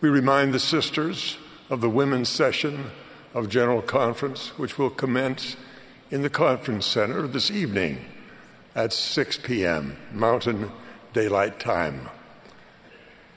We 0.00 0.10
remind 0.10 0.54
the 0.54 0.60
sisters 0.60 1.38
of 1.72 1.80
the 1.80 1.88
women's 1.88 2.28
session 2.28 2.90
of 3.32 3.48
General 3.48 3.80
Conference, 3.80 4.48
which 4.58 4.76
will 4.76 4.90
commence 4.90 5.56
in 6.10 6.20
the 6.20 6.28
Conference 6.28 6.84
Center 6.84 7.26
this 7.26 7.50
evening 7.50 8.04
at 8.74 8.92
6 8.92 9.38
p.m. 9.38 9.96
Mountain 10.12 10.70
Daylight 11.14 11.58
Time. 11.58 12.10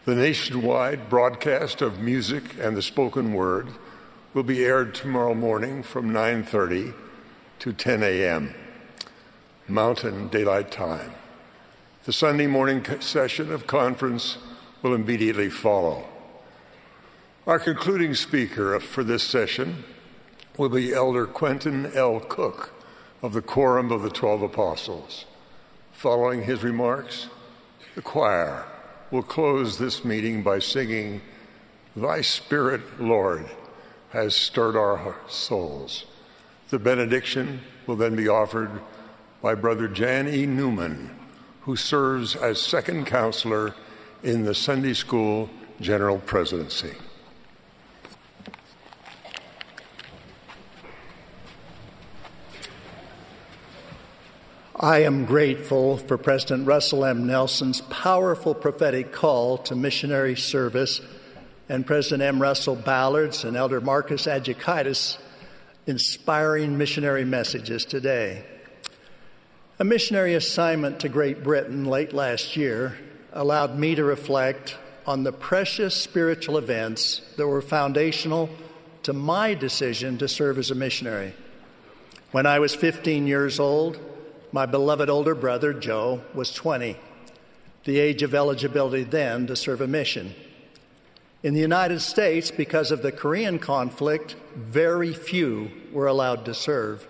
The 0.04 0.16
nationwide 0.16 1.10
broadcast 1.10 1.82
of 1.82 2.02
music 2.02 2.44
and 2.60 2.76
the 2.76 2.82
spoken 2.82 3.34
word 3.34 3.70
will 4.34 4.44
be 4.44 4.66
aired 4.66 4.94
tomorrow 4.94 5.34
morning 5.34 5.82
from 5.82 6.12
9:30 6.12 6.94
to 7.60 7.72
10 7.72 8.04
a.m. 8.04 8.54
Mountain 9.70 10.28
Daylight 10.28 10.72
Time. 10.72 11.14
The 12.04 12.12
Sunday 12.12 12.48
morning 12.48 12.84
session 13.00 13.54
of 13.54 13.66
conference 13.66 14.40
will 14.82 14.94
immediately 14.94 15.50
follow. 15.50 16.10
Our 17.48 17.60
concluding 17.60 18.16
speaker 18.16 18.80
for 18.80 19.04
this 19.04 19.22
session 19.22 19.84
will 20.58 20.70
be 20.70 20.92
Elder 20.92 21.28
Quentin 21.28 21.92
L. 21.94 22.20
Cook 22.20 22.74
of 23.22 23.34
the 23.34 23.42
Quorum 23.44 23.92
of 23.92 24.02
the 24.02 24.10
Twelve 24.10 24.42
Apostles. 24.42 25.26
Following 25.92 26.42
his 26.42 26.64
remarks, 26.64 27.28
the 27.94 28.02
choir 28.02 28.66
will 29.12 29.22
close 29.22 29.78
this 29.78 30.04
meeting 30.04 30.42
by 30.42 30.58
singing, 30.58 31.22
Thy 31.96 32.22
Spirit, 32.22 33.00
Lord, 33.00 33.46
has 34.10 34.36
stirred 34.36 34.76
our 34.76 35.16
souls. 35.28 36.06
The 36.70 36.80
benediction 36.80 37.62
will 37.86 37.96
then 37.96 38.16
be 38.16 38.28
offered 38.28 38.72
by 39.44 39.54
Brother 39.54 39.88
Jan 39.88 40.28
E. 40.28 40.48
Newman 40.48 41.12
who 41.62 41.76
serves 41.76 42.36
as 42.36 42.60
second 42.60 43.06
counselor 43.06 43.76
in 44.24 44.46
the 44.46 44.56
Sunday 44.56 44.96
School 44.96 45.52
General 45.80 46.18
Presidency. 46.18 46.96
I 54.86 55.00
am 55.00 55.26
grateful 55.26 55.98
for 55.98 56.16
President 56.16 56.68
Russell 56.68 57.06
M. 57.06 57.26
Nelson's 57.26 57.82
powerful 57.82 58.54
prophetic 58.54 59.12
call 59.12 59.58
to 59.64 59.76
missionary 59.76 60.36
service 60.36 61.02
and 61.68 61.88
President 61.88 62.22
M. 62.22 62.40
Russell 62.40 62.76
Ballard's 62.76 63.44
and 63.46 63.58
Elder 63.58 63.82
Marcos 63.82 64.28
Aidukaitis' 64.28 65.18
inspiring 65.88 66.78
missionary 66.78 67.26
messages 67.26 67.84
today. 67.84 68.46
A 69.80 69.84
missionary 69.84 70.36
assignment 70.36 71.00
to 71.00 71.10
Great 71.10 71.44
Britain 71.44 71.86
late 71.86 72.14
last 72.14 72.56
year 72.56 72.96
allowed 73.34 73.80
me 73.80 73.96
to 73.96 74.04
reflect 74.04 74.78
on 75.08 75.24
the 75.24 75.34
precious 75.34 75.96
spiritual 76.00 76.60
events 76.60 77.22
that 77.38 77.48
were 77.48 77.64
foundational 77.64 78.52
to 79.02 79.14
my 79.14 79.56
decision 79.56 80.20
to 80.20 80.28
serve 80.28 80.60
as 80.60 80.70
a 80.70 80.76
missionary. 80.76 81.34
When 82.30 82.46
I 82.46 82.60
was 82.60 82.76
15 82.76 83.26
years 83.26 83.60
old, 83.60 84.00
my 84.56 84.66
beloved 84.66 85.10
older 85.10 85.36
brother, 85.36 85.74
Joe, 85.74 86.22
was 86.34 86.54
20, 86.54 86.96
the 87.84 88.00
age 88.00 88.24
of 88.24 88.34
eligibility 88.34 89.04
then 89.04 89.48
to 89.48 89.54
serve 89.54 89.82
a 89.82 89.86
mission. 89.86 90.34
In 91.44 91.54
the 91.54 91.60
United 91.60 92.00
States, 92.00 92.52
because 92.52 92.90
of 92.90 93.02
the 93.02 93.12
Korean 93.12 93.60
conflict, 93.60 94.38
very 94.56 95.12
few 95.12 95.70
were 95.92 96.08
allowed 96.08 96.46
to 96.46 96.54
serve. 96.54 97.06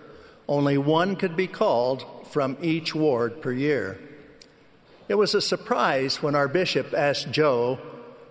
Only 0.47 0.79
one 0.79 1.15
could 1.15 1.35
be 1.35 1.45
called 1.45 2.03
from 2.31 2.57
each 2.63 2.95
ward 2.95 3.43
per 3.43 3.51
year. 3.51 3.99
It 5.07 5.13
was 5.13 5.35
a 5.35 5.39
surprise 5.39 6.23
when 6.23 6.33
our 6.33 6.47
bishop 6.47 6.95
asked 6.95 7.29
Joe 7.29 7.77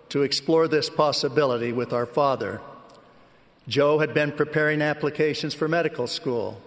to 0.09 0.23
explore 0.23 0.67
this 0.67 0.91
possibility 0.91 1.71
with 1.71 1.93
our 1.93 2.07
father. 2.07 2.61
Joe 3.69 4.01
had 4.01 4.13
been 4.13 4.33
preparing 4.33 4.83
applications 4.83 5.55
for 5.55 5.69
medical 5.69 6.09
school. 6.09 6.61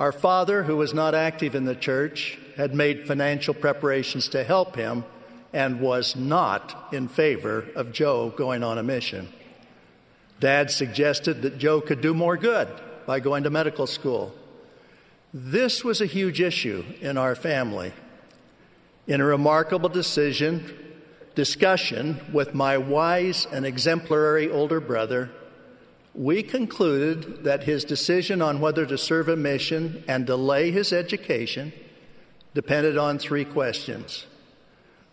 Our 0.00 0.12
father, 0.12 0.62
who 0.62 0.78
was 0.78 0.94
not 0.94 1.14
active 1.14 1.54
in 1.54 1.66
the 1.66 1.74
church, 1.74 2.38
had 2.56 2.74
made 2.74 3.06
financial 3.06 3.52
preparations 3.52 4.28
to 4.28 4.42
help 4.42 4.74
him 4.74 5.04
and 5.52 5.78
was 5.78 6.16
not 6.16 6.88
in 6.90 7.06
favor 7.06 7.66
of 7.76 7.92
Joe 7.92 8.30
going 8.30 8.62
on 8.62 8.78
a 8.78 8.82
mission. 8.82 9.28
Dad 10.40 10.70
suggested 10.70 11.42
that 11.42 11.58
Joe 11.58 11.82
could 11.82 12.00
do 12.00 12.14
more 12.14 12.38
good 12.38 12.68
by 13.04 13.20
going 13.20 13.44
to 13.44 13.50
medical 13.50 13.86
school. 13.86 14.34
This 15.34 15.84
was 15.84 16.00
a 16.00 16.06
huge 16.06 16.40
issue 16.40 16.82
in 17.02 17.18
our 17.18 17.34
family. 17.34 17.92
In 19.06 19.20
a 19.20 19.26
remarkable 19.26 19.90
decision, 19.90 20.96
discussion 21.34 22.18
with 22.32 22.54
my 22.54 22.78
wise 22.78 23.46
and 23.52 23.66
exemplary 23.66 24.50
older 24.50 24.80
brother, 24.80 25.30
we 26.20 26.42
concluded 26.42 27.44
that 27.44 27.62
his 27.62 27.82
decision 27.82 28.42
on 28.42 28.60
whether 28.60 28.84
to 28.84 28.98
serve 28.98 29.26
a 29.26 29.36
mission 29.36 30.04
and 30.06 30.26
delay 30.26 30.70
his 30.70 30.92
education 30.92 31.72
depended 32.52 32.98
on 32.98 33.18
three 33.18 33.42
questions. 33.42 34.26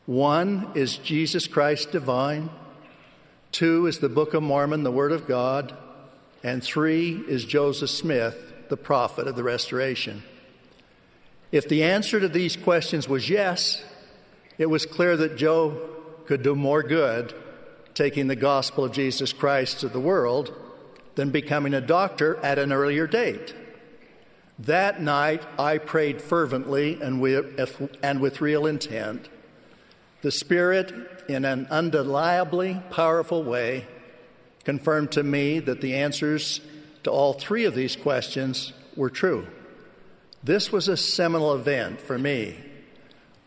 One, 0.05 0.69
is 0.75 0.97
Jesus 0.97 1.47
Christ 1.47 1.93
divine? 1.93 2.49
Two, 3.53 3.85
is 3.85 3.99
the 3.99 4.09
Book 4.09 4.33
of 4.33 4.43
Mormon 4.43 4.83
the 4.83 4.91
Word 4.91 5.13
of 5.13 5.29
God? 5.29 5.73
And 6.43 6.61
three, 6.61 7.23
is 7.29 7.45
Joseph 7.45 7.89
Smith 7.89 8.67
the 8.67 8.75
prophet 8.75 9.29
of 9.29 9.37
the 9.37 9.43
restoration? 9.43 10.23
If 11.53 11.69
the 11.69 11.83
answer 11.83 12.19
to 12.19 12.27
these 12.27 12.57
questions 12.57 13.07
was 13.07 13.29
yes, 13.29 13.81
It 14.57 14.65
was 14.65 14.85
clear 14.85 15.15
that 15.15 15.37
Joe 15.37 15.79
could 16.25 16.43
do 16.43 16.53
more 16.53 16.83
good 16.83 17.33
taking 17.93 18.27
the 18.27 18.35
gospel 18.35 18.83
of 18.83 18.91
Jesus 18.91 19.31
Christ 19.31 19.79
to 19.79 19.87
the 19.87 19.99
world 20.01 20.51
than 21.17 21.31
becoming 21.31 21.73
a 21.73 21.81
doctor 21.81 22.37
at 22.37 22.59
an 22.59 22.71
earlier 22.71 23.07
date. 23.07 23.55
That 24.59 25.01
night, 25.01 25.43
I 25.57 25.79
prayed 25.79 26.21
fervently 26.21 27.01
and 27.01 27.19
with, 27.19 27.97
and 28.03 28.21
with 28.21 28.39
real 28.39 28.67
intent. 28.67 29.27
The 30.21 30.29
Spirit, 30.29 30.93
in 31.27 31.43
an 31.43 31.67
undeniably 31.71 32.81
powerful 32.91 33.43
way, 33.43 33.87
confirmed 34.63 35.11
to 35.13 35.23
me 35.23 35.57
that 35.59 35.81
the 35.81 35.95
answers 35.95 36.61
to 37.03 37.09
all 37.09 37.33
three 37.33 37.65
of 37.65 37.73
these 37.73 37.95
questions 37.95 38.73
were 38.95 39.09
true. 39.09 39.47
This 40.43 40.71
was 40.71 40.87
a 40.87 40.97
seminal 40.97 41.55
event 41.55 41.99
for 41.99 42.19
me. 42.19 42.59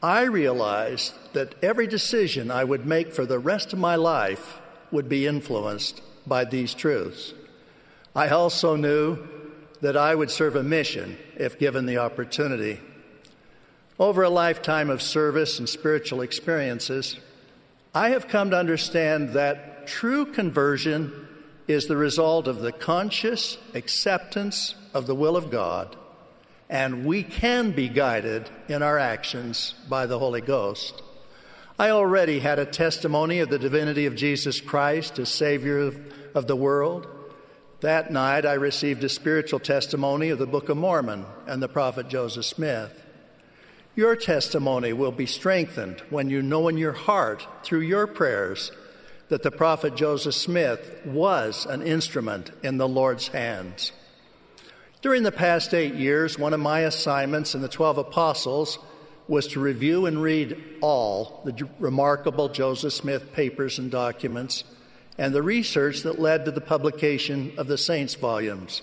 I 0.02 0.22
realized 0.22 1.12
that 1.34 1.54
every 1.62 1.86
decision 1.86 2.50
I 2.50 2.64
would 2.64 2.84
make 2.84 3.12
for 3.12 3.26
the 3.26 3.38
rest 3.38 3.72
of 3.72 3.78
my 3.78 3.94
life 3.94 4.58
would 4.90 5.08
be 5.08 5.24
influenced 5.24 6.02
by 6.26 6.44
these 6.44 6.74
truths. 6.74 7.32
I 8.14 8.28
also 8.28 8.76
knew 8.76 9.18
that 9.80 9.96
I 9.96 10.14
would 10.14 10.30
serve 10.30 10.56
a 10.56 10.62
mission 10.62 11.16
if 11.36 11.58
given 11.58 11.86
the 11.86 11.98
opportunity. 11.98 12.80
Over 13.98 14.22
a 14.22 14.30
lifetime 14.30 14.90
of 14.90 15.02
service 15.02 15.58
and 15.58 15.68
spiritual 15.68 16.20
experiences, 16.20 17.18
I 17.94 18.10
have 18.10 18.28
come 18.28 18.50
to 18.50 18.58
understand 18.58 19.30
that 19.30 19.86
true 19.86 20.26
conversion 20.26 21.28
is 21.68 21.86
the 21.86 21.96
result 21.96 22.48
of 22.48 22.60
the 22.60 22.72
conscious 22.72 23.58
acceptance 23.74 24.74
of 24.92 25.06
the 25.06 25.14
will 25.14 25.36
of 25.36 25.50
God, 25.50 25.96
and 26.68 27.04
we 27.04 27.22
can 27.22 27.70
be 27.70 27.88
guided 27.88 28.50
in 28.68 28.82
our 28.82 28.98
actions 28.98 29.74
by 29.88 30.06
the 30.06 30.18
Holy 30.18 30.40
Ghost. 30.40 31.02
I 31.78 31.90
already 31.90 32.40
had 32.40 32.58
a 32.58 32.66
testimony 32.66 33.38
of 33.38 33.50
the 33.50 33.58
divinity 33.58 34.06
of 34.06 34.16
Jesus 34.16 34.60
Christ 34.60 35.18
as 35.18 35.28
Savior 35.28 35.92
of 36.34 36.46
the 36.46 36.56
world. 36.56 37.06
That 37.80 38.12
night, 38.12 38.44
I 38.44 38.54
received 38.54 39.02
a 39.04 39.08
spiritual 39.08 39.58
testimony 39.58 40.28
of 40.28 40.38
the 40.38 40.46
Book 40.46 40.68
of 40.68 40.76
Mormon 40.76 41.24
and 41.46 41.62
the 41.62 41.68
prophet 41.68 42.08
Joseph 42.08 42.44
Smith. 42.44 42.92
Your 43.96 44.16
testimony 44.16 44.92
will 44.92 45.12
be 45.12 45.24
strengthened 45.24 46.00
when 46.10 46.28
you 46.28 46.42
know 46.42 46.68
in 46.68 46.76
your 46.76 46.92
heart, 46.92 47.46
through 47.64 47.80
your 47.80 48.06
prayers, 48.06 48.70
that 49.30 49.42
the 49.42 49.50
prophet 49.50 49.94
Joseph 49.96 50.34
Smith 50.34 51.00
was 51.06 51.64
an 51.64 51.80
instrument 51.80 52.50
in 52.62 52.76
the 52.76 52.88
Lord's 52.88 53.28
hands. 53.28 53.92
During 55.00 55.22
the 55.22 55.32
past 55.32 55.72
eight 55.72 55.94
years, 55.94 56.38
one 56.38 56.52
of 56.52 56.60
my 56.60 56.80
assignments 56.80 57.54
in 57.54 57.62
the 57.62 57.68
12 57.68 57.96
apostles 57.96 58.78
was 59.26 59.46
to 59.48 59.60
review 59.60 60.04
and 60.04 60.20
read 60.20 60.62
all 60.82 61.40
the 61.46 61.66
remarkable 61.78 62.50
Joseph 62.50 62.92
Smith 62.92 63.32
papers 63.32 63.78
and 63.78 63.90
documents 63.90 64.64
and 65.20 65.34
the 65.34 65.42
research 65.42 66.00
that 66.00 66.18
led 66.18 66.46
to 66.46 66.50
the 66.50 66.62
publication 66.62 67.52
of 67.58 67.66
the 67.66 67.76
Saints 67.76 68.14
volumes. 68.14 68.80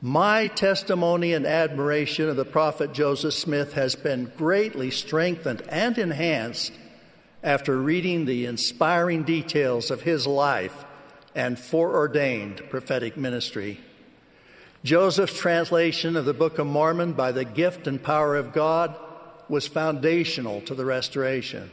My 0.00 0.46
testimony 0.46 1.34
and 1.34 1.44
admiration 1.44 2.30
of 2.30 2.36
the 2.36 2.46
prophet 2.46 2.94
Joseph 2.94 3.34
Smith 3.34 3.74
has 3.74 3.94
been 3.94 4.32
greatly 4.38 4.90
strengthened 4.90 5.60
and 5.68 5.98
enhanced 5.98 6.72
after 7.42 7.76
reading 7.76 8.24
the 8.24 8.46
inspiring 8.46 9.22
details 9.22 9.90
of 9.90 10.00
his 10.00 10.26
life 10.26 10.86
and 11.34 11.58
foreordained 11.58 12.62
prophetic 12.70 13.18
ministry. 13.18 13.80
Joseph's 14.82 15.38
translation 15.38 16.16
of 16.16 16.24
the 16.24 16.32
Book 16.32 16.58
of 16.58 16.68
Mormon 16.68 17.12
by 17.12 17.32
the 17.32 17.44
gift 17.44 17.86
and 17.86 18.02
power 18.02 18.34
of 18.34 18.54
God 18.54 18.96
was 19.46 19.66
foundational 19.66 20.62
to 20.62 20.74
the 20.74 20.86
restoration. 20.86 21.70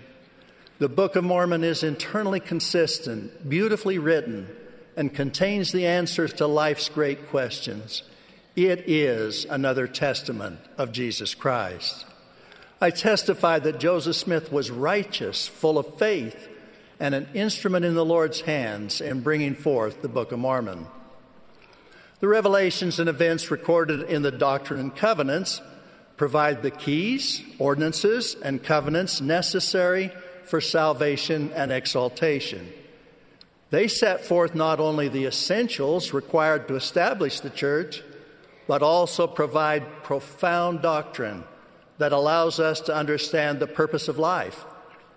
The 0.80 0.88
Book 0.88 1.16
of 1.16 1.24
Mormon 1.24 1.64
is 1.64 1.82
internally 1.82 2.40
consistent, 2.40 3.49
beautifully 3.49 3.98
written, 3.98 4.48
and 4.95 5.12
contains 5.12 5.72
the 5.72 5.88
answers 5.88 6.34
to 6.34 6.45
life's 6.45 6.88
great 6.88 7.30
questions. 7.30 8.04
It 8.56 8.84
is 8.88 9.45
another 9.45 9.88
testament 9.88 10.60
of 10.78 10.91
Jesus 10.91 11.34
Christ. 11.34 12.06
I 12.80 12.91
testify 12.91 13.58
that 13.58 13.80
Joseph 13.80 14.18
Smith 14.18 14.52
was 14.52 14.70
righteous, 14.70 15.48
full 15.48 15.80
of 15.80 15.98
faith, 15.98 16.48
and 16.99 17.16
an 17.16 17.28
instrument 17.34 17.84
in 17.84 17.95
the 17.95 18.06
Lord's 18.06 18.41
hands 18.41 19.02
in 19.02 19.22
bringing 19.22 19.56
forth 19.56 20.04
the 20.04 20.08
Book 20.08 20.32
of 20.32 20.38
Mormon. 20.38 20.86
The 22.20 22.28
revelations 22.28 22.99
and 22.99 23.10
events 23.10 23.49
recorded 23.49 24.04
in 24.04 24.22
the 24.22 24.32
Doctrine 24.32 24.80
and 24.80 24.95
Covenants 24.95 25.60
provide 26.18 26.62
the 26.62 26.72
keys, 26.72 27.41
ordinances, 27.58 28.36
and 28.36 28.64
covenants 28.64 29.22
necessary 29.22 30.12
for 30.48 30.61
salvation 30.61 31.52
and 31.53 31.72
exaltation. 31.72 32.72
They 33.69 33.88
set 33.88 34.24
forth 34.24 34.56
not 34.56 34.80
only 34.80 35.07
the 35.07 35.26
essentials 35.26 36.14
required 36.14 36.68
to 36.68 36.76
establish 36.76 37.40
the 37.41 37.49
church, 37.49 38.02
but 38.68 38.82
also 38.82 39.28
provide 39.28 40.03
profound 40.03 40.82
doctrine 40.82 41.44
that 41.98 42.14
allows 42.14 42.60
us 42.60 42.80
to 42.82 42.95
understand 42.95 43.60
the 43.60 43.68
purpose 43.68 44.07
of 44.07 44.18
life 44.18 44.65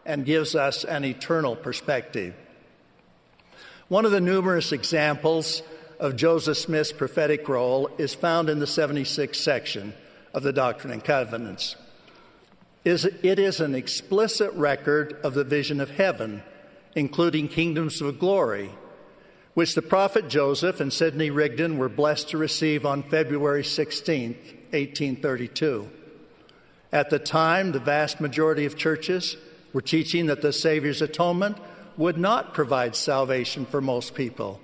and 0.05 0.25
gives 0.25 0.55
us 0.55 0.85
an 0.85 1.05
eternal 1.05 1.55
perspective. 1.55 2.35
One 3.89 4.05
of 4.05 4.13
the 4.13 4.21
numerous 4.21 4.73
examples 4.73 5.63
of 5.99 6.17
Joseph 6.17 6.57
Smith's 6.57 6.93
prophetic 6.93 7.49
role 7.49 7.91
is 7.99 8.15
found 8.15 8.49
in 8.49 8.59
the 8.59 8.67
76th 8.67 9.37
section 9.37 9.93
of 10.33 10.43
the 10.43 10.53
Doctrine 10.53 10.93
and 10.93 11.05
Covenants 11.05 11.77
is 12.85 13.05
it 13.05 13.39
is 13.39 13.61
an 13.61 13.75
explicit 13.75 14.53
record 14.55 15.19
of 15.23 15.35
the 15.35 15.45
vision 15.45 15.81
of 15.81 15.91
heaven, 15.91 16.43
including 16.95 17.49
kingdoms 17.49 18.01
of 18.01 18.19
glory, 18.19 18.71
which 19.55 19.75
the 19.75 19.83
prophet 19.83 20.29
Joseph 20.29 20.81
and 20.81 20.93
Sidney 20.93 21.31
Rigdon 21.31 21.77
were 21.77 21.89
blessed 21.89 22.31
to 22.31 22.39
receive 22.39 22.87
on 22.87 23.03
February 23.03 23.65
16, 23.65 24.33
1832. 24.71 25.91
At 26.93 27.11
the 27.11 27.19
time, 27.19 27.73
the 27.73 27.79
vast 27.79 28.21
majority 28.21 28.65
of 28.65 28.77
churches 28.77 29.37
were 29.73 29.83
teaching 29.83 30.27
that 30.27 30.43
the 30.43 30.53
Savior's 30.53 31.03
atonement 31.03 31.59
would 31.97 32.17
not 32.17 32.55
provide 32.55 32.97
salvation 32.97 33.67
for 33.67 33.81
most 33.81 34.15
people. 34.15 34.61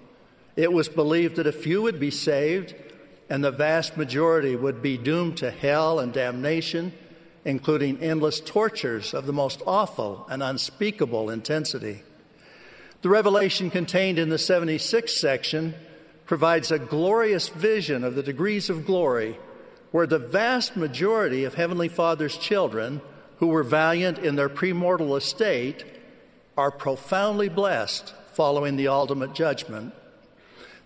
It 0.57 0.73
was 0.73 0.89
believed 0.89 1.37
that 1.37 1.47
a 1.47 1.53
few 1.53 1.83
would 1.83 2.01
be 2.01 2.11
saved 2.11 2.75
and 3.29 3.45
the 3.45 3.51
vast 3.51 3.97
majority 3.97 4.57
would 4.57 4.81
be 4.81 4.97
doomed 4.97 5.37
to 5.39 5.51
hell 5.51 5.99
and 5.99 6.13
damnation 6.13 6.93
including 7.47 8.03
endless 8.03 8.41
tortures 8.41 9.15
of 9.15 9.25
the 9.25 9.33
most 9.33 9.63
awful 9.69 10.27
and 10.29 10.43
unspeakable 10.43 11.31
intensity. 11.31 12.03
The 13.03 13.09
revelation 13.09 13.71
contained 13.71 14.19
in 14.19 14.31
the 14.31 14.37
76th 14.37 15.11
section 15.11 15.75
provides 16.27 16.73
a 16.73 16.79
glorious 16.81 17.49
vision 17.49 18.03
of 18.03 18.17
the 18.17 18.23
degrees 18.23 18.69
of 18.69 18.85
glory 18.85 19.39
where 19.93 20.09
the 20.09 20.19
vast 20.19 20.77
majority 20.77 21.45
of 21.45 21.55
Heavenly 21.55 21.87
Father's 21.87 22.37
children 22.37 23.01
who 23.39 23.47
were 23.47 23.63
valiant 23.63 24.19
in 24.19 24.35
their 24.35 24.49
premortal 24.49 25.17
estate 25.17 25.85
are 26.59 26.73
profoundly 26.73 27.49
blessed 27.49 28.13
following 28.33 28.75
the 28.75 28.89
ultimate 28.89 29.35
judgment. 29.35 29.95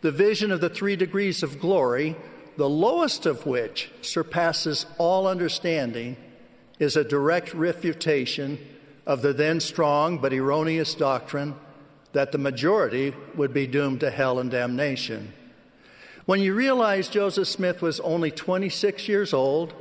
The 0.03 0.13
vision 0.13 0.53
of 0.53 0.61
the 0.61 0.69
three 0.69 0.95
degrees 0.95 1.43
of 1.43 1.59
glory, 1.59 2.17
the 2.59 2.69
lowest 2.69 3.25
of 3.25 3.47
which 3.47 3.91
surpasses 4.03 4.85
all 4.99 5.27
understanding, 5.27 6.19
is 6.81 6.97
a 6.97 7.05
direct 7.05 7.55
refutation 7.55 8.59
of 9.07 9.23
the 9.23 9.33
then 9.33 9.61
strong 9.61 10.19
but 10.19 10.33
erroneous 10.33 10.95
doctrine 10.95 11.55
that 12.13 12.33
the 12.33 12.39
majority 12.39 13.15
would 13.37 13.55
be 13.55 13.69
doomed 13.69 14.01
to 14.01 14.11
hell 14.11 14.41
and 14.41 14.51
damnation. 14.51 15.33
When 16.27 16.41
you 16.41 16.55
realize 16.55 17.09
Joseph 17.09 17.47
Smith 17.47 17.83
was 17.83 18.01
only 18.01 18.31
26 18.31 19.07
years 19.09 19.33
old, 19.33 19.75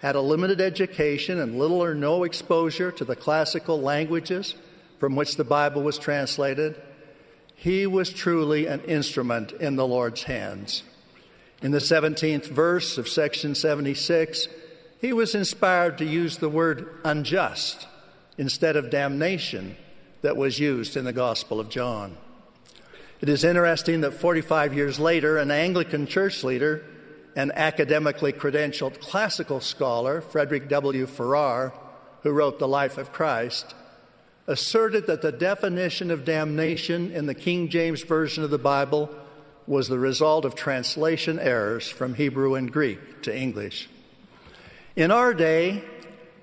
had 0.00 0.16
a 0.16 0.20
limited 0.20 0.60
education, 0.60 1.40
and 1.40 1.58
little 1.58 1.82
or 1.82 1.94
no 1.94 2.24
exposure 2.24 2.92
to 2.92 3.04
the 3.04 3.16
classical 3.16 3.80
languages 3.80 4.54
from 4.98 5.16
which 5.16 5.36
the 5.36 5.44
Bible 5.44 5.82
was 5.82 5.98
translated, 5.98 6.80
he 7.54 7.86
was 7.86 8.10
truly 8.10 8.66
an 8.66 8.80
instrument 8.82 9.52
in 9.52 9.76
the 9.76 9.86
Lord's 9.86 10.24
hands. 10.24 10.82
In 11.62 11.70
the 11.70 11.78
17th 11.78 12.48
verse 12.48 12.98
of 12.98 13.08
section 13.08 13.54
76, 13.54 14.48
he 15.00 15.12
was 15.12 15.34
inspired 15.34 15.98
to 15.98 16.04
use 16.04 16.38
the 16.38 16.48
word 16.48 16.88
unjust 17.04 17.86
instead 18.38 18.76
of 18.76 18.90
damnation 18.90 19.76
that 20.22 20.36
was 20.36 20.58
used 20.58 20.96
in 20.96 21.04
the 21.04 21.12
Gospel 21.12 21.60
of 21.60 21.68
John. 21.68 22.16
It 23.20 23.28
is 23.28 23.44
interesting 23.44 24.00
that 24.02 24.14
45 24.14 24.74
years 24.74 24.98
later, 24.98 25.38
an 25.38 25.50
Anglican 25.50 26.06
church 26.06 26.42
leader 26.44 26.84
and 27.36 27.52
academically 27.52 28.32
credentialed 28.32 29.00
classical 29.00 29.60
scholar, 29.60 30.20
Frederick 30.20 30.68
W. 30.68 31.06
Farrar, 31.06 31.72
who 32.22 32.30
wrote 32.30 32.58
The 32.58 32.68
Life 32.68 32.98
of 32.98 33.12
Christ, 33.12 33.74
asserted 34.46 35.06
that 35.06 35.22
the 35.22 35.32
definition 35.32 36.10
of 36.10 36.24
damnation 36.24 37.10
in 37.12 37.26
the 37.26 37.34
King 37.34 37.68
James 37.68 38.02
Version 38.02 38.44
of 38.44 38.50
the 38.50 38.58
Bible 38.58 39.10
was 39.66 39.88
the 39.88 39.98
result 39.98 40.44
of 40.44 40.54
translation 40.54 41.38
errors 41.38 41.88
from 41.88 42.14
Hebrew 42.14 42.54
and 42.54 42.70
Greek 42.70 43.22
to 43.22 43.36
English. 43.36 43.88
In 44.96 45.10
our 45.10 45.34
day, 45.34 45.82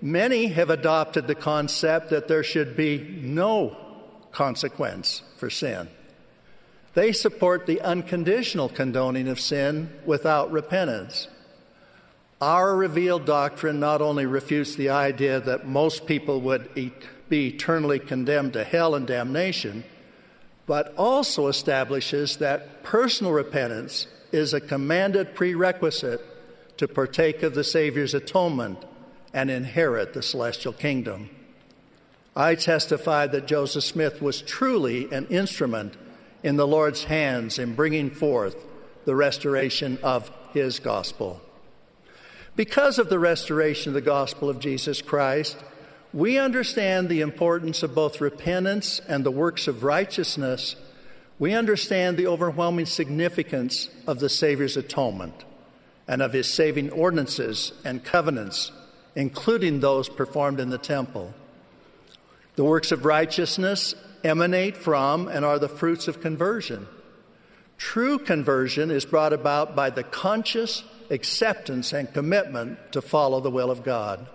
Many 0.01 0.47
have 0.47 0.71
adopted 0.71 1.27
the 1.27 1.35
concept 1.35 2.09
that 2.09 2.27
there 2.27 2.43
should 2.43 2.75
be 2.75 3.19
no 3.21 3.77
consequence 4.31 5.21
for 5.37 5.51
sin. 5.51 5.89
They 6.95 7.11
support 7.11 7.67
the 7.67 7.81
unconditional 7.81 8.67
condoning 8.67 9.27
of 9.27 9.39
sin 9.39 9.93
without 10.05 10.51
repentance. 10.51 11.27
Our 12.41 12.75
revealed 12.75 13.25
doctrine 13.25 13.79
not 13.79 14.01
only 14.01 14.25
refutes 14.25 14.73
the 14.73 14.89
idea 14.89 15.39
that 15.39 15.67
most 15.67 16.07
people 16.07 16.41
would 16.41 16.73
be 17.29 17.47
eternally 17.47 17.99
condemned 17.99 18.53
to 18.53 18.63
hell 18.63 18.95
and 18.95 19.05
damnation, 19.05 19.83
but 20.65 20.95
also 20.97 21.47
establishes 21.47 22.37
that 22.37 22.81
personal 22.81 23.33
repentance 23.33 24.07
is 24.31 24.53
a 24.53 24.61
commanded 24.61 25.35
prerequisite 25.35 26.25
to 26.81 26.87
partake 26.87 27.43
of 27.43 27.53
the 27.53 27.63
Savior's 27.63 28.15
atonement 28.15 28.83
and 29.35 29.51
inherit 29.51 30.15
the 30.15 30.23
celestial 30.23 30.73
kingdom. 30.73 31.29
I 32.35 32.55
testify 32.55 33.27
that 33.27 33.45
Joseph 33.45 33.83
Smith 33.83 34.19
was 34.19 34.41
truly 34.41 35.07
an 35.13 35.27
instrument 35.27 35.93
in 36.41 36.55
the 36.55 36.65
Lord's 36.65 37.03
hands 37.03 37.59
in 37.59 37.75
bringing 37.75 38.09
forth 38.09 38.55
the 39.05 39.15
restoration 39.15 39.99
of 40.01 40.31
his 40.53 40.79
gospel. 40.79 41.39
Because 42.55 42.97
of 42.97 43.09
the 43.09 43.19
restoration 43.19 43.91
of 43.91 43.93
the 43.93 44.01
gospel 44.01 44.49
of 44.49 44.57
Jesus 44.57 45.03
Christ, 45.03 45.57
we 46.11 46.39
understand 46.39 47.09
the 47.09 47.21
importance 47.21 47.83
of 47.83 47.93
both 47.93 48.19
repentance 48.19 48.99
and 49.07 49.23
the 49.23 49.29
works 49.29 49.67
of 49.67 49.83
righteousness. 49.83 50.75
We 51.37 51.53
understand 51.53 52.17
the 52.17 52.25
overwhelming 52.25 52.87
significance 52.87 53.91
of 54.07 54.19
the 54.19 54.29
Savior's 54.29 54.77
atonement 54.77 55.45
and 56.11 56.21
of 56.21 56.33
his 56.33 56.53
saving 56.53 56.89
ordinances 56.89 57.71
and 57.85 58.03
covenants, 58.03 58.73
including 59.15 59.79
those 59.79 60.09
performed 60.09 60.59
in 60.59 60.69
the 60.69 60.77
temple. 60.77 61.33
The 62.57 62.65
works 62.65 62.91
of 62.91 63.05
righteousness 63.05 63.95
emanate 64.21 64.75
from 64.75 65.29
and 65.29 65.45
are 65.45 65.57
the 65.57 65.69
fruits 65.69 66.09
of 66.09 66.19
conversion. 66.19 66.85
True 67.77 68.19
conversion 68.19 68.91
is 68.91 69.05
brought 69.05 69.31
about 69.31 69.73
by 69.73 69.89
the 69.89 70.03
conscious 70.03 70.83
acceptance 71.09 71.93
and 71.93 72.13
commitment 72.13 72.91
to 72.91 73.01
follow 73.01 73.39
the 73.39 73.49
will 73.49 73.71
of 73.71 73.85
God. 73.85 74.27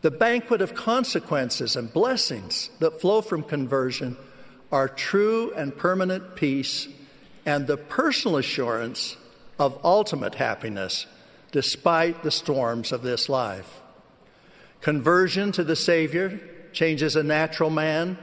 The 0.00 0.10
banquet 0.10 0.60
of 0.60 0.74
consequences 0.74 1.76
and 1.76 1.92
blessings 1.92 2.70
that 2.80 3.00
flow 3.00 3.20
from 3.20 3.44
conversion 3.44 4.16
are 4.72 4.88
true 4.88 5.52
and 5.54 5.76
permanent 5.78 6.34
peace 6.34 6.88
and 7.46 7.68
the 7.68 7.76
personal 7.76 8.36
assurance 8.36 9.16
of 9.62 9.78
ultimate 9.84 10.34
happiness 10.34 11.06
despite 11.52 12.24
the 12.24 12.32
storms 12.32 12.90
of 12.90 13.02
this 13.02 13.28
life. 13.28 13.80
Conversion 14.80 15.52
to 15.52 15.62
the 15.62 15.76
Savior 15.76 16.40
changes 16.72 17.14
a 17.14 17.22
natural 17.22 17.70
man 17.70 18.18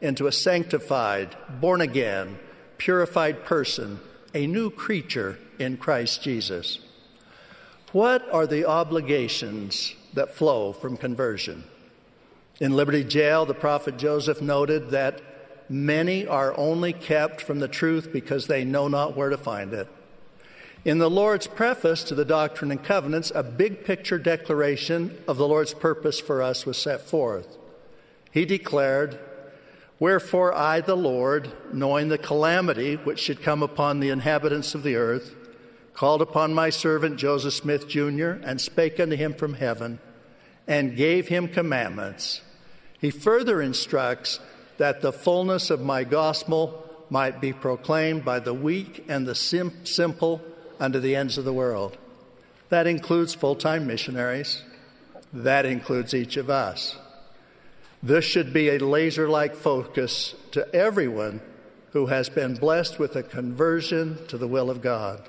into 0.00 0.28
a 0.28 0.32
sanctified, 0.32 1.36
born 1.60 1.80
again, 1.80 2.38
purified 2.78 3.44
person, 3.44 3.98
a 4.32 4.46
new 4.46 4.70
creature 4.70 5.36
in 5.58 5.76
Christ 5.76 6.22
Jesus. 6.22 6.78
What 7.90 8.32
are 8.32 8.46
the 8.46 8.66
obligations 8.66 9.92
that 10.14 10.36
flow 10.36 10.72
from 10.72 10.96
conversion? 10.96 11.64
In 12.60 12.76
Liberty 12.76 13.02
Jail, 13.02 13.44
the 13.44 13.54
prophet 13.54 13.96
Joseph 13.96 14.40
noted 14.40 14.90
that 14.90 15.20
many 15.68 16.28
are 16.28 16.56
only 16.56 16.92
kept 16.92 17.40
from 17.40 17.58
the 17.58 17.66
truth 17.66 18.12
because 18.12 18.46
they 18.46 18.62
know 18.62 18.86
not 18.86 19.16
where 19.16 19.30
to 19.30 19.36
find 19.36 19.72
it. 19.72 19.88
In 20.86 20.98
the 20.98 21.10
Lord's 21.10 21.48
preface 21.48 22.04
to 22.04 22.14
the 22.14 22.24
Doctrine 22.24 22.70
and 22.70 22.80
Covenants, 22.80 23.32
a 23.34 23.42
big 23.42 23.84
picture 23.84 24.20
declaration 24.20 25.18
of 25.26 25.36
the 25.36 25.48
Lord's 25.48 25.74
purpose 25.74 26.20
for 26.20 26.40
us 26.40 26.64
was 26.64 26.76
set 26.76 27.00
forth. 27.00 27.58
He 28.30 28.44
declared, 28.44 29.18
Wherefore 29.98 30.54
I, 30.54 30.80
the 30.80 30.94
Lord, 30.94 31.50
knowing 31.72 32.06
the 32.06 32.18
calamity 32.18 32.94
which 32.94 33.18
should 33.18 33.42
come 33.42 33.64
upon 33.64 33.98
the 33.98 34.10
inhabitants 34.10 34.76
of 34.76 34.84
the 34.84 34.94
earth, 34.94 35.34
called 35.92 36.22
upon 36.22 36.54
my 36.54 36.70
servant 36.70 37.16
Joseph 37.16 37.54
Smith, 37.54 37.88
Jr., 37.88 38.38
and 38.44 38.60
spake 38.60 39.00
unto 39.00 39.16
him 39.16 39.34
from 39.34 39.54
heaven, 39.54 39.98
and 40.68 40.96
gave 40.96 41.26
him 41.26 41.48
commandments. 41.48 42.42
He 43.00 43.10
further 43.10 43.60
instructs 43.60 44.38
that 44.78 45.00
the 45.00 45.12
fullness 45.12 45.68
of 45.68 45.80
my 45.80 46.04
gospel 46.04 46.84
might 47.10 47.40
be 47.40 47.52
proclaimed 47.52 48.24
by 48.24 48.38
the 48.38 48.54
weak 48.54 49.04
and 49.08 49.26
the 49.26 49.34
sim- 49.34 49.84
simple 49.84 50.40
unto 50.80 50.98
the 51.00 51.16
ends 51.16 51.38
of 51.38 51.44
the 51.44 51.52
world. 51.52 51.96
That 52.68 52.86
includes 52.86 53.34
full 53.34 53.56
time 53.56 53.86
missionaries, 53.86 54.62
that 55.32 55.66
includes 55.66 56.14
each 56.14 56.36
of 56.36 56.50
us. 56.50 56.96
This 58.02 58.24
should 58.24 58.52
be 58.52 58.68
a 58.68 58.78
laser 58.78 59.28
like 59.28 59.54
focus 59.54 60.34
to 60.52 60.72
everyone 60.74 61.40
who 61.92 62.06
has 62.06 62.28
been 62.28 62.54
blessed 62.54 62.98
with 62.98 63.16
a 63.16 63.22
conversion 63.22 64.18
to 64.28 64.36
the 64.36 64.48
will 64.48 64.70
of 64.70 64.82
God. 64.82 65.28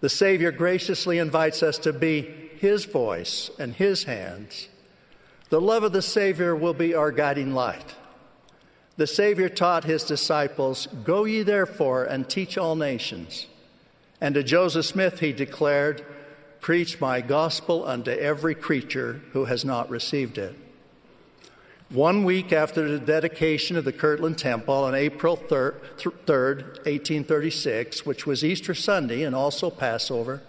The 0.00 0.08
Savior 0.08 0.50
graciously 0.50 1.18
invites 1.18 1.62
us 1.62 1.78
to 1.78 1.92
be 1.92 2.22
His 2.58 2.84
voice 2.84 3.50
and 3.58 3.74
His 3.74 4.04
hands. 4.04 4.68
The 5.48 5.60
love 5.60 5.84
of 5.84 5.92
the 5.92 6.02
Savior 6.02 6.56
will 6.56 6.74
be 6.74 6.94
our 6.94 7.12
guiding 7.12 7.54
light. 7.54 7.94
The 8.96 9.06
Savior 9.06 9.48
taught 9.48 9.84
His 9.84 10.04
disciples, 10.04 10.88
Go 11.04 11.24
ye 11.24 11.42
therefore 11.42 12.04
and 12.04 12.28
teach 12.28 12.56
all 12.56 12.74
nations. 12.76 13.46
And 14.20 14.34
to 14.34 14.42
Joseph 14.42 14.86
Smith 14.86 15.20
he 15.20 15.32
declared, 15.32 16.04
Preach 16.60 17.00
my 17.00 17.20
gospel 17.20 17.86
unto 17.86 18.10
every 18.10 18.54
creature 18.54 19.20
who 19.32 19.44
has 19.44 19.64
not 19.64 19.90
received 19.90 20.38
it. 20.38 20.56
One 21.90 22.24
week 22.24 22.52
after 22.52 22.88
the 22.88 22.98
dedication 22.98 23.76
of 23.76 23.84
the 23.84 23.92
Kirtland 23.92 24.38
Temple 24.38 24.74
on 24.74 24.94
April 24.94 25.36
3rd, 25.36 25.74
1836, 26.84 28.04
which 28.04 28.26
was 28.26 28.44
Easter 28.44 28.74
Sunday 28.74 29.22
and 29.22 29.36
also 29.36 29.70
Passover, 29.70 30.42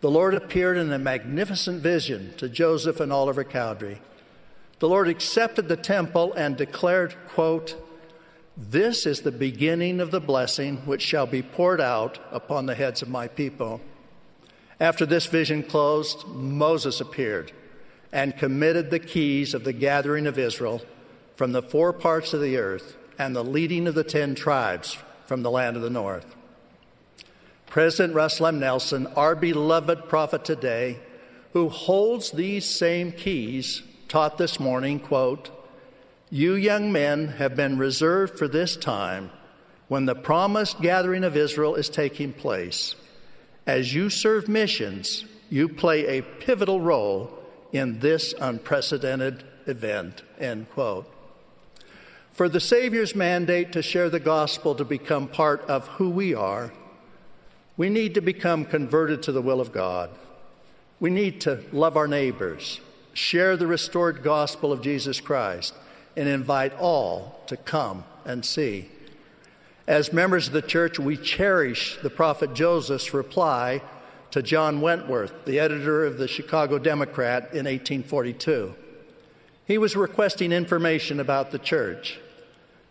the 0.00 0.10
Lord 0.10 0.34
appeared 0.34 0.76
in 0.76 0.92
a 0.92 0.98
magnificent 0.98 1.82
vision 1.82 2.34
to 2.36 2.48
Joseph 2.48 3.00
and 3.00 3.12
Oliver 3.12 3.42
Cowdery. 3.42 4.00
The 4.78 4.88
Lord 4.88 5.08
accepted 5.08 5.68
the 5.68 5.76
temple 5.76 6.32
and 6.34 6.56
declared, 6.56 7.14
quote, 7.28 7.76
This 8.56 9.06
is 9.06 9.22
the 9.22 9.32
beginning 9.32 10.00
of 10.00 10.10
the 10.10 10.20
blessing 10.20 10.78
which 10.84 11.00
shall 11.00 11.26
be 11.26 11.42
poured 11.42 11.80
out 11.80 12.18
upon 12.30 12.66
the 12.66 12.74
heads 12.74 13.00
of 13.00 13.08
my 13.08 13.28
people. 13.28 13.80
After 14.78 15.06
this 15.06 15.26
vision 15.26 15.62
closed, 15.62 16.26
Moses 16.26 17.00
appeared 17.00 17.52
and 18.12 18.36
committed 18.36 18.90
the 18.90 18.98
keys 18.98 19.54
of 19.54 19.64
the 19.64 19.72
gathering 19.72 20.26
of 20.26 20.38
Israel 20.38 20.82
from 21.34 21.52
the 21.52 21.62
four 21.62 21.94
parts 21.94 22.34
of 22.34 22.42
the 22.42 22.58
earth 22.58 22.96
and 23.18 23.34
the 23.34 23.44
leading 23.44 23.86
of 23.86 23.94
the 23.94 24.04
ten 24.04 24.34
tribes 24.34 24.98
from 25.26 25.42
the 25.42 25.50
land 25.50 25.76
of 25.76 25.82
the 25.82 25.88
north. 25.88 26.34
President 27.66 28.14
Russell 28.14 28.48
M. 28.48 28.60
Nelson, 28.60 29.06
our 29.16 29.34
beloved 29.34 30.10
prophet 30.10 30.44
today, 30.44 30.98
who 31.54 31.70
holds 31.70 32.32
these 32.32 32.66
same 32.66 33.12
keys, 33.12 33.82
taught 34.08 34.36
this 34.36 34.60
morning, 34.60 35.00
quote, 35.00 35.50
You 36.34 36.54
young 36.54 36.90
men 36.90 37.28
have 37.28 37.54
been 37.54 37.76
reserved 37.76 38.38
for 38.38 38.48
this 38.48 38.74
time 38.74 39.30
when 39.88 40.06
the 40.06 40.14
promised 40.14 40.80
gathering 40.80 41.24
of 41.24 41.36
Israel 41.36 41.74
is 41.74 41.90
taking 41.90 42.32
place. 42.32 42.94
As 43.66 43.92
you 43.92 44.08
serve 44.08 44.48
missions, 44.48 45.26
you 45.50 45.68
play 45.68 46.06
a 46.06 46.22
pivotal 46.22 46.80
role 46.80 47.38
in 47.70 47.98
this 47.98 48.32
unprecedented 48.40 49.44
event. 49.66 50.22
End 50.38 50.70
quote. 50.70 51.04
For 52.32 52.48
the 52.48 52.60
Savior's 52.60 53.14
mandate 53.14 53.70
to 53.72 53.82
share 53.82 54.08
the 54.08 54.18
gospel 54.18 54.74
to 54.76 54.86
become 54.86 55.28
part 55.28 55.60
of 55.68 55.86
who 55.88 56.08
we 56.08 56.32
are, 56.32 56.72
we 57.76 57.90
need 57.90 58.14
to 58.14 58.22
become 58.22 58.64
converted 58.64 59.22
to 59.24 59.32
the 59.32 59.42
will 59.42 59.60
of 59.60 59.70
God. 59.70 60.08
We 60.98 61.10
need 61.10 61.42
to 61.42 61.62
love 61.72 61.94
our 61.94 62.08
neighbors, 62.08 62.80
share 63.12 63.54
the 63.58 63.66
restored 63.66 64.22
gospel 64.22 64.72
of 64.72 64.80
Jesus 64.80 65.20
Christ, 65.20 65.74
and 66.16 66.28
invite 66.28 66.74
all 66.78 67.40
to 67.46 67.56
come 67.56 68.04
and 68.24 68.44
see. 68.44 68.90
As 69.86 70.12
members 70.12 70.46
of 70.46 70.52
the 70.52 70.62
church, 70.62 70.98
we 70.98 71.16
cherish 71.16 71.98
the 72.02 72.10
prophet 72.10 72.54
Joseph's 72.54 73.12
reply 73.12 73.82
to 74.30 74.42
John 74.42 74.80
Wentworth, 74.80 75.44
the 75.44 75.58
editor 75.58 76.04
of 76.04 76.18
the 76.18 76.28
Chicago 76.28 76.78
Democrat 76.78 77.42
in 77.52 77.66
1842. 77.66 78.74
He 79.66 79.78
was 79.78 79.96
requesting 79.96 80.52
information 80.52 81.20
about 81.20 81.50
the 81.50 81.58
church. 81.58 82.18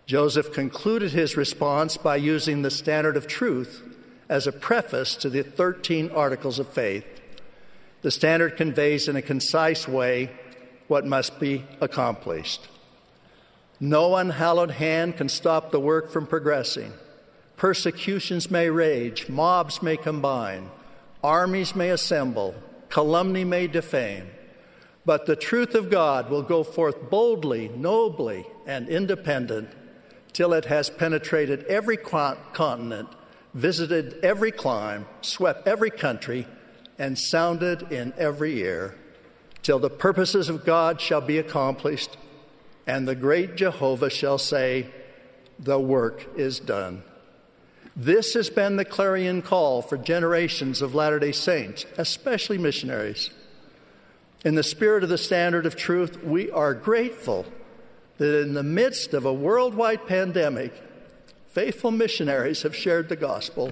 Joseph 0.06 0.53
concluded 0.53 1.11
his 1.11 1.38
response 1.38 1.98
by 1.98 2.18
using 2.18 2.61
the 2.61 2.72
standard 2.72 3.15
of 3.15 3.27
truth 3.27 3.81
as 4.30 4.45
a 4.45 4.52
preface 4.52 5.15
to 5.15 5.30
the 5.30 5.43
13 5.43 6.11
articles 6.11 6.60
of 6.60 6.68
faith. 6.68 7.06
The 8.02 8.11
standard 8.11 8.57
conveys 8.57 9.07
in 9.07 9.15
a 9.15 9.22
concise 9.22 9.88
way 9.88 10.31
what 10.88 11.06
must 11.06 11.39
be 11.39 11.65
accomplished. 11.80 12.68
No 13.83 14.15
unhallowed 14.15 14.71
hand 14.71 15.17
can 15.17 15.27
stop 15.27 15.71
the 15.71 15.79
work 15.79 16.11
from 16.11 16.27
progressing. 16.27 16.93
Persecutions 17.57 18.51
may 18.51 18.69
rage, 18.69 19.27
mobs 19.27 19.81
may 19.81 19.97
combine, 19.97 20.69
Armies 21.23 21.75
may 21.75 21.89
assemble, 21.89 22.55
calumny 22.89 23.43
may 23.43 23.67
defame, 23.67 24.29
But 25.03 25.25
the 25.25 25.35
truth 25.35 25.73
of 25.73 25.89
God 25.89 26.29
will 26.29 26.43
go 26.43 26.63
forth 26.63 27.09
boldly, 27.09 27.69
nobly, 27.69 28.45
and 28.67 28.87
independent 28.87 29.69
till 30.31 30.53
it 30.53 30.65
has 30.65 30.89
penetrated 30.89 31.63
every 31.65 31.97
continent, 31.97 33.09
visited 33.55 34.23
every 34.23 34.51
clime, 34.51 35.07
swept 35.21 35.67
every 35.67 35.89
country, 35.89 36.47
and 36.99 37.17
sounded 37.17 37.91
in 37.91 38.13
every 38.17 38.59
ear, 38.59 38.95
till 39.63 39.79
the 39.79 39.89
purposes 39.89 40.49
of 40.49 40.65
God 40.65 41.01
shall 41.01 41.21
be 41.21 41.39
accomplished, 41.39 42.15
and 42.87 43.07
the 43.07 43.15
great 43.15 43.55
Jehovah 43.55 44.09
shall 44.09 44.37
say, 44.37 44.87
The 45.59 45.79
work 45.79 46.27
is 46.37 46.59
done. 46.59 47.03
This 47.95 48.33
has 48.33 48.49
been 48.49 48.77
the 48.77 48.85
clarion 48.85 49.41
call 49.41 49.81
for 49.81 49.97
generations 49.97 50.81
of 50.81 50.95
Latter 50.95 51.19
day 51.19 51.33
Saints, 51.33 51.85
especially 51.97 52.57
missionaries. 52.57 53.29
In 54.43 54.55
the 54.55 54.63
spirit 54.63 55.03
of 55.03 55.09
the 55.09 55.17
standard 55.17 55.65
of 55.65 55.75
truth, 55.75 56.23
we 56.23 56.49
are 56.49 56.73
grateful 56.73 57.45
that 58.17 58.41
in 58.41 58.53
the 58.53 58.63
midst 58.63 59.13
of 59.13 59.25
a 59.25 59.33
worldwide 59.33 60.07
pandemic, 60.07 60.73
faithful 61.49 61.91
missionaries 61.91 62.63
have 62.63 62.75
shared 62.75 63.09
the 63.09 63.15
gospel. 63.15 63.71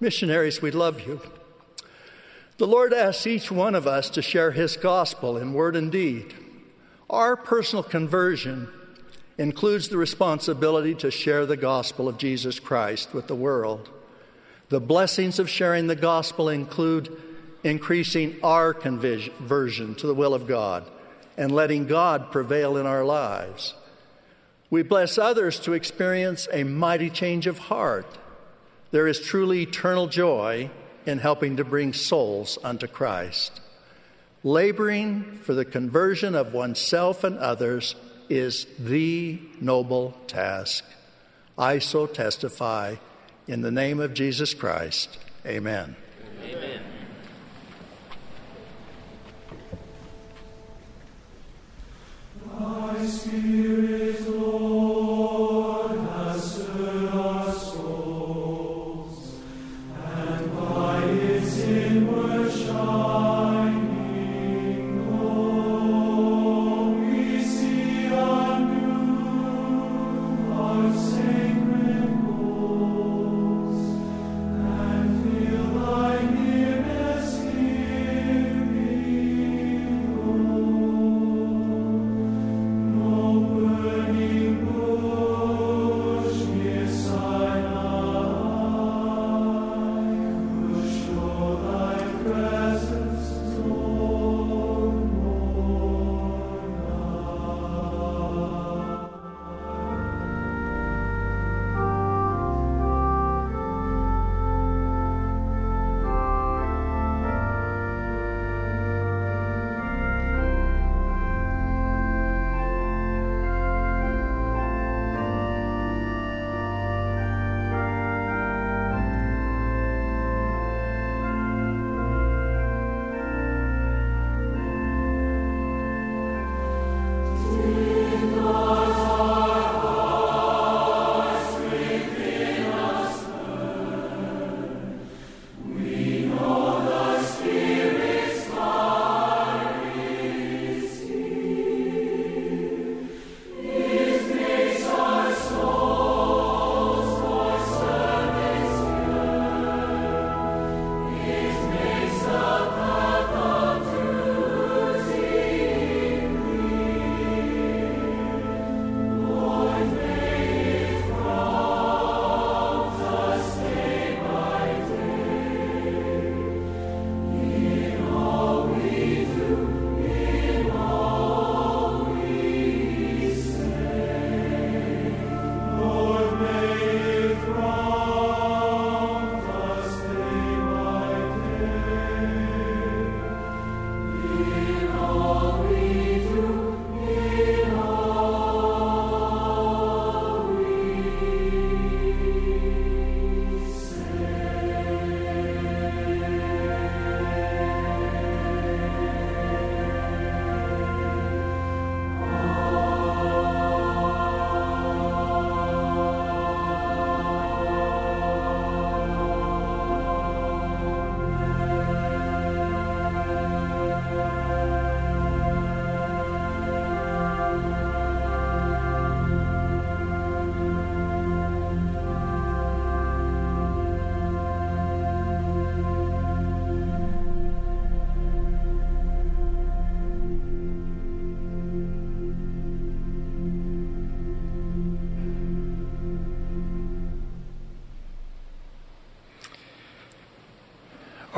Missionaries, 0.00 0.62
we 0.62 0.70
love 0.70 1.06
you. 1.06 1.20
The 2.58 2.66
Lord 2.66 2.92
asks 2.92 3.26
each 3.26 3.50
one 3.50 3.74
of 3.74 3.86
us 3.86 4.08
to 4.10 4.22
share 4.22 4.52
His 4.52 4.76
gospel 4.76 5.36
in 5.36 5.52
word 5.52 5.76
and 5.76 5.92
deed. 5.92 6.34
Our 7.12 7.36
personal 7.36 7.82
conversion 7.82 8.68
includes 9.36 9.88
the 9.88 9.98
responsibility 9.98 10.94
to 10.96 11.10
share 11.10 11.44
the 11.44 11.58
gospel 11.58 12.08
of 12.08 12.16
Jesus 12.16 12.58
Christ 12.58 13.12
with 13.12 13.26
the 13.26 13.34
world. 13.34 13.90
The 14.70 14.80
blessings 14.80 15.38
of 15.38 15.50
sharing 15.50 15.88
the 15.88 15.94
gospel 15.94 16.48
include 16.48 17.14
increasing 17.62 18.36
our 18.42 18.72
conversion 18.72 19.94
to 19.96 20.06
the 20.06 20.14
will 20.14 20.32
of 20.32 20.46
God 20.46 20.90
and 21.36 21.52
letting 21.52 21.86
God 21.86 22.32
prevail 22.32 22.78
in 22.78 22.86
our 22.86 23.04
lives. 23.04 23.74
We 24.70 24.82
bless 24.82 25.18
others 25.18 25.60
to 25.60 25.74
experience 25.74 26.48
a 26.50 26.64
mighty 26.64 27.10
change 27.10 27.46
of 27.46 27.58
heart. 27.58 28.18
There 28.90 29.06
is 29.06 29.20
truly 29.20 29.62
eternal 29.62 30.06
joy 30.06 30.70
in 31.04 31.18
helping 31.18 31.58
to 31.58 31.64
bring 31.64 31.92
souls 31.92 32.58
unto 32.64 32.86
Christ. 32.86 33.61
Laboring 34.44 35.38
for 35.38 35.54
the 35.54 35.64
conversion 35.64 36.34
of 36.34 36.52
oneself 36.52 37.22
and 37.22 37.38
others 37.38 37.94
is 38.28 38.66
the 38.78 39.40
noble 39.60 40.16
task. 40.26 40.84
I 41.56 41.78
so 41.78 42.06
testify 42.06 42.96
in 43.46 43.60
the 43.60 43.70
name 43.70 44.00
of 44.00 44.14
Jesus 44.14 44.54
Christ. 44.54 45.18
Amen. 45.46 45.96
Amen. 46.42 46.80
Spirit, 53.06 54.28
Lord, 54.28 55.21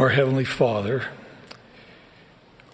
Our 0.04 0.10
Heavenly 0.10 0.44
Father, 0.44 1.06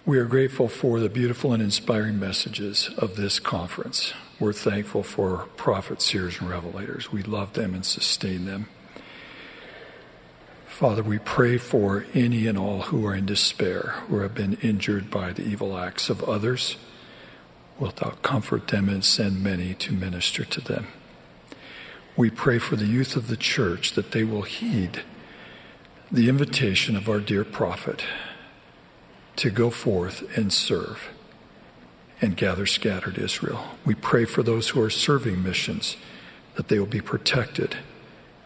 we 0.05 0.17
are 0.17 0.25
grateful 0.25 0.67
for 0.67 0.99
the 0.99 1.07
beautiful 1.07 1.53
and 1.53 1.63
inspiring 1.63 2.19
messages 2.19 2.89
of 2.97 3.15
this 3.15 3.39
conference. 3.39 4.13
We're 4.37 4.51
thankful 4.51 5.03
for 5.03 5.47
prophets, 5.55 6.03
seers, 6.03 6.41
and 6.41 6.49
revelators. 6.49 7.07
We 7.13 7.23
love 7.23 7.53
them 7.53 7.73
and 7.73 7.85
sustain 7.85 8.43
them. 8.43 8.67
Father, 10.65 11.01
we 11.01 11.19
pray 11.19 11.57
for 11.57 12.05
any 12.13 12.47
and 12.47 12.57
all 12.57 12.81
who 12.81 13.05
are 13.05 13.15
in 13.15 13.27
despair, 13.27 13.95
who 14.09 14.17
have 14.17 14.35
been 14.35 14.55
injured 14.55 15.09
by 15.09 15.31
the 15.31 15.43
evil 15.43 15.77
acts 15.77 16.09
of 16.09 16.21
others. 16.25 16.75
Wilt 17.79 17.95
thou 17.95 18.09
comfort 18.23 18.67
them 18.67 18.89
and 18.89 19.05
send 19.05 19.41
many 19.41 19.73
to 19.75 19.93
minister 19.93 20.43
to 20.43 20.59
them? 20.59 20.87
We 22.17 22.29
pray 22.29 22.59
for 22.59 22.75
the 22.75 22.87
youth 22.87 23.15
of 23.15 23.29
the 23.29 23.37
church 23.37 23.93
that 23.93 24.11
they 24.11 24.25
will 24.25 24.41
heed 24.41 25.03
the 26.11 26.27
invitation 26.27 26.97
of 26.97 27.07
our 27.07 27.21
dear 27.21 27.45
prophet 27.45 28.03
to 29.37 29.49
go 29.49 29.69
forth 29.69 30.37
and 30.37 30.51
serve 30.51 31.09
and 32.19 32.35
gather 32.35 32.65
scattered 32.65 33.17
Israel. 33.17 33.63
We 33.85 33.95
pray 33.95 34.25
for 34.25 34.43
those 34.43 34.69
who 34.69 34.81
are 34.81 34.89
serving 34.89 35.41
missions 35.41 35.95
that 36.55 36.67
they 36.67 36.77
will 36.79 36.85
be 36.85 36.99
protected 36.99 37.77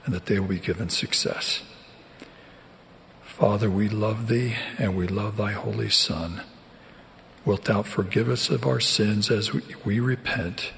and 0.05 0.13
that 0.13 0.27
they 0.27 0.39
will 0.39 0.47
be 0.47 0.59
given 0.59 0.89
success. 0.89 1.63
Father, 3.23 3.69
we 3.69 3.89
love 3.89 4.27
thee 4.27 4.55
and 4.77 4.95
we 4.95 5.07
love 5.07 5.35
thy 5.35 5.53
holy 5.53 5.89
Son. 5.89 6.43
Wilt 7.45 7.65
thou 7.65 7.81
forgive 7.81 8.29
us 8.29 8.49
of 8.49 8.67
our 8.67 8.79
sins 8.79 9.31
as 9.31 9.51
we, 9.51 9.61
we 9.83 9.99
repent, 9.99 10.71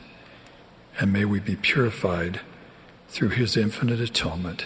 and 1.00 1.12
may 1.12 1.26
we 1.26 1.40
be 1.40 1.56
purified 1.56 2.40
through 3.10 3.30
his 3.30 3.58
infinite 3.58 4.00
atonement. 4.00 4.66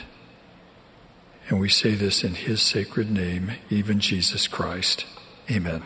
And 1.52 1.60
we 1.60 1.68
say 1.68 1.96
this 1.96 2.24
in 2.24 2.34
his 2.34 2.62
sacred 2.62 3.12
name, 3.12 3.52
even 3.70 4.00
Jesus 4.00 4.48
Christ. 4.48 5.06
Amen. 5.52 5.84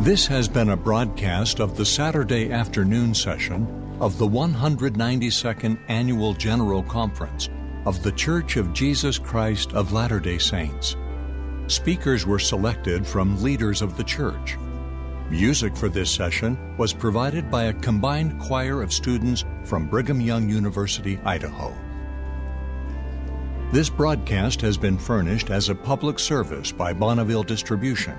This 0.00 0.26
has 0.28 0.48
been 0.48 0.70
a 0.70 0.76
broadcast 0.76 1.60
of 1.60 1.76
the 1.76 1.84
Saturday 1.84 2.50
afternoon 2.50 3.12
session 3.12 3.98
of 4.00 4.16
the 4.16 4.26
192nd 4.26 5.78
Annual 5.88 6.32
General 6.32 6.82
Conference 6.82 7.50
of 7.84 8.02
The 8.02 8.12
Church 8.12 8.56
of 8.56 8.72
Jesus 8.72 9.18
Christ 9.18 9.74
of 9.74 9.92
Latter 9.92 10.18
day 10.18 10.38
Saints. 10.38 10.96
Speakers 11.68 12.26
were 12.26 12.38
selected 12.38 13.06
from 13.06 13.42
leaders 13.42 13.82
of 13.82 13.96
the 13.96 14.04
church. 14.04 14.58
Music 15.30 15.76
for 15.76 15.88
this 15.88 16.10
session 16.10 16.58
was 16.76 16.92
provided 16.92 17.50
by 17.50 17.64
a 17.64 17.72
combined 17.72 18.38
choir 18.40 18.82
of 18.82 18.92
students 18.92 19.44
from 19.64 19.88
Brigham 19.88 20.20
Young 20.20 20.48
University, 20.48 21.18
Idaho. 21.24 21.74
This 23.72 23.88
broadcast 23.88 24.60
has 24.60 24.76
been 24.76 24.98
furnished 24.98 25.48
as 25.48 25.70
a 25.70 25.74
public 25.74 26.18
service 26.18 26.70
by 26.70 26.92
Bonneville 26.92 27.44
Distribution. 27.44 28.18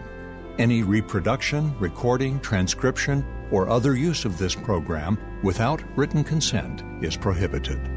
Any 0.57 0.81
reproduction, 0.81 1.77
recording, 1.77 2.39
transcription, 2.39 3.23
or 3.51 3.69
other 3.69 3.95
use 3.95 4.25
of 4.25 4.39
this 4.39 4.55
program 4.55 5.19
without 5.43 5.83
written 5.95 6.23
consent 6.23 6.81
is 7.03 7.15
prohibited. 7.15 7.92